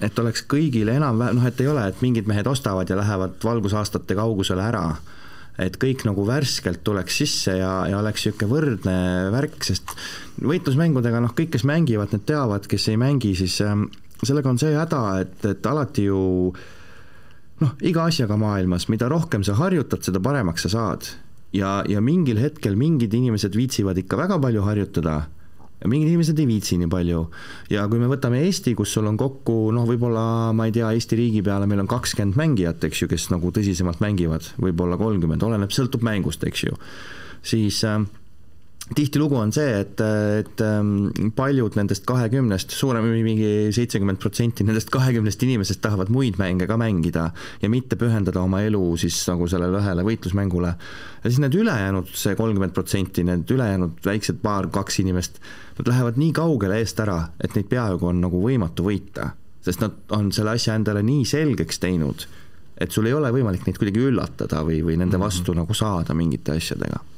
et 0.05 0.21
oleks 0.21 0.45
kõigile 0.53 0.99
enam-vähem, 1.01 1.41
noh, 1.41 1.49
et 1.49 1.65
ei 1.65 1.73
ole, 1.73 1.87
et 1.89 2.05
mingid 2.05 2.29
mehed 2.29 2.51
ostavad 2.53 2.93
ja 2.93 3.01
lähevad 3.01 3.41
valgusaastate 3.45 4.19
kaugusele 4.19 4.69
ära 4.69 4.85
et 5.67 5.79
kõik 5.81 6.05
nagu 6.09 6.25
värskelt 6.27 6.83
tuleks 6.87 7.19
sisse 7.23 7.57
ja, 7.59 7.73
ja 7.91 7.99
oleks 8.01 8.27
niisugune 8.27 8.51
võrdne 8.51 8.97
värk, 9.35 9.59
sest 9.67 9.95
võitlusmängudega 10.43 11.23
noh, 11.23 11.35
kõik, 11.37 11.53
kes 11.57 11.67
mängivad, 11.69 12.15
need 12.15 12.27
teavad, 12.29 12.69
kes 12.71 12.89
ei 12.93 13.01
mängi, 13.01 13.35
siis 13.39 13.59
äh, 13.65 13.75
sellega 14.23 14.53
on 14.53 14.61
see 14.63 14.75
häda, 14.77 15.03
et, 15.25 15.37
et 15.51 15.69
alati 15.69 16.07
ju 16.09 16.23
noh, 17.63 17.77
iga 17.85 18.07
asjaga 18.11 18.39
maailmas, 18.41 18.89
mida 18.93 19.11
rohkem 19.13 19.45
sa 19.47 19.57
harjutad, 19.59 20.03
seda 20.07 20.23
paremaks 20.23 20.67
sa 20.67 20.73
saad. 20.77 21.13
ja, 21.53 21.83
ja 21.89 22.01
mingil 22.01 22.41
hetkel 22.41 22.77
mingid 22.81 23.13
inimesed 23.15 23.57
viitsivad 23.57 23.99
ikka 24.01 24.17
väga 24.17 24.39
palju 24.41 24.63
harjutada 24.65 25.17
mingid 25.89 26.13
inimesed 26.13 26.39
ei 26.39 26.49
viitsi 26.49 26.79
nii 26.81 26.91
palju. 26.93 27.23
ja 27.73 27.87
kui 27.91 28.01
me 28.03 28.11
võtame 28.11 28.43
Eesti, 28.47 28.75
kus 28.79 28.93
sul 28.95 29.09
on 29.11 29.19
kokku 29.21 29.73
noh, 29.75 29.87
võib-olla 29.89 30.53
ma 30.57 30.69
ei 30.69 30.75
tea, 30.75 30.93
Eesti 30.95 31.19
riigi 31.19 31.43
peale 31.43 31.67
meil 31.71 31.83
on 31.85 31.91
kakskümmend 31.91 32.39
mängijat, 32.39 32.85
eks 32.89 33.05
ju, 33.05 33.11
kes 33.11 33.31
nagu 33.35 33.53
tõsisemalt 33.55 34.03
mängivad, 34.05 34.53
võib-olla 34.63 34.99
kolmkümmend, 35.01 35.43
oleneb, 35.47 35.75
sõltub 35.75 36.05
mängust, 36.07 36.45
eks 36.49 36.67
ju, 36.69 36.79
siis 37.43 37.83
äh, 37.89 38.03
tihtilugu 38.95 39.37
on 39.39 39.53
see, 39.55 39.69
et, 39.83 40.01
et 40.41 40.63
ähm, 40.65 41.31
paljud 41.37 41.77
nendest 41.79 42.05
kahekümnest, 42.09 42.73
suurem, 42.75 43.07
mingi 43.25 43.71
seitsekümmend 43.75 44.19
protsenti 44.23 44.67
nendest 44.67 44.91
kahekümnest 44.93 45.43
inimesest 45.47 45.83
tahavad 45.85 46.11
muid 46.13 46.39
mänge 46.41 46.67
ka 46.67 46.79
mängida 46.81 47.29
ja 47.63 47.71
mitte 47.73 47.99
pühendada 48.01 48.43
oma 48.43 48.63
elu 48.67 48.81
siis 49.01 49.21
nagu 49.31 49.47
sellele 49.51 49.79
ühele 49.79 50.07
võitlusmängule. 50.07 50.73
ja 51.23 51.31
siis 51.31 51.39
need 51.45 51.55
ülejäänud, 51.55 52.11
see 52.19 52.35
kolmkümmend 52.39 52.75
protsenti, 52.75 53.25
need 53.29 53.51
ülejäänud 53.51 54.03
väiksed 54.07 54.43
paar, 54.43 54.67
kaks 54.75 54.99
inimest, 55.05 55.39
nad 55.79 55.93
lähevad 55.93 56.19
nii 56.19 56.33
kaugele 56.37 56.83
eest 56.83 57.01
ära, 57.05 57.21
et 57.41 57.55
neid 57.55 57.71
peaaegu 57.71 58.11
on 58.11 58.21
nagu 58.25 58.43
võimatu 58.43 58.89
võita, 58.89 59.31
sest 59.63 59.85
nad 59.85 60.17
on 60.17 60.33
selle 60.35 60.57
asja 60.57 60.75
endale 60.81 61.05
nii 61.07 61.25
selgeks 61.29 61.79
teinud, 61.83 62.27
et 62.81 62.91
sul 62.91 63.07
ei 63.07 63.15
ole 63.15 63.31
võimalik 63.31 63.69
neid 63.69 63.79
kuidagi 63.79 64.09
üllatada 64.11 64.67
või, 64.67 64.83
või 64.83 64.99
nende 64.99 65.21
vastu 65.21 65.53
mm 65.53 65.59
-hmm. 65.59 65.63
nagu 65.63 65.81
saada 65.85 66.19
mingite 66.19 66.59
asjadega 66.59 66.99
ja 66.99 67.12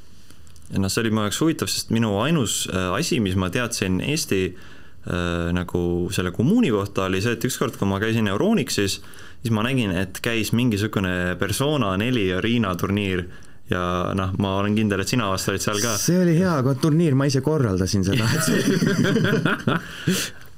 noh, 0.78 0.92
see 0.92 1.04
oli 1.04 1.12
mu 1.14 1.26
jaoks 1.26 1.40
huvitav, 1.42 1.70
sest 1.70 1.92
minu 1.94 2.14
ainus 2.22 2.64
äh, 2.72 2.90
asi, 2.96 3.20
mis 3.24 3.36
ma 3.40 3.50
teadsin 3.54 4.00
Eesti 4.04 4.42
äh, 4.50 5.48
nagu 5.54 5.84
selle 6.14 6.34
kommuuni 6.34 6.72
kohta, 6.74 7.08
oli 7.08 7.22
see, 7.24 7.36
et 7.38 7.48
ükskord, 7.48 7.78
kui 7.80 7.88
ma 7.90 8.00
käisin 8.02 8.30
Euronixis, 8.32 9.00
siis 9.42 9.54
ma 9.54 9.64
nägin, 9.66 9.94
et 9.96 10.20
käis 10.24 10.54
mingisugune 10.56 11.34
Persona 11.40 11.94
neli 12.00 12.30
Arena 12.34 12.74
turniir 12.80 13.26
ja 13.70 14.12
noh, 14.16 14.34
ma 14.40 14.58
olen 14.60 14.74
kindel, 14.76 15.00
et 15.00 15.08
sina 15.08 15.30
vast 15.32 15.48
olid 15.48 15.62
seal 15.64 15.80
ka. 15.80 15.94
see 16.00 16.18
oli 16.20 16.36
hea 16.36 16.74
turniir, 16.80 17.16
ma 17.16 17.28
ise 17.30 17.40
korraldasin 17.44 18.04
seda 18.04 18.28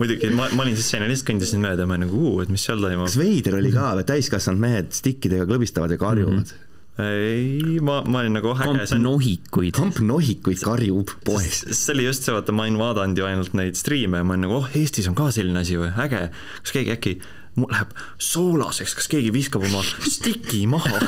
muidugi, 0.01 0.33
ma, 0.35 0.49
ma 0.51 0.65
olin 0.65 0.75
siis 0.75 0.91
lihtsalt 0.99 1.29
kõndisin 1.31 1.63
mööda 1.63 1.87
ma 1.87 1.95
olin 1.95 2.09
nagu, 2.09 2.33
et 2.43 2.51
mis 2.53 2.67
seal 2.67 2.83
toimub. 2.83 3.07
kas 3.07 3.19
veider 3.21 3.61
oli 3.61 3.71
ka, 3.75 3.93
täiskasvanud 4.11 4.63
mehed 4.63 4.91
stikkidega 4.97 5.47
klõbistavad 5.49 5.95
ja 5.95 6.01
karjuvad 6.03 6.41
mm? 6.41 6.47
-hmm 6.47 6.66
ei, 7.03 7.79
ma, 7.85 8.01
ma 8.09 8.23
olin 8.23 8.39
nagu 8.39 8.53
äge. 8.55 8.65
kamp 8.65 8.93
nohikuid. 9.03 9.75
kamp 9.77 9.99
nohikuid 10.01 10.63
karjub 10.65 11.13
poes. 11.27 11.65
see 11.69 11.95
oli 11.95 12.07
just 12.09 12.25
see, 12.25 12.35
vaata, 12.35 12.55
ma 12.57 12.65
olin 12.65 12.79
vaadanud 12.81 13.21
ju 13.21 13.27
ainult 13.29 13.57
neid 13.59 13.77
striime 13.77 14.23
ja 14.23 14.27
ma 14.27 14.37
olin 14.37 14.47
nagu, 14.49 14.61
oh, 14.63 14.71
Eestis 14.79 15.09
on 15.11 15.19
ka 15.19 15.29
selline 15.35 15.61
asi 15.61 15.77
või, 15.81 15.91
äge. 16.07 16.29
kas 16.63 16.77
keegi 16.77 16.95
äkki 16.97 17.17
mul 17.57 17.71
läheb 17.73 17.93
soolaseks, 18.21 18.93
kas 18.99 19.07
keegi 19.09 19.31
viskab 19.33 19.65
oma 19.65 19.81
stiki 20.05 20.67
maha 20.69 20.99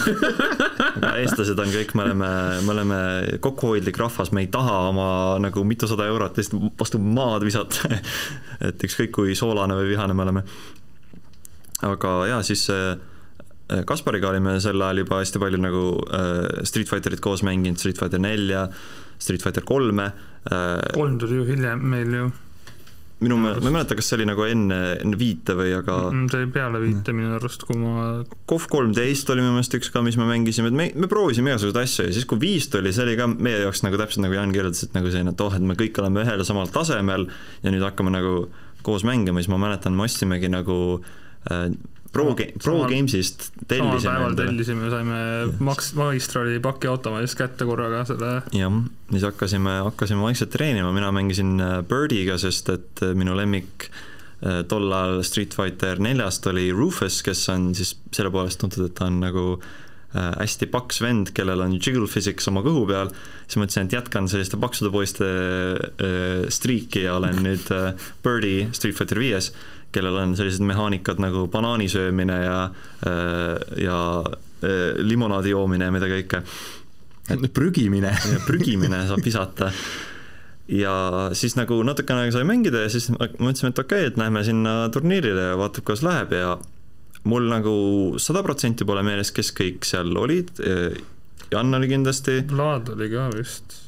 aga 0.97 1.10
eestlased 1.20 1.60
on 1.60 1.73
kõik, 1.73 1.93
me 1.97 2.06
oleme, 2.06 2.31
me 2.65 2.73
oleme 2.73 3.01
kokkuhoidlik 3.44 4.01
rahvas, 4.01 4.32
me 4.32 4.47
ei 4.47 4.48
taha 4.52 4.78
oma 4.89 5.10
nagu 5.44 5.65
mitusada 5.69 6.09
eurot 6.09 6.40
lihtsalt 6.40 6.81
vastu 6.81 7.01
maad 7.05 7.44
visata 7.48 7.93
et 8.69 8.89
ükskõik 8.89 9.12
kui 9.12 9.36
soolane 9.39 9.77
või 9.77 9.93
vihane 9.93 10.16
me 10.16 10.24
oleme. 10.24 10.44
aga 11.89 12.16
jaa, 12.32 12.43
siis 12.44 12.69
Äh, 12.73 12.97
Kaspariga 13.69 14.31
olime 14.31 14.57
sel 14.65 14.81
ajal 14.81 15.03
juba 15.03 15.20
hästi 15.20 15.40
palju 15.43 15.61
nagu 15.61 15.85
äh, 16.09 16.65
Street 16.69 16.89
Fighterit 16.89 17.20
koos 17.24 17.45
mänginud, 17.45 17.81
Street 17.81 18.01
Fighter 18.01 18.23
nelja, 18.23 18.66
Street 19.20 19.45
Fighter 19.45 19.65
kolme 19.69 20.12
äh,. 20.49 20.93
kolm 20.95 21.19
tuli 21.20 21.36
ju 21.36 21.49
hiljem 21.49 21.82
meil 21.85 22.15
ju. 22.15 22.28
minu 23.19 23.35
meelest, 23.43 23.65
ma 23.65 23.69
ei 23.69 23.74
mäleta, 23.74 23.97
kas 23.99 24.09
see 24.09 24.16
oli 24.20 24.28
nagu 24.31 24.45
enne, 24.47 24.77
enne 25.03 25.19
viite 25.19 25.57
või 25.59 25.73
aga 25.74 25.97
mm, 26.07 26.28
see 26.31 26.39
oli 26.39 26.51
peale 26.55 26.81
viite 26.85 27.12
minu 27.19 27.32
arust, 27.35 27.65
kui 27.66 27.74
ma 27.81 28.05
KOV 28.49 28.69
kolmteist 28.70 29.32
oli 29.35 29.43
minu 29.43 29.57
meelest 29.57 29.74
üks 29.74 29.90
ka, 29.93 30.05
mis 30.07 30.16
me 30.20 30.28
mängisime, 30.28 30.70
et 30.70 30.78
me, 30.78 30.86
me 30.95 31.11
proovisime 31.11 31.51
igasuguseid 31.51 31.82
asju 31.82 32.07
ja 32.07 32.15
siis, 32.15 32.28
kui 32.31 32.39
viis 32.40 32.70
tuli, 32.70 32.95
see 32.95 33.05
oli 33.05 33.19
ka 33.19 33.27
meie 33.32 33.65
jaoks 33.65 33.82
nagu 33.85 33.99
täpselt 33.99 34.23
nagu 34.24 34.39
Jaan 34.39 34.55
kirjeldas, 34.55 34.86
et 34.86 34.95
nagu 34.95 35.11
selline, 35.11 35.35
et 35.35 35.45
oh, 35.45 35.59
et 35.59 35.66
me 35.66 35.77
kõik 35.77 35.99
oleme 36.01 36.23
ühel 36.23 36.40
ja 36.40 36.47
samal 36.47 36.70
tasemel 36.73 37.27
ja 37.66 37.74
nüüd 37.74 37.85
hakkame 37.85 38.15
nagu 38.15 38.36
koos 38.86 39.03
mängima, 39.05 39.43
siis 39.43 39.51
ma 39.51 39.59
mäletan, 39.66 39.99
me 39.99 40.07
ostimegi 40.07 40.49
nagu 40.55 40.78
äh, 41.51 41.66
Pro, 42.12 42.35
Pro 42.62 42.76
Games'ist 42.89 43.51
tellisime. 43.68 44.01
samal 44.01 44.32
päeval 44.32 44.36
tellisime, 44.39 44.90
saime 44.93 45.18
Max, 45.64 45.90
Magistrali 45.98 46.56
paki 46.64 46.89
automaadist 46.89 47.36
kätte 47.39 47.66
korraga 47.68 48.05
selle. 48.09 48.30
jah, 48.56 48.78
siis 49.12 49.26
hakkasime, 49.28 49.74
hakkasime 49.90 50.24
vaikselt 50.24 50.55
treenima, 50.55 50.93
mina 50.97 51.10
mängisin 51.12 51.59
äh, 51.60 51.80
Birdiga, 51.89 52.39
sest 52.40 52.72
et 52.72 53.02
äh, 53.05 53.12
minu 53.18 53.36
lemmik 53.36 53.90
äh, 53.90 54.62
tol 54.70 54.89
ajal 54.89 55.20
Street 55.26 55.56
Fighter 55.56 56.01
neljast 56.01 56.48
oli 56.48 56.70
Rufus, 56.72 57.20
kes 57.26 57.44
on 57.52 57.74
siis 57.76 57.93
selle 58.14 58.32
poolest 58.32 58.62
tuntud, 58.62 58.89
et 58.89 58.97
ta 58.98 59.10
on 59.10 59.20
nagu 59.24 59.44
hästi 60.09 60.70
paks 60.72 61.02
vend, 61.05 61.35
kellel 61.36 61.60
on 61.60 61.74
jiggle 61.76 62.06
physics 62.09 62.48
oma 62.48 62.62
kõhu 62.64 62.86
peal, 62.89 63.10
siis 63.44 63.59
mõtlesin, 63.60 63.90
et 63.90 63.97
jätkan 63.98 64.24
selliste 64.32 64.56
paksude 64.56 64.89
poiste 64.89 65.26
striiki 66.48 67.02
ja 67.05 67.18
olen 67.18 67.36
nüüd 67.44 67.68
Birdi 68.24 68.70
Street 68.72 68.97
Fighter 68.97 69.20
viies 69.20 69.51
kellel 69.93 70.19
on 70.20 70.36
sellised 70.36 70.65
mehaanikad 70.66 71.20
nagu 71.23 71.47
banaani 71.52 71.89
söömine 71.89 72.36
ja, 72.43 72.59
äh, 73.06 73.82
ja 73.85 73.98
äh, 74.24 74.98
limonaadi 74.98 75.55
joomine 75.55 75.89
ja 75.89 75.94
mida 75.94 76.10
kõike. 76.10 76.43
prügimine. 77.59 78.12
prügimine 78.48 79.05
saab 79.09 79.24
visata. 79.24 79.73
ja 80.69 80.94
siis 81.32 81.56
nagu 81.56 81.81
natukene 81.82 82.32
sai 82.32 82.44
mängida 82.44 82.85
ja 82.85 82.90
siis 82.93 83.09
mõtlesime, 83.10 83.70
et 83.73 83.78
okei 83.81 84.02
okay,, 84.02 84.10
et 84.10 84.19
lähme 84.20 84.43
sinna 84.44 84.74
turniirile 84.93 85.52
ja 85.52 85.56
vaatab, 85.56 85.86
kuidas 85.89 86.05
läheb 86.05 86.35
ja 86.36 86.59
mul 87.28 87.48
nagu 87.48 87.77
sada 88.20 88.43
protsenti 88.44 88.85
pole 88.89 89.02
meeles, 89.05 89.32
kes 89.32 89.52
kõik 89.56 89.89
seal 89.89 90.12
olid. 90.16 90.52
Jan 91.48 91.74
oli 91.74 91.89
kindlasti. 91.89 92.43
Vlad 92.52 92.93
oli 92.93 93.09
ka 93.12 93.31
vist 93.32 93.78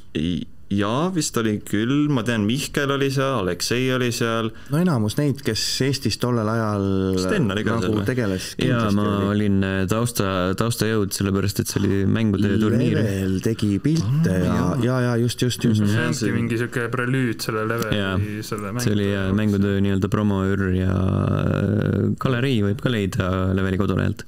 jaa, 0.70 1.08
vist 1.14 1.34
oli 1.40 1.56
küll, 1.66 2.06
ma 2.14 2.22
tean, 2.26 2.44
Mihkel 2.46 2.92
oli 2.94 3.08
seal, 3.10 3.40
Aleksei 3.42 3.88
oli 3.94 4.10
seal. 4.14 4.52
no 4.70 4.78
enamus 4.78 5.16
neid, 5.18 5.42
kes 5.44 5.62
Eestis 5.86 6.20
tollel 6.22 6.46
ajal 6.52 6.86
nagu 7.50 8.04
tegeles. 8.06 8.52
jaa, 8.62 8.86
ma 8.94 9.06
oli. 9.16 9.26
olin 9.34 9.58
äh, 9.66 9.80
tausta, 9.90 10.54
taustajõud, 10.60 11.10
sellepärast 11.16 11.64
et 11.64 11.72
see 11.72 11.82
oli 11.82 12.00
mängude 12.06 12.54
turniir. 12.62 13.00
Level 13.00 13.38
tegi 13.44 13.72
pilte 13.82 14.36
oh, 14.36 14.46
ja, 14.46 14.70
ja, 14.86 15.00
ja 15.08 15.16
just, 15.20 15.42
just, 15.42 15.64
just 15.66 15.82
mm. 15.82 15.90
-hmm. 15.90 16.14
see 16.14 16.30
ongi 16.30 16.38
mingi 16.38 16.60
siuke 16.62 16.86
prelüüd 16.92 17.42
selle 17.42 17.66
leveli, 17.66 18.42
selle 18.46 18.70
mängude. 18.70 18.86
see 18.86 18.94
oli 18.94 19.10
äh, 19.10 19.30
mängude 19.34 19.76
nii-öelda 19.82 20.12
promoüür 20.12 20.68
ja 20.76 20.94
äh, 20.94 22.12
galerii 22.22 22.60
võib 22.70 22.84
ka 22.84 22.94
leida 22.94 23.32
leveli 23.58 23.80
kodulehelt 23.80 24.26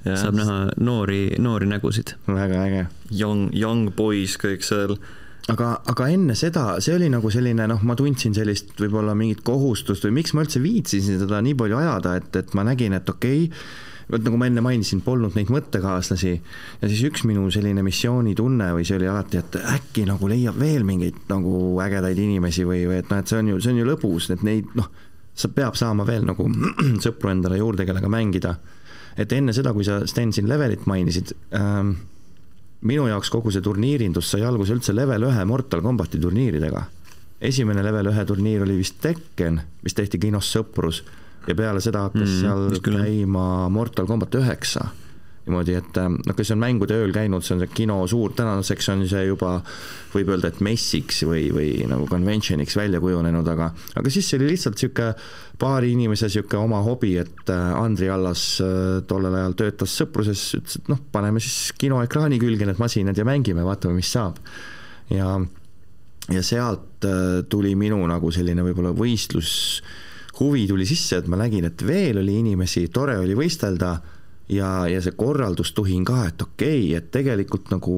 Ja. 0.00 0.14
saab 0.16 0.32
näha 0.32 0.70
noori, 0.80 1.36
noori 1.36 1.66
nägusid. 1.68 2.14
väga 2.24 2.62
äge. 2.64 2.86
Young, 3.12 3.50
young 3.52 3.90
boys 3.92 4.38
kõik 4.40 4.64
seal 4.64 4.96
aga, 5.50 5.70
aga 5.90 6.08
enne 6.14 6.36
seda, 6.38 6.64
see 6.84 6.94
oli 6.96 7.10
nagu 7.12 7.30
selline 7.32 7.66
noh, 7.70 7.84
ma 7.86 7.96
tundsin 7.98 8.34
sellist 8.36 8.74
võib-olla 8.80 9.14
mingit 9.18 9.44
kohustust 9.46 10.06
või 10.06 10.20
miks 10.20 10.34
ma 10.36 10.44
üldse 10.46 10.62
viitsisin 10.62 11.20
seda 11.22 11.40
nii 11.44 11.56
palju 11.58 11.78
ajada, 11.80 12.16
et, 12.20 12.34
et 12.42 12.56
ma 12.58 12.66
nägin, 12.66 12.96
et 12.96 13.08
okei 13.10 13.46
okay,, 13.48 13.64
vot 14.10 14.24
nagu 14.26 14.38
ma 14.40 14.48
enne 14.50 14.62
mainisin, 14.64 15.02
polnud 15.06 15.36
neid 15.38 15.52
mõttekaaslasi 15.54 16.32
ja 16.32 16.88
siis 16.90 17.02
üks 17.06 17.22
minu 17.28 17.46
selline 17.54 17.84
missioonitunne 17.86 18.72
või 18.74 18.86
see 18.86 18.98
oli 18.98 19.08
alati, 19.10 19.38
et 19.40 19.58
äkki 19.60 20.06
nagu 20.08 20.30
leiab 20.30 20.58
veel 20.60 20.86
mingeid 20.86 21.20
nagu 21.30 21.54
ägedaid 21.84 22.18
inimesi 22.18 22.66
või, 22.66 22.82
või 22.90 23.00
et 23.02 23.12
noh, 23.12 23.22
et 23.22 23.30
see 23.30 23.38
on 23.38 23.52
ju, 23.52 23.60
see 23.62 23.74
on 23.74 23.80
ju 23.82 23.86
lõbus, 23.86 24.30
et 24.34 24.44
neid 24.46 24.74
noh, 24.78 24.90
sa 25.38 25.50
peab 25.54 25.78
saama 25.78 26.06
veel 26.08 26.26
nagu 26.28 26.48
sõpru 27.04 27.32
endale 27.32 27.60
juurde, 27.60 27.86
kellega 27.88 28.10
mängida. 28.10 28.56
et 29.20 29.32
enne 29.32 29.52
seda, 29.52 29.72
kui 29.76 29.84
sa 29.84 30.00
Sten 30.06 30.32
siin 30.32 30.48
levelit 30.48 30.86
mainisid 30.90 31.34
ähm,, 31.54 31.94
minu 32.80 33.06
jaoks 33.10 33.30
kogu 33.30 33.52
see 33.52 33.64
turniirindus 33.64 34.30
sai 34.32 34.42
alguse 34.46 34.74
üldse 34.76 34.94
level 34.96 35.28
ühe 35.28 35.44
Mortal 35.44 35.82
Combati 35.84 36.20
turniiridega. 36.20 36.84
esimene 37.40 37.82
level 37.82 38.10
ühe 38.12 38.24
turniir 38.24 38.62
oli 38.62 38.76
vist 38.76 39.00
Tekken, 39.00 39.60
mis 39.82 39.94
tehti 39.94 40.18
kinos 40.18 40.50
Sõprus 40.52 41.02
ja 41.46 41.54
peale 41.56 41.80
seda 41.80 42.06
hakkas 42.08 42.28
mm, 42.28 42.40
seal 42.40 42.80
käima 42.84 43.68
Mortal 43.72 44.06
Combat 44.06 44.34
üheksa 44.34 44.90
niimoodi, 45.50 45.76
et 45.76 45.98
noh, 45.98 46.36
kes 46.36 46.52
on 46.54 46.60
mängude 46.62 46.96
ööl 46.96 47.12
käinud, 47.14 47.44
see 47.44 47.56
on 47.56 47.62
see 47.64 47.72
kino 47.82 47.98
suur, 48.10 48.32
tänaseks 48.38 48.90
on 48.94 49.04
see 49.10 49.26
juba 49.26 49.58
võib 50.14 50.32
öelda, 50.32 50.50
et 50.50 50.60
messiks 50.64 51.22
või, 51.28 51.48
või 51.54 51.68
nagu 51.90 52.06
convention'iks 52.10 52.78
välja 52.78 53.02
kujunenud, 53.02 53.50
aga 53.52 53.70
aga 53.98 54.12
siis 54.12 54.30
see 54.30 54.40
oli 54.40 54.50
lihtsalt 54.52 54.78
niisugune 54.78 55.14
paari 55.60 55.92
inimese 55.96 56.30
niisugune 56.30 56.64
oma 56.64 56.82
hobi, 56.86 57.14
et 57.20 57.52
äh, 57.52 57.70
Andri 57.76 58.10
Allas 58.12 58.44
äh, 58.64 59.00
tollel 59.10 59.36
ajal 59.42 59.56
töötas 59.58 59.96
Sõpruses, 60.00 60.44
ütles, 60.58 60.80
et 60.80 60.92
noh, 60.92 61.00
paneme 61.12 61.42
siis 61.42 61.74
kinoekraani 61.80 62.40
külge 62.42 62.68
need 62.68 62.80
masinad 62.80 63.18
ja 63.18 63.26
mängime, 63.28 63.66
vaatame, 63.66 63.98
mis 64.00 64.12
saab. 64.14 64.38
ja, 65.10 65.34
ja 66.30 66.44
sealt 66.46 66.86
tuli 67.50 67.72
minu 67.80 67.96
nagu 68.06 68.28
selline 68.30 68.62
võib-olla 68.62 68.92
võistlus 68.92 69.50
huvi 70.40 70.66
tuli 70.68 70.86
sisse, 70.88 71.20
et 71.20 71.28
ma 71.28 71.38
nägin, 71.40 71.66
et 71.68 71.82
veel 71.86 72.20
oli 72.22 72.38
inimesi, 72.40 72.86
tore 72.92 73.18
oli 73.20 73.36
võistelda 73.36 73.94
ja, 74.50 74.70
ja 74.90 75.00
see 75.02 75.14
korraldustuhin 75.16 76.04
ka, 76.06 76.24
et 76.30 76.42
okei 76.42 76.84
okay,, 76.90 76.98
et 76.98 77.10
tegelikult 77.14 77.70
nagu 77.74 77.96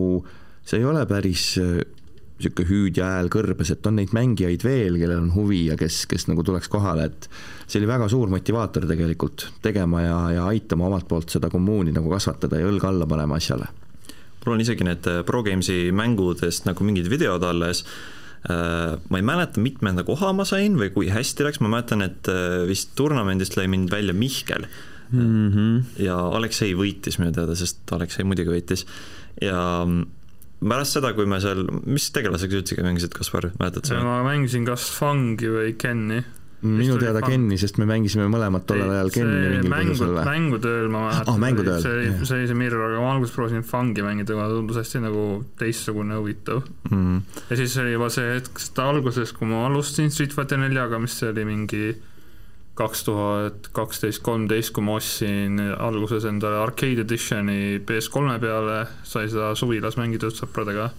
see 0.63 0.81
ei 0.81 0.87
ole 0.87 1.05
päris 1.11 1.57
niisugune 1.59 2.67
äh, 2.67 2.71
hüüdja 2.71 3.11
hääl 3.17 3.31
kõrbes, 3.33 3.73
et 3.75 3.87
on 3.89 3.99
neid 3.99 4.15
mängijaid 4.15 4.65
veel, 4.67 4.99
kellel 5.01 5.25
on 5.25 5.33
huvi 5.35 5.65
ja 5.71 5.77
kes, 5.81 6.05
kes 6.11 6.29
nagu 6.31 6.45
tuleks 6.47 6.71
kohale, 6.73 7.09
et 7.11 7.29
see 7.67 7.81
oli 7.81 7.91
väga 7.91 8.09
suur 8.13 8.31
motivaator 8.33 8.87
tegelikult 8.91 9.49
tegema 9.65 10.05
ja, 10.05 10.19
ja 10.39 10.49
aitama 10.53 10.89
omalt 10.91 11.09
poolt 11.11 11.33
seda 11.35 11.51
kommuuni 11.53 11.95
nagu 11.95 12.13
kasvatada 12.13 12.61
ja 12.61 12.71
õlga 12.71 12.93
alla 12.93 13.09
panema 13.11 13.41
asjale. 13.41 13.71
mul 14.45 14.57
on 14.57 14.65
isegi 14.65 14.85
need 14.87 15.07
äh, 15.09 15.23
Pro 15.27 15.43
Games'i 15.47 15.93
mängudest 15.95 16.67
nagu 16.69 16.85
mingid 16.85 17.09
videod 17.11 17.45
alles 17.49 17.85
äh, 18.51 18.99
ma 19.09 19.19
ei 19.19 19.25
mäleta, 19.25 19.61
mitmenda 19.61 20.05
koha 20.05 20.35
ma 20.37 20.45
sain 20.45 20.77
või 20.77 20.93
kui 20.95 21.11
hästi 21.11 21.49
läks, 21.49 21.65
ma 21.65 21.73
mäletan, 21.73 22.05
et 22.05 22.29
vist 22.69 22.93
turnamendist 22.99 23.57
lõi 23.57 23.71
mind 23.71 23.91
välja 23.95 24.15
Mihkel 24.15 24.69
mm. 25.13 25.53
-hmm. 25.53 26.03
ja 26.05 26.19
Aleksei 26.39 26.75
võitis 26.79 27.19
minu 27.21 27.33
teada, 27.33 27.57
sest 27.59 27.93
Aleksei 27.93 28.25
muidugi 28.25 28.55
võitis 28.55 28.87
ja 29.43 29.87
pärast 30.63 30.99
seda, 30.99 31.13
kui 31.17 31.27
me 31.27 31.41
seal, 31.43 31.65
mis 31.87 32.11
tegelasega 32.15 32.55
sa 32.55 32.63
üldsegi 32.63 32.87
mängisid, 32.87 33.17
Kaspar, 33.17 33.51
mäletad 33.59 33.89
sa? 33.89 34.03
ma 34.05 34.23
mängisin 34.27 34.69
kas 34.69 34.91
Fangi 34.95 35.51
või 35.51 35.75
Kenni 35.79 36.23
minu 36.63 36.97
teada 37.01 37.21
Kenni, 37.25 37.57
sest 37.59 37.79
me 37.83 37.87
mängisime 37.91 38.29
mõlemad 38.31 38.63
tollel 38.69 38.91
ajal 38.95 39.11
Kenni 39.15 39.49
mingil 39.57 39.73
põhjusel 39.73 40.13
või? 40.15 40.27
mängutööl 40.29 40.87
ma 40.93 41.01
mäletan 41.09 41.33
oh,, 41.33 41.41
mängutööl. 41.43 41.81
see 41.83 41.95
oli, 41.97 42.13
see 42.23 42.37
oli 42.37 42.51
see 42.51 42.59
Mirror, 42.61 42.85
aga 42.87 43.03
ma 43.03 43.11
alguses 43.17 43.35
proovisin 43.35 43.67
Fungi 43.67 44.05
mängida, 44.07 44.37
kuna 44.37 44.47
tundus 44.53 44.79
hästi 44.79 45.03
nagu 45.03 45.25
teistsugune 45.59 46.21
huvitav 46.21 46.63
mm. 46.63 46.95
-hmm. 46.95 47.43
ja 47.51 47.59
siis 47.59 47.77
oli 47.83 47.97
juba 47.97 48.11
see 48.15 48.31
hetk, 48.37 48.63
sest 48.63 48.79
alguses, 48.85 49.35
kui 49.35 49.51
ma 49.51 49.67
alustasin 49.67 50.15
Street 50.15 50.35
Fighter 50.37 50.63
neljaga, 50.63 51.03
mis 51.03 51.19
oli 51.27 51.47
mingi 51.49 51.83
kaks 52.79 53.05
tuhat 53.05 53.69
kaksteist, 53.77 54.23
kolmteist, 54.25 54.73
kui 54.73 54.85
ma 54.85 54.97
ostsin 54.97 55.61
alguses 55.61 56.25
endale 56.29 56.61
arcade 56.63 57.05
edition'i 57.05 57.83
PS3 57.89 58.39
peale, 58.41 58.79
sai 59.05 59.29
seda 59.29 59.53
suvilas 59.59 59.99
mängida 60.01 60.33
sõpradega. 60.33 60.91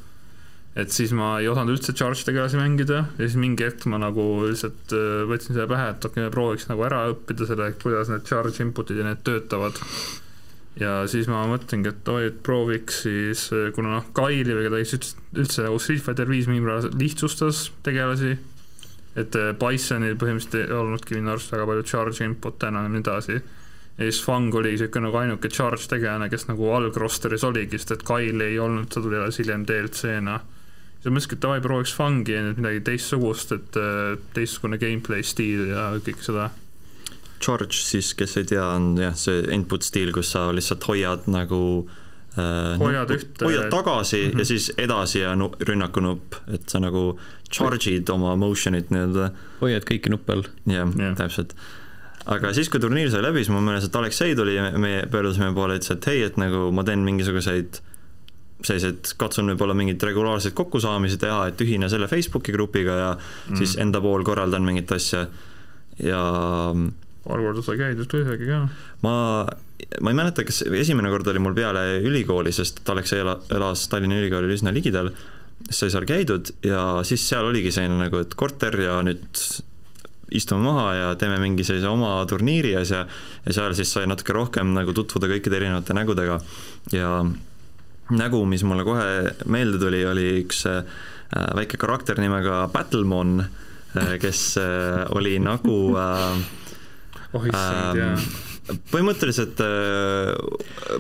et 0.76 0.90
siis 0.90 1.12
ma 1.14 1.36
ei 1.38 1.46
osanud 1.46 1.76
üldse 1.76 1.94
charge 1.94 2.26
tegelasi 2.26 2.58
mängida 2.58 3.04
ja 3.06 3.28
siis 3.28 3.36
mingi 3.38 3.62
hetk 3.62 3.86
ma 3.86 4.00
nagu 4.02 4.24
lihtsalt 4.42 4.94
äh, 4.98 5.22
võtsin 5.30 5.54
selle 5.54 5.68
pähe, 5.70 5.92
et 5.94 6.06
okei 6.10 6.32
prooviks 6.34 6.66
nagu 6.70 6.86
ära 6.86 7.04
õppida 7.12 7.46
selle, 7.46 7.68
kuidas 7.82 8.10
need 8.10 8.26
charge 8.26 8.58
input'id 8.66 8.98
ja 8.98 9.06
need 9.06 9.22
töötavad. 9.26 9.78
ja 10.82 10.96
siis 11.10 11.30
ma 11.30 11.44
mõtlengi, 11.50 11.94
et 11.94 12.10
oi, 12.10 12.30
et 12.32 12.42
prooviks 12.46 13.04
siis, 13.06 13.48
äh, 13.54 13.70
kuna 13.74 13.98
noh, 13.98 14.10
Kaili 14.18 14.54
või 14.54 14.70
keda 14.70 14.82
siis 14.86 15.14
üldse 15.34 15.66
nagu 15.66 15.78
Street 15.82 16.06
Fighter 16.06 16.30
viis 16.30 16.50
mingil 16.50 16.66
määral 16.66 16.90
lihtsustas 16.98 17.68
tegelasi 17.86 18.38
et 19.20 19.36
äh, 19.38 19.52
Bisonil 19.58 20.16
põhimõtteliselt 20.20 20.72
ei 20.72 20.78
olnudki 20.78 21.18
minu 21.18 21.34
arust 21.34 21.54
väga 21.54 21.68
palju 21.70 21.86
charge 21.90 22.26
input'e 22.26 22.72
enam 22.72 22.88
ja 22.88 22.94
nii 22.94 23.04
edasi. 23.04 23.38
ja 23.98 24.08
siis 24.08 24.24
Fang 24.26 24.56
oli 24.56 24.74
niisugune 24.74 25.08
nagu 25.08 25.22
ainuke 25.22 25.52
charge 25.54 25.88
tegelane, 25.90 26.30
kes 26.30 26.48
nagu 26.50 26.72
algrosteris 26.74 27.46
oligi, 27.46 27.78
sest 27.78 27.98
et 27.98 28.08
Kyle 28.08 28.50
ei 28.50 28.60
olnud, 28.60 28.90
ta 28.90 29.02
tuli 29.02 29.20
alles 29.20 29.38
hiljem 29.42 29.68
DLC-na. 29.70 30.40
siis 30.98 31.06
ma 31.06 31.16
mõtlesingi, 31.18 31.38
et 31.38 31.46
davai, 31.46 31.62
prooviks 31.62 31.96
Fangi, 31.98 32.38
midagi 32.58 32.84
teistsugust, 32.90 33.56
et 33.58 33.80
äh, 33.80 34.20
teistsugune 34.34 34.82
gameplay 34.82 35.24
stiil 35.24 35.70
ja 35.76 35.92
kõik 36.02 36.26
seda 36.26 36.52
charge 37.44 37.76
siis, 37.76 38.14
kes 38.16 38.38
ei 38.40 38.46
tea, 38.48 38.64
on 38.64 38.94
jah, 38.96 39.18
see 39.20 39.42
input 39.52 39.84
stiil, 39.84 40.14
kus 40.16 40.30
sa 40.32 40.48
lihtsalt 40.56 40.86
hoiad 40.88 41.26
nagu 41.28 41.60
äh, 41.84 42.03
hoiad 42.36 43.14
ühte 43.14 43.46
hoiad 43.46 43.70
tagasi 43.70 44.24
mm 44.24 44.32
-hmm. 44.32 44.40
ja 44.40 44.46
siis 44.46 44.72
edasi 44.78 45.20
ja 45.20 45.36
nu, 45.36 45.52
rünnaku 45.60 46.02
nupp, 46.02 46.34
et 46.54 46.70
sa 46.70 46.80
nagu 46.80 47.20
charge'id 47.54 48.10
oma 48.10 48.36
motion'it 48.36 48.90
nii-öelda. 48.90 49.30
hoiad 49.62 49.86
kõiki 49.86 50.10
nuppe 50.10 50.34
all. 50.34 50.44
jah 50.66 50.90
yeah., 50.98 51.16
täpselt. 51.18 51.56
aga 52.26 52.54
siis, 52.54 52.70
kui 52.70 52.80
turniir 52.80 53.12
sai 53.12 53.22
läbi, 53.22 53.44
siis 53.44 53.54
ma 53.54 53.62
mäletan, 53.62 53.90
et 53.90 53.96
Aleksei 53.96 54.36
tuli, 54.36 54.58
me 54.78 55.04
pöördusime 55.12 55.54
poole, 55.54 55.78
ütles, 55.78 55.92
et 55.92 56.06
hei, 56.08 56.24
et 56.24 56.38
nagu 56.38 56.72
ma 56.72 56.84
teen 56.84 57.00
mingisuguseid 57.00 57.82
sellised, 58.64 59.14
katsun 59.18 59.52
võib-olla 59.52 59.76
mingeid 59.76 60.04
regulaarseid 60.04 60.54
kokkusaamisi 60.54 61.18
teha, 61.20 61.48
et 61.48 61.62
ühine 61.62 61.90
selle 61.92 62.08
Facebooki 62.08 62.52
grupiga 62.56 62.96
ja 63.00 63.10
mm. 63.18 63.58
siis 63.60 63.76
enda 63.78 64.02
pool 64.02 64.24
korraldan 64.24 64.64
mingit 64.64 64.92
asja 64.92 65.28
ja 66.00 66.22
paar 67.24 67.44
korda 67.44 67.64
sai 67.66 67.78
käidud 67.80 68.16
isegi 68.20 68.50
ka. 68.50 68.62
ma, 69.06 69.16
ma 70.02 70.12
ei 70.12 70.18
mäleta, 70.18 70.46
kas 70.48 70.64
esimene 70.68 71.12
kord 71.12 71.28
oli 71.32 71.42
mul 71.44 71.56
peale 71.58 71.84
ülikooli, 72.04 72.54
sest 72.56 72.82
Aleksei 72.90 73.22
elas 73.24 73.88
Tallinna 73.92 74.20
Ülikoolil 74.22 74.56
üsna 74.56 74.74
ligidal. 74.76 75.12
Sai 75.70 75.92
seal 75.94 76.04
käidud 76.08 76.50
ja 76.66 77.04
siis 77.08 77.24
seal 77.30 77.46
oligi 77.48 77.72
selline 77.72 78.02
nagu, 78.02 78.20
et 78.24 78.34
korter 78.36 78.76
ja 78.84 78.98
nüüd 79.06 79.40
istume 80.34 80.66
maha 80.66 80.88
ja 80.98 81.10
teeme 81.20 81.38
mingi 81.40 81.64
sellise 81.64 81.88
oma 81.88 82.16
turniiri 82.28 82.74
asja 82.80 83.04
ja 83.46 83.56
seal 83.56 83.76
siis 83.78 83.92
sai 83.94 84.08
natuke 84.10 84.34
rohkem 84.36 84.74
nagu 84.76 84.96
tutvuda 84.96 85.30
kõikide 85.32 85.60
erinevate 85.62 85.96
nägudega. 85.96 86.40
Ja 86.92 87.12
nägu, 88.12 88.44
mis 88.50 88.66
mulle 88.68 88.86
kohe 88.88 89.36
meelde 89.46 89.80
tuli, 89.82 90.04
oli 90.10 90.30
üks 90.42 90.66
äh, 90.70 90.82
väike 91.56 91.80
karakter 91.80 92.20
nimega 92.20 92.66
Battlemon, 92.74 93.44
äh, 93.44 94.16
kes 94.22 94.48
äh, 94.62 95.04
oli 95.16 95.38
nagu 95.44 95.78
oh 97.36 97.48
issand, 97.48 98.02
jaa 98.02 98.18
põhimõtteliselt 98.64 99.60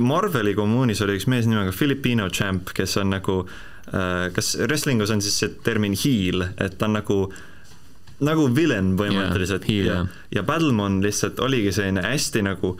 Marveli 0.03 0.51
kommuunis 0.57 0.99
oli 1.05 1.15
üks 1.15 1.29
mees 1.31 1.45
nimega 1.47 1.71
Filipino 1.71 2.25
Champ, 2.29 2.73
kes 2.75 2.97
on 2.99 3.13
nagu 3.15 3.37
äh, 3.43 3.53
Äh, 3.93 4.29
kas 4.33 4.55
wrestlingus 4.57 5.11
on 5.11 5.21
siis 5.21 5.35
see 5.41 5.51
termin 5.65 5.95
heel, 5.99 6.47
et 6.61 6.77
ta 6.79 6.87
on 6.87 6.95
nagu 6.97 7.17
nagu 8.23 8.45
villain 8.55 8.93
põhimõtteliselt. 8.95 9.67
yeah, 9.67 10.05
ja, 10.07 10.39
ja 10.39 10.43
Battlemon 10.47 11.01
lihtsalt 11.03 11.41
oligi 11.43 11.73
selline 11.75 12.05
hästi 12.05 12.45
nagu 12.47 12.77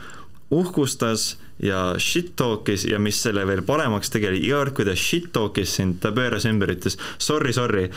uhkustas 0.54 1.34
ja 1.60 1.92
shit 2.00 2.32
talk'is 2.40 2.86
ja 2.88 2.98
mis 2.98 3.20
selle 3.20 3.44
veel 3.46 3.62
paremaks 3.66 4.10
tegi, 4.10 4.30
oli 4.32 4.40
iga 4.46 4.62
kord, 4.62 4.74
kui 4.78 4.88
ta 4.88 4.96
shit 4.96 5.28
talk'is 5.36 5.76
sind, 5.76 6.00
ta 6.00 6.14
pööras 6.16 6.48
ümber, 6.48 6.72
ütles 6.72 6.96
sorry, 7.18 7.52
sorry. 7.52 7.90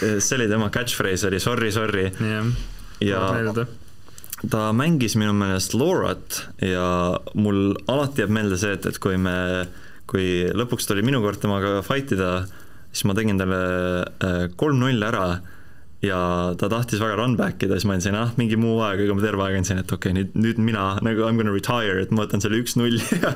see 0.00 0.38
oli 0.38 0.48
tema 0.48 0.72
catchphrase 0.72 1.28
oli 1.28 1.44
sorry, 1.44 1.70
sorry. 1.74 2.08
Yeah.. 2.18 2.52
ja 3.04 3.26
ta 4.50 4.68
mängis 4.76 5.16
minu 5.20 5.32
meelest 5.36 5.74
Laurat 5.78 6.42
ja 6.62 6.86
mul 7.38 7.74
alati 7.90 8.24
jääb 8.24 8.34
meelde 8.34 8.58
see, 8.60 8.74
et, 8.76 8.86
et 8.88 9.00
kui 9.02 9.18
me 9.20 9.34
kui 10.10 10.44
lõpuks 10.52 10.88
tuli 10.88 11.04
minu 11.06 11.22
kord 11.24 11.40
temaga 11.42 11.80
fight 11.86 12.12
ida, 12.14 12.44
siis 12.92 13.06
ma 13.08 13.16
tegin 13.16 13.40
talle 13.40 13.60
äh, 14.04 14.40
kolm-null 14.60 15.06
ära 15.06 15.28
ja 16.04 16.18
ta 16.60 16.68
tahtis 16.68 17.00
väga 17.00 17.16
run 17.16 17.38
back 17.38 17.62
ida, 17.64 17.78
siis 17.78 17.88
ma 17.88 17.96
andsin, 17.96 18.16
ah, 18.18 18.34
mingi 18.36 18.58
muu 18.60 18.76
aeg, 18.84 19.06
aga 19.06 19.16
ma 19.16 19.24
terve 19.24 19.46
aeg 19.46 19.62
andsin, 19.62 19.80
et 19.80 19.94
okei 19.96 20.12
okay,, 20.12 20.18
nüüd, 20.18 20.34
nüüd 20.36 20.60
mina 20.66 20.90
nagu 21.04 21.24
I 21.24 21.32
m 21.32 21.40
gonna 21.40 21.54
retire, 21.54 22.02
et 22.04 22.12
ma 22.12 22.26
võtan 22.26 22.44
selle 22.44 22.60
üks-null 22.60 23.00
ja, 23.22 23.32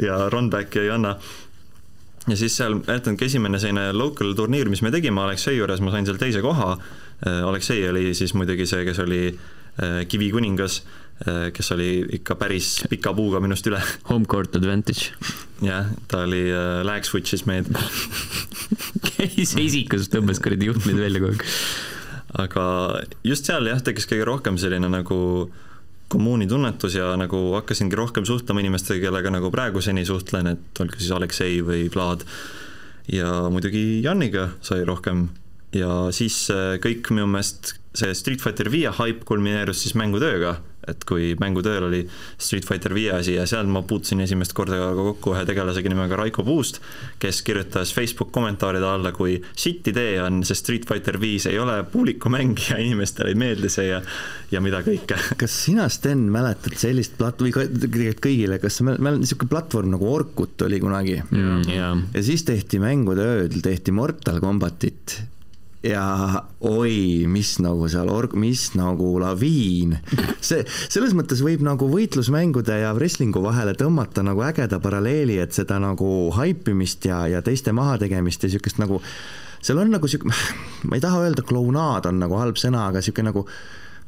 ja 0.00 0.22
run 0.32 0.48
back'i 0.54 0.86
ei 0.86 0.94
anna. 0.94 1.18
ja 2.28 2.36
siis 2.40 2.56
seal, 2.56 2.80
mäletangi 2.80 3.28
esimene 3.28 3.60
selline 3.60 3.90
local 3.92 4.32
turniir, 4.38 4.72
mis 4.72 4.82
me 4.82 4.94
tegime 4.94 5.20
Aleksei 5.26 5.60
juures, 5.60 5.84
ma 5.84 5.92
sain 5.92 6.08
seal 6.08 6.18
teise 6.20 6.42
koha. 6.44 6.74
Äh, 7.26 7.44
Aleksei 7.44 7.84
oli 7.88 8.10
siis 8.16 8.34
muidugi 8.36 8.66
see, 8.68 8.88
kes 8.88 9.04
oli 9.04 9.22
äh, 9.28 9.57
kivikuningas 10.08 10.82
Äh, 11.18 11.48
kes 11.50 11.72
oli 11.74 12.04
ikka 12.14 12.36
päris 12.38 12.84
pika 12.86 13.10
puuga 13.10 13.40
minust 13.42 13.66
üle. 13.66 13.80
Home 14.06 14.28
court 14.30 14.54
advantage. 14.54 15.10
jah, 15.64 15.88
ta 16.06 16.22
oli 16.28 16.44
äh,, 16.46 16.84
lag 16.86 17.02
switch'is 17.02 17.42
meid 17.48 17.66
käis 19.08 19.56
esikus, 19.58 20.06
tõmbas 20.12 20.38
kuradi 20.42 20.68
juhtmeid 20.68 21.00
välja 21.02 21.22
kogu 21.24 21.34
aeg. 21.34 21.42
aga 22.44 22.66
just 23.26 23.50
seal 23.50 23.66
jah, 23.66 23.82
tekkis 23.82 24.06
kõige 24.06 24.28
rohkem 24.30 24.60
selline 24.62 24.92
nagu 24.92 25.18
kommuuni 26.08 26.46
tunnetus 26.48 26.94
ja 26.94 27.10
nagu 27.18 27.40
hakkasingi 27.56 27.98
rohkem 27.98 28.28
suhtlema 28.28 28.62
inimestega, 28.62 29.08
kellega 29.08 29.34
nagu 29.34 29.50
praeguseni 29.50 30.06
suhtlen, 30.06 30.54
et 30.54 30.82
olgu 30.84 31.02
siis 31.02 31.10
Aleksei 31.18 31.58
või 31.66 31.88
Vlad. 31.90 32.22
ja 33.10 33.34
muidugi 33.50 34.04
Janiga 34.06 34.52
sai 34.62 34.86
rohkem 34.86 35.26
ja 35.76 36.08
siis 36.14 36.46
äh, 36.54 36.76
kõik 36.82 37.12
minu 37.12 37.28
meelest 37.30 37.76
see 37.98 38.14
Street 38.16 38.42
Fighter 38.42 38.70
viie 38.72 38.90
hype 38.94 39.26
kulmineerus 39.28 39.82
siis 39.84 39.94
mängutööga, 39.98 40.58
et 40.88 41.02
kui 41.08 41.32
mängutööl 41.40 41.84
oli 41.88 42.00
Street 42.40 42.64
Fighter 42.68 42.94
viie 42.96 43.10
asi 43.16 43.34
ja 43.34 43.44
seal 43.48 43.68
ma 43.68 43.82
puutusin 43.84 44.22
esimest 44.24 44.54
korda 44.56 44.78
ka 44.80 44.90
kokku 44.96 45.32
ühe 45.34 45.44
tegelasega 45.48 45.90
nimega 45.92 46.16
Raiko 46.20 46.44
Puust, 46.46 46.78
kes 47.20 47.40
kirjutas 47.44 47.92
Facebook 47.96 48.30
kommentaaride 48.32 48.86
alla, 48.88 49.12
kui 49.16 49.38
sitt 49.52 49.88
idee 49.90 50.18
on 50.22 50.42
see 50.48 50.56
Street 50.56 50.86
Fighter 50.88 51.18
viis 51.20 51.48
ei 51.50 51.58
ole 51.60 51.80
puulikumäng 51.92 52.54
ja 52.70 52.78
inimestele 52.80 53.34
ei 53.34 53.40
meeldi 53.40 53.72
see 53.72 53.88
ja 53.90 54.02
ja 54.52 54.62
mida 54.64 54.80
kõike. 54.84 55.18
kas 55.42 55.56
sina, 55.66 55.88
Sten, 55.92 56.28
mäletad 56.32 56.76
sellist 56.80 57.18
plat-, 57.18 57.40
või 57.42 57.52
tegelikult 57.52 58.22
kõigile, 58.28 58.60
kas 58.62 58.78
meil, 58.86 59.00
meil 59.04 59.18
niisugune 59.20 59.52
platvorm 59.52 59.96
nagu 59.96 60.12
Orkut 60.12 60.68
oli 60.68 60.78
kunagi 60.80 61.18
mm,? 61.24 61.66
Yeah. 61.72 61.98
ja 62.14 62.22
siis 62.24 62.46
tehti 62.48 62.80
mängude 62.80 63.26
ööl, 63.34 63.58
tehti 63.64 63.92
Mortal 63.96 64.40
Combatit 64.44 65.18
ja 65.82 66.04
oi, 66.66 67.26
mis 67.30 67.54
nagu 67.62 67.86
seal 67.90 68.10
org-, 68.10 68.34
mis 68.38 68.72
nagu 68.78 69.12
laviin. 69.22 69.96
see, 70.42 70.64
selles 70.90 71.14
mõttes 71.16 71.42
võib 71.44 71.62
nagu 71.66 71.88
võitlusmängude 71.90 72.80
ja 72.82 72.94
wrestlingu 72.96 73.42
vahele 73.44 73.76
tõmmata 73.78 74.24
nagu 74.26 74.42
ägeda 74.46 74.80
paralleeli, 74.82 75.38
et 75.42 75.54
seda 75.54 75.78
nagu 75.82 76.30
haipimist 76.34 77.06
ja, 77.06 77.24
ja 77.30 77.42
teiste 77.46 77.74
mahategemist 77.76 78.42
ja 78.42 78.50
niisugust 78.50 78.82
nagu, 78.82 79.00
seal 79.62 79.78
on 79.78 79.94
nagu 79.94 80.10
sihuke, 80.10 80.34
ma 80.88 80.98
ei 80.98 81.04
taha 81.04 81.22
öelda, 81.26 81.46
klounaad 81.46 82.10
on 82.10 82.18
nagu 82.24 82.40
halb 82.40 82.58
sõna, 82.58 82.88
aga 82.90 83.02
niisugune 83.02 83.30
nagu 83.30 83.46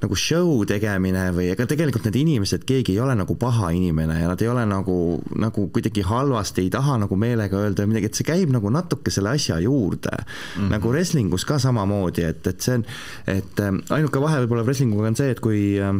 nagu 0.00 0.16
show 0.18 0.62
tegemine 0.68 1.26
või 1.36 1.50
ega 1.52 1.66
tegelikult 1.68 2.06
need 2.08 2.18
inimesed, 2.22 2.64
keegi 2.68 2.94
ei 2.94 3.02
ole 3.04 3.16
nagu 3.18 3.36
paha 3.40 3.72
inimene 3.76 4.20
ja 4.20 4.30
nad 4.30 4.42
ei 4.42 4.50
ole 4.52 4.64
nagu, 4.68 4.96
nagu 5.40 5.66
kuidagi 5.74 6.04
halvasti, 6.06 6.66
ei 6.66 6.72
taha 6.72 6.98
nagu 7.04 7.18
meelega 7.20 7.60
öelda 7.60 7.86
midagi, 7.88 8.10
et 8.10 8.20
see 8.20 8.28
käib 8.28 8.52
nagu 8.54 8.72
natuke 8.72 9.12
selle 9.14 9.34
asja 9.36 9.60
juurde 9.60 10.12
mm. 10.12 10.24
-hmm. 10.56 10.70
nagu 10.76 10.94
wrestlingus 10.94 11.44
ka 11.44 11.58
samamoodi, 11.58 12.24
et, 12.24 12.46
et 12.46 12.60
see 12.60 12.80
on, 12.80 12.86
et 13.26 13.60
äh, 13.60 13.82
ainuke 13.96 14.20
vahe 14.20 14.44
võib-olla 14.44 14.64
wrestlinguga 14.64 15.12
on 15.12 15.20
see, 15.20 15.30
et 15.30 15.40
kui 15.40 15.62
äh, 15.80 15.94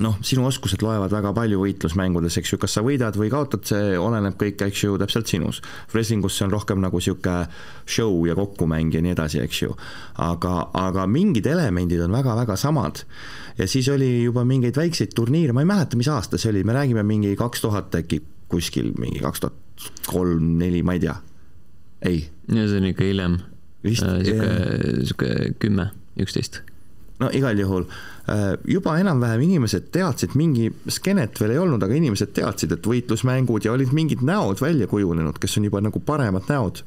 noh, 0.00 0.16
sinu 0.24 0.46
oskused 0.48 0.80
loevad 0.84 1.12
väga 1.12 1.32
palju 1.36 1.58
võitlusmängudes, 1.60 2.38
eks 2.40 2.54
ju, 2.54 2.58
kas 2.62 2.76
sa 2.78 2.82
võidad 2.84 3.16
või 3.18 3.28
kaotad, 3.32 3.64
see 3.68 3.96
oleneb 4.00 4.38
kõik, 4.40 4.62
eks 4.64 4.84
ju, 4.86 4.96
täpselt 5.00 5.28
sinus. 5.28 5.60
Wrestlingus 5.92 6.38
see 6.38 6.46
on 6.46 6.54
rohkem 6.54 6.80
nagu 6.80 7.00
niisugune 7.00 7.48
show 7.84 8.22
ja 8.28 8.36
kokkumäng 8.38 8.94
ja 8.94 9.02
nii 9.04 9.12
edasi, 9.12 9.42
eks 9.44 9.62
ju. 9.64 9.76
aga, 10.22 10.54
aga 10.78 11.06
mingid 11.06 11.46
elemendid 11.46 12.00
on 12.04 12.16
väga-väga 12.16 12.56
samad. 12.56 13.04
ja 13.58 13.68
siis 13.68 13.88
oli 13.88 14.24
juba 14.24 14.44
mingeid 14.48 14.76
väikseid 14.76 15.12
turniire, 15.14 15.52
ma 15.52 15.60
ei 15.60 15.68
mäleta, 15.68 15.96
mis 15.96 16.08
aasta 16.08 16.38
see 16.38 16.50
oli, 16.50 16.64
me 16.64 16.72
räägime 16.72 17.02
mingi 17.02 17.36
kaks 17.36 17.60
tuhat 17.60 17.94
äkki 17.94 18.22
kuskil, 18.48 18.92
mingi 18.98 19.20
kaks 19.20 19.40
tuhat 19.40 19.88
kolm, 20.06 20.56
neli, 20.58 20.82
ma 20.82 20.96
ei 20.96 21.00
tea. 21.04 21.16
ei. 22.02 22.28
ja 22.48 22.68
see 22.68 22.80
on 22.80 22.92
ikka 22.94 23.04
hiljem. 23.04 23.38
niisugune, 23.84 24.52
niisugune 25.02 25.54
kümme, 25.60 25.90
üksteist 26.16 26.62
no 27.22 27.30
igal 27.34 27.58
juhul 27.58 27.86
äh, 27.86 28.52
juba 28.68 28.98
enam-vähem 29.00 29.46
inimesed 29.46 29.90
teadsid, 29.94 30.36
mingi 30.38 30.68
skeenet 30.90 31.40
veel 31.40 31.56
ei 31.56 31.62
olnud, 31.62 31.82
aga 31.82 31.96
inimesed 31.98 32.34
teadsid, 32.36 32.74
et 32.76 32.90
võitlusmängud 32.92 33.66
ja 33.66 33.74
olid 33.76 33.94
mingid 33.96 34.24
näod 34.26 34.62
välja 34.62 34.90
kujunenud, 34.90 35.40
kes 35.42 35.58
on 35.60 35.70
juba 35.70 35.82
nagu 35.84 36.02
paremad 36.04 36.48
näod. 36.50 36.84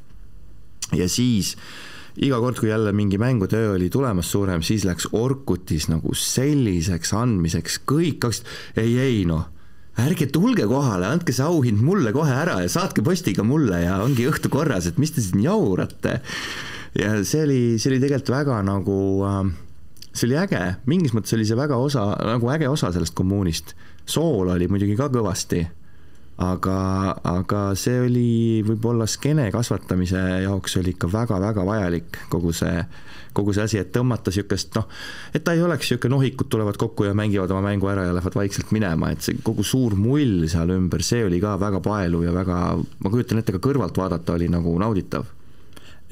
ja 0.93 1.09
siis 1.09 1.55
iga 2.15 2.39
kord, 2.39 2.59
kui 2.59 2.69
jälle 2.69 2.93
mingi 2.95 3.17
mängutöö 3.19 3.73
oli 3.75 3.89
tulemas 3.89 4.31
suurem, 4.31 4.61
siis 4.63 4.85
läks 4.87 5.09
Orkutis 5.11 5.89
nagu 5.91 6.13
selliseks 6.15 7.11
andmiseks, 7.13 7.81
kõik 7.89 8.23
hakkasid, 8.23 8.47
ei, 8.79 8.95
ei 9.01 9.25
noh, 9.27 9.49
ärge 9.99 10.27
tulge 10.31 10.67
kohale, 10.67 11.07
andke 11.07 11.35
see 11.35 11.45
auhind 11.45 11.83
mulle 11.83 12.11
kohe 12.15 12.31
ära 12.35 12.59
ja 12.63 12.71
saatke 12.71 13.03
postiga 13.05 13.43
mulle 13.47 13.81
ja 13.85 13.99
ongi 14.03 14.27
õhtu 14.29 14.51
korras, 14.51 14.87
et 14.89 14.99
mis 14.99 15.13
te 15.15 15.23
siin 15.23 15.43
jaurate. 15.43 16.19
ja 16.99 17.17
see 17.27 17.43
oli, 17.43 17.61
see 17.79 17.91
oli 17.93 18.01
tegelikult 18.03 18.33
väga 18.35 18.61
nagu 18.67 18.97
äh, 19.27 19.43
see 20.15 20.29
oli 20.29 20.37
äge, 20.39 20.61
mingis 20.89 21.13
mõttes 21.15 21.35
oli 21.35 21.47
see 21.47 21.57
väga 21.59 21.77
osa, 21.81 22.05
nagu 22.23 22.51
äge 22.53 22.69
osa 22.71 22.91
sellest 22.95 23.15
kommuunist. 23.17 23.75
sool 24.05 24.51
oli 24.53 24.67
muidugi 24.69 24.95
ka 24.95 25.09
kõvasti, 25.09 25.63
aga, 26.45 26.77
aga 27.25 27.61
see 27.79 27.99
oli 28.05 28.29
võib-olla 28.67 29.07
skeene 29.09 29.47
kasvatamise 29.53 30.21
jaoks 30.45 30.77
oli 30.81 30.93
ikka 30.95 31.09
väga-väga 31.11 31.65
vajalik, 31.67 32.19
kogu 32.29 32.53
see, 32.55 32.83
kogu 33.35 33.55
see 33.55 33.65
asi, 33.65 33.79
et 33.81 33.91
tõmmata 33.95 34.31
niisugust 34.31 34.75
noh, 34.77 34.87
et 35.33 35.43
ta 35.43 35.55
ei 35.55 35.63
oleks 35.65 35.89
niisugune 35.89 36.15
nohikud 36.15 36.51
tulevad 36.51 36.79
kokku 36.79 37.07
ja 37.07 37.15
mängivad 37.17 37.51
oma 37.51 37.65
mängu 37.69 37.89
ära 37.91 38.07
ja 38.07 38.15
lähevad 38.15 38.37
vaikselt 38.39 38.75
minema, 38.75 39.11
et 39.11 39.25
see 39.25 39.39
kogu 39.43 39.63
suur 39.63 39.97
mull 39.99 40.45
seal 40.51 40.75
ümber, 40.75 41.03
see 41.03 41.23
oli 41.25 41.41
ka 41.43 41.55
väga 41.61 41.81
paeluv 41.83 42.27
ja 42.27 42.35
väga, 42.35 42.61
ma 42.77 43.13
kujutan 43.13 43.41
ette, 43.41 43.55
ka 43.55 43.63
kõrvalt 43.63 43.97
vaadata 43.99 44.37
oli 44.37 44.51
nagu 44.51 44.75
nauditav 44.79 45.31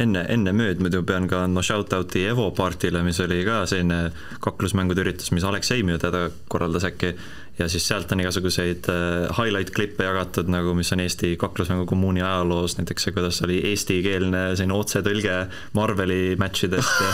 enne, 0.02 0.24
enne 0.32 0.54
mööd 0.56 0.82
muidu 0.84 1.04
pean 1.08 1.28
ka 1.30 1.44
andma 1.46 1.64
shout-out'i 1.66 2.26
Evo 2.32 2.50
partile, 2.56 3.04
mis 3.06 3.20
oli 3.24 3.44
ka 3.46 3.64
selline 3.70 4.10
kaklusmängude 4.44 5.04
üritus, 5.06 5.32
mis 5.36 5.46
Aleksei 5.48 5.86
minu 5.86 6.00
teada 6.02 6.26
korraldas 6.52 6.88
äkki, 6.90 7.14
ja 7.60 7.68
siis 7.70 7.86
sealt 7.88 8.12
on 8.14 8.24
igasuguseid 8.24 8.90
äh, 8.90 9.28
highlight-klippe 9.38 10.08
jagatud 10.08 10.50
nagu, 10.52 10.74
mis 10.78 10.90
on 10.96 11.04
Eesti 11.04 11.36
kaklusmängu 11.42 11.86
kommuuni 11.90 12.24
ajaloos, 12.26 12.78
näiteks 12.80 13.08
see, 13.08 13.16
kuidas 13.16 13.42
oli 13.46 13.60
eestikeelne 13.72 14.46
selline 14.56 14.78
otsetõlge 14.80 15.38
Marveli 15.78 16.38
match 16.42 16.66
idest 16.70 17.04
ja 17.04 17.14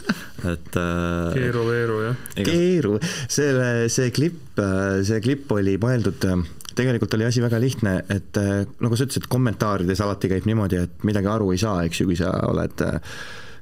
et 0.54 0.78
äh, 0.78 1.34
keeru-veeru, 1.34 1.98
jah. 2.06 2.22
keeru, 2.46 2.94
selle, 3.26 3.90
see 3.92 4.14
klipp, 4.14 4.54
äh, 4.62 5.02
see 5.06 5.20
klipp 5.24 5.50
oli 5.58 5.76
mõeldud 5.82 6.30
tegelikult 6.76 7.14
oli 7.18 7.26
asi 7.28 7.42
väga 7.42 7.60
lihtne, 7.62 7.98
et 8.12 8.40
äh, 8.40 8.64
nagu 8.80 8.96
sa 8.96 9.06
ütlesid, 9.06 9.28
kommentaarides 9.30 10.02
alati 10.04 10.30
käib 10.32 10.48
niimoodi, 10.48 10.82
et 10.86 11.06
midagi 11.08 11.30
aru 11.30 11.52
ei 11.54 11.62
saa, 11.62 11.84
eks 11.86 12.02
ju, 12.02 12.10
kui 12.10 12.18
sa 12.18 12.32
oled 12.48 12.84
äh, 12.86 12.98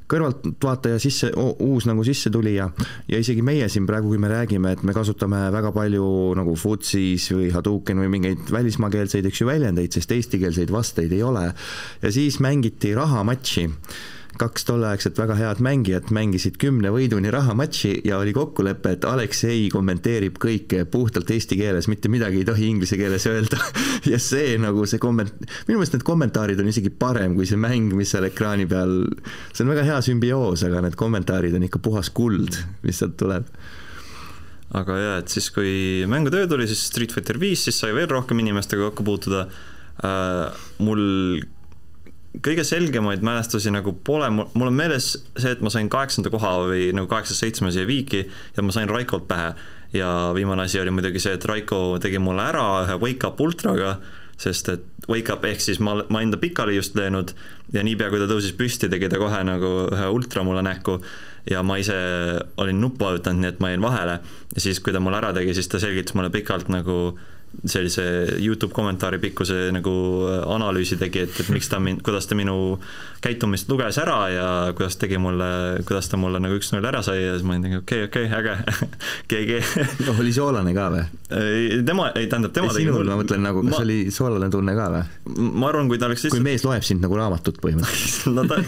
kõrvaltvaataja 0.08 0.98
sisse, 1.02 1.30
uus 1.36 1.86
nagu 1.88 2.04
sissetulija 2.06 2.68
ja 3.10 3.20
isegi 3.20 3.42
meie 3.44 3.68
siin 3.68 3.86
praegu, 3.88 4.08
kui 4.12 4.20
me 4.20 4.30
räägime, 4.32 4.72
et 4.72 4.84
me 4.86 4.94
kasutame 4.96 5.44
väga 5.52 5.72
palju 5.76 6.06
nagu 6.38 6.54
Futsis 6.58 7.28
või 7.34 7.50
Hadouken 7.52 8.00
või 8.02 8.12
mingeid 8.16 8.52
välismaakeelseid, 8.54 9.28
eks 9.28 9.42
ju, 9.42 9.48
väljendeid, 9.50 9.92
sest 9.92 10.14
eestikeelseid 10.16 10.72
vasteid 10.72 11.12
ei 11.12 11.22
ole. 11.22 11.50
ja 12.02 12.12
siis 12.14 12.40
mängiti 12.44 12.94
rahamatši 12.96 13.68
kaks 14.38 14.66
tolleaegset 14.68 15.18
väga 15.18 15.36
head 15.38 15.62
mängijat 15.64 16.12
mängisid 16.14 16.58
kümne 16.62 16.92
võiduni 16.94 17.32
rahamatši 17.34 17.92
ja 18.08 18.20
oli 18.22 18.34
kokkulepe, 18.36 18.94
et 18.96 19.06
Aleksei 19.08 19.66
kommenteerib 19.72 20.38
kõike 20.42 20.84
puhtalt 20.90 21.30
eesti 21.34 21.58
keeles, 21.58 21.88
mitte 21.90 22.10
midagi 22.12 22.42
ei 22.42 22.48
tohi 22.48 22.68
inglise 22.70 22.98
keeles 23.00 23.26
öelda. 23.30 23.58
ja 24.12 24.20
see 24.22 24.54
nagu 24.62 24.86
see 24.88 25.02
komment-, 25.02 25.42
minu 25.68 25.80
meelest 25.80 25.98
need 25.98 26.06
kommentaarid 26.06 26.62
on 26.62 26.70
isegi 26.70 26.92
parem 26.94 27.34
kui 27.38 27.48
see 27.48 27.60
mäng, 27.60 27.92
mis 27.98 28.14
seal 28.14 28.28
ekraani 28.28 28.68
peal, 28.70 29.02
see 29.52 29.66
on 29.66 29.74
väga 29.74 29.86
hea 29.90 29.98
sümbioos, 30.10 30.64
aga 30.68 30.84
need 30.86 30.98
kommentaarid 30.98 31.58
on 31.58 31.66
ikka 31.68 31.82
puhas 31.82 32.12
kuld, 32.14 32.62
mis 32.86 33.02
sealt 33.02 33.18
tuleb 33.20 33.50
aga 34.78 34.96
jaa, 35.00 35.20
et 35.22 35.32
siis, 35.32 35.48
kui 35.54 36.04
mängutöö 36.10 36.48
tuli, 36.48 36.66
siis 36.68 36.82
Street 36.90 37.12
Fighter 37.14 37.38
viis, 37.40 37.62
siis 37.64 37.78
sai 37.80 37.94
veel 37.96 38.08
rohkem 38.10 38.40
inimestega 38.42 38.90
kokku 38.90 39.06
puutuda 39.06 39.46
äh,. 40.04 40.66
mul 40.84 41.06
kõige 42.44 42.64
selgemaid 42.66 43.24
mälestusi 43.24 43.72
nagu 43.74 43.92
pole, 44.04 44.28
mul 44.30 44.70
on 44.70 44.76
meeles 44.76 45.12
see, 45.38 45.50
et 45.52 45.64
ma 45.64 45.72
sain 45.72 45.90
kaheksanda 45.92 46.30
koha 46.32 46.54
või 46.68 46.88
nagu 46.96 47.08
kaheksas-seitsmes 47.10 47.78
jäi 47.78 47.86
viiki 47.88 48.22
ja 48.56 48.64
ma 48.64 48.74
sain 48.74 48.90
Raikolt 48.90 49.28
pähe. 49.28 49.52
ja 49.92 50.32
viimane 50.36 50.66
asi 50.68 50.80
oli 50.80 50.90
muidugi 50.92 51.20
see, 51.20 51.32
et 51.38 51.44
Raiko 51.48 51.98
tegi 52.00 52.18
mulle 52.20 52.44
ära 52.44 52.64
ühe 52.84 52.98
Wake 53.00 53.26
Up 53.26 53.40
Ultraga, 53.40 53.96
sest 54.36 54.68
et 54.68 54.84
Wake 55.08 55.32
Up 55.32 55.44
ehk 55.48 55.62
siis 55.64 55.80
ma, 55.80 55.96
ma 56.08 56.20
enda 56.20 56.36
pikali 56.36 56.76
just 56.76 56.96
löönud 56.96 57.32
ja 57.72 57.82
niipea, 57.82 58.10
kui 58.10 58.20
ta 58.20 58.28
tõusis 58.28 58.52
püsti, 58.56 58.90
tegi 58.92 59.08
ta 59.08 59.18
kohe 59.18 59.40
nagu 59.48 59.72
ühe 59.88 60.10
ultra 60.12 60.44
mulle 60.44 60.62
näkku 60.66 60.98
ja 61.50 61.62
ma 61.64 61.78
ise 61.80 61.96
olin 62.60 62.80
nuppu 62.80 63.06
vajutanud, 63.06 63.40
nii 63.40 63.54
et 63.54 63.60
ma 63.64 63.72
jäin 63.72 63.82
vahele. 63.82 64.20
ja 64.54 64.60
siis, 64.60 64.80
kui 64.80 64.92
ta 64.92 65.00
mulle 65.00 65.18
ära 65.22 65.32
tegi, 65.32 65.56
siis 65.56 65.68
ta 65.68 65.80
selgitas 65.80 66.14
mulle 66.14 66.30
pikalt 66.30 66.68
nagu 66.68 67.18
sellise 67.64 68.04
Youtube 68.38 68.74
kommentaari 68.74 69.18
pikkuse 69.18 69.68
nagu 69.74 69.94
äh, 70.28 70.42
analüüsi 70.54 70.98
tegi, 71.00 71.24
et, 71.26 71.40
et 71.40 71.52
miks 71.54 71.70
ta 71.70 71.80
mind, 71.82 72.02
kuidas 72.06 72.28
ta 72.28 72.38
minu 72.38 72.78
käitumist 73.24 73.68
luges 73.70 73.98
ära 73.98 74.16
ja 74.30 74.48
kuidas 74.76 74.96
tegi 75.00 75.18
mulle, 75.18 75.48
kuidas 75.86 76.08
ta 76.10 76.18
mulle 76.20 76.40
nagu 76.42 76.58
üks-null 76.58 76.84
ära 76.86 77.00
sai 77.02 77.18
ja 77.24 77.34
siis 77.34 77.46
ma 77.46 77.56
olin 77.56 77.64
nagu 77.66 77.80
okei 77.82 78.04
okay,, 78.06 78.28
okei 78.28 78.28
okay,, 78.28 78.38
äge 78.38 79.58
GG 80.08 80.12
oli 80.20 80.34
soolane 80.34 80.74
ka 80.76 80.86
või? 80.94 81.04
tema, 81.86 82.10
ei 82.18 82.28
tähendab, 82.30 82.54
tema 82.54 82.70
tegi 82.72 82.86
sinul, 82.86 83.08
ma 83.08 83.18
mõtlen 83.18 83.42
nagu, 83.44 83.64
kas 83.66 83.74
ma, 83.74 83.80
oli 83.82 83.98
soolane 84.14 84.50
tunne 84.54 84.74
ka 84.78 84.86
või? 84.94 85.02
ma 85.50 85.70
arvan, 85.72 85.90
kui 85.90 85.98
ta 86.00 86.06
oleks 86.10 86.26
lihtsalt 86.26 86.38
kui 86.38 86.46
mees 86.46 86.66
loeb 86.66 86.86
sind 86.86 87.02
nagu 87.04 87.18
raamatut 87.18 87.58
põhimõtteliselt 87.64 88.32
no 88.38 88.46
ta, 88.46 88.60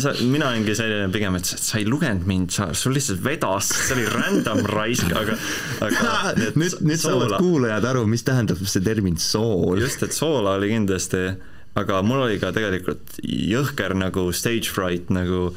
sa, 0.00 0.14
mina 0.24 0.48
olingi 0.54 0.78
selline 0.78 1.12
pigem, 1.12 1.36
et 1.38 1.52
sa 1.52 1.82
ei 1.82 1.86
lugenud 1.88 2.24
mind, 2.28 2.54
sa, 2.54 2.70
sul 2.76 2.96
lihtsalt 2.96 3.20
vedas, 3.24 3.70
see 3.76 3.98
oli 3.98 4.08
random 4.14 4.64
raisk, 4.72 5.12
aga, 5.12 5.36
aga 5.84 6.16
nüüd, 6.56 6.80
nüüd 6.80 7.02
saavad 7.02 7.36
kuulajad 7.36 7.92
aru, 7.92 8.08
mis 8.08 8.24
tähendab 8.26 8.64
see 8.64 8.84
termin 8.84 9.20
sool. 9.20 9.78
just, 9.82 10.02
et 10.06 10.16
soola 10.16 10.56
oli 10.58 10.72
kindlasti 10.72 11.26
aga 11.78 12.00
mul 12.06 12.24
oli 12.26 12.38
ka 12.42 12.52
tegelikult 12.54 13.18
jõhker 13.22 13.94
nagu 13.98 14.28
stage 14.36 14.70
fright 14.72 15.12
nagu, 15.14 15.48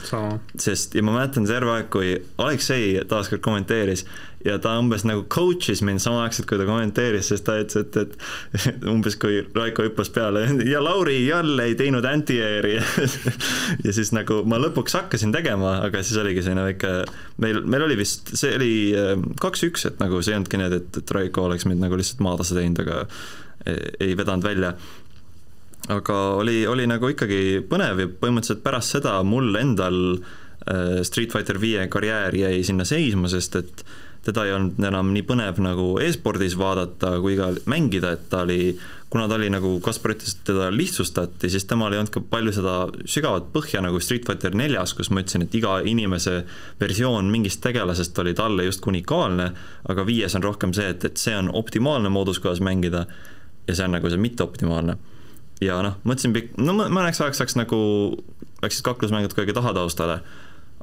sest 0.60 0.98
ja 0.98 1.06
ma 1.06 1.16
mäletan 1.18 1.48
terve 1.50 1.74
aeg, 1.76 1.88
kui 1.94 2.14
Aleksei 2.42 3.00
taaskord 3.10 3.44
kommenteeris 3.46 4.06
ja 4.46 4.58
ta 4.62 4.74
umbes 4.82 5.04
nagu 5.06 5.24
coach'is 5.32 5.84
mind 5.86 6.02
samaaegselt, 6.02 6.48
kui 6.50 6.58
ta 6.58 6.66
kommenteeris, 6.66 7.30
sest 7.30 7.46
ta 7.46 7.58
ütles, 7.62 7.86
et, 7.86 7.98
et 8.02 8.86
umbes 8.94 9.18
kui 9.22 9.42
Raiko 9.56 9.86
hüppas 9.86 10.10
peale 10.14 10.48
ja 10.68 10.82
Lauri 10.84 11.20
jälle 11.28 11.70
ei 11.70 11.78
teinud 11.80 12.06
anti-air'i. 12.08 12.78
Ja 13.86 13.94
siis 13.96 14.12
nagu 14.14 14.42
ma 14.50 14.58
lõpuks 14.62 14.94
hakkasin 14.98 15.32
tegema, 15.34 15.78
aga 15.86 16.02
siis 16.04 16.18
oligi 16.22 16.44
selline 16.44 16.66
väike, 16.68 16.90
meil, 17.42 17.62
meil 17.66 17.86
oli 17.86 17.96
vist, 18.00 18.34
see 18.38 18.54
oli 18.58 18.74
äh, 18.98 19.14
kaks-üks, 19.42 19.86
et 19.90 20.02
nagu 20.02 20.20
see 20.22 20.34
ei 20.34 20.40
olnudki 20.40 20.60
need, 20.60 20.76
et, 20.78 21.00
et 21.02 21.14
Raiko 21.16 21.46
oleks 21.48 21.66
mind 21.70 21.82
nagu 21.84 21.98
lihtsalt 21.98 22.22
maadlase 22.26 22.58
teinud, 22.58 22.82
aga 22.84 23.06
ei 24.02 24.16
vedanud 24.18 24.46
välja 24.46 24.72
aga 25.90 26.20
oli, 26.38 26.62
oli 26.68 26.86
nagu 26.90 27.10
ikkagi 27.10 27.64
põnev 27.70 28.04
ja 28.04 28.12
põhimõtteliselt 28.12 28.64
pärast 28.66 28.98
seda 28.98 29.18
mul 29.26 29.56
endal 29.58 29.98
äh, 30.14 31.02
Street 31.08 31.34
Fighter 31.34 31.62
viie 31.62 31.88
karjäär 31.90 32.38
jäi 32.38 32.62
sinna 32.68 32.86
seisma, 32.86 33.32
sest 33.32 33.58
et 33.58 33.86
teda 34.22 34.44
ei 34.46 34.54
olnud 34.54 34.78
enam 34.86 35.10
nii 35.16 35.24
põnev 35.26 35.58
nagu 35.66 35.96
e-spordis 36.04 36.54
vaadata 36.60 37.16
kui 37.24 37.34
ka 37.40 37.48
mängida, 37.72 38.12
et 38.14 38.28
ta 38.30 38.44
oli, 38.46 38.76
kuna 39.10 39.26
ta 39.28 39.40
oli 39.40 39.50
nagu 39.50 39.72
Kaspar 39.82 40.14
ütles, 40.14 40.36
et 40.36 40.44
teda 40.52 40.68
lihtsustati, 40.74 41.50
siis 41.50 41.66
temal 41.66 41.96
ei 41.96 42.02
olnud 42.04 42.14
ka 42.14 42.22
palju 42.30 42.54
seda 42.54 42.76
sügavat 43.10 43.50
põhja 43.56 43.82
nagu 43.82 43.98
Street 43.98 44.28
Fighter 44.30 44.54
neljas, 44.58 44.94
kus 44.98 45.10
ma 45.10 45.24
ütlesin, 45.24 45.48
et 45.48 45.58
iga 45.58 45.80
inimese 45.82 46.44
versioon 46.82 47.34
mingist 47.34 47.64
tegelasest 47.66 48.22
oli 48.22 48.36
talle 48.38 48.68
justkui 48.70 48.94
unikaalne, 48.94 49.50
aga 49.90 50.06
viies 50.06 50.38
on 50.38 50.46
rohkem 50.46 50.76
see, 50.78 50.94
et, 50.94 51.10
et 51.10 51.18
see 51.18 51.34
on 51.42 51.50
optimaalne 51.58 52.14
moodus, 52.14 52.40
kuidas 52.44 52.62
mängida 52.62 53.08
ja 53.66 53.74
see 53.74 53.90
on 53.90 53.98
nagu 53.98 54.14
see 54.14 54.22
mitteoptimaalne 54.22 55.00
ja 55.62 55.80
noh, 55.86 55.98
mõtlesin 56.08 56.36
pikk, 56.36 56.56
no 56.62 56.76
mõneks 56.82 57.22
ajaks 57.22 57.42
läks 57.44 57.58
nagu, 57.60 57.80
läksid 58.64 58.86
kaklusmängud 58.86 59.36
kuidagi 59.36 59.56
tahataustale. 59.58 60.22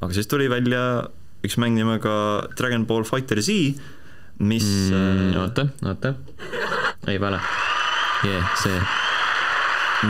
aga 0.00 0.14
siis 0.14 0.30
tuli 0.30 0.48
välja 0.50 1.09
üks 1.46 1.59
mäng 1.59 1.78
nimega 1.78 2.46
Dragon 2.59 2.86
Ball 2.86 3.06
Fighter 3.06 3.42
Z, 3.42 3.78
mis 4.38 4.66
mm,. 4.90 5.36
oota, 5.42 5.68
oota, 5.86 6.14
ei 7.06 7.20
vale 7.20 7.40
yeah,, 8.24 8.55
see. 8.62 8.80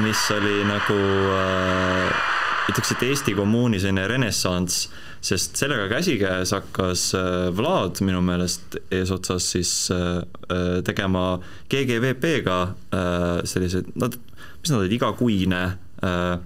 mis 0.05 0.24
oli 0.36 0.65
nagu 0.69 0.99
äh, 1.36 2.27
ütleks, 2.69 2.93
et 2.93 3.05
Eesti 3.09 3.35
kommuuni 3.36 3.81
selline 3.81 4.05
renessanss, 4.11 4.89
sest 5.24 5.57
sellega 5.59 5.89
käsikäes 5.90 6.53
hakkas 6.55 7.09
äh, 7.16 7.49
Vlad 7.57 8.03
minu 8.05 8.20
meelest 8.24 8.77
eesotsas 8.95 9.49
siis 9.55 9.73
äh, 9.95 10.20
äh, 10.53 10.78
tegema 10.86 11.39
GGVP-ga 11.73 12.59
sellised, 13.49 13.93
nad 13.99 14.19
mis 14.69 14.74
nad 14.74 14.85
olid, 14.85 14.93
igakuine 14.93 15.62
äh, 16.05 16.39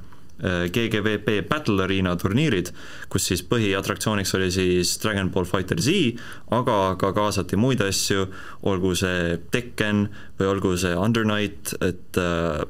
äh 0.43 0.69
GGVP 0.71 1.43
Battle 1.49 1.83
Arena 1.83 2.15
turniirid, 2.17 2.73
kus 3.11 3.27
siis 3.27 3.43
põhiatraktsiooniks 3.47 4.35
oli 4.39 4.51
siis 4.55 4.95
Dragon 5.03 5.31
Ball 5.31 5.47
Fighter 5.47 5.81
Z, 5.83 6.19
aga 6.51 6.97
ka 6.99 7.13
kaasati 7.13 7.59
muid 7.59 7.83
asju, 7.83 8.29
olgu 8.63 8.95
see 8.99 9.39
Tekken 9.51 10.09
või 10.39 10.51
olgu 10.55 10.77
see 10.79 10.95
Under 10.97 11.27
Night, 11.27 11.75
et 11.81 12.19
äh, 12.19 12.63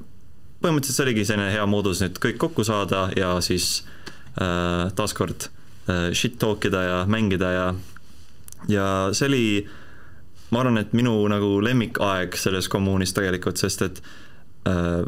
põhimõtteliselt 0.63 0.97
see 0.97 1.07
oligi 1.07 1.29
selline 1.29 1.53
hea 1.53 1.67
moodus 1.67 2.03
nüüd 2.03 2.21
kõik 2.23 2.41
kokku 2.41 2.65
saada 2.65 3.11
ja 3.17 3.35
siis 3.45 3.85
äh, 4.41 4.89
taaskord 4.97 5.49
äh, 5.89 6.13
shit 6.17 6.39
talk 6.41 6.65
ida 6.69 6.83
ja 6.89 6.99
mängida 7.07 7.53
ja 7.53 7.71
ja 8.71 8.87
see 9.13 9.29
oli, 9.29 9.47
ma 10.53 10.61
arvan, 10.63 10.79
et 10.79 10.93
minu 10.97 11.17
nagu 11.29 11.57
lemmikaeg 11.65 12.37
selles 12.39 12.69
kommuunis 12.73 13.13
tegelikult, 13.17 13.59
sest 13.61 13.83
et 13.89 14.03
äh, 14.71 15.03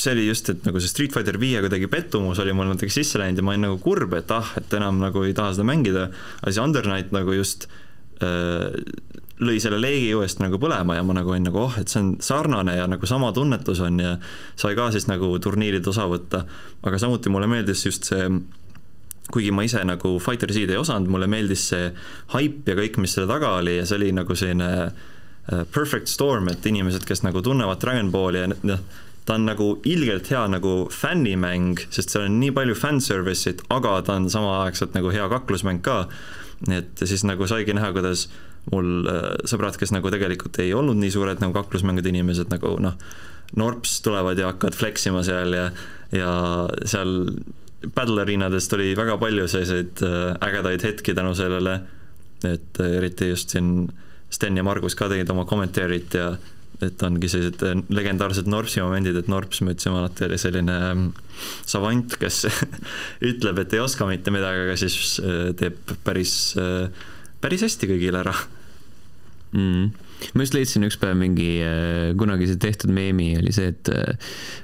see 0.00 0.14
oli 0.16 0.26
just, 0.28 0.48
et 0.52 0.64
nagu 0.66 0.80
see 0.80 0.90
Street 0.90 1.14
Fighter 1.14 1.38
viie 1.40 1.60
kuidagi 1.64 1.88
pettumus 1.92 2.40
oli 2.42 2.54
mul 2.56 2.70
natuke 2.72 2.92
sisse 2.94 3.20
läinud 3.20 3.40
ja 3.40 3.46
ma 3.46 3.54
olin 3.54 3.66
nagu 3.68 3.78
kurb, 3.82 4.14
et 4.18 4.32
ah, 4.34 4.54
et 4.60 4.72
enam 4.78 5.00
nagu 5.02 5.24
ei 5.26 5.36
taha 5.36 5.54
seda 5.56 5.66
mängida, 5.68 6.08
aga 6.40 6.52
siis 6.52 6.62
Under 6.62 6.88
Night 6.88 7.14
nagu 7.16 7.34
just 7.36 7.68
äh, 8.24 8.70
lõi 9.40 9.56
selle 9.62 9.80
leegi 9.80 10.12
uuesti 10.16 10.44
nagu 10.44 10.60
põlema 10.60 10.96
ja 10.98 11.04
ma 11.06 11.16
nagu 11.16 11.32
olin 11.32 11.46
nagu 11.48 11.62
oh, 11.62 11.76
et 11.80 11.92
see 11.92 12.02
on 12.02 12.14
sarnane 12.24 12.76
ja 12.76 12.86
nagu 12.90 13.08
sama 13.08 13.32
tunnetus 13.36 13.80
on 13.84 14.00
ja 14.02 14.14
sai 14.60 14.76
ka 14.78 14.90
siis 14.94 15.08
nagu 15.08 15.32
turniirid 15.42 15.86
osa 15.88 16.06
võtta, 16.10 16.44
aga 16.84 17.00
samuti 17.00 17.32
mulle 17.32 17.48
meeldis 17.50 17.86
just 17.88 18.10
see 18.12 18.28
kuigi 19.30 19.52
ma 19.54 19.64
ise 19.64 19.82
nagu 19.86 20.16
Fighter 20.22 20.50
Z-d 20.52 20.74
ei 20.74 20.80
osanud, 20.80 21.08
mulle 21.12 21.28
meeldis 21.30 21.68
see 21.72 21.90
haip 22.34 22.68
ja 22.68 22.76
kõik, 22.78 22.98
mis 23.02 23.14
selle 23.16 23.30
taga 23.30 23.54
oli 23.60 23.78
ja 23.78 23.86
see 23.86 24.00
oli 24.00 24.10
nagu 24.16 24.36
selline 24.36 24.70
äh, 24.88 25.62
perfect 25.72 26.10
storm, 26.10 26.50
et 26.52 26.66
inimesed, 26.66 27.06
kes 27.08 27.24
nagu 27.26 27.42
tunnevad 27.44 27.80
Dragon 27.82 28.10
Balli 28.12 28.42
ja 28.42 28.50
noh, 28.50 28.82
ta 29.26 29.36
on 29.36 29.46
nagu 29.46 29.72
ilgelt 29.88 30.30
hea 30.32 30.42
nagu 30.50 30.74
fännimäng, 30.94 31.80
sest 31.92 32.14
seal 32.14 32.26
on 32.28 32.38
nii 32.40 32.52
palju 32.56 32.76
fanservice'it, 32.78 33.64
aga 33.70 33.98
ta 34.06 34.16
on 34.18 34.30
samaaegselt 34.32 34.96
nagu 34.96 35.12
hea 35.14 35.26
kaklusmäng 35.32 35.82
ka. 35.84 36.06
et 36.70 37.02
siis 37.04 37.24
nagu 37.24 37.46
saigi 37.48 37.72
näha, 37.76 37.92
kuidas 37.96 38.28
mul 38.68 39.06
äh, 39.08 39.22
sõbrad, 39.48 39.78
kes 39.80 39.92
nagu 39.94 40.10
tegelikult 40.12 40.58
ei 40.60 40.74
olnud 40.76 40.98
nii 41.00 41.12
suured 41.14 41.40
nagu 41.40 41.54
kaklusmängude 41.56 42.12
inimesed, 42.12 42.50
nagu 42.52 42.76
noh, 42.82 42.98
Norps 43.56 43.96
tulevad 44.04 44.38
ja 44.38 44.52
hakkavad 44.52 44.76
flex 44.78 45.08
ima 45.10 45.24
seal 45.26 45.56
ja, 45.56 45.64
ja 46.14 46.34
seal 46.86 47.16
Battle 47.96 48.22
Arenadest 48.22 48.76
oli 48.76 48.92
väga 48.98 49.16
palju 49.18 49.48
selliseid 49.50 50.04
äh, 50.06 50.36
ägedaid 50.46 50.84
hetki 50.84 51.16
tänu 51.16 51.32
sellele, 51.34 51.80
et 52.44 52.80
äh, 52.80 52.96
eriti 53.00 53.32
just 53.32 53.56
siin 53.56 53.88
Sten 54.30 54.56
ja 54.56 54.62
Margus 54.62 54.94
ka 54.94 55.08
tegid 55.10 55.30
oma 55.32 55.46
kommentaarid 55.48 56.14
ja 56.14 56.34
et 56.86 57.02
ongi 57.06 57.30
sellised 57.30 57.62
äh, 57.66 57.78
legendaarsed 57.92 58.48
Norpsi 58.50 58.82
momendid, 58.82 59.16
et 59.20 59.30
Norps, 59.30 59.62
me 59.64 59.74
ütlesime 59.74 60.00
alati, 60.00 60.26
oli 60.26 60.38
selline 60.40 60.76
ähm, 60.90 61.06
savant, 61.68 62.16
kes 62.20 62.44
ütleb, 63.30 63.62
et 63.62 63.76
ei 63.76 63.82
oska 63.84 64.08
mitte 64.08 64.34
midagi, 64.34 64.66
aga 64.66 64.76
siis 64.80 65.18
äh, 65.22 65.50
teeb 65.58 65.94
päris, 66.06 66.36
äh, 66.60 66.88
päris 67.42 67.66
hästi 67.66 67.90
kõigile 67.90 68.24
ära. 68.24 68.36
Mm.. 69.50 69.88
ma 70.36 70.44
just 70.44 70.54
leidsin 70.54 70.86
üks 70.86 70.94
päev 71.00 71.16
mingi 71.18 71.56
kunagi 72.20 72.46
see 72.46 72.58
tehtud 72.62 72.92
meemi 72.94 73.32
oli 73.40 73.50
see, 73.50 73.72
et 73.72 73.88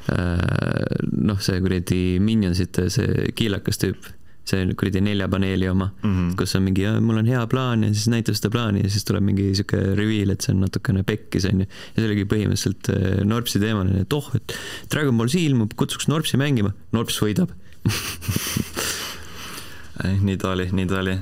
noh, 0.06 1.40
see 1.42 1.58
kuradi 1.64 1.98
Minionsite 2.22 2.84
see 2.94 3.32
kiilakas 3.34 3.82
tüüp 3.82 4.06
see 4.46 4.62
kuradi 4.78 5.00
nelja 5.02 5.26
paneeli 5.30 5.66
oma 5.68 5.88
mm, 5.90 6.10
-hmm. 6.10 6.34
kus 6.38 6.54
on 6.58 6.62
mingi, 6.68 6.86
mul 7.02 7.18
on 7.18 7.26
hea 7.26 7.42
plaan 7.50 7.82
ja 7.82 7.92
siis 7.92 8.06
näitab 8.12 8.38
seda 8.38 8.50
plaani 8.54 8.84
ja 8.84 8.90
siis 8.90 9.06
tuleb 9.08 9.24
mingi 9.26 9.48
sihuke 9.58 9.80
reveal, 9.98 10.30
et 10.34 10.46
see 10.46 10.54
on 10.54 10.62
natukene 10.62 11.02
pekkis, 11.06 11.48
onju. 11.50 11.66
ja 11.66 11.96
see 11.96 12.10
oligi 12.10 12.26
põhimõtteliselt 12.30 12.90
äh, 12.94 12.98
Norpsi 13.26 13.62
teemaline, 13.62 14.04
et 14.06 14.16
oh, 14.16 14.28
et 14.38 14.54
Dragon 14.92 15.18
Ball 15.18 15.32
Z 15.32 15.42
ilmub, 15.42 15.74
kutsuks 15.78 16.06
Norpsi 16.12 16.38
mängima, 16.40 16.74
Norps 16.94 17.18
võidab 17.22 17.54
nii 20.26 20.36
ta 20.36 20.54
oli, 20.54 20.68
nii 20.72 20.86
ta 20.90 21.00
oli. 21.00 21.16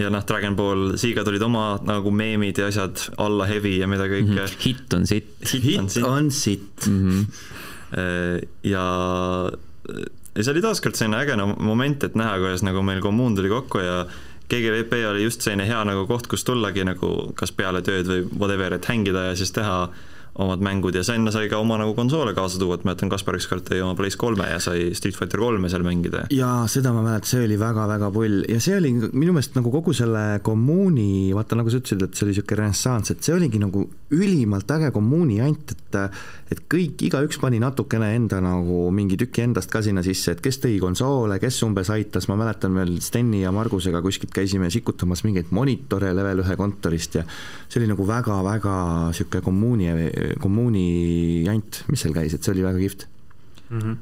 ja 0.00 0.10
noh, 0.12 0.26
Dragon 0.26 0.58
Ball 0.58 0.96
Z-ga 0.98 1.24
tulid 1.26 1.42
oma 1.46 1.78
nagu 1.86 2.10
meemid 2.14 2.58
ja 2.58 2.66
asjad, 2.70 3.06
alla 3.22 3.46
heavy 3.50 3.76
ja 3.78 3.86
mida 3.90 4.10
kõike 4.10 4.26
mm. 4.26 4.42
-hmm. 4.42 4.60
hitt 4.66 4.98
on 4.98 5.06
sitt. 5.06 5.34
hitt 5.54 6.02
on 6.02 6.30
sitt. 6.30 6.86
Mhm. 6.86 7.24
Äh, 7.90 8.38
ja 8.62 8.84
ja 10.34 10.44
see 10.44 10.52
oli 10.54 10.62
taaskord 10.64 10.98
selline 10.98 11.22
äge 11.24 11.36
moment, 11.58 12.04
et 12.04 12.18
näha, 12.18 12.38
kuidas 12.42 12.64
nagu 12.66 12.82
meil 12.86 13.02
kommuun 13.04 13.36
tuli 13.38 13.50
kokku 13.52 13.82
ja 13.82 14.04
GGVP 14.50 15.02
oli 15.10 15.24
just 15.24 15.44
selline 15.46 15.66
hea 15.66 15.80
nagu 15.86 16.06
koht, 16.10 16.26
kus 16.30 16.44
tullagi 16.44 16.84
nagu 16.86 17.32
kas 17.38 17.52
peale 17.54 17.82
tööd 17.86 18.08
või 18.10 18.24
whatever, 18.32 18.74
et 18.74 18.88
hängida 18.90 19.30
ja 19.30 19.36
siis 19.38 19.52
teha 19.54 19.84
omad 20.38 20.62
mängud 20.62 20.94
ja 20.94 21.02
sinna 21.06 21.32
sai 21.34 21.48
ka 21.50 21.58
oma 21.58 21.78
nagu 21.80 21.94
konsoole 21.94 22.34
kaasa 22.36 22.58
tuua, 22.60 22.78
et 22.78 22.84
ma 22.84 22.92
mäletan, 22.92 23.10
Kaspar 23.10 23.38
ükskord 23.38 23.66
tõi 23.66 23.80
oma 23.84 23.96
Playst3 23.98 24.48
ja 24.50 24.60
sai 24.62 24.90
Street 24.94 25.18
Fighter 25.18 25.42
kolme 25.42 25.68
seal 25.72 25.84
mängida. 25.86 26.26
jaa, 26.34 26.66
seda 26.70 26.92
ma 26.94 27.02
mäletan, 27.06 27.30
see 27.32 27.44
oli 27.46 27.58
väga-väga 27.60 28.10
pull 28.14 28.44
ja 28.48 28.60
see 28.62 28.76
oli 28.78 28.92
minu 29.10 29.34
meelest 29.34 29.58
nagu 29.58 29.72
kogu 29.74 29.94
selle 29.96 30.40
kommuuni, 30.46 31.32
vaata 31.36 31.58
nagu 31.58 31.72
sa 31.72 31.80
ütlesid, 31.82 32.04
et 32.06 32.14
see 32.14 32.26
oli 32.26 32.34
niisugune 32.34 32.62
renessanss, 32.62 33.14
et 33.14 33.26
see 33.26 33.34
oligi 33.34 33.60
nagu 33.62 33.86
ülimalt 34.14 34.70
äge 34.76 34.90
kommuuni 34.94 35.40
jant, 35.40 35.74
et 35.74 35.98
et 36.50 36.60
kõik, 36.70 36.98
igaüks 37.06 37.38
pani 37.38 37.60
natukene 37.62 38.08
enda 38.16 38.40
nagu 38.42 38.88
mingi 38.94 39.14
tüki 39.18 39.44
endast 39.44 39.70
ka 39.70 39.82
sinna 39.86 40.02
sisse, 40.02 40.34
et 40.34 40.40
kes 40.42 40.58
tõi 40.62 40.80
konsoole, 40.82 41.38
kes 41.42 41.60
umbes 41.62 41.90
aitas, 41.94 42.26
ma 42.30 42.34
mäletan 42.40 42.74
veel 42.74 42.96
Steni 43.02 43.44
ja 43.44 43.52
Margusega 43.54 44.02
kuskilt 44.02 44.32
käisime 44.34 44.70
sikutamas 44.70 45.22
mingeid 45.26 45.52
monitore 45.54 46.10
level 46.16 46.42
ühe 46.42 46.56
kontorist 46.58 47.20
ja 47.20 47.24
see 47.68 47.78
oli 47.80 47.90
nagu 47.92 48.06
väga-väga 48.06 48.74
niisugune 49.10 49.44
kommuuni 49.46 49.90
kommuuni 50.42 50.84
jant, 51.46 51.82
mis 51.90 52.04
seal 52.04 52.14
käis, 52.16 52.36
et 52.36 52.44
see 52.44 52.54
oli 52.54 52.66
väga 52.66 52.80
kihvt 52.84 53.08
mm. 53.70 53.80
-hmm 53.80 53.98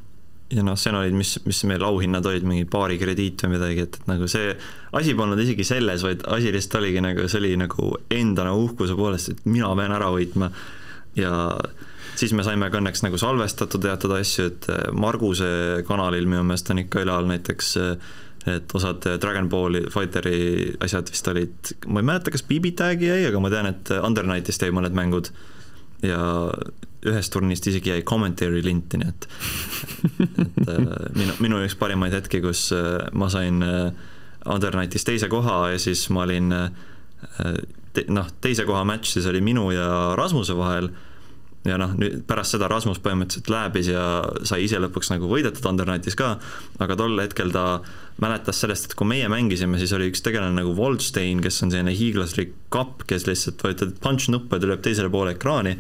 ja 0.48 0.62
noh, 0.64 0.78
seal 0.80 0.96
olid, 0.96 1.12
mis, 1.16 1.34
mis 1.44 1.58
meil 1.68 1.82
auhinnad 1.84 2.26
olid, 2.28 2.46
mingi 2.48 2.64
paari 2.70 2.96
krediit 3.00 3.42
või 3.44 3.58
midagi, 3.58 3.84
et, 3.84 3.98
et 4.00 4.06
nagu 4.08 4.28
see 4.30 4.54
asi 4.96 5.14
polnud 5.18 5.40
isegi 5.42 5.66
selles, 5.68 6.04
vaid 6.06 6.24
asi 6.32 6.52
lihtsalt 6.54 6.78
oligi 6.80 7.02
nagu, 7.04 7.26
see 7.28 7.40
oli 7.42 7.50
nagu 7.60 7.90
enda 8.16 8.46
nagu 8.48 8.62
uhkuse 8.64 8.96
poolest, 8.96 9.34
et 9.34 9.42
mina 9.48 9.68
pean 9.76 9.92
ära 9.92 10.08
võitma. 10.14 10.48
ja 11.20 11.32
siis 12.16 12.32
me 12.32 12.46
saime 12.46 12.70
ka 12.72 12.80
õnneks 12.80 13.04
nagu 13.04 13.20
salvestatud 13.20 13.84
teatud 13.84 14.14
asju, 14.16 14.46
et 14.48 14.70
Marguse 14.96 15.50
kanalil 15.88 16.26
minu 16.26 16.46
meelest 16.46 16.72
on 16.72 16.80
ikka 16.84 17.04
üleval 17.04 17.28
näiteks 17.28 17.76
et 18.48 18.74
osad 18.74 19.04
Dragon 19.20 19.48
Balli 19.52 19.84
Fighteri 19.92 20.72
asjad 20.80 21.10
vist 21.12 21.28
olid, 21.28 21.72
ma 21.92 22.00
ei 22.00 22.08
mäleta, 22.08 22.32
kas 22.32 22.46
BB 22.48 22.72
Tagi 22.78 23.10
jäi, 23.10 23.26
aga 23.28 23.42
ma 23.42 23.52
tean, 23.52 23.68
et 23.68 23.92
Under 24.00 24.24
Nightist 24.24 24.62
jäi 24.64 24.72
mõned 24.72 24.96
mängud 24.96 25.28
ja 26.02 26.20
ühest 27.08 27.32
turnist 27.32 27.66
isegi 27.70 27.92
jäi 27.92 28.02
commentary 28.06 28.62
linti, 28.64 28.98
nii 28.98 29.08
et, 29.08 29.28
et 30.34 30.70
äh, 30.74 30.84
minu, 31.14 31.34
minu 31.44 31.60
üks 31.64 31.78
parimaid 31.78 32.16
hetki, 32.16 32.42
kus 32.44 32.68
äh, 32.74 33.08
ma 33.14 33.30
sain 33.32 33.62
Undernightis 34.48 35.04
teise 35.04 35.28
koha 35.30 35.68
ja 35.74 35.82
siis 35.82 36.06
ma 36.14 36.24
olin 36.24 36.54
te, 37.92 38.04
noh, 38.12 38.30
teise 38.42 38.66
koha 38.68 38.84
match 38.88 39.16
siis 39.16 39.26
oli 39.30 39.42
minu 39.44 39.68
ja 39.74 40.14
Rasmuse 40.18 40.56
vahel. 40.58 40.90
Ja 41.66 41.76
noh, 41.80 41.90
nüüd 41.98 42.22
pärast 42.28 42.54
seda 42.54 42.68
Rasmus 42.70 43.00
põhimõtteliselt 43.04 43.50
lääbis 43.52 43.90
ja 43.90 44.02
sai 44.46 44.62
ise 44.64 44.78
lõpuks 44.80 45.10
nagu 45.10 45.28
võidetud 45.28 45.66
Undernightis 45.68 46.16
ka, 46.16 46.36
aga 46.80 46.96
tol 46.96 47.18
hetkel 47.20 47.50
ta 47.52 47.64
mäletas 48.22 48.62
sellest, 48.62 48.88
et 48.88 48.98
kui 48.98 49.06
meie 49.08 49.28
mängisime, 49.30 49.78
siis 49.78 49.92
oli 49.96 50.10
üks 50.10 50.22
tegelane 50.26 50.56
nagu 50.56 50.74
Waldstein, 50.78 51.42
kes 51.44 51.62
on 51.64 51.72
selline 51.72 51.94
hiiglaslik 51.94 52.54
kapp, 52.74 53.04
kes 53.10 53.28
lihtsalt 53.28 53.62
vajutad 53.64 53.94
punch 54.02 54.30
nuppe, 54.32 54.58
ta 54.58 54.70
lööb 54.70 54.82
teisele 54.84 55.10
poole 55.12 55.36
ekraani, 55.36 55.76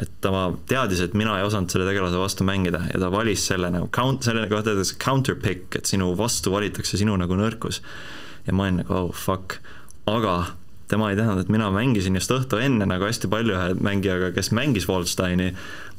et 0.00 0.12
ta 0.24 0.44
teadis, 0.68 1.02
et 1.04 1.16
mina 1.18 1.38
ei 1.38 1.44
osanud 1.44 1.72
selle 1.72 1.88
tegelase 1.88 2.20
vastu 2.20 2.44
mängida 2.48 2.82
ja 2.88 3.00
ta 3.00 3.10
valis 3.12 3.44
selle 3.50 3.72
nagu 3.72 3.88
count, 3.92 4.24
selle 4.24 4.46
kohta 4.48 4.74
öeldakse 4.74 4.96
counter 5.00 5.36
pick, 5.40 5.76
et 5.76 5.88
sinu 5.88 6.12
vastu 6.16 6.52
valitakse 6.52 7.00
sinu 7.00 7.16
nagu 7.20 7.36
nõrkus. 7.36 7.82
ja 8.46 8.56
ma 8.56 8.64
olin 8.68 8.80
nagu 8.80 8.96
oh 8.96 9.12
fuck, 9.12 9.58
aga 10.08 10.59
tema 10.90 11.10
ei 11.10 11.18
teadnud, 11.18 11.44
et 11.44 11.52
mina 11.52 11.70
mängisin 11.74 12.18
just 12.18 12.32
õhtu 12.34 12.60
enne 12.62 12.86
nagu 12.88 13.06
hästi 13.06 13.30
palju 13.30 13.56
ühe 13.56 13.78
mängijaga, 13.80 14.32
kes 14.36 14.50
mängis 14.56 14.88
Waldsteini 14.90 15.50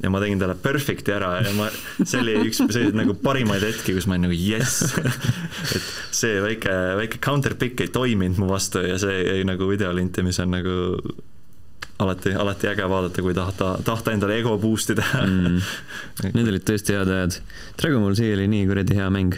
ja 0.02 0.12
ma 0.14 0.22
tegin 0.24 0.42
talle 0.42 0.58
perfect'i 0.60 1.16
ära 1.16 1.34
ja 1.46 1.54
ma, 1.58 1.70
see 2.02 2.22
oli 2.22 2.38
üks 2.50 2.62
selliseid 2.62 2.98
nagu 2.98 3.16
parimaid 3.24 3.64
hetki, 3.66 3.96
kus 3.98 4.08
ma 4.10 4.18
olin 4.18 4.28
nagu 4.30 4.38
jess! 4.38 4.96
Et 5.76 5.92
see 6.22 6.40
väike, 6.44 6.78
väike 7.02 7.22
counter 7.24 7.56
pick 7.60 7.84
ei 7.84 7.92
toiminud 7.94 8.42
mu 8.42 8.50
vastu 8.52 8.84
ja 8.86 8.98
see 9.02 9.22
jäi 9.22 9.46
nagu 9.48 9.70
videolinti, 9.70 10.26
mis 10.26 10.42
on 10.44 10.56
nagu 10.58 10.78
alati, 12.02 12.34
alati 12.34 12.72
äge 12.72 12.90
vaadata, 12.90 13.22
kui 13.22 13.34
tahta, 13.38 13.76
tahta 13.86 14.16
endale 14.16 14.40
ego 14.42 14.58
boost 14.62 14.94
ida 14.96 15.06
mm.. 15.22 15.62
Need 16.34 16.50
olid 16.50 16.66
tõesti 16.68 16.98
head 16.98 17.12
ajad. 17.12 17.40
Dragon 17.80 18.04
Ball 18.06 18.18
Z 18.18 18.36
oli 18.36 18.50
nii 18.52 18.68
kuradi 18.70 18.98
hea 18.98 19.10
mäng 19.14 19.38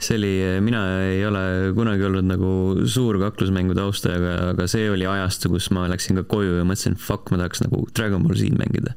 see 0.00 0.16
oli, 0.16 0.32
mina 0.64 0.80
ei 1.04 1.24
ole 1.28 1.42
kunagi 1.76 2.06
olnud 2.08 2.26
nagu 2.28 2.52
suur 2.88 3.18
kaklusmängude 3.20 3.82
austaja, 3.84 4.16
aga, 4.16 4.36
aga 4.54 4.68
see 4.70 4.88
oli 4.92 5.06
ajastu, 5.08 5.50
kus 5.52 5.68
ma 5.76 5.84
läksin 5.92 6.20
ka 6.20 6.24
koju 6.30 6.56
ja 6.60 6.64
mõtlesin, 6.68 6.96
fuck, 7.00 7.28
ma 7.32 7.40
tahaks 7.42 7.60
nagu 7.66 7.82
Dragon 7.96 8.24
Ball 8.24 8.38
Z 8.38 8.56
mängida. 8.56 8.94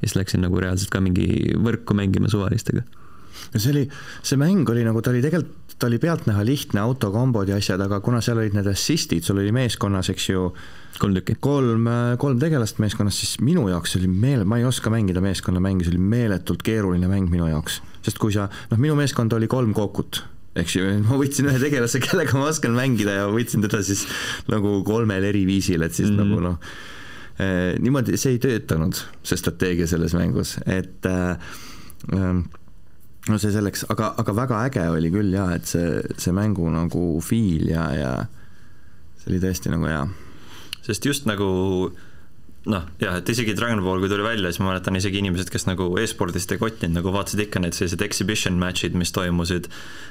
ja 0.00 0.06
siis 0.06 0.16
läksin 0.16 0.44
nagu 0.44 0.60
reaalselt 0.60 0.92
ka 0.92 1.02
mingi 1.04 1.52
võrku 1.60 1.96
mängima 1.96 2.32
suvalistega. 2.32 2.86
no 3.52 3.60
see 3.60 3.74
oli, 3.74 3.84
see 4.24 4.40
mäng 4.40 4.68
oli 4.72 4.84
nagu, 4.86 5.02
ta 5.04 5.12
oli 5.12 5.20
tegelikult, 5.24 5.52
ta 5.76 5.90
oli 5.90 5.98
pealtnäha 6.00 6.44
lihtne, 6.48 6.80
autokombod 6.80 7.52
ja 7.52 7.58
asjad, 7.60 7.82
aga 7.84 8.00
kuna 8.00 8.22
seal 8.24 8.40
olid 8.40 8.56
need 8.56 8.68
assist'id, 8.70 9.26
sul 9.26 9.42
oli 9.42 9.52
meeskonnas, 9.52 10.08
eks 10.14 10.30
ju, 10.30 10.46
kolm 10.96 11.18
tükki. 11.18 11.36
kolm, 11.44 11.90
kolm 12.16 12.40
tegelast 12.40 12.80
meeskonnas, 12.80 13.18
siis 13.20 13.34
minu 13.44 13.66
jaoks 13.68 13.98
oli 14.00 14.08
meel, 14.08 14.46
ma 14.48 14.56
ei 14.56 14.64
oska 14.64 14.88
mängida 14.94 15.20
meeskonnamänge, 15.20 15.84
see 15.84 15.92
oli 15.92 16.00
meeletult 16.14 16.64
keeruline 16.64 17.12
mäng 17.12 17.28
minu 17.28 17.50
jaoks. 17.52 17.82
sest 18.06 18.16
kui 18.22 18.32
sa, 18.32 18.48
noh, 18.70 18.80
minu 18.80 18.96
meeskond 18.96 19.36
oli 19.36 19.50
kolm 19.52 19.76
kookut 19.76 20.22
eks 20.56 20.76
ju, 20.78 20.90
ma 21.04 21.18
võtsin 21.20 21.48
ühe 21.50 21.60
tegelase, 21.60 22.00
kellega 22.04 22.36
ma 22.38 22.50
oskan 22.50 22.76
mängida 22.76 23.18
ja 23.20 23.30
võtsin 23.32 23.64
teda 23.64 23.82
siis 23.84 24.06
nagu 24.50 24.78
kolmel 24.86 25.26
eri 25.28 25.44
viisil, 25.48 25.84
et 25.86 25.96
siis 25.96 26.10
mm. 26.12 26.20
nagu 26.22 26.42
noh 26.44 26.60
eh,, 27.38 27.74
niimoodi 27.82 28.16
see 28.20 28.36
ei 28.36 28.42
töötanud, 28.42 29.00
see 29.26 29.40
strateegia 29.40 29.88
selles 29.90 30.16
mängus, 30.16 30.56
et 30.64 31.08
eh, 31.10 31.36
no 33.26 33.38
see 33.42 33.52
selleks, 33.54 33.86
aga, 33.92 34.12
aga 34.22 34.34
väga 34.36 34.62
äge 34.70 34.86
oli 34.92 35.10
küll 35.14 35.34
jaa, 35.34 35.50
et 35.58 35.68
see, 35.68 36.00
see 36.20 36.34
mängu 36.36 36.68
nagu 36.72 37.06
feel 37.24 37.68
ja, 37.70 37.86
ja 37.96 38.12
see 39.20 39.32
oli 39.32 39.42
tõesti 39.42 39.72
nagu 39.72 39.88
hea. 39.90 40.04
sest 40.86 41.08
just 41.08 41.26
nagu 41.28 41.48
noh, 42.66 42.86
jah, 42.98 43.18
et 43.20 43.28
isegi 43.30 43.54
Dragon 43.56 43.80
Ball, 43.84 44.00
kui 44.02 44.10
tuli 44.10 44.24
välja, 44.26 44.50
siis 44.50 44.60
ma 44.62 44.72
mäletan 44.72 44.98
isegi 44.98 45.20
inimesed, 45.22 45.50
kes 45.52 45.68
nagu 45.68 45.86
e-spordist 46.02 46.50
ei 46.54 46.60
kottinud, 46.60 46.96
nagu 46.98 47.12
vaatasid 47.14 47.44
ikka 47.46 47.62
need 47.62 47.76
sellised 47.76 48.02
exhibition 48.02 48.58
match'id, 48.60 48.96
mis 48.98 49.14
toimusid, 49.14 49.68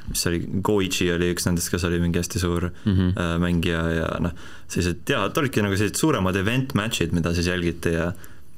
mis 0.08 0.24
oli, 0.30 0.40
Goichi 0.66 1.10
oli 1.14 1.34
üks 1.36 1.48
nendest, 1.50 1.72
kes 1.74 1.84
oli 1.90 2.00
mingi 2.04 2.22
hästi 2.22 2.42
suur 2.42 2.70
mm 2.72 2.94
-hmm. 2.94 3.44
mängija 3.44 3.84
ja 3.98 4.08
noh, 4.24 4.36
sellised 4.68 5.04
jaa, 5.12 5.26
et 5.28 5.38
olidki 5.44 5.66
nagu 5.66 5.76
sellised 5.76 6.00
suuremad 6.00 6.40
event 6.40 6.74
match'id, 6.80 7.12
mida 7.12 7.34
siis 7.36 7.52
jälgiti 7.52 7.94
ja 7.98 8.14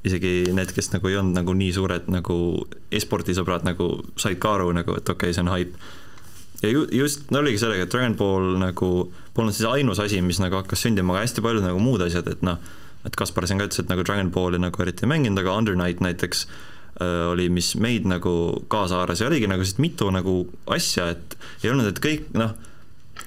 isegi 0.06 0.54
need, 0.54 0.74
kes 0.76 0.92
nagu 0.94 1.10
ei 1.10 1.18
olnud 1.18 1.36
nagu 1.36 1.54
nii 1.58 1.74
suured 1.74 2.10
nagu 2.14 2.36
e-spordi 2.94 3.36
sõbrad 3.38 3.66
nagu 3.68 3.90
said 4.20 4.38
ka 4.40 4.58
aru 4.60 4.72
nagu, 4.78 4.98
et 4.98 5.10
okei 5.10 5.32
okay,, 5.32 5.34
see 5.34 5.42
on 5.42 5.54
haip. 5.54 5.74
ja 6.62 6.70
ju, 6.70 6.88
just, 6.92 7.32
no 7.32 7.40
oligi 7.40 7.58
sellega, 7.58 7.84
et 7.84 7.94
Dragon 7.94 8.16
Ball 8.16 8.58
nagu 8.62 9.12
polnud 9.34 9.54
siis 9.54 9.68
ainus 9.70 10.00
asi, 10.00 10.22
mis 10.22 10.40
nagu 10.40 10.56
hakkas 10.56 10.86
sündima, 10.86 11.14
aga 11.14 11.26
hästi 11.26 11.42
paljud 11.42 11.66
nagu 11.66 11.82
muud 11.82 12.02
asjad, 12.06 12.30
et 12.30 12.46
noh, 12.46 12.62
et 13.08 13.16
Kaspar 13.20 13.48
siin 13.48 13.62
ka 13.62 13.68
ütles, 13.70 13.82
et 13.84 13.92
nagu 13.92 14.06
Dragon 14.06 14.32
Balli 14.34 14.60
nagu 14.62 14.84
eriti 14.84 15.08
ei 15.08 15.12
mänginud, 15.14 15.40
aga 15.42 15.56
Under 15.62 15.78
Night 15.80 16.04
näiteks 16.04 16.46
äh, 16.48 17.28
oli, 17.32 17.50
mis 17.54 17.74
meid 17.80 18.08
nagu 18.10 18.34
kaasa 18.72 19.02
haaras 19.02 19.24
ja 19.24 19.30
oligi 19.32 19.50
nagu 19.50 19.64
sellist 19.64 19.84
mitu 19.84 20.10
nagu 20.14 20.42
asja, 20.74 21.12
et 21.16 21.38
ei 21.64 21.72
olnud, 21.72 21.90
et 21.92 22.02
kõik 22.04 22.28
noh, 22.38 22.56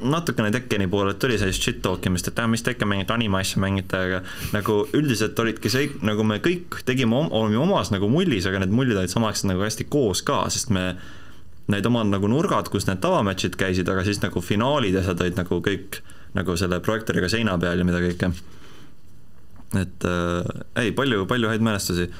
natukene 0.00 0.50
Tekkeni 0.54 0.86
poolelt 0.90 1.18
tuli 1.20 1.38
sellist 1.40 1.64
shit 1.64 1.80
talk 1.84 2.06
imist, 2.08 2.28
et 2.30 2.38
ah, 2.40 2.48
mis 2.50 2.64
Tekken 2.66 2.88
mingit 2.90 3.10
anime 3.14 3.40
asja 3.40 3.60
mängite, 3.62 3.98
aga 3.98 4.20
nagu 4.54 4.82
üldiselt 4.96 5.38
olidki 5.42 5.72
see, 5.72 5.90
nagu 6.06 6.24
me 6.26 6.40
kõik 6.44 6.82
tegime, 6.88 7.24
olime 7.28 7.60
omas 7.60 7.92
nagu 7.94 8.08
mullis, 8.12 8.48
aga 8.48 8.62
need 8.62 8.74
mullid 8.74 9.00
olid 9.00 9.12
samaaegselt 9.12 9.52
nagu 9.52 9.64
hästi 9.66 9.88
koos 9.92 10.24
ka, 10.26 10.42
sest 10.52 10.72
me 10.74 10.92
need 11.70 11.86
omad 11.86 12.10
nagu 12.10 12.30
nurgad, 12.30 12.70
kus 12.72 12.88
need 12.88 13.02
tavamatšid 13.02 13.58
käisid, 13.58 13.90
aga 13.90 14.04
siis 14.06 14.22
nagu 14.24 14.42
finaalid 14.42 14.96
ja 14.96 15.04
asjad 15.04 15.20
olid 15.22 15.38
nagu 15.38 15.60
kõik 15.64 16.00
nagu 16.34 16.56
selle 16.58 16.80
projektooriga 16.82 17.30
seina 17.30 17.56
peal 17.58 17.82
ja 17.82 17.86
mida 17.86 18.00
kõike 18.02 18.32
et 19.78 20.06
äh, 20.08 20.62
ei, 20.82 20.94
palju, 20.96 21.26
palju 21.30 21.50
häid 21.52 21.64
mälestusi. 21.64 22.10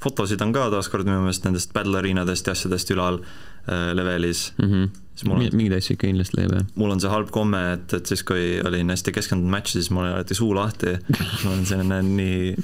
fotosid 0.00 0.40
on 0.40 0.52
ka 0.56 0.70
taaskord 0.72 1.08
minu 1.08 1.20
meelest 1.20 1.44
nendest 1.44 1.72
battle 1.76 1.98
arenadest 2.00 2.46
ja 2.48 2.56
asjadest 2.56 2.90
ülal 2.94 3.20
äh, 3.20 3.92
levelis 3.96 4.52
mm. 4.58 4.72
-hmm. 4.72 4.90
On, 5.28 5.42
mingeid 5.52 5.74
asju 5.76 5.94
ikka 5.96 6.06
kindlasti 6.06 6.38
leiab, 6.38 6.52
jah. 6.54 6.68
mul 6.80 6.94
on 6.94 7.00
see 7.02 7.10
halb 7.12 7.28
komme, 7.34 7.58
et, 7.74 7.92
et 7.92 8.08
siis, 8.08 8.22
kui 8.24 8.44
olin 8.64 8.88
hästi 8.88 9.12
keskendunud 9.12 9.52
match'i, 9.52 9.76
siis 9.76 9.90
mul 9.92 10.06
oli 10.06 10.14
alati 10.14 10.36
suu 10.38 10.54
lahti. 10.56 10.94
ma 11.42 11.50
olen 11.50 11.66
selline 11.68 11.98
nii 12.06 12.54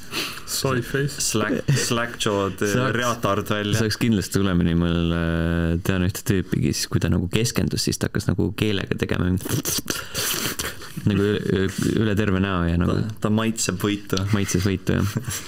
Soy 0.46 0.80
face. 0.80 1.20
Slack, 1.20 1.68
slack-jaw'd 1.68 2.64
reatard 3.00 3.52
välja. 3.52 3.76
see 3.76 3.90
oleks 3.90 4.00
kindlasti 4.00 4.38
tulemini, 4.38 4.72
ma 4.78 4.88
äh, 4.88 5.76
tean 5.84 6.08
ühte 6.08 6.24
tüüpi, 6.32 6.62
siis 6.70 6.88
kui 6.88 7.02
ta 7.02 7.12
nagu 7.12 7.28
keskendus, 7.32 7.84
siis 7.90 8.00
ta 8.00 8.08
hakkas 8.08 8.30
nagu 8.30 8.48
keelega 8.56 8.96
tegema 9.04 9.28
nagu 11.04 11.22
üle, 11.22 11.68
üle 12.00 12.16
terve 12.18 12.40
näo 12.42 12.64
ja 12.68 12.80
nagu 12.80 12.98
ta 13.20 13.30
maitseb 13.32 13.78
võitu. 13.82 14.20
maitses 14.32 14.66
võitu, 14.66 14.96
jah. 14.96 15.40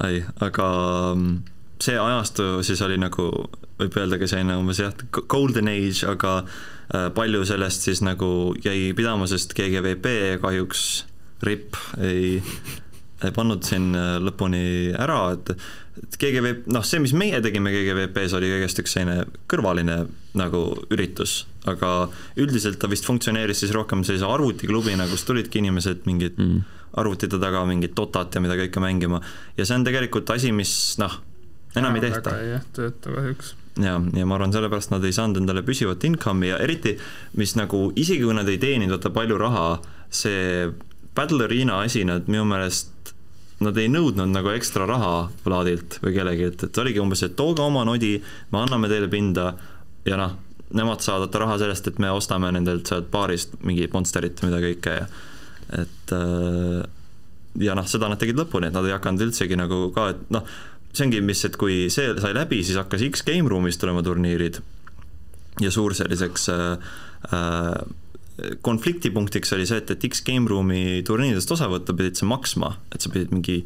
ei, 0.08 0.22
aga 0.40 0.68
mm, 1.14 1.38
see 1.82 1.98
ajastu 2.00 2.50
siis 2.66 2.82
oli 2.86 2.98
nagu, 3.00 3.28
võib 3.80 3.98
öeldagi 4.02 4.28
selline 4.30 4.58
umbes 4.60 4.82
jah, 4.82 4.94
golden 5.20 5.70
age, 5.72 6.04
aga 6.08 6.40
äh, 6.42 7.08
palju 7.16 7.44
sellest 7.48 7.88
siis 7.88 8.02
nagu 8.06 8.54
jäi 8.64 8.92
pidama, 8.96 9.28
sest 9.30 9.54
GGVP 9.56 10.40
kahjuks 10.42 10.86
ripp 11.46 11.76
ei, 12.04 12.40
ei 13.24 13.36
pannud 13.36 13.64
siin 13.66 13.92
äh, 13.96 14.16
lõpuni 14.22 14.64
ära, 14.96 15.22
et 15.36 15.54
et 16.00 16.16
GGV, 16.20 16.52
noh, 16.72 16.84
see, 16.86 17.00
mis 17.02 17.14
meie 17.16 17.40
tegime 17.44 17.72
GGVP-s, 17.74 18.34
oli 18.38 18.50
kõigest 18.54 18.82
üks 18.82 18.96
selline 18.96 19.24
kõrvaline 19.50 20.02
nagu 20.38 20.62
üritus, 20.92 21.44
aga 21.68 22.08
üldiselt 22.40 22.80
ta 22.80 22.90
vist 22.90 23.08
funktsioneeris 23.08 23.64
siis 23.64 23.74
rohkem 23.76 24.04
sellise 24.06 24.28
arvutiklubina, 24.28 25.08
kus 25.10 25.26
tulidki 25.28 25.60
inimesed 25.60 26.06
mingid 26.08 26.38
mm. 26.40 26.60
arvutite 27.00 27.40
taga 27.42 27.64
mingit 27.68 27.96
Dotat 27.98 28.36
ja 28.36 28.44
mida 28.44 28.58
kõike 28.58 28.82
mängima 28.82 29.20
ja 29.58 29.66
see 29.66 29.76
on 29.78 29.88
tegelikult 29.88 30.30
asi, 30.32 30.54
mis 30.56 30.72
noh, 31.02 31.20
enam 31.76 31.96
ja, 31.96 32.00
ei 32.00 32.06
tehta. 32.08 32.36
väga 32.36 32.60
ei 32.60 32.68
tööta 32.76 33.16
kahjuks 33.16 33.56
ja, 33.78 33.96
ja 34.16 34.26
ma 34.28 34.38
arvan, 34.38 34.54
sellepärast 34.54 34.94
nad 34.94 35.04
ei 35.06 35.14
saanud 35.16 35.42
endale 35.42 35.64
püsivat 35.66 36.04
income'i 36.08 36.52
ja 36.52 36.60
eriti, 36.62 36.96
mis 37.40 37.56
nagu, 37.58 37.88
isegi 37.98 38.24
kui 38.24 38.36
nad 38.36 38.48
ei 38.50 38.60
teeninud 38.62 38.96
vaata 38.96 39.12
palju 39.14 39.38
raha, 39.40 39.66
see 40.10 40.70
Battle 41.14 41.44
Arena 41.44 41.80
asi, 41.84 42.04
nad 42.06 42.28
minu 42.30 42.46
meelest 42.48 42.92
nad 43.60 43.76
ei 43.80 43.90
nõudnud 43.92 44.30
nagu 44.32 44.52
ekstra 44.54 44.86
raha 44.88 45.14
Vladilt 45.44 45.98
või 46.04 46.14
kellelgi, 46.16 46.52
et, 46.52 46.78
oligi 46.80 47.02
umbes, 47.02 47.24
et 47.26 47.36
tooge 47.36 47.62
oma 47.64 47.84
nodi, 47.88 48.14
me 48.52 48.62
anname 48.62 48.88
teile 48.88 49.10
pinda 49.12 49.50
ja 50.08 50.16
noh, 50.20 50.38
nemad 50.76 51.02
saavad 51.04 51.34
raha 51.42 51.58
sellest, 51.60 51.90
et 51.90 51.98
me 52.00 52.12
ostame 52.14 52.52
nendelt 52.54 52.88
sealt 52.88 53.10
baarist 53.12 53.58
mingi 53.66 53.88
Monsterit 53.92 54.40
mida 54.46 54.62
kõike 54.62 54.96
ja 55.02 55.10
et 55.80 56.14
äh, 56.16 56.82
ja 57.62 57.76
noh, 57.78 57.86
seda 57.90 58.10
nad 58.10 58.20
tegid 58.20 58.38
lõpuni, 58.38 58.70
et 58.70 58.76
nad 58.76 58.86
ei 58.86 58.94
hakanud 58.94 59.26
üldsegi 59.26 59.58
nagu 59.58 59.88
ka, 59.94 60.10
et 60.14 60.22
noh, 60.34 60.46
see 60.92 61.06
ongi, 61.06 61.22
mis, 61.24 61.42
et 61.46 61.56
kui 61.58 61.84
see 61.92 62.14
sai 62.22 62.34
läbi, 62.36 62.62
siis 62.66 62.78
hakkas 62.80 63.04
X 63.10 63.24
Game 63.26 63.50
Room'is 63.50 63.78
tulema 63.80 64.02
turniirid 64.06 64.60
ja 65.60 65.72
suur 65.74 65.94
selliseks 65.96 66.48
äh, 66.54 66.92
äh, 67.34 67.74
konfliktipunktiks 68.62 69.52
oli 69.56 69.66
see, 69.68 69.80
et, 69.82 69.90
et 69.94 70.06
X-Game 70.10 70.48
Roomi 70.50 71.00
turniiridest 71.06 71.50
osa 71.56 71.68
võtta 71.70 71.96
pidid 71.96 72.20
sa 72.20 72.28
maksma, 72.28 72.74
et 72.94 73.02
sa 73.02 73.12
pidid 73.12 73.34
mingi 73.34 73.62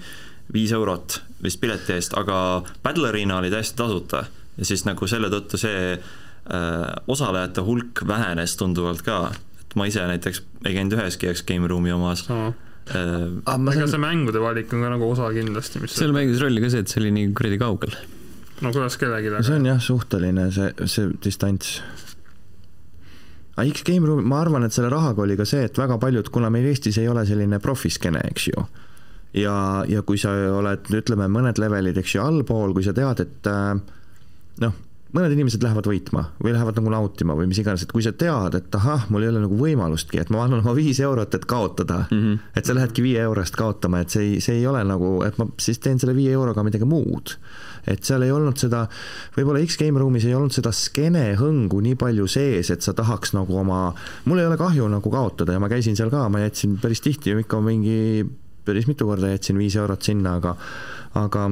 viis 0.52 0.72
eurot 0.76 1.20
vist 1.44 1.60
pileti 1.62 1.94
eest, 1.96 2.16
aga 2.18 2.36
Battle 2.84 3.08
Arena 3.08 3.38
oli 3.40 3.52
täiesti 3.52 3.78
tasuta 3.78 4.24
ja 4.58 4.66
siis 4.68 4.84
nagu 4.86 5.08
selle 5.10 5.30
tõttu 5.32 5.60
see 5.60 5.94
äh, 5.94 6.84
osalejate 7.10 7.64
hulk 7.64 8.04
vähenes 8.08 8.56
tunduvalt 8.60 9.02
ka, 9.06 9.18
et 9.64 9.76
ma 9.78 9.88
ise 9.90 10.04
näiteks 10.08 10.42
ei 10.64 10.76
käinud 10.76 10.96
üheski 10.98 11.32
X-Game 11.32 11.68
Roomi 11.70 11.94
omas, 11.94 12.26
äh, 12.30 12.52
ega 12.94 13.88
see 13.88 14.02
mängude 14.02 14.42
valik 14.42 14.72
on 14.76 14.84
ka 14.84 14.92
nagu 14.92 15.10
osa 15.10 15.30
kindlasti, 15.34 15.82
mis 15.82 15.96
seal 15.96 16.14
mängis 16.16 16.42
rolli 16.42 16.64
ka 16.64 16.72
see, 16.72 16.84
et 16.84 16.92
see 16.92 17.02
oli 17.02 17.14
nii 17.16 17.32
kuradi 17.36 17.60
kaugel. 17.62 17.96
no 18.60 18.72
kuidas 18.72 18.98
kellelegi 19.00 19.32
no 19.34 19.42
see 19.44 19.58
on 19.58 19.70
jah, 19.72 19.80
suhteline 19.82 20.50
see, 20.54 20.72
see 20.90 21.12
distants. 21.24 21.78
Aga 23.54 23.66
X-Game 23.70 24.06
Room, 24.06 24.24
ma 24.28 24.40
arvan, 24.42 24.66
et 24.66 24.74
selle 24.74 24.90
rahaga 24.92 25.22
oli 25.24 25.36
ka 25.38 25.46
see, 25.48 25.66
et 25.68 25.78
väga 25.78 25.98
paljud, 26.02 26.30
kuna 26.34 26.50
meil 26.50 26.66
Eestis 26.70 26.98
ei 27.02 27.08
ole 27.10 27.26
selline 27.28 27.60
profiskeene, 27.62 28.22
eks 28.32 28.48
ju, 28.50 28.64
ja, 29.40 29.56
ja 29.90 30.02
kui 30.06 30.18
sa 30.20 30.34
oled, 30.58 30.90
ütleme, 31.02 31.28
mõned 31.30 31.60
levelid, 31.62 31.98
eks 32.00 32.16
ju, 32.16 32.24
allpool, 32.24 32.74
kui 32.74 32.86
sa 32.86 32.94
tead, 32.96 33.22
et 33.24 33.50
äh, 33.50 33.70
noh, 34.64 34.80
mõned 35.14 35.34
inimesed 35.34 35.62
lähevad 35.62 35.86
võitma 35.86 36.24
või 36.42 36.54
lähevad 36.54 36.78
nagu 36.80 36.90
nautima 36.92 37.36
või 37.38 37.46
mis 37.50 37.60
iganes, 37.62 37.84
et 37.84 37.92
kui 37.94 38.02
sa 38.04 38.12
tead, 38.18 38.56
et 38.58 38.78
ahah, 38.78 39.06
mul 39.14 39.24
ei 39.24 39.30
ole 39.30 39.44
nagu 39.44 39.58
võimalustki, 39.58 40.18
et 40.20 40.30
ma 40.34 40.42
annan 40.44 40.64
oma 40.64 40.74
viis 40.80 41.00
eurot, 41.04 41.36
et 41.38 41.46
kaotada 41.50 42.04
mm, 42.08 42.22
-hmm. 42.22 42.38
et 42.58 42.66
sa 42.66 42.74
lähedki 42.74 43.04
viie 43.04 43.22
euro 43.22 43.44
eest 43.44 43.56
kaotama, 43.58 44.02
et 44.02 44.10
see 44.10 44.24
ei, 44.24 44.40
see 44.44 44.58
ei 44.58 44.66
ole 44.66 44.82
nagu, 44.84 45.16
et 45.26 45.38
ma 45.38 45.46
siis 45.60 45.78
teen 45.78 46.02
selle 46.02 46.16
viie 46.16 46.32
euroga 46.34 46.64
midagi 46.66 46.88
muud. 46.88 47.36
et 47.86 48.04
seal 48.04 48.22
ei 48.24 48.32
olnud 48.32 48.56
seda, 48.56 48.86
võib-olla 49.36 49.60
X-Game 49.60 50.00
ruumis 50.00 50.24
ei 50.24 50.34
olnud 50.34 50.54
seda 50.56 50.72
skeene 50.72 51.34
hõngu 51.36 51.82
nii 51.84 51.98
palju 52.00 52.26
sees, 52.26 52.70
et 52.70 52.82
sa 52.82 52.94
tahaks 52.96 53.34
nagu 53.36 53.58
oma, 53.60 53.92
mul 54.24 54.40
ei 54.40 54.46
ole 54.46 54.56
kahju 54.56 54.88
nagu 54.88 55.10
kaotada 55.10 55.52
ja 55.52 55.60
ma 55.60 55.68
käisin 55.68 55.96
seal 55.96 56.10
ka, 56.10 56.28
ma 56.28 56.40
jätsin 56.40 56.78
päris 56.80 57.04
tihti 57.04 57.30
ju 57.30 57.44
ikka 57.44 57.60
mingi, 57.60 58.24
päris 58.64 58.88
mitu 58.88 59.06
korda 59.06 59.28
jätsin 59.34 59.60
viis 59.60 59.76
eurot 59.76 60.02
sinna, 60.02 60.38
aga, 60.40 60.56
aga 61.14 61.50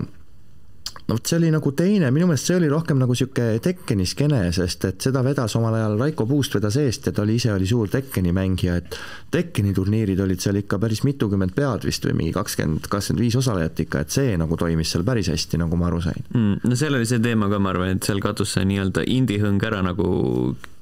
no 1.09 1.17
vot, 1.17 1.27
see 1.27 1.39
oli 1.41 1.51
nagu 1.53 1.73
teine, 1.77 2.11
minu 2.15 2.29
meelest 2.31 2.51
see 2.51 2.59
oli 2.61 2.71
rohkem 2.71 3.01
nagu 3.01 3.15
niisugune 3.15 3.61
Tekkeni 3.63 4.07
skeene, 4.09 4.41
sest 4.55 4.87
et 4.89 5.07
seda 5.09 5.23
vedas 5.27 5.57
omal 5.59 5.77
ajal, 5.79 5.97
Raiko 6.01 6.27
Puust 6.31 6.57
vedas 6.57 6.79
eest 6.81 7.09
ja 7.09 7.15
ta 7.15 7.25
oli 7.25 7.37
ise 7.41 7.53
oli 7.55 7.69
suur 7.69 7.91
Tekkeni 7.93 8.35
mängija, 8.37 8.79
et 8.81 8.99
Tekkeni 9.33 9.75
turniirid 9.77 10.21
olid 10.23 10.43
seal 10.43 10.61
ikka 10.63 10.79
päris 10.83 11.03
mitukümmend 11.07 11.55
pead 11.57 11.87
vist 11.89 12.07
või 12.07 12.19
mingi 12.21 12.37
kakskümmend, 12.37 12.89
kakskümmend 12.93 13.25
viis 13.27 13.39
osalejat 13.41 13.85
ikka, 13.87 14.05
et 14.05 14.19
see 14.19 14.37
nagu 14.41 14.59
toimis 14.61 14.95
seal 14.95 15.07
päris 15.07 15.33
hästi, 15.33 15.63
nagu 15.65 15.79
ma 15.81 15.89
aru 15.91 16.03
sain 16.05 16.23
mm,. 16.29 16.67
no 16.69 16.79
seal 16.79 16.99
oli 16.99 17.09
see 17.09 17.23
teema 17.23 17.51
ka, 17.53 17.63
ma 17.63 17.75
arvan, 17.75 17.97
et 17.97 18.07
seal 18.11 18.23
kadus 18.23 18.55
see 18.57 18.69
nii-öelda 18.69 19.07
indie-hõng 19.17 19.71
ära, 19.71 19.83
nagu 19.85 20.13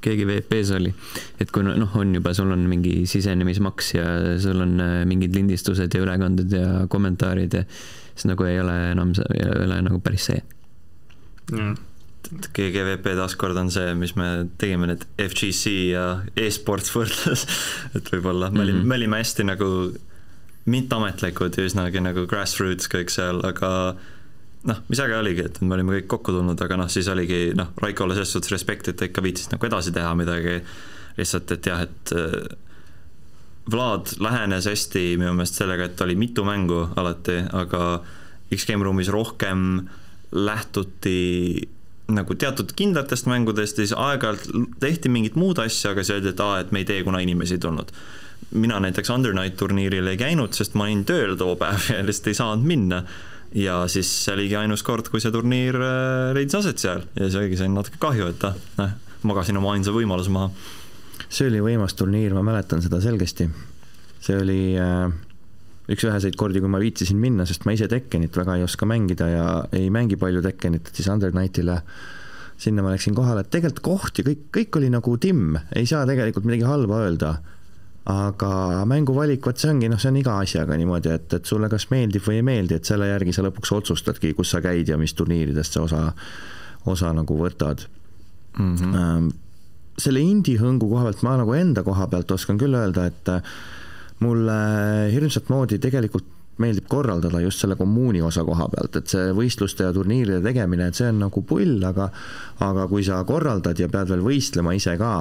keegi 0.00 0.26
VP-s 0.28 0.74
oli. 0.76 0.92
et 1.40 1.50
kui 1.52 1.64
noh, 1.66 1.96
on 2.00 2.14
juba, 2.16 2.32
sul 2.36 2.52
on 2.54 2.62
mingi 2.68 3.04
sisenemismaks 3.10 3.94
ja 3.96 4.06
sul 4.40 4.62
on 4.64 4.76
äh, 4.80 5.00
mingid 5.08 5.36
lindistused 5.36 5.92
ja 5.92 6.04
ülekanded 6.04 6.54
ja 6.56 6.68
kommentaarid 6.90 7.58
ja 7.60 7.64
siis 8.14 8.26
nagu 8.30 8.46
ei 8.48 8.58
ole 8.60 8.76
enam, 8.90 9.14
ei 9.34 9.46
ole 9.66 9.80
nagu 9.86 10.00
päris 10.04 10.30
see. 10.30 10.42
Mm.. 11.52 11.78
GGVP 12.30 13.16
taaskord 13.18 13.58
on 13.58 13.72
see, 13.74 13.94
mis 13.98 14.12
me 14.18 14.28
tegime 14.60 14.86
need 14.90 15.06
FGC 15.18 15.72
ja 15.90 16.04
e-sports 16.38 16.92
võrdlus, 16.94 17.46
et 17.96 18.12
võib-olla 18.12 18.52
me 18.52 18.62
olime 18.62 18.78
mm, 18.78 18.82
-hmm. 18.84 18.92
me 18.92 18.98
olime 19.00 19.20
hästi 19.22 19.46
nagu 19.48 19.70
mitteametlikud 20.70 21.56
ja 21.56 21.66
üsnagi 21.66 22.02
nagu 22.04 22.26
grassroots 22.30 22.90
kõik 22.92 23.10
seal, 23.10 23.40
aga 23.46 23.70
noh, 24.68 24.80
mis 24.92 25.00
äge 25.02 25.16
oligi, 25.16 25.46
et 25.48 25.60
me 25.64 25.74
olime 25.74 25.96
kõik 25.96 26.08
kokku 26.12 26.34
tulnud, 26.36 26.60
aga 26.60 26.78
noh, 26.78 26.90
siis 26.92 27.08
oligi 27.08 27.50
noh, 27.56 27.72
Raikole 27.80 28.14
selles 28.14 28.34
suhtes 28.36 28.52
respekt, 28.52 28.88
et 28.88 29.00
ta 29.00 29.08
ikka 29.08 29.24
viitsis 29.24 29.50
nagu 29.52 29.66
edasi 29.66 29.94
teha 29.96 30.12
midagi, 30.18 30.60
lihtsalt 31.18 31.56
et 31.56 31.70
jah, 31.72 31.86
et 31.88 32.14
Vlad 33.70 34.14
lähenes 34.18 34.66
hästi 34.66 35.16
minu 35.20 35.34
meelest 35.36 35.60
sellega, 35.60 35.90
et 35.90 36.00
oli 36.00 36.16
mitu 36.18 36.44
mängu 36.46 36.86
alati, 36.98 37.42
aga 37.52 38.00
X-Game 38.54 38.84
Roomis 38.84 39.10
rohkem 39.12 39.84
lähtuti 40.32 41.68
nagu 42.10 42.34
teatud 42.34 42.72
kindlatest 42.76 43.28
mängudest 43.30 43.78
ja 43.78 43.86
siis 43.86 43.94
aeg-ajalt 43.94 44.48
tehti 44.82 45.10
mingit 45.12 45.36
muud 45.38 45.60
asja, 45.62 45.92
aga 45.92 46.02
siis 46.02 46.16
öeldi, 46.16 46.32
et 46.32 46.42
aa, 46.42 46.60
et 46.62 46.72
me 46.74 46.82
ei 46.82 46.88
tee, 46.88 47.04
kuna 47.06 47.20
inimesi 47.22 47.58
ei 47.58 47.62
tulnud. 47.62 47.92
mina 48.50 48.80
näiteks 48.80 49.10
Undernight 49.14 49.56
turniiril 49.56 50.06
ei 50.10 50.16
käinud, 50.18 50.56
sest 50.56 50.74
ma 50.74 50.88
olin 50.88 51.04
tööl 51.06 51.36
too 51.38 51.54
päev 51.60 51.90
ja 51.92 52.00
lihtsalt 52.02 52.32
ei 52.32 52.38
saanud 52.38 52.66
minna. 52.66 53.04
ja 53.54 53.84
siis 53.88 54.10
see 54.24 54.34
oligi 54.34 54.56
ainus 54.56 54.82
kord, 54.82 55.08
kui 55.10 55.20
see 55.20 55.30
turniir 55.34 55.74
äh, 55.74 56.32
leidis 56.34 56.54
aset 56.54 56.78
seal 56.78 57.06
ja 57.14 57.26
siis 57.28 57.38
oligi, 57.38 57.58
sain 57.58 57.74
natuke 57.74 57.98
kahju, 58.02 58.30
et 58.34 58.44
ah, 58.46 58.58
noh, 58.78 58.92
magasin 59.22 59.58
oma 59.58 59.74
ainsa 59.76 59.94
võimaluse 59.94 60.30
maha 60.34 60.50
see 61.30 61.48
oli 61.48 61.62
võimas 61.62 61.94
turniir, 61.94 62.34
ma 62.34 62.42
mäletan 62.46 62.82
seda 62.82 63.00
selgesti. 63.02 63.48
see 64.20 64.36
oli 64.36 64.60
äh, 64.78 65.12
üks 65.90 66.06
väheseid 66.06 66.36
kordi, 66.38 66.60
kui 66.62 66.70
ma 66.70 66.80
viitsisin 66.82 67.18
minna, 67.20 67.46
sest 67.48 67.66
ma 67.66 67.74
ise 67.74 67.88
Tekkenit 67.90 68.36
väga 68.36 68.58
ei 68.58 68.66
oska 68.66 68.86
mängida 68.86 69.28
ja 69.30 69.46
ei 69.74 69.90
mängi 69.90 70.18
palju 70.20 70.42
Tekkenit, 70.44 70.90
siis 70.94 71.08
Undernightile 71.10 71.80
sinna 72.60 72.84
ma 72.84 72.92
läksin 72.92 73.16
kohale, 73.16 73.42
et 73.42 73.50
tegelikult 73.50 73.82
koht 73.84 74.20
ja 74.20 74.26
kõik, 74.26 74.44
kõik 74.52 74.76
oli 74.80 74.90
nagu 74.92 75.16
timm, 75.22 75.56
ei 75.76 75.88
saa 75.88 76.04
tegelikult 76.08 76.46
midagi 76.48 76.68
halba 76.68 77.06
öelda. 77.06 77.38
aga 78.10 78.50
mänguvalik, 78.88 79.44
vot 79.44 79.60
see 79.60 79.68
ongi, 79.70 79.88
noh, 79.92 79.98
see 80.00 80.08
on 80.08 80.16
iga 80.18 80.38
asjaga 80.40 80.74
niimoodi, 80.80 81.10
et, 81.14 81.34
et 81.36 81.46
sulle 81.46 81.68
kas 81.70 81.84
meeldib 81.92 82.24
või 82.24 82.38
ei 82.40 82.46
meeldi, 82.48 82.78
et 82.80 82.88
selle 82.88 83.06
järgi 83.10 83.34
sa 83.36 83.44
lõpuks 83.44 83.70
otsustadki, 83.76 84.32
kus 84.34 84.50
sa 84.54 84.62
käid 84.64 84.88
ja 84.88 84.96
mis 84.98 85.12
turniiridest 85.14 85.76
sa 85.76 85.84
osa, 85.84 86.00
osa 86.90 87.12
nagu 87.14 87.36
võtad 87.38 87.84
mm. 88.58 88.74
-hmm 88.76 89.30
selle 90.02 90.22
indie-hõngu 90.24 90.88
koha 90.90 91.06
pealt 91.08 91.24
ma 91.26 91.36
nagu 91.40 91.54
enda 91.56 91.84
koha 91.86 92.08
pealt 92.10 92.34
oskan 92.36 92.58
küll 92.60 92.76
öelda, 92.76 93.06
et 93.10 93.32
äh, 93.32 93.54
mulle 94.24 94.60
hirmsat 95.14 95.50
moodi 95.52 95.80
tegelikult 95.82 96.28
meeldib 96.60 96.90
korraldada 96.92 97.40
just 97.40 97.62
selle 97.62 97.76
kommuuni 97.78 98.20
osa 98.24 98.44
koha 98.44 98.66
pealt, 98.72 98.98
et 99.00 99.12
see 99.12 99.30
võistluste 99.36 99.86
ja 99.86 99.94
turniiride 99.96 100.42
tegemine, 100.44 100.90
et 100.90 100.98
see 100.98 101.08
on 101.08 101.22
nagu 101.24 101.42
pull, 101.46 101.78
aga 101.88 102.10
aga 102.66 102.86
kui 102.90 103.04
sa 103.06 103.22
korraldad 103.28 103.80
ja 103.80 103.88
pead 103.88 104.12
veel 104.12 104.24
võistlema 104.26 104.74
ise 104.76 104.96
ka, 105.00 105.14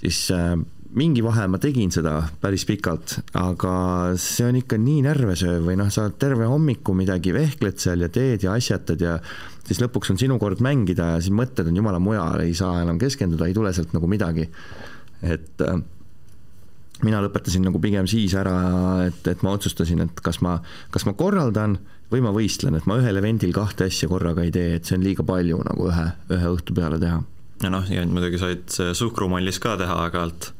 siis 0.00 0.22
äh, 0.34 0.54
mingi 0.96 1.20
vahe 1.24 1.44
ma 1.50 1.58
tegin 1.60 1.90
seda 1.92 2.14
päris 2.40 2.64
pikalt, 2.68 3.18
aga 3.36 3.72
see 4.20 4.46
on 4.48 4.58
ikka 4.60 4.78
nii 4.80 5.02
närvesööv 5.04 5.66
või 5.66 5.76
noh, 5.80 5.90
sa 5.92 6.06
terve 6.10 6.48
hommiku 6.48 6.94
midagi 6.96 7.34
vehkled 7.36 7.76
seal 7.80 8.06
ja 8.06 8.08
teed 8.12 8.46
ja 8.46 8.54
asjatad 8.56 9.04
ja 9.04 9.18
siis 9.66 9.82
lõpuks 9.82 10.14
on 10.14 10.20
sinu 10.20 10.38
kord 10.40 10.62
mängida 10.64 11.12
ja 11.14 11.20
siis 11.20 11.34
mõtted 11.34 11.68
on 11.68 11.76
jumala 11.76 12.00
mujal, 12.00 12.40
ei 12.40 12.56
saa 12.56 12.80
enam 12.84 13.00
keskenduda, 13.00 13.48
ei 13.48 13.56
tule 13.56 13.72
sealt 13.76 13.92
nagu 13.96 14.08
midagi. 14.08 14.48
et 15.22 15.64
äh, 15.66 15.78
mina 17.04 17.20
lõpetasin 17.22 17.66
nagu 17.68 17.80
pigem 17.82 18.08
siis 18.10 18.34
ära, 18.38 18.58
et, 19.06 19.20
et 19.28 19.44
ma 19.44 19.52
otsustasin, 19.58 20.06
et 20.06 20.20
kas 20.24 20.40
ma, 20.42 20.58
kas 20.94 21.04
ma 21.06 21.14
korraldan 21.18 21.76
või 22.08 22.22
ma 22.24 22.32
võistlen, 22.32 22.78
et 22.78 22.86
ma 22.88 22.96
ühel 23.02 23.20
event'il 23.20 23.52
kahte 23.52 23.90
asja 23.90 24.08
korraga 24.08 24.46
ei 24.46 24.54
tee, 24.54 24.78
et 24.78 24.88
see 24.88 24.96
on 24.96 25.04
liiga 25.04 25.26
palju 25.26 25.60
nagu 25.68 25.90
ühe, 25.92 26.06
ühe 26.32 26.54
õhtu 26.54 26.76
peale 26.78 27.00
teha. 27.02 27.20
ja 27.62 27.72
noh, 27.74 27.90
ja 27.92 28.06
muidugi 28.08 28.40
said 28.40 28.94
suhkrumallis 28.96 29.60
ka 29.60 29.76
teha 29.76 30.06
aeg-ajalt 30.06 30.54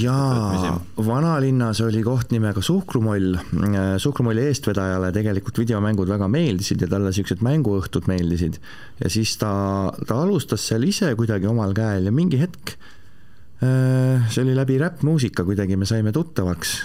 jaa, 0.00 0.76
vanalinnas 1.06 1.80
oli 1.84 2.02
koht 2.04 2.32
nimega 2.34 2.62
Suhkrumoll. 2.62 3.36
suhkrumolli 3.98 4.46
eestvedajale 4.50 5.10
tegelikult 5.14 5.58
videomängud 5.62 6.10
väga 6.10 6.28
meeldisid 6.32 6.84
ja 6.84 6.90
talle 6.90 7.10
niisugused 7.10 7.42
mänguõhtud 7.44 8.10
meeldisid. 8.10 8.60
ja 9.02 9.10
siis 9.10 9.36
ta, 9.40 9.52
ta 10.06 10.20
alustas 10.22 10.66
seal 10.68 10.86
ise 10.88 11.14
kuidagi 11.18 11.48
omal 11.50 11.74
käel 11.76 12.10
ja 12.10 12.12
mingi 12.14 12.40
hetk, 12.40 12.76
äh, 13.64 14.28
see 14.30 14.44
oli 14.44 14.56
läbi 14.58 14.78
räppmuusika 14.82 15.44
kuidagi, 15.48 15.76
me 15.76 15.88
saime 15.88 16.12
tuttavaks. 16.12 16.78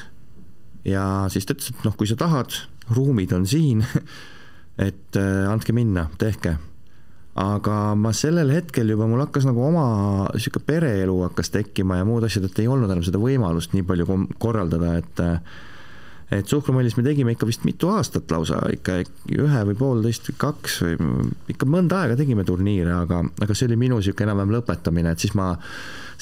ja 0.86 1.06
siis 1.30 1.46
ta 1.46 1.58
ütles, 1.58 1.76
et 1.76 1.86
noh, 1.88 1.96
kui 1.98 2.10
sa 2.10 2.18
tahad, 2.20 2.56
ruumid 2.96 3.34
on 3.38 3.48
siin, 3.48 3.86
et 4.90 5.20
äh, 5.20 5.48
andke 5.52 5.76
minna, 5.76 6.10
tehke 6.18 6.58
aga 7.42 7.96
ma 7.98 8.12
sellel 8.16 8.52
hetkel 8.54 8.94
juba, 8.94 9.08
mul 9.10 9.24
hakkas 9.24 9.48
nagu 9.48 9.64
oma 9.66 9.86
niisugune 10.36 10.68
pereelu 10.68 11.18
hakkas 11.26 11.52
tekkima 11.54 12.00
ja 12.00 12.08
muud 12.08 12.26
asjad, 12.28 12.46
et 12.48 12.62
ei 12.62 12.70
olnud 12.70 12.92
enam 12.92 13.04
seda 13.06 13.22
võimalust 13.22 13.76
nii 13.76 13.86
palju 13.88 14.08
korraldada, 14.42 14.96
et 15.02 15.26
et 16.32 16.48
suhkrumõllis 16.48 16.96
me 16.96 17.04
tegime 17.04 17.34
ikka 17.36 17.48
vist 17.50 17.66
mitu 17.68 17.90
aastat 17.92 18.32
lausa, 18.32 18.62
ikka 18.72 19.02
ühe 19.36 19.64
või 19.68 19.76
poolteist 19.76 20.30
või 20.30 20.38
kaks 20.40 20.78
või 20.86 20.94
ikka 21.52 21.68
mõnda 21.68 22.06
aega 22.06 22.16
tegime 22.22 22.46
turniire, 22.48 22.94
aga, 22.96 23.20
aga 23.44 23.58
see 23.58 23.68
oli 23.68 23.80
minu 23.82 24.00
niisugune 24.00 24.30
enam-vähem 24.30 24.56
lõpetamine, 24.56 25.12
et 25.12 25.26
siis 25.26 25.36
ma 25.36 25.50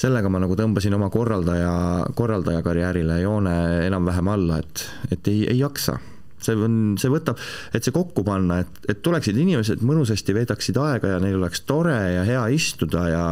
sellega 0.00 0.32
ma 0.32 0.40
nagu 0.42 0.56
tõmbasin 0.58 0.96
oma 0.96 1.12
korraldaja, 1.14 1.72
korraldaja 2.18 2.64
karjäärile 2.66 3.20
joone 3.22 3.54
enam-vähem 3.86 4.32
alla, 4.34 4.58
et, 4.64 4.86
et 5.14 5.30
ei, 5.30 5.44
ei 5.52 5.60
jaksa 5.60 6.00
see 6.44 6.56
on, 6.56 6.78
see 7.00 7.10
võtab, 7.12 7.40
et 7.74 7.84
see 7.84 7.94
kokku 7.94 8.24
panna, 8.26 8.60
et, 8.64 8.80
et 8.88 9.02
tuleksid 9.02 9.36
inimesed 9.40 9.84
mõnusasti, 9.86 10.34
veedaksid 10.36 10.80
aega 10.80 11.14
ja 11.14 11.20
neil 11.22 11.38
oleks 11.40 11.64
tore 11.68 11.96
ja 12.14 12.24
hea 12.26 12.46
istuda 12.56 13.06
ja 13.10 13.24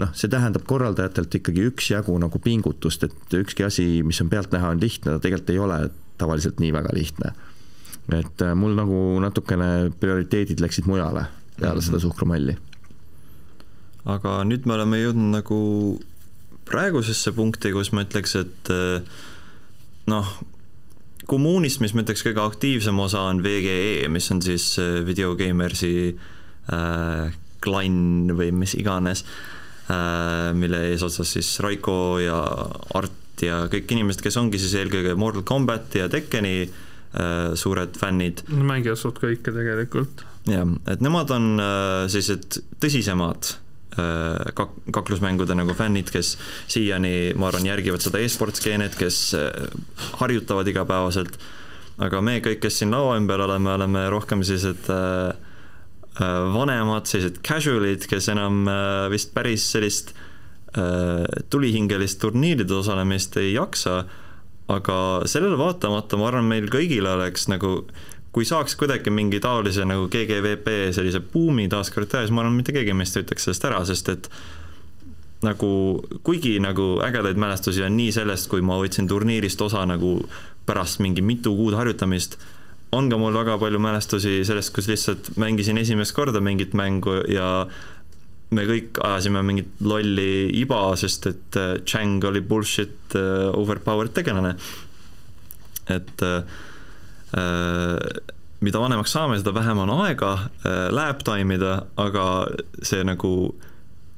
noh, 0.00 0.12
see 0.16 0.30
tähendab 0.32 0.66
korraldajatelt 0.68 1.38
ikkagi 1.40 1.68
üksjagu 1.70 2.16
nagu 2.20 2.40
pingutust, 2.42 3.06
et 3.08 3.36
ükski 3.40 3.66
asi, 3.66 3.86
mis 4.06 4.20
on 4.24 4.30
pealtnäha, 4.32 4.74
on 4.74 4.82
lihtne, 4.82 5.16
ta 5.16 5.22
tegelikult 5.22 5.54
ei 5.54 5.62
ole 5.62 5.78
tavaliselt 6.20 6.60
nii 6.62 6.72
väga 6.76 6.94
lihtne. 6.96 7.34
et 8.14 8.42
äh, 8.42 8.52
mul 8.54 8.76
nagu 8.78 9.18
natukene 9.18 9.90
prioriteedid 10.00 10.60
läksid 10.62 10.86
mujale 10.86 11.24
peale 11.58 11.74
mm 11.74 11.80
-hmm. 11.80 11.86
seda 11.86 11.98
suhkrumalli. 11.98 12.56
aga 14.04 14.44
nüüd 14.44 14.66
me 14.66 14.74
oleme 14.74 15.00
jõudnud 15.02 15.32
nagu 15.34 15.58
praegusesse 16.64 17.32
punkti, 17.32 17.72
kus 17.72 17.92
ma 17.92 18.04
ütleks, 18.04 18.36
et 18.40 18.70
äh, 18.70 19.02
noh, 20.06 20.26
kommuunist, 21.30 21.82
mis 21.82 21.94
ma 21.94 22.04
ütleks 22.04 22.24
kõige 22.26 22.42
aktiivsem 22.44 22.98
osa 23.02 23.26
on 23.30 23.42
VGE, 23.44 24.06
mis 24.12 24.30
on 24.34 24.42
siis 24.44 24.72
äh, 24.82 25.00
Video 25.06 25.34
Gamersi 25.38 25.92
äh, 26.12 27.36
klann 27.64 28.32
või 28.38 28.52
mis 28.54 28.76
iganes 28.78 29.24
äh,, 29.90 30.52
mille 30.56 30.84
eesotsas 30.92 31.32
siis 31.36 31.50
Raiko 31.64 32.18
ja 32.22 32.40
Art 32.98 33.44
ja 33.44 33.64
kõik 33.72 33.90
inimesed, 33.92 34.22
kes 34.24 34.38
ongi 34.40 34.60
siis 34.62 34.76
eelkõige 34.80 35.16
Mortal 35.18 35.44
Combati 35.46 36.00
ja 36.00 36.08
Tekkeni 36.12 36.56
äh, 36.64 37.52
suured 37.58 37.98
fännid. 38.00 38.44
Mängivad 38.48 39.00
suht 39.00 39.20
kõike 39.22 39.54
tegelikult. 39.54 40.24
jah, 40.48 40.66
et 40.86 41.04
nemad 41.04 41.32
on 41.34 41.54
äh, 41.58 42.06
sellised 42.12 42.62
tõsisemad 42.82 43.56
kak-, 43.96 44.76
kaklusmängude 44.94 45.56
nagu 45.56 45.74
fännid, 45.76 46.10
kes 46.12 46.34
siiani, 46.72 47.32
ma 47.38 47.50
arvan, 47.50 47.68
järgivad 47.68 48.04
seda 48.04 48.20
e-sport 48.22 48.58
skeenet, 48.60 48.96
kes 48.98 49.20
äh, 49.38 49.66
harjutavad 50.20 50.68
igapäevaselt, 50.70 51.38
aga 52.02 52.20
me 52.24 52.38
kõik, 52.44 52.60
kes 52.64 52.82
siin 52.82 52.92
laua 52.94 53.16
ümber 53.20 53.42
oleme, 53.46 53.72
oleme 53.76 54.06
rohkem 54.12 54.44
sellised 54.46 54.90
äh, 54.92 55.32
äh, 56.20 56.38
vanemad, 56.54 57.08
sellised 57.08 57.40
casual'id, 57.46 58.06
kes 58.10 58.30
enam 58.34 58.64
äh, 58.68 59.06
vist 59.12 59.32
päris 59.36 59.64
sellist 59.72 60.14
äh, 60.76 61.24
tulihingelist 61.52 62.20
turniiride 62.22 62.80
osalemist 62.80 63.38
ei 63.40 63.54
jaksa, 63.54 64.02
aga 64.72 64.98
sellele 65.30 65.58
vaatamata 65.60 66.18
ma 66.18 66.30
arvan, 66.30 66.48
meil 66.50 66.66
kõigil 66.72 67.06
oleks 67.06 67.46
nagu 67.52 67.84
kui 68.36 68.44
saaks 68.44 68.74
kuidagi 68.76 69.08
mingi 69.08 69.38
taolise 69.40 69.86
nagu 69.88 70.10
GGVP 70.12 70.92
sellise 70.92 71.22
buumi 71.32 71.70
taaskord 71.72 72.10
teha, 72.12 72.26
siis 72.26 72.34
ma 72.36 72.42
arvan, 72.42 72.58
mitte 72.58 72.74
keegi 72.76 72.92
meist 72.92 73.16
ei 73.16 73.24
ütleks 73.24 73.48
sellest 73.48 73.64
ära, 73.64 73.78
sest 73.88 74.10
et 74.12 74.28
nagu 75.46 75.70
kuigi 76.26 76.58
nagu 76.60 76.98
ägedaid 77.06 77.40
mälestusi 77.40 77.86
on 77.86 77.96
nii 77.96 78.12
sellest, 78.12 78.50
kui 78.52 78.60
ma 78.60 78.76
võtsin 78.82 79.08
turniirist 79.08 79.64
osa 79.64 79.86
nagu 79.88 80.18
pärast 80.68 81.00
mingi 81.00 81.24
mitu 81.24 81.54
kuud 81.56 81.78
harjutamist, 81.80 82.36
on 82.92 83.08
ka 83.08 83.16
mul 83.20 83.32
väga 83.40 83.56
palju 83.62 83.80
mälestusi 83.80 84.42
sellest, 84.44 84.74
kus 84.76 84.92
lihtsalt 84.92 85.32
mängisin 85.40 85.80
esimest 85.80 86.12
korda 86.16 86.44
mingit 86.44 86.76
mängu 86.76 87.16
ja 87.32 87.48
me 88.52 88.68
kõik 88.68 89.00
ajasime 89.00 89.40
mingit 89.48 89.80
lolli 89.80 90.52
iba, 90.60 90.84
sest 91.00 91.32
et 91.32 91.56
äh, 91.56 91.78
Chang 91.88 92.20
oli 92.28 92.44
bullshit 92.44 93.16
uh, 93.16 93.48
overpowered 93.56 94.12
tegelane. 94.12 94.58
et 95.88 96.22
uh, 96.26 96.42
mida 97.34 98.80
vanemaks 98.80 99.12
saame, 99.12 99.38
seda 99.40 99.52
vähem 99.56 99.80
on 99.82 99.90
aega 100.04 100.28
uh, 100.36 100.86
lab 100.94 101.24
time 101.26 101.56
ida, 101.58 101.72
aga 102.00 102.26
see 102.86 103.02
nagu 103.04 103.32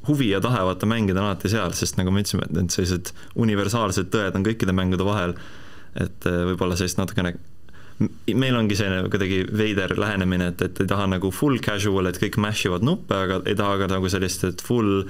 huvi 0.08 0.30
ja 0.30 0.40
tahe 0.44 0.60
vaata 0.68 0.88
mängida 0.88 1.20
on 1.20 1.30
alati 1.30 1.50
seal, 1.52 1.72
sest 1.76 1.98
nagu 1.98 2.12
me 2.14 2.22
ütlesime, 2.22 2.46
et 2.46 2.54
need 2.56 2.72
sellised 2.72 3.12
universaalsed 3.40 4.12
tõed 4.12 4.36
on 4.38 4.46
kõikide 4.46 4.76
mängude 4.76 5.06
vahel. 5.08 5.34
et 5.98 6.24
võib-olla 6.24 6.76
sellist 6.76 7.00
natukene 7.00 7.32
meil 8.38 8.54
ongi 8.54 8.76
selline 8.78 9.08
kuidagi 9.10 9.40
veider 9.58 9.96
lähenemine, 9.98 10.52
et, 10.52 10.62
et 10.62 10.82
ei 10.84 10.90
taha 10.90 11.08
nagu 11.10 11.32
full 11.34 11.58
casual, 11.64 12.06
et 12.10 12.20
kõik 12.22 12.38
mash 12.40 12.68
ivad 12.68 12.86
nuppe, 12.86 13.16
aga 13.16 13.40
ei 13.48 13.56
taha 13.58 13.80
ka 13.82 13.90
nagu 13.90 14.10
sellist, 14.12 14.44
et 14.46 14.62
full 14.64 15.08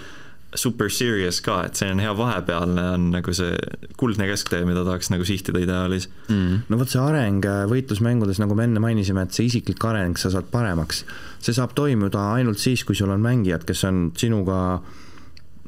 super 0.56 0.88
serious 0.88 1.40
ka, 1.44 1.60
et 1.68 1.76
see 1.76 1.90
on 1.92 2.00
hea 2.00 2.12
vahepealne 2.16 2.84
on 2.94 3.08
nagu 3.12 3.32
see 3.36 3.56
kuldne 4.00 4.28
kesktee, 4.30 4.62
mida 4.68 4.84
tahaks 4.86 5.10
nagu 5.12 5.26
sihtida 5.28 5.60
ideaalis. 5.60 6.08
Mm.. 6.30 6.62
no 6.68 6.78
vot 6.80 6.92
see 6.92 7.02
areng 7.02 7.44
äh, 7.44 7.64
võitlusmängudes, 7.68 8.40
nagu 8.40 8.56
me 8.56 8.64
enne 8.68 8.80
mainisime, 8.82 9.26
et 9.26 9.36
see 9.36 9.48
isiklik 9.50 9.84
areng, 9.84 10.16
sa 10.20 10.32
saad 10.32 10.48
paremaks, 10.52 11.04
see 11.44 11.56
saab 11.56 11.76
toimuda 11.76 12.30
ainult 12.38 12.62
siis, 12.62 12.86
kui 12.88 12.96
sul 12.96 13.12
on 13.12 13.24
mängijad, 13.24 13.66
kes 13.68 13.84
on 13.90 14.08
sinuga 14.16 14.80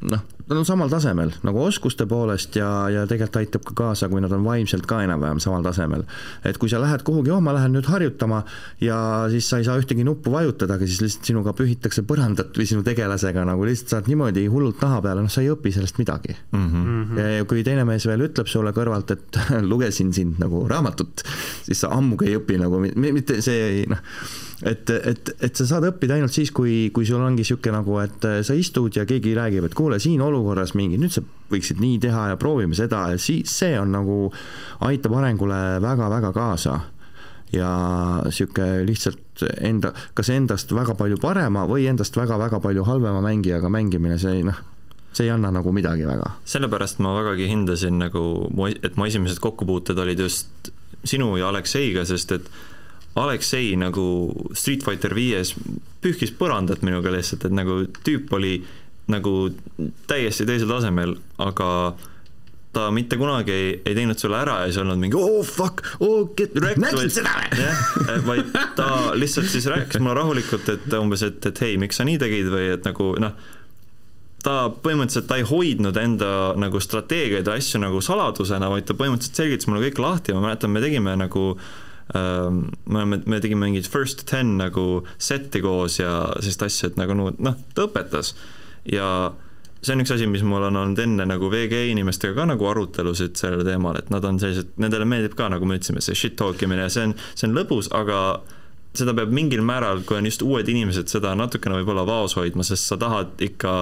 noh, 0.00 0.22
nad 0.50 0.58
on 0.58 0.66
samal 0.66 0.90
tasemel 0.90 1.30
nagu 1.46 1.60
oskuste 1.62 2.06
poolest 2.10 2.56
ja, 2.58 2.68
ja 2.90 3.04
tegelikult 3.08 3.38
aitab 3.40 3.66
ka 3.68 3.76
kaasa, 3.78 4.08
kui 4.10 4.22
nad 4.22 4.32
on 4.34 4.42
vaimselt 4.46 4.86
ka 4.88 5.02
enam-vähem 5.04 5.40
samal 5.42 5.62
tasemel. 5.66 6.02
et 6.46 6.58
kui 6.58 6.72
sa 6.72 6.80
lähed 6.82 7.04
kuhugi, 7.06 7.30
oh 7.34 7.42
ma 7.44 7.54
lähen 7.54 7.74
nüüd 7.76 7.86
harjutama 7.90 8.42
ja 8.82 8.98
siis 9.32 9.50
sa 9.50 9.60
ei 9.60 9.68
saa 9.68 9.78
ühtegi 9.80 10.04
nuppu 10.06 10.32
vajutada, 10.34 10.78
aga 10.78 10.88
siis 10.88 11.02
lihtsalt 11.04 11.30
sinuga 11.30 11.54
pühitakse 11.56 12.04
põrandat 12.08 12.56
või 12.56 12.68
sinu 12.70 12.84
tegelasega 12.86 13.44
nagu 13.46 13.68
lihtsalt 13.68 13.96
saad 13.96 14.10
niimoodi 14.10 14.46
hullult 14.50 14.82
naha 14.82 15.00
peale, 15.04 15.24
noh, 15.26 15.32
sa 15.32 15.44
ei 15.44 15.52
õpi 15.52 15.74
sellest 15.76 16.00
midagi 16.00 16.34
mm. 16.34 16.68
-hmm. 16.68 17.24
ja 17.38 17.48
kui 17.50 17.64
teine 17.66 17.84
mees 17.88 18.06
veel 18.08 18.26
ütleb 18.30 18.50
sulle 18.50 18.74
kõrvalt, 18.76 19.14
et 19.14 19.42
lugesin 19.72 20.14
sind 20.16 20.40
nagu 20.42 20.66
raamatut, 20.70 21.26
siis 21.66 21.84
sa 21.84 21.92
ammugi 21.94 22.30
ei 22.30 22.38
õpi 22.40 22.58
nagu, 22.60 22.80
mitte 22.80 23.42
see 23.44 23.66
ei 23.70 23.90
noh 23.90 24.00
et, 24.62 24.90
et, 24.90 25.30
et 25.40 25.56
sa 25.56 25.66
saad 25.66 25.86
õppida 25.88 26.16
ainult 26.18 26.34
siis, 26.34 26.52
kui, 26.54 26.90
kui 26.94 27.06
sul 27.08 27.22
ongi 27.24 27.44
niisugune 27.44 27.78
nagu, 27.78 27.96
et 28.02 28.26
äh, 28.28 28.40
sa 28.46 28.56
istud 28.56 28.96
ja 28.96 29.06
keegi 29.08 29.34
räägib, 29.36 29.66
et 29.66 29.76
kuule, 29.76 30.00
siin 30.02 30.20
olukorras 30.24 30.74
mingi, 30.78 31.00
nüüd 31.00 31.14
sa 31.14 31.24
võiksid 31.50 31.80
nii 31.82 31.98
teha 32.02 32.30
ja 32.32 32.40
proovime 32.40 32.76
seda 32.78 33.06
ja 33.14 33.20
siis 33.20 33.52
see 33.62 33.78
on 33.80 33.94
nagu, 33.96 34.22
aitab 34.86 35.16
arengule 35.18 35.60
väga-väga 35.82 36.32
kaasa 36.36 36.78
ja 37.54 37.70
niisugune 38.26 38.84
lihtsalt 38.86 39.46
enda, 39.60 39.94
kas 40.14 40.30
endast 40.34 40.74
väga 40.76 40.94
palju 40.98 41.18
parema 41.22 41.64
või 41.68 41.88
endast 41.90 42.16
väga-väga 42.18 42.60
palju 42.62 42.84
halvema 42.86 43.22
mängijaga 43.24 43.70
mängimine, 43.72 44.18
see 44.22 44.44
noh, 44.46 44.60
see 45.12 45.26
ei 45.26 45.32
anna 45.34 45.50
nagu 45.54 45.72
midagi 45.74 46.06
väga. 46.06 46.36
sellepärast 46.44 47.00
ma 47.02 47.16
vägagi 47.18 47.48
hindasin 47.50 47.98
nagu, 47.98 48.24
et 48.82 48.96
mu 48.96 49.08
esimesed 49.08 49.40
kokkupuuted 49.42 49.98
olid 49.98 50.20
just 50.20 50.70
sinu 51.04 51.32
ja 51.40 51.48
Alekseiga, 51.48 52.04
sest 52.04 52.36
et 52.36 52.50
Aleksei 53.18 53.72
nagu 53.78 54.04
Street 54.54 54.84
Fighter 54.86 55.14
viies 55.16 55.54
pühkis 56.00 56.30
põrandat 56.36 56.84
minuga 56.86 57.10
lihtsalt, 57.12 57.44
et 57.48 57.54
nagu 57.54 57.82
tüüp 58.06 58.30
oli 58.38 58.60
nagu 59.10 59.34
täiesti 60.08 60.46
teisel 60.46 60.70
tasemel, 60.70 61.16
aga 61.42 61.70
ta 62.70 62.86
mitte 62.94 63.18
kunagi 63.18 63.52
ei, 63.52 63.70
ei 63.82 63.96
teinud 63.98 64.20
sulle 64.20 64.38
ära 64.38 64.60
ja 64.62 64.68
siis 64.70 64.78
olnud 64.78 65.00
mingi 65.02 65.18
oh 65.18 65.40
fuck, 65.42 65.82
oh 66.06 66.28
get 66.38 66.54
wrecked. 66.54 66.84
nägid 66.84 67.10
seda 67.10 67.32
või? 67.34 67.64
jah, 67.64 68.20
vaid 68.28 68.52
ta 68.78 68.90
lihtsalt 69.18 69.50
siis 69.50 69.66
rääkis 69.72 69.98
mulle 69.98 70.14
rahulikult, 70.20 70.70
et 70.70 70.86
umbes, 71.00 71.26
et, 71.26 71.42
et 71.50 71.64
hei, 71.66 71.80
miks 71.82 71.98
sa 71.98 72.06
nii 72.06 72.20
tegid 72.22 72.52
või 72.54 72.70
et 72.76 72.86
nagu 72.86 73.10
noh, 73.18 73.34
ta 74.46 74.56
põhimõtteliselt, 74.70 75.26
ta 75.26 75.40
ei 75.42 75.50
hoidnud 75.50 75.98
enda 75.98 76.32
nagu 76.62 76.78
strateegiaid 76.80 77.50
ja 77.50 77.58
asju 77.58 77.82
nagu 77.82 77.98
saladusena, 78.06 78.70
vaid 78.70 78.86
ta 78.86 78.94
põhimõtteliselt 78.94 79.42
selgitas 79.42 79.66
mulle 79.66 79.88
kõik 79.88 80.04
lahti 80.06 80.30
ja 80.30 80.38
ma 80.38 80.46
mäletan, 80.46 80.70
me 80.70 80.84
tegime 80.84 81.18
nagu 81.18 81.48
äh, 81.58 81.89
me 82.14 82.96
oleme, 83.02 83.20
me 83.26 83.38
tegime 83.42 83.68
mingit 83.68 83.86
first 83.90 84.24
ten 84.30 84.56
nagu 84.58 85.04
set'i 85.18 85.62
koos 85.62 86.00
ja 86.00 86.14
sellist 86.40 86.64
asja, 86.66 86.90
et 86.90 86.98
nagu 86.98 87.14
noh, 87.14 87.60
ta 87.74 87.86
õpetas. 87.86 88.34
Ja 88.88 89.30
see 89.80 89.94
on 89.94 90.04
üks 90.04 90.12
asi, 90.14 90.28
mis 90.28 90.44
mul 90.44 90.66
on 90.68 90.76
olnud 90.76 91.00
enne 91.00 91.26
nagu 91.28 91.50
VG 91.52 91.86
inimestega 91.92 92.36
ka 92.36 92.48
nagu 92.50 92.66
arutelusid 92.68 93.38
sellel 93.40 93.64
teemal, 93.66 94.00
et 94.00 94.10
nad 94.12 94.24
on 94.28 94.40
sellised, 94.42 94.74
nendele 94.82 95.06
meeldib 95.08 95.36
ka, 95.38 95.48
nagu 95.52 95.68
me 95.68 95.78
ütlesime, 95.78 96.02
see 96.04 96.18
shit 96.18 96.36
talk 96.40 96.60
imine 96.66 96.84
ja 96.84 96.92
see 96.92 97.08
on, 97.08 97.14
see 97.32 97.48
on 97.48 97.56
lõbus, 97.56 97.88
aga 97.96 98.20
seda 98.96 99.14
peab 99.16 99.32
mingil 99.34 99.62
määral, 99.64 100.02
kui 100.06 100.18
on 100.18 100.28
just 100.28 100.42
uued 100.44 100.68
inimesed, 100.68 101.08
seda 101.12 101.32
natukene 101.38 101.78
võib-olla 101.78 102.04
vaos 102.08 102.34
hoidma, 102.36 102.66
sest 102.66 102.90
sa 102.90 102.98
tahad 103.00 103.40
ikka 103.44 103.74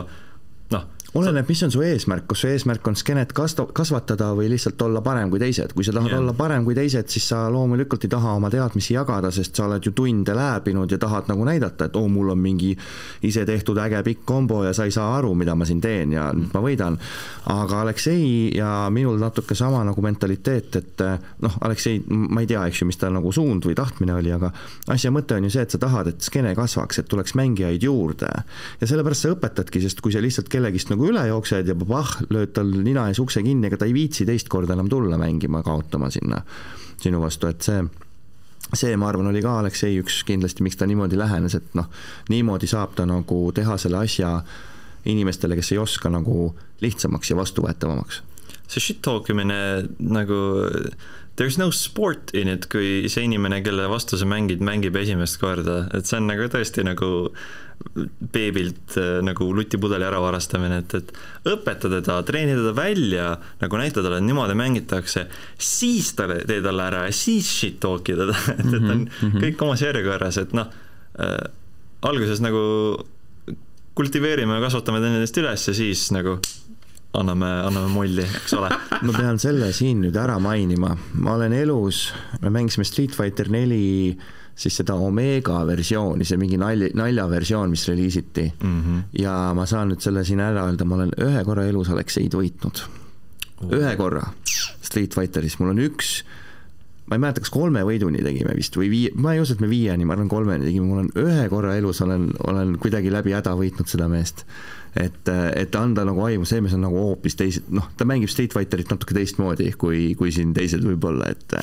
oleneb, 1.15 1.49
mis 1.49 1.63
on 1.65 1.71
su 1.73 1.81
eesmärk, 1.81 2.27
kas 2.29 2.43
su 2.43 2.49
eesmärk 2.51 2.89
on 2.91 2.97
skeenet 2.99 3.33
kas-, 3.37 3.57
kasvatada 3.75 4.29
või 4.37 4.51
lihtsalt 4.53 4.83
olla 4.85 5.01
parem 5.05 5.31
kui 5.33 5.41
teised, 5.41 5.73
kui 5.73 5.87
sa 5.87 5.95
tahad 5.97 6.13
yeah. 6.13 6.21
olla 6.21 6.35
parem 6.37 6.67
kui 6.67 6.77
teised, 6.77 7.09
siis 7.09 7.25
sa 7.31 7.47
loomulikult 7.53 8.05
ei 8.05 8.13
taha 8.13 8.35
oma 8.37 8.51
teadmisi 8.53 8.93
jagada, 8.93 9.31
sest 9.33 9.57
sa 9.57 9.65
oled 9.65 9.89
ju 9.89 9.95
tunde 9.97 10.35
lääbinud 10.37 10.93
ja 10.93 10.99
tahad 11.01 11.31
nagu 11.31 11.47
näidata, 11.49 11.89
et 11.89 11.97
oo 11.97 12.05
oh,, 12.05 12.11
mul 12.13 12.35
on 12.35 12.43
mingi 12.43 12.75
isetehtud 13.25 13.81
äge 13.81 14.03
pikk 14.05 14.27
kombo 14.29 14.61
ja 14.67 14.75
sa 14.77 14.85
ei 14.85 14.93
saa 14.93 15.15
aru, 15.17 15.33
mida 15.39 15.55
ma 15.57 15.69
siin 15.69 15.81
teen 15.81 16.13
ja 16.13 16.29
nüüd 16.37 16.53
ma 16.53 16.63
võidan. 16.65 16.99
aga 17.49 17.81
Aleksei 17.87 18.53
ja 18.59 18.73
minul 18.93 19.17
natuke 19.21 19.57
sama 19.57 19.81
nagu 19.89 20.05
mentaliteet, 20.05 20.77
et 20.77 21.05
noh, 21.41 21.59
Aleksei, 21.65 22.03
ma 22.09 22.45
ei 22.45 22.51
tea, 22.51 22.67
eks 22.69 22.83
ju, 22.83 22.91
mis 22.91 23.01
tal 23.01 23.17
nagu 23.17 23.33
suund 23.33 23.65
või 23.65 23.79
tahtmine 23.79 24.19
oli, 24.19 24.35
aga 24.35 24.53
asja 24.93 25.13
mõte 25.15 25.39
on 25.39 25.49
ju 25.49 25.55
see, 25.57 25.65
et 25.65 25.73
sa 25.73 25.81
tahad, 25.81 26.13
et 26.13 26.21
skeene 26.21 26.53
kasvaks, 26.59 27.01
et 27.01 27.09
tuleks 27.09 27.33
mängijaid 27.39 27.89
juurde. 27.89 28.29
ja 28.81 28.87
sellepärast 28.87 29.25
sa 29.25 29.33
õpetadki, 29.33 29.81
sest 29.81 30.05
kui 30.05 30.13
sa 30.13 30.21
lihtsalt 30.21 30.53
kellegist 30.53 30.93
nagu 30.93 30.98
üle 31.07 31.23
jooksed 31.29 31.71
ja 31.71 31.77
pah, 31.79 32.17
lööd 32.33 32.53
tal 32.57 32.71
nina 32.83 33.07
ees 33.09 33.21
ukse 33.23 33.43
kinni, 33.45 33.69
ega 33.69 33.79
ta 33.81 33.89
ei 33.89 33.95
viitsi 33.97 34.27
teist 34.29 34.51
korda 34.53 34.75
enam 34.75 34.91
tulla 34.91 35.19
mängima, 35.21 35.63
kaotama 35.67 36.11
sinna 36.11 36.43
sinu 36.99 37.23
vastu, 37.23 37.51
et 37.51 37.63
see 37.63 37.83
see, 38.77 38.97
ma 39.01 39.09
arvan, 39.09 39.31
oli 39.31 39.43
ka 39.45 39.59
Aleksei 39.63 39.97
üks 40.03 40.23
kindlasti, 40.29 40.65
miks 40.67 40.77
ta 40.77 40.87
niimoodi 40.89 41.19
lähenes, 41.19 41.55
et 41.57 41.77
noh, 41.79 41.89
niimoodi 42.29 42.69
saab 42.69 42.97
ta 42.99 43.07
nagu 43.09 43.47
teha 43.57 43.79
selle 43.81 44.03
asja 44.03 44.35
inimestele, 45.09 45.57
kes 45.57 45.73
ei 45.73 45.81
oska 45.81 46.11
nagu 46.13 46.51
lihtsamaks 46.85 47.33
ja 47.33 47.39
vastuvõetavamaks. 47.39 48.23
see 48.69 48.83
shit 48.85 48.99
talk 49.01 49.31
imine 49.33 49.89
nagu 49.97 50.39
there 51.37 51.49
is 51.49 51.57
no 51.57 51.71
sport 51.71 52.35
in 52.35 52.49
it, 52.49 52.67
kui 52.69 53.09
see 53.09 53.25
inimene, 53.25 53.63
kelle 53.65 53.87
vastu 53.89 54.19
sa 54.19 54.27
mängid, 54.29 54.61
mängib 54.61 54.97
esimest 55.01 55.39
korda, 55.41 55.87
et 55.95 56.05
see 56.05 56.19
on 56.19 56.29
nagu 56.29 56.49
tõesti 56.53 56.85
nagu 56.85 57.11
beebilt 58.33 58.97
äh, 58.99 59.19
nagu 59.25 59.49
lutipudeli 59.55 60.07
äravarastamine, 60.07 60.81
et, 60.83 60.95
et 60.99 61.13
õpeta 61.53 61.91
teda, 61.91 62.19
treeni 62.27 62.57
teda 62.59 62.73
välja, 62.77 63.29
nagu 63.63 63.81
näita 63.81 64.03
talle, 64.03 64.21
et 64.21 64.27
niimoodi 64.27 64.57
mängitakse, 64.59 65.27
siis 65.63 66.13
talle, 66.19 66.41
tee 66.49 66.63
talle 66.65 66.87
ära 66.89 67.05
ja 67.09 67.15
siis 67.15 67.49
shit 67.61 67.79
talk'i 67.83 68.17
teda, 68.19 68.37
et, 68.59 68.67
et 68.67 68.79
on 68.79 69.05
mm 69.05 69.09
-hmm. 69.09 69.41
kõik 69.45 69.67
omas 69.67 69.83
järjekorras, 69.87 70.41
et 70.43 70.55
noh 70.59 70.71
äh,, 71.19 71.51
alguses 72.03 72.41
nagu 72.41 72.63
kultiveerime 73.99 74.55
ja 74.55 74.63
kasvatame 74.63 75.01
teineteist 75.03 75.39
üles 75.43 75.69
ja 75.69 75.75
siis 75.75 76.11
nagu 76.15 76.39
anname, 77.19 77.47
anname 77.67 77.89
molli, 77.91 78.23
eks 78.23 78.55
ole. 78.55 78.71
ma 79.07 79.15
pean 79.17 79.39
selle 79.39 79.73
siin 79.73 80.03
nüüd 80.05 80.17
ära 80.17 80.39
mainima, 80.39 80.97
ma 81.15 81.35
olen 81.35 81.53
elus, 81.53 82.13
me 82.43 82.51
mängisime 82.51 82.85
Street 82.85 83.17
Fighter 83.17 83.51
neli 83.51 84.15
4 84.15 84.37
siis 84.59 84.81
seda 84.81 84.97
Omega 84.99 85.61
versiooni, 85.67 86.27
see 86.27 86.39
mingi 86.41 86.59
nalja, 86.59 86.91
naljaversioon, 86.99 87.71
mis 87.71 87.87
reliisiti 87.89 88.49
mm. 88.51 88.81
-hmm. 88.81 89.03
ja 89.23 89.37
ma 89.55 89.67
saan 89.67 89.93
nüüd 89.93 90.03
selle 90.03 90.25
siin 90.27 90.43
ära 90.43 90.67
öelda, 90.67 90.85
ma 90.85 90.99
olen 90.99 91.15
ühe 91.29 91.45
korra 91.47 91.67
elus 91.71 91.93
Alekseid 91.95 92.35
võitnud. 92.35 92.83
ühe 93.71 93.95
korra 93.97 94.27
Street 94.83 95.15
Fighteris, 95.15 95.59
mul 95.59 95.75
on 95.75 95.87
üks 95.87 96.23
ma 97.09 97.17
ei 97.17 97.23
mäleta, 97.23 97.41
kas 97.41 97.53
kolme 97.53 97.83
võiduni 97.87 98.21
tegime 98.25 98.53
vist 98.57 98.77
või 98.77 98.91
viie, 98.93 99.13
ma 99.17 99.33
ei 99.35 99.41
usu, 99.41 99.55
et 99.57 99.63
me 99.65 99.69
viieni, 99.71 100.05
ma 100.05 100.15
arvan, 100.15 100.29
kolmeni 100.29 100.69
tegime, 100.69 100.87
mul 100.87 101.05
on 101.07 101.13
ühe 101.23 101.47
korra 101.49 101.77
elus 101.79 102.03
olen, 102.05 102.29
olen 102.47 102.75
kuidagi 102.83 103.13
läbi 103.13 103.33
häda 103.37 103.55
võitnud 103.57 103.89
seda 103.89 104.11
meest. 104.13 104.45
et, 104.99 105.31
et 105.57 105.77
anda 105.79 106.05
nagu 106.05 106.21
aimu, 106.25 106.45
see 106.49 106.61
mees 106.65 106.75
on 106.75 106.85
nagu 106.85 106.99
hoopis 106.99 107.39
teised, 107.39 107.71
noh, 107.73 107.87
ta 107.97 108.05
mängib 108.09 108.33
Street 108.33 108.53
Fighterit 108.53 108.91
natuke 108.91 109.15
teistmoodi, 109.17 109.71
kui, 109.79 110.13
kui 110.19 110.35
siin 110.35 110.53
teised 110.57 110.85
võib-olla, 110.85 111.31
et.... 111.33 111.57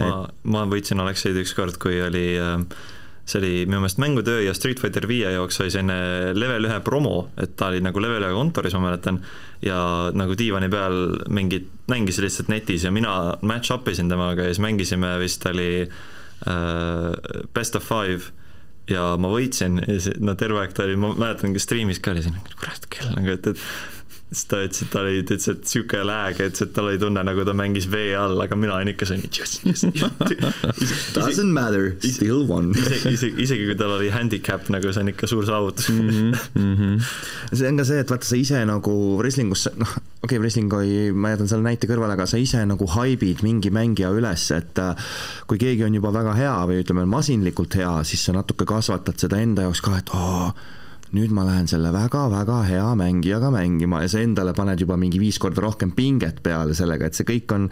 ma, 0.00 0.24
ma 0.44 0.64
võitsin 0.70 1.00
Alekseid 1.02 1.36
ükskord, 1.42 1.76
kui 1.82 2.00
oli 2.00 2.26
äh, 2.40 2.58
see 3.24 3.38
oli 3.38 3.52
minu 3.68 3.80
meelest 3.82 4.00
Mängutöö 4.02 4.42
ja 4.42 4.54
Street 4.54 4.80
Fighter 4.82 5.06
viie 5.08 5.30
jaoks 5.30 5.60
oli 5.62 5.70
selline 5.70 6.32
level 6.34 6.66
ühe 6.66 6.78
promo, 6.84 7.28
et 7.40 7.54
ta 7.58 7.70
oli 7.70 7.82
nagu 7.84 8.02
level 8.02 8.26
ühe 8.26 8.34
kontoris, 8.34 8.74
ma 8.74 8.88
mäletan, 8.88 9.20
ja 9.62 9.78
nagu 10.18 10.36
diivani 10.38 10.70
peal 10.72 10.98
mingid, 11.30 11.68
mängis 11.92 12.18
lihtsalt 12.22 12.50
netis 12.50 12.86
ja 12.86 12.92
mina 12.94 13.36
match 13.46 13.74
up 13.74 13.88
isin 13.92 14.10
temaga 14.10 14.48
ja 14.48 14.54
siis 14.54 14.62
mängisime 14.64 15.14
vist 15.22 15.46
oli 15.46 15.70
äh, 15.86 17.44
best 17.54 17.78
of 17.78 17.86
five 17.86 18.32
ja 18.90 19.12
ma 19.22 19.30
võitsin 19.30 19.78
ja 19.86 20.00
see, 20.02 20.18
no 20.18 20.34
terve 20.38 20.64
aeg 20.64 20.74
ta 20.74 20.88
oli, 20.88 20.98
ma 20.98 21.14
mäletan, 21.14 21.54
ka 21.54 21.62
striimis 21.62 22.02
ka 22.02 22.16
oli 22.16 22.26
siin, 22.26 22.42
kurat, 22.58 22.90
kell 22.90 23.14
nagu, 23.14 23.36
et, 23.36 23.52
et 23.54 24.01
siis 24.32 24.48
ta 24.48 24.60
ütles, 24.64 24.82
et 24.84 24.90
ta 24.92 25.00
oli, 25.02 25.22
ta 25.22 25.36
ütles, 25.36 25.48
et 25.52 25.68
sihuke 25.68 26.00
lääg, 26.06 26.40
ütles, 26.40 26.64
et 26.64 26.72
tal 26.76 26.88
oli 26.88 27.00
tunne, 27.00 27.22
nagu 27.26 27.44
ta 27.46 27.54
mängis 27.56 27.88
vee 27.92 28.14
all, 28.16 28.40
aga 28.40 28.56
mina 28.58 28.76
olin 28.78 28.92
ikka 28.92 29.08
selline 29.08 29.28
yes, 29.36 29.58
yes, 29.68 29.84
yes. 29.88 30.62
Doesn't 31.16 31.52
matter, 31.52 31.92
still 32.00 32.46
won. 32.48 32.72
isegi, 32.72 33.12
isegi, 33.12 33.44
isegi 33.46 33.68
kui 33.68 33.76
tal 33.78 33.96
oli 33.98 34.10
handicap, 34.14 34.68
nagu 34.72 34.92
see 34.92 35.04
on 35.04 35.12
ikka 35.12 35.28
suur 35.30 35.46
saavutus 35.48 35.90
mm. 35.92 36.08
-hmm, 36.08 36.48
mm 36.58 36.74
-hmm. 36.80 37.12
see 37.52 37.68
on 37.68 37.80
ka 37.80 37.84
see, 37.84 38.00
et 38.00 38.10
vaata, 38.10 38.26
sa 38.26 38.40
ise 38.40 38.64
nagu 38.68 38.96
wrestlingus, 39.20 39.68
noh, 39.76 39.88
okei 39.88 40.22
okay,, 40.22 40.38
wrestling 40.38 40.72
oli, 40.72 41.12
ma 41.12 41.34
jätan 41.34 41.48
selle 41.48 41.68
näite 41.68 41.90
kõrvale, 41.90 42.16
aga 42.16 42.26
sa 42.26 42.40
ise 42.40 42.64
nagu 42.66 42.86
haibid 42.96 43.42
mingi 43.42 43.70
mängija 43.70 44.10
üles, 44.16 44.50
et 44.56 44.78
äh, 44.78 44.96
kui 45.46 45.58
keegi 45.58 45.84
on 45.84 45.94
juba 45.94 46.12
väga 46.12 46.34
hea 46.38 46.58
või 46.68 46.82
ütleme, 46.84 47.04
masinlikult 47.06 47.74
hea, 47.74 48.02
siis 48.04 48.24
sa 48.24 48.32
natuke 48.32 48.64
kasvatad 48.64 49.18
seda 49.18 49.40
enda 49.40 49.68
jaoks 49.68 49.80
ka, 49.84 49.98
et 49.98 50.14
oo, 50.16 50.52
nüüd 51.12 51.32
ma 51.36 51.44
lähen 51.44 51.66
selle 51.68 51.90
väga-väga 51.92 52.62
hea 52.64 52.86
mängijaga 52.96 53.50
mängima 53.52 54.00
ja 54.00 54.08
sa 54.08 54.22
endale 54.24 54.54
paned 54.56 54.80
juba 54.80 54.96
mingi 54.96 55.18
viis 55.20 55.36
korda 55.42 55.60
rohkem 55.60 55.92
pinget 55.92 56.38
peale 56.44 56.72
sellega, 56.76 57.08
et 57.08 57.18
see 57.18 57.26
kõik 57.28 57.52
on, 57.52 57.66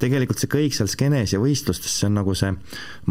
tegelikult 0.00 0.40
see 0.40 0.48
kõik 0.52 0.76
seal 0.76 0.88
skeenes 0.88 1.34
ja 1.34 1.40
võistlustes, 1.42 1.92
see 1.92 2.08
on 2.08 2.16
nagu 2.16 2.32
see 2.38 2.54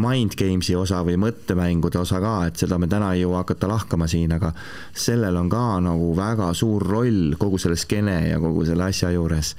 mind 0.01 0.33
games'i 0.39 0.73
osa 0.79 1.03
või 1.05 1.19
mõttemängude 1.21 2.01
osa 2.01 2.21
ka, 2.23 2.33
et 2.49 2.61
seda 2.63 2.79
me 2.81 2.89
täna 2.89 3.11
ei 3.13 3.21
jõua 3.21 3.43
hakata 3.43 3.69
lahkama 3.69 4.07
siin, 4.09 4.33
aga 4.33 4.55
sellel 4.89 5.37
on 5.37 5.51
ka 5.53 5.65
nagu 5.85 6.09
väga 6.17 6.49
suur 6.57 6.85
roll 6.89 7.37
kogu 7.37 7.61
selle 7.61 7.77
skeene 7.77 8.17
ja 8.31 8.39
kogu 8.41 8.65
selle 8.65 8.87
asja 8.89 9.11
juures. 9.13 9.53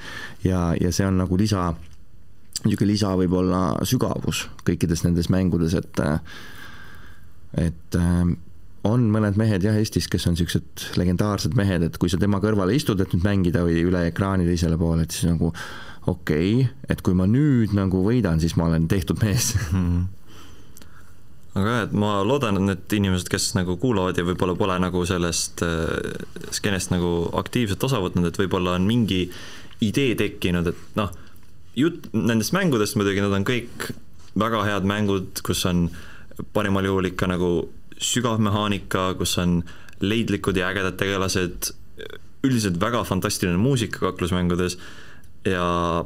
ja, 0.44 0.72
ja 0.80 0.90
see 0.90 1.06
on 1.06 1.22
nagu 1.22 1.38
lisa, 1.38 1.68
niisugune 2.64 2.90
lisa 2.90 3.14
võib-olla 3.14 3.62
sügavus 3.86 4.48
kõikides 4.66 5.06
nendes 5.06 5.30
mängudes, 5.30 5.78
et 5.78 6.02
et 7.56 7.96
on 8.84 9.06
mõned 9.12 9.38
mehed 9.40 9.64
jah, 9.64 9.76
Eestis, 9.78 10.08
kes 10.10 10.26
on 10.28 10.36
niisugused 10.36 10.98
legendaarsed 11.00 11.56
mehed, 11.58 11.86
et 11.86 11.96
kui 12.00 12.10
sa 12.12 12.20
tema 12.20 12.40
kõrvale 12.42 12.76
istud, 12.76 13.00
et 13.00 13.14
nüüd 13.14 13.24
mängida 13.26 13.64
või 13.66 13.80
üle 13.86 14.06
ekraani 14.10 14.46
teisele 14.48 14.78
poole, 14.80 15.06
et 15.06 15.14
siis 15.14 15.30
nagu 15.30 15.52
okei 16.06 16.52
okay,, 16.62 16.68
et 16.92 17.02
kui 17.02 17.16
ma 17.18 17.26
nüüd 17.30 17.74
nagu 17.76 18.02
võidan, 18.04 18.40
siis 18.42 18.54
ma 18.58 18.68
olen 18.68 18.86
tehtud 18.90 19.18
mees 19.24 19.54
mm. 19.72 20.04
aga 21.56 21.66
jah, 21.66 21.84
et 21.88 21.94
ma 21.98 22.12
loodan, 22.26 22.60
et 22.60 22.68
need 22.70 22.96
inimesed, 23.00 23.30
kes 23.32 23.52
nagu 23.58 23.78
kuulavad 23.82 24.18
ja 24.18 24.26
võib-olla 24.26 24.56
pole 24.58 24.78
nagu 24.82 25.02
sellest 25.08 25.64
äh, 25.66 26.18
skeenest 26.54 26.94
nagu 26.94 27.30
aktiivselt 27.40 27.82
osa 27.88 28.02
võtnud, 28.04 28.28
et 28.30 28.42
võib-olla 28.42 28.76
on 28.78 28.86
mingi 28.88 29.24
idee 29.84 30.14
tekkinud, 30.16 30.70
et 30.70 30.98
noh, 31.00 31.10
jutt 31.76 32.08
nendest 32.14 32.54
mängudest 32.56 32.96
muidugi, 32.96 33.24
nad 33.24 33.34
on 33.36 33.44
kõik 33.48 33.90
väga 34.36 34.62
head 34.68 34.86
mängud, 34.88 35.42
kus 35.44 35.64
on 35.68 35.88
parimal 36.52 36.84
juhul 36.84 37.10
ikka 37.10 37.28
nagu 37.28 37.50
sügav 38.02 38.40
mehaanika, 38.42 39.14
kus 39.18 39.36
on 39.42 39.60
leidlikud 40.00 40.56
ja 40.56 40.68
ägedad 40.70 40.98
tegelased, 41.00 41.72
üldiselt 42.44 42.78
väga 42.80 43.02
fantastiline 43.04 43.58
muusika 43.58 43.98
kaklusmängudes 43.98 44.78
ja 45.48 46.04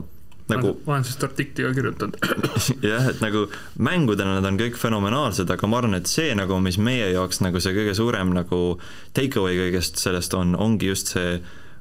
nagu 0.50 0.72
ma 0.86 0.96
olen 0.96 1.04
sellest 1.06 1.24
artikli 1.24 1.64
ka 1.64 1.72
kirjutanud. 1.74 2.18
jah, 2.90 3.08
et 3.10 3.22
nagu 3.22 3.46
mängudena 3.78 4.38
nad 4.38 4.48
on 4.48 4.58
kõik 4.60 4.78
fenomenaalsed, 4.80 5.50
aga 5.50 5.70
ma 5.70 5.80
arvan, 5.80 5.96
et 5.98 6.10
see 6.10 6.34
nagu, 6.38 6.58
mis 6.62 6.78
meie 6.78 7.10
jaoks 7.14 7.42
nagu 7.44 7.62
see 7.62 7.74
kõige 7.76 7.94
suurem 7.98 8.34
nagu 8.34 8.60
take 9.16 9.38
away 9.40 9.58
kõigest 9.58 10.00
sellest 10.02 10.34
on, 10.38 10.56
ongi 10.58 10.90
just 10.90 11.14
see 11.14 11.40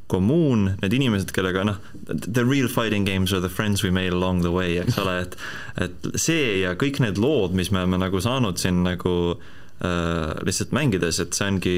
kommuun, 0.09 0.71
need 0.81 0.93
inimesed, 0.97 1.29
kellega 1.35 1.63
noh, 1.67 1.77
the 2.09 2.41
real 2.41 2.69
fighting 2.69 3.05
games 3.05 3.33
are 3.33 3.41
the 3.41 3.49
friends 3.49 3.83
we 3.85 3.91
made 3.93 4.13
along 4.13 4.41
the 4.41 4.53
way, 4.53 4.79
eks 4.81 4.97
ole, 5.01 5.19
et 5.27 5.37
et 5.85 6.11
see 6.17 6.63
ja 6.63 6.73
kõik 6.77 6.97
need 7.03 7.21
lood, 7.21 7.53
mis 7.57 7.69
me 7.69 7.83
oleme 7.83 8.01
nagu 8.01 8.21
saanud 8.21 8.57
siin 8.57 8.81
nagu 8.85 9.15
Äh, 9.37 9.58
lihtsalt 9.79 10.73
mängides, 10.75 11.21
et 11.23 11.37
see 11.37 11.47
ongi 11.47 11.75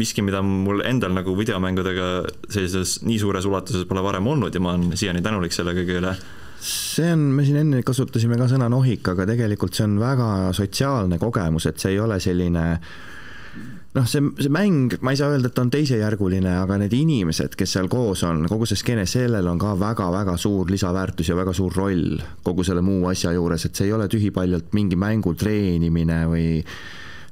miski, 0.00 0.24
mida 0.24 0.40
mul 0.44 0.80
endal 0.88 1.12
nagu 1.12 1.34
videomängudega 1.36 2.06
sellises 2.48 3.02
nii 3.04 3.18
suures 3.20 3.44
ulatuses 3.48 3.84
pole 3.88 4.04
varem 4.04 4.26
olnud 4.32 4.54
ja 4.54 4.62
ma 4.64 4.72
olen 4.72 4.96
siiani 4.96 5.20
tänulik 5.24 5.52
selle 5.52 5.74
kõige 5.76 5.98
üle. 6.00 6.14
See 6.62 7.10
on, 7.10 7.26
me 7.36 7.44
siin 7.44 7.58
enne 7.58 7.82
kasutasime 7.84 8.38
ka 8.38 8.46
sõna 8.48 8.68
nohik, 8.70 9.02
aga 9.12 9.26
tegelikult 9.28 9.74
see 9.76 9.88
on 9.88 9.98
väga 10.00 10.28
sotsiaalne 10.56 11.18
kogemus, 11.20 11.66
et 11.68 11.82
see 11.82 11.96
ei 11.96 12.00
ole 12.00 12.20
selline 12.22 12.66
noh, 13.92 14.06
see, 14.08 14.22
see 14.38 14.52
mäng, 14.52 14.94
ma 15.04 15.12
ei 15.12 15.18
saa 15.20 15.34
öelda, 15.34 15.50
et 15.50 15.56
ta 15.56 15.64
on 15.66 15.72
teisejärguline, 15.74 16.54
aga 16.62 16.78
need 16.80 16.94
inimesed, 16.96 17.56
kes 17.58 17.76
seal 17.76 17.90
koos 17.92 18.22
on, 18.28 18.46
kogu 18.48 18.68
see 18.70 18.78
skeene, 18.80 19.04
sellel 19.10 19.50
on 19.50 19.60
ka 19.60 19.74
väga-väga 19.80 20.38
suur 20.40 20.70
lisaväärtus 20.72 21.32
ja 21.32 21.36
väga 21.36 21.52
suur 21.56 21.74
roll 21.76 22.16
kogu 22.46 22.64
selle 22.64 22.84
muu 22.86 23.10
asja 23.10 23.34
juures, 23.36 23.66
et 23.68 23.76
see 23.76 23.90
ei 23.90 23.96
ole 23.98 24.08
tühipaljalt 24.12 24.72
mingi 24.78 24.96
mängu 24.96 25.34
treenimine 25.36 26.22
või 26.30 26.46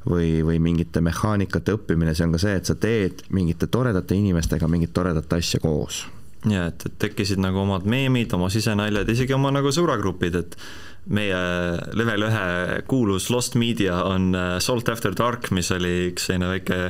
või, 0.08 0.40
või 0.46 0.58
mingite 0.62 1.02
mehaanikate 1.04 1.74
õppimine, 1.76 2.14
see 2.14 2.26
on 2.26 2.36
ka 2.36 2.40
see, 2.42 2.56
et 2.60 2.68
sa 2.68 2.76
teed 2.80 3.24
mingite 3.36 3.68
toredate 3.72 4.16
inimestega 4.16 4.68
mingit 4.70 4.94
toredat 4.96 5.32
asja 5.36 5.60
koos. 5.60 6.06
ja 6.48 6.66
et, 6.70 6.86
et 6.86 6.98
tekkisid 6.98 7.40
nagu 7.42 7.60
omad 7.64 7.84
meemid, 7.84 8.32
oma 8.32 8.48
sisenaljad, 8.52 9.08
isegi 9.12 9.36
oma 9.36 9.52
nagu 9.52 9.72
sõbragrupid, 9.74 10.38
et 10.40 10.56
meie 11.10 11.40
level 11.96 12.28
ühe 12.28 12.82
kuulus 12.88 13.30
Lost 13.32 13.56
Media 13.60 14.02
on 14.04 14.34
äh, 14.36 14.54
Salt 14.60 14.88
After 14.88 15.16
Dark, 15.16 15.50
mis 15.50 15.70
oli 15.72 16.10
üks 16.10 16.28
selline 16.28 16.50
väike 16.54 16.80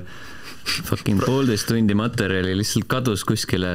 Fucking 0.64 1.22
poolteist 1.24 1.68
tundi 1.70 1.94
materjali 1.98 2.52
lihtsalt 2.58 2.86
kadus 2.90 3.24
kuskile, 3.28 3.70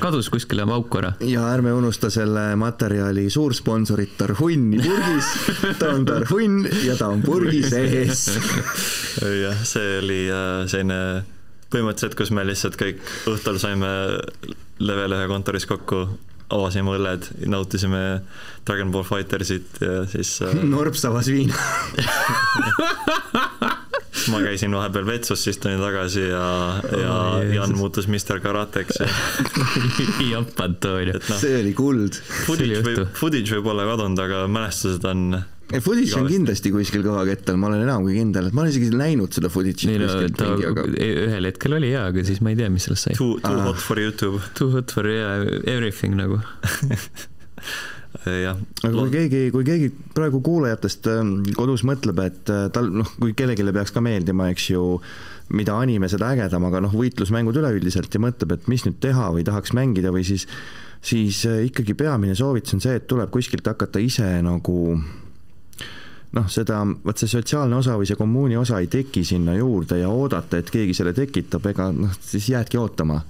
kadus 0.00 0.30
kuskile 0.32 0.66
pauku 0.68 1.00
ära. 1.00 1.12
ja 1.26 1.46
ärme 1.52 1.72
unusta 1.76 2.10
selle 2.10 2.52
materjali 2.56 3.28
suursponsorit 3.30 4.16
Tarhunni 4.18 4.80
purgis. 4.82 5.32
ta 5.80 5.90
on 5.94 6.06
Tarhunn 6.08 6.68
ja 6.86 6.96
ta 6.96 7.10
on 7.12 7.22
purgi 7.22 7.62
sees. 7.66 8.28
jah, 9.42 9.66
see 9.68 9.98
oli 10.02 10.22
äh, 10.30 10.62
selline 10.70 11.02
põhimõtteliselt, 11.68 12.16
kus 12.16 12.32
me 12.32 12.46
lihtsalt 12.48 12.78
kõik 12.80 13.02
õhtul 13.28 13.60
saime 13.60 13.90
level 14.78 15.18
ühe 15.18 15.28
kontoris 15.28 15.68
kokku 15.68 16.06
avasime 16.48 16.94
õlled, 16.96 17.26
nautisime 17.50 18.02
Dragon 18.66 18.92
Ball 18.92 19.04
Fightersit 19.04 19.80
ja 19.84 20.02
siis 20.08 20.38
äh... 20.44 20.54
Norps 20.64 21.04
avas 21.08 21.28
viina 21.28 21.56
ma 24.32 24.40
käisin 24.44 24.74
vahepeal 24.76 25.06
vetsus, 25.08 25.42
siis 25.44 25.60
tulin 25.62 25.80
tagasi 25.82 26.24
ja 26.28 26.46
ja 26.92 27.12
oh, 27.12 27.52
Jan 27.54 27.76
muutus 27.78 28.08
Mr 28.10 28.40
Karateks 28.44 29.02
ja 29.02 29.10
jopp 30.32 30.60
Antonio 30.64 31.18
no,. 31.18 31.38
see 31.40 31.60
oli 31.60 31.74
kuld. 31.76 32.18
Footage 32.46 32.82
võib, 32.86 33.04
footage 33.18 33.56
võib 33.56 33.70
olla 33.74 33.86
kadunud, 33.92 34.24
aga 34.24 34.42
mälestused 34.50 35.06
on 35.08 35.40
Footage 35.68 36.16
on 36.16 36.24
kindlasti 36.24 36.70
kuskil 36.72 37.02
kõvakettal, 37.04 37.58
ma 37.60 37.68
olen 37.68 37.82
enam 37.84 38.06
kui 38.06 38.14
kindel, 38.16 38.46
et 38.48 38.54
ma 38.56 38.62
olen 38.62 38.72
isegi 38.72 38.88
näinud 38.96 39.36
seda 39.36 39.50
footage'it 39.52 39.84
no, 39.84 40.14
mingi, 40.40 40.64
aga 40.70 40.84
ühel 41.04 41.48
hetkel 41.50 41.76
oli 41.76 41.90
jaa, 41.92 42.06
aga 42.08 42.24
siis 42.24 42.40
ma 42.40 42.54
ei 42.54 42.56
tea, 42.56 42.70
mis 42.72 42.88
sellest 42.88 43.10
sai. 43.10 43.18
Too, 43.18 43.36
too 43.44 43.52
ah. 43.52 43.66
hot 43.68 43.82
for 43.84 44.00
Youtube. 44.00 44.40
Too 44.56 44.72
hot 44.72 44.96
for 44.96 45.04
yeah, 45.12 45.44
everything 45.68 46.16
nagu 46.16 46.40
jah. 48.24 48.58
aga 48.82 48.92
kui 48.94 49.12
keegi, 49.12 49.42
kui 49.54 49.66
keegi 49.66 49.90
praegu 50.16 50.40
kuulajatest 50.44 51.08
ähm, 51.12 51.34
kodus 51.56 51.84
mõtleb, 51.88 52.20
et 52.24 52.52
äh, 52.52 52.66
tal 52.74 52.90
noh, 52.94 53.10
kui 53.18 53.34
kellelegi 53.36 53.74
peaks 53.74 53.94
ka 53.94 54.02
meeldima, 54.04 54.48
eks 54.52 54.70
ju, 54.72 54.84
mida 55.58 55.76
anime, 55.80 56.10
seda 56.12 56.32
ägedam, 56.34 56.66
aga 56.68 56.82
noh, 56.84 56.96
võitlusmängud 56.96 57.56
üleüldiselt 57.60 58.12
ja 58.12 58.22
mõtleb, 58.22 58.56
et 58.56 58.68
mis 58.68 58.84
nüüd 58.86 58.98
teha 59.04 59.30
või 59.34 59.46
tahaks 59.48 59.74
mängida 59.76 60.12
või 60.14 60.26
siis, 60.28 60.48
siis 61.04 61.44
äh, 61.48 61.62
ikkagi 61.68 61.96
peamine 61.98 62.36
soovitus 62.38 62.76
on 62.76 62.84
see, 62.84 62.98
et 63.00 63.08
tuleb 63.10 63.32
kuskilt 63.34 63.68
hakata 63.68 64.02
ise 64.02 64.28
nagu 64.44 64.78
noh, 66.36 66.48
seda, 66.52 66.82
vot 67.04 67.20
see 67.20 67.30
sotsiaalne 67.30 67.78
osa 67.78 67.96
või 67.98 68.08
see 68.08 68.18
kommuuni 68.18 68.58
osa 68.60 68.80
ei 68.82 68.90
teki 68.92 69.24
sinna 69.24 69.56
juurde 69.56 70.02
ja 70.02 70.10
oodata, 70.12 70.60
et 70.60 70.72
keegi 70.72 70.96
selle 70.96 71.14
tekitab, 71.16 71.70
ega 71.72 71.90
noh, 71.94 72.12
siis 72.24 72.50
jäädki 72.52 72.80
ootama 72.80 73.20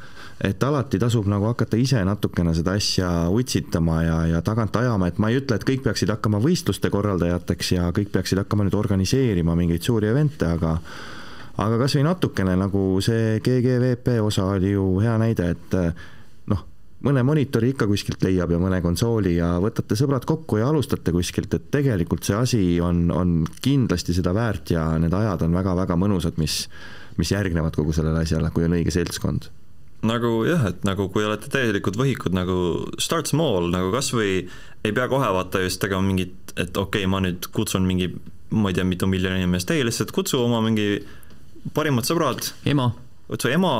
et 0.44 0.62
alati 0.62 1.00
tasub 1.02 1.26
nagu 1.26 1.48
hakata 1.50 1.78
ise 1.80 2.00
natukene 2.06 2.52
seda 2.54 2.76
asja 2.78 3.10
utsitama 3.34 4.02
ja, 4.04 4.18
ja 4.34 4.42
tagant 4.46 4.76
ajama, 4.78 5.10
et 5.10 5.18
ma 5.18 5.32
ei 5.32 5.40
ütle, 5.40 5.58
et 5.58 5.66
kõik 5.66 5.82
peaksid 5.88 6.12
hakkama 6.14 6.38
võistluste 6.42 6.92
korraldajateks 6.94 7.72
ja 7.74 7.88
kõik 7.94 8.12
peaksid 8.14 8.44
hakkama 8.44 8.68
nüüd 8.68 8.78
organiseerima 8.78 9.56
mingeid 9.58 9.82
suuri 9.82 10.12
event'e, 10.12 10.52
aga 10.54 10.76
aga 11.58 11.80
kas 11.82 11.98
või 11.98 12.06
natukene 12.06 12.54
nagu 12.60 12.84
see 13.02 13.40
GGVP 13.42 14.20
osa 14.22 14.46
oli 14.54 14.76
ju 14.76 14.86
hea 15.02 15.16
näide, 15.18 15.50
et 15.56 15.76
noh, 16.52 16.64
mõne 17.02 17.26
monitori 17.26 17.72
ikka 17.74 17.90
kuskilt 17.90 18.22
leiab 18.22 18.54
ja 18.54 18.62
mõne 18.62 18.78
konsooli 18.84 19.34
ja 19.40 19.56
võtate 19.58 19.98
sõbrad 19.98 20.22
kokku 20.28 20.62
ja 20.62 20.70
alustate 20.70 21.10
kuskilt, 21.14 21.58
et 21.58 21.66
tegelikult 21.74 22.22
see 22.22 22.38
asi 22.38 22.64
on, 22.78 23.08
on 23.10 23.40
kindlasti 23.64 24.14
seda 24.14 24.30
väärt 24.38 24.70
ja 24.70 24.92
need 25.02 25.18
ajad 25.18 25.48
on 25.48 25.58
väga-väga 25.58 25.98
mõnusad, 25.98 26.38
mis, 26.38 26.68
mis 27.18 27.34
järgnevad 27.34 27.74
kogu 27.74 27.90
sellele 27.96 28.22
asjale, 28.22 28.54
kui 28.54 28.70
on 28.70 28.78
õige 28.78 28.94
seltskond 28.94 29.50
nagu 30.06 30.44
jah, 30.46 30.68
et 30.70 30.84
nagu 30.86 31.08
kui 31.10 31.26
olete 31.26 31.50
täielikult 31.50 31.98
võhikud 31.98 32.34
nagu 32.36 32.56
start 33.02 33.30
small 33.30 33.70
nagu 33.72 33.90
kasvõi 33.94 34.44
ei 34.86 34.94
pea 34.94 35.08
kohe 35.10 35.30
vaata 35.34 35.62
just 35.64 35.80
tegema 35.82 36.04
mingit, 36.06 36.36
et 36.54 36.76
okei 36.76 37.04
okay,, 37.04 37.10
ma 37.10 37.22
nüüd 37.24 37.50
kutsun 37.54 37.86
mingi, 37.88 38.12
ma 38.54 38.70
ei 38.70 38.78
tea, 38.78 38.86
mitu 38.86 39.08
miljoni 39.10 39.42
inimest, 39.42 39.70
ei 39.74 39.86
lihtsalt 39.86 40.14
kutsu 40.14 40.40
oma 40.44 40.62
mingi 40.64 41.00
parimad 41.74 42.06
sõbrad. 42.06 42.52
ema. 42.68 42.92
kutsu 43.26 43.50
ema, 43.50 43.74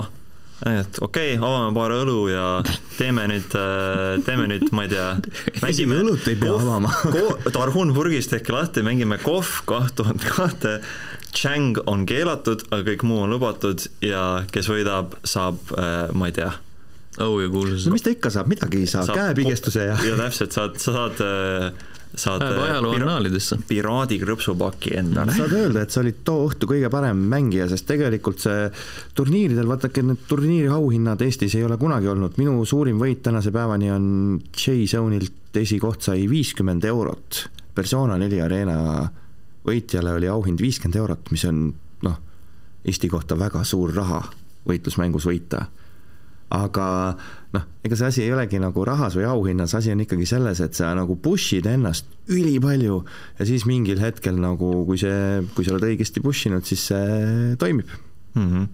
et 0.67 0.99
okei 0.99 1.37
okay,, 1.37 1.39
avame 1.39 1.71
paar 1.77 1.95
õlu 1.95 2.19
ja 2.33 2.47
teeme 2.97 3.29
nüüd, 3.31 3.55
teeme 4.27 4.49
nüüd, 4.51 4.67
ma 4.75 4.89
ei 4.89 4.93
tea. 4.93 5.07
mängime 5.65 6.01
õlut 6.03 6.27
ei 6.27 6.41
pea 6.41 6.57
avama. 6.59 6.91
tarhun 7.57 7.95
purgist 7.95 8.35
ehk 8.35 8.51
lahti, 8.53 8.83
mängime 8.87 9.21
kohv 9.23 9.61
kaht 9.71 9.95
tuhat 10.01 10.27
kahte 10.35 10.81
Chang 11.35 11.79
on 11.87 12.07
keelatud, 12.09 12.65
aga 12.71 12.83
kõik 12.93 13.05
muu 13.09 13.21
on 13.27 13.35
lubatud 13.35 13.85
ja 14.05 14.45
kes 14.53 14.71
võidab, 14.71 15.19
saab, 15.29 15.61
äh, 15.77 16.09
ma 16.17 16.31
ei 16.31 16.39
tea. 16.39 16.53
au 17.19 17.41
ja 17.43 17.49
kuulsus. 17.51 17.87
no 17.87 17.93
mis 17.97 18.05
ta 18.07 18.15
ikka 18.15 18.31
saab, 18.31 18.49
midagi 18.51 18.85
ei 18.85 18.91
saa, 18.91 19.07
käepigestuse 19.07 19.89
ja. 19.91 20.01
ja 20.07 20.19
täpselt, 20.21 20.55
saad, 20.55 20.79
sa 20.83 20.95
saad 20.95 21.23
äh, 21.25 21.87
saad 22.15 22.43
Läheb 22.43 22.63
ajaloo 22.63 22.95
annaalidesse. 22.97 23.59
piraadi 23.69 24.19
krõpsupaki 24.23 24.95
endale. 24.99 25.35
saad 25.37 25.53
öelda, 25.55 25.83
et 25.85 25.95
sa 25.95 26.01
olid 26.03 26.23
too 26.27 26.47
õhtu 26.49 26.69
kõige 26.71 26.91
parem 26.93 27.21
mängija, 27.31 27.69
sest 27.71 27.87
tegelikult 27.89 28.43
see 28.43 28.69
turniiridel, 29.19 29.69
vaadake, 29.69 30.05
need 30.07 30.25
turniiri 30.31 30.71
auhinnad 30.73 31.23
Eestis 31.25 31.57
ei 31.59 31.67
ole 31.67 31.79
kunagi 31.81 32.11
olnud, 32.11 32.39
minu 32.41 32.57
suurim 32.69 33.01
võit 33.03 33.23
tänase 33.25 33.53
päevani 33.55 33.93
on 33.95 34.09
J-Zone'ilt 34.55 35.59
esikoht 35.59 36.05
sai 36.07 36.27
viiskümmend 36.31 36.85
eurot. 36.89 37.45
Persona 37.75 38.19
neli 38.19 38.41
Arena 38.43 38.79
võitjale 39.67 40.15
oli 40.17 40.31
auhind 40.31 40.61
viiskümmend 40.63 40.99
eurot, 41.01 41.33
mis 41.35 41.45
on 41.49 41.69
noh, 42.07 42.21
Eesti 42.89 43.11
kohta 43.11 43.37
väga 43.39 43.65
suur 43.67 43.93
raha 43.95 44.23
võitlusmängus 44.69 45.27
võita. 45.29 45.67
aga 46.49 46.85
noh, 47.53 47.65
ega 47.85 47.97
see 47.99 48.07
asi 48.09 48.23
ei 48.25 48.31
olegi 48.33 48.57
nagu 48.63 48.85
rahas 48.89 49.19
või 49.19 49.27
auhinnas, 49.29 49.75
asi 49.77 49.93
on 49.93 50.01
ikkagi 50.01 50.25
selles, 50.29 50.63
et 50.65 50.79
sa 50.79 50.95
nagu 50.97 51.19
push'id 51.21 51.67
ennast 51.69 52.09
ülipalju 52.33 53.03
ja 53.39 53.47
siis 53.49 53.67
mingil 53.69 54.01
hetkel 54.01 54.39
nagu, 54.41 54.71
kui 54.89 54.97
see, 55.01 55.43
kui 55.53 55.67
sa 55.67 55.75
oled 55.75 55.85
õigesti 55.91 56.25
push 56.25 56.49
inud, 56.49 56.65
siis 56.65 56.89
see 56.89 57.57
toimib 57.61 57.89
mm. 58.35 58.45
-hmm 58.45 58.69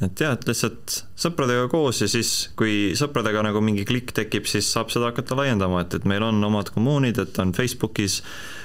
et 0.00 0.20
jah, 0.20 0.32
et 0.32 0.46
lihtsalt 0.48 0.94
sõpradega 1.12 1.66
koos 1.68 1.98
ja 2.00 2.06
siis, 2.08 2.50
kui 2.56 2.94
sõpradega 2.96 3.42
nagu 3.44 3.60
mingi 3.60 3.84
klikk 3.84 4.14
tekib, 4.16 4.46
siis 4.48 4.70
saab 4.72 4.88
seda 4.88 5.10
hakata 5.10 5.36
laiendama, 5.36 5.82
et, 5.84 5.92
et 5.94 6.06
meil 6.08 6.24
on 6.24 6.40
omad 6.44 6.70
kommuunid, 6.72 7.20
et 7.20 7.40
on 7.42 7.52
Facebookis 7.52 8.22
äh, 8.22 8.59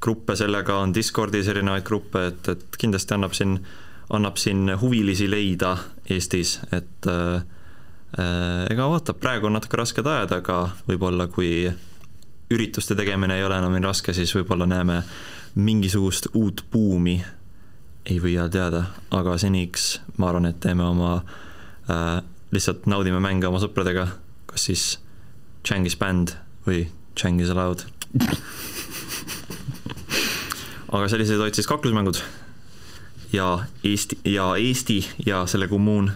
gruppe 0.00 0.36
sellega, 0.36 0.78
on 0.80 0.94
Discordis 0.94 1.48
erinevaid 1.52 1.84
gruppe, 1.84 2.26
et, 2.30 2.48
et 2.48 2.78
kindlasti 2.80 3.16
annab 3.16 3.34
siin, 3.36 3.58
annab 4.14 4.38
siin 4.40 4.70
huvilisi 4.80 5.28
leida 5.30 5.76
Eestis, 6.10 6.58
et 6.72 7.08
äh, 7.08 7.42
äh, 8.18 8.66
ega 8.70 8.88
vaata, 8.88 9.14
praegu 9.16 9.48
on 9.48 9.56
natuke 9.58 9.80
rasked 9.80 10.06
ajad, 10.06 10.36
aga 10.38 10.58
võib-olla 10.88 11.28
kui 11.32 11.68
ürituste 12.54 12.96
tegemine 12.96 13.38
ei 13.38 13.44
ole 13.44 13.58
enam 13.58 13.72
nii 13.74 13.84
raske, 13.84 14.14
siis 14.16 14.34
võib-olla 14.36 14.68
näeme 14.70 15.00
mingisugust 15.54 16.30
uut 16.34 16.64
buumi, 16.72 17.18
ei 18.04 18.20
või 18.20 18.36
veel 18.36 18.52
teada, 18.52 18.84
aga 19.16 19.38
seniks 19.40 19.94
ma 20.18 20.28
arvan, 20.28 20.50
et 20.50 20.60
teeme 20.60 20.84
oma 20.84 21.16
äh,, 21.88 22.20
lihtsalt 22.52 22.84
naudime 22.90 23.22
mänge 23.24 23.48
oma 23.48 23.62
sõpradega, 23.62 24.06
kas 24.50 24.68
siis 24.68 24.84
Changis 25.64 25.96
bänd 25.96 26.36
või 26.68 26.84
Changis 27.16 27.50
allowed 27.54 27.86
aga 30.94 31.08
sellised 31.10 31.40
olid 31.40 31.56
siis 31.58 31.66
kaklusmängud 31.66 32.20
ja 33.34 33.48
Eesti 33.84 34.18
ja 34.30 34.54
Eesti 34.56 35.00
ja 35.26 35.46
selle 35.46 35.68
kommuun. 35.68 36.12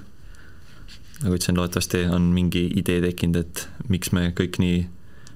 nagu 1.23 1.35
ütlesin, 1.35 1.57
loodetavasti 1.59 2.05
on 2.15 2.31
mingi 2.31 2.69
idee 2.79 3.01
tekkinud, 3.03 3.41
et 3.41 3.65
miks 3.91 4.13
me 4.15 4.29
kõik 4.39 4.61
nii 4.63 4.85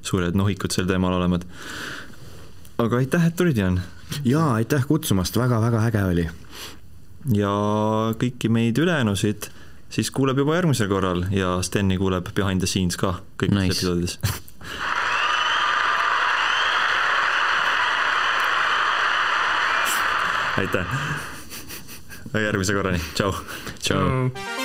suured 0.07 0.39
nohikud 0.39 0.71
sel 0.71 0.87
teemal 0.87 1.17
oleme. 1.19 1.41
aga 2.79 2.97
aitäh, 2.97 3.27
et 3.27 3.37
tulid, 3.37 3.59
Jaan. 3.59 3.81
jaa, 4.25 4.55
aitäh 4.55 4.87
kutsumast 4.87 5.37
väga,, 5.37 5.61
väga-väga 5.61 5.91
äge 5.91 6.05
oli. 6.13 6.29
ja 7.35 7.53
kõiki 8.23 8.49
meid 8.49 8.79
ülejäänusid 8.79 9.51
siis 9.91 10.11
kuuleb 10.11 10.39
juba 10.39 10.57
järgmisel 10.57 10.89
korral 10.89 11.27
ja 11.31 11.59
Steni 11.63 11.99
kuuleb 11.99 12.31
behind 12.35 12.63
the 12.63 12.71
scenes 12.71 12.97
ka 12.97 13.19
kõikides 13.43 13.59
nice. 13.59 13.79
episoodides 13.79 14.19
aitäh. 20.59 20.87
järgmise 22.35 22.75
korrani, 22.75 23.01
tšau. 23.15 23.33
tšau. 23.81 24.62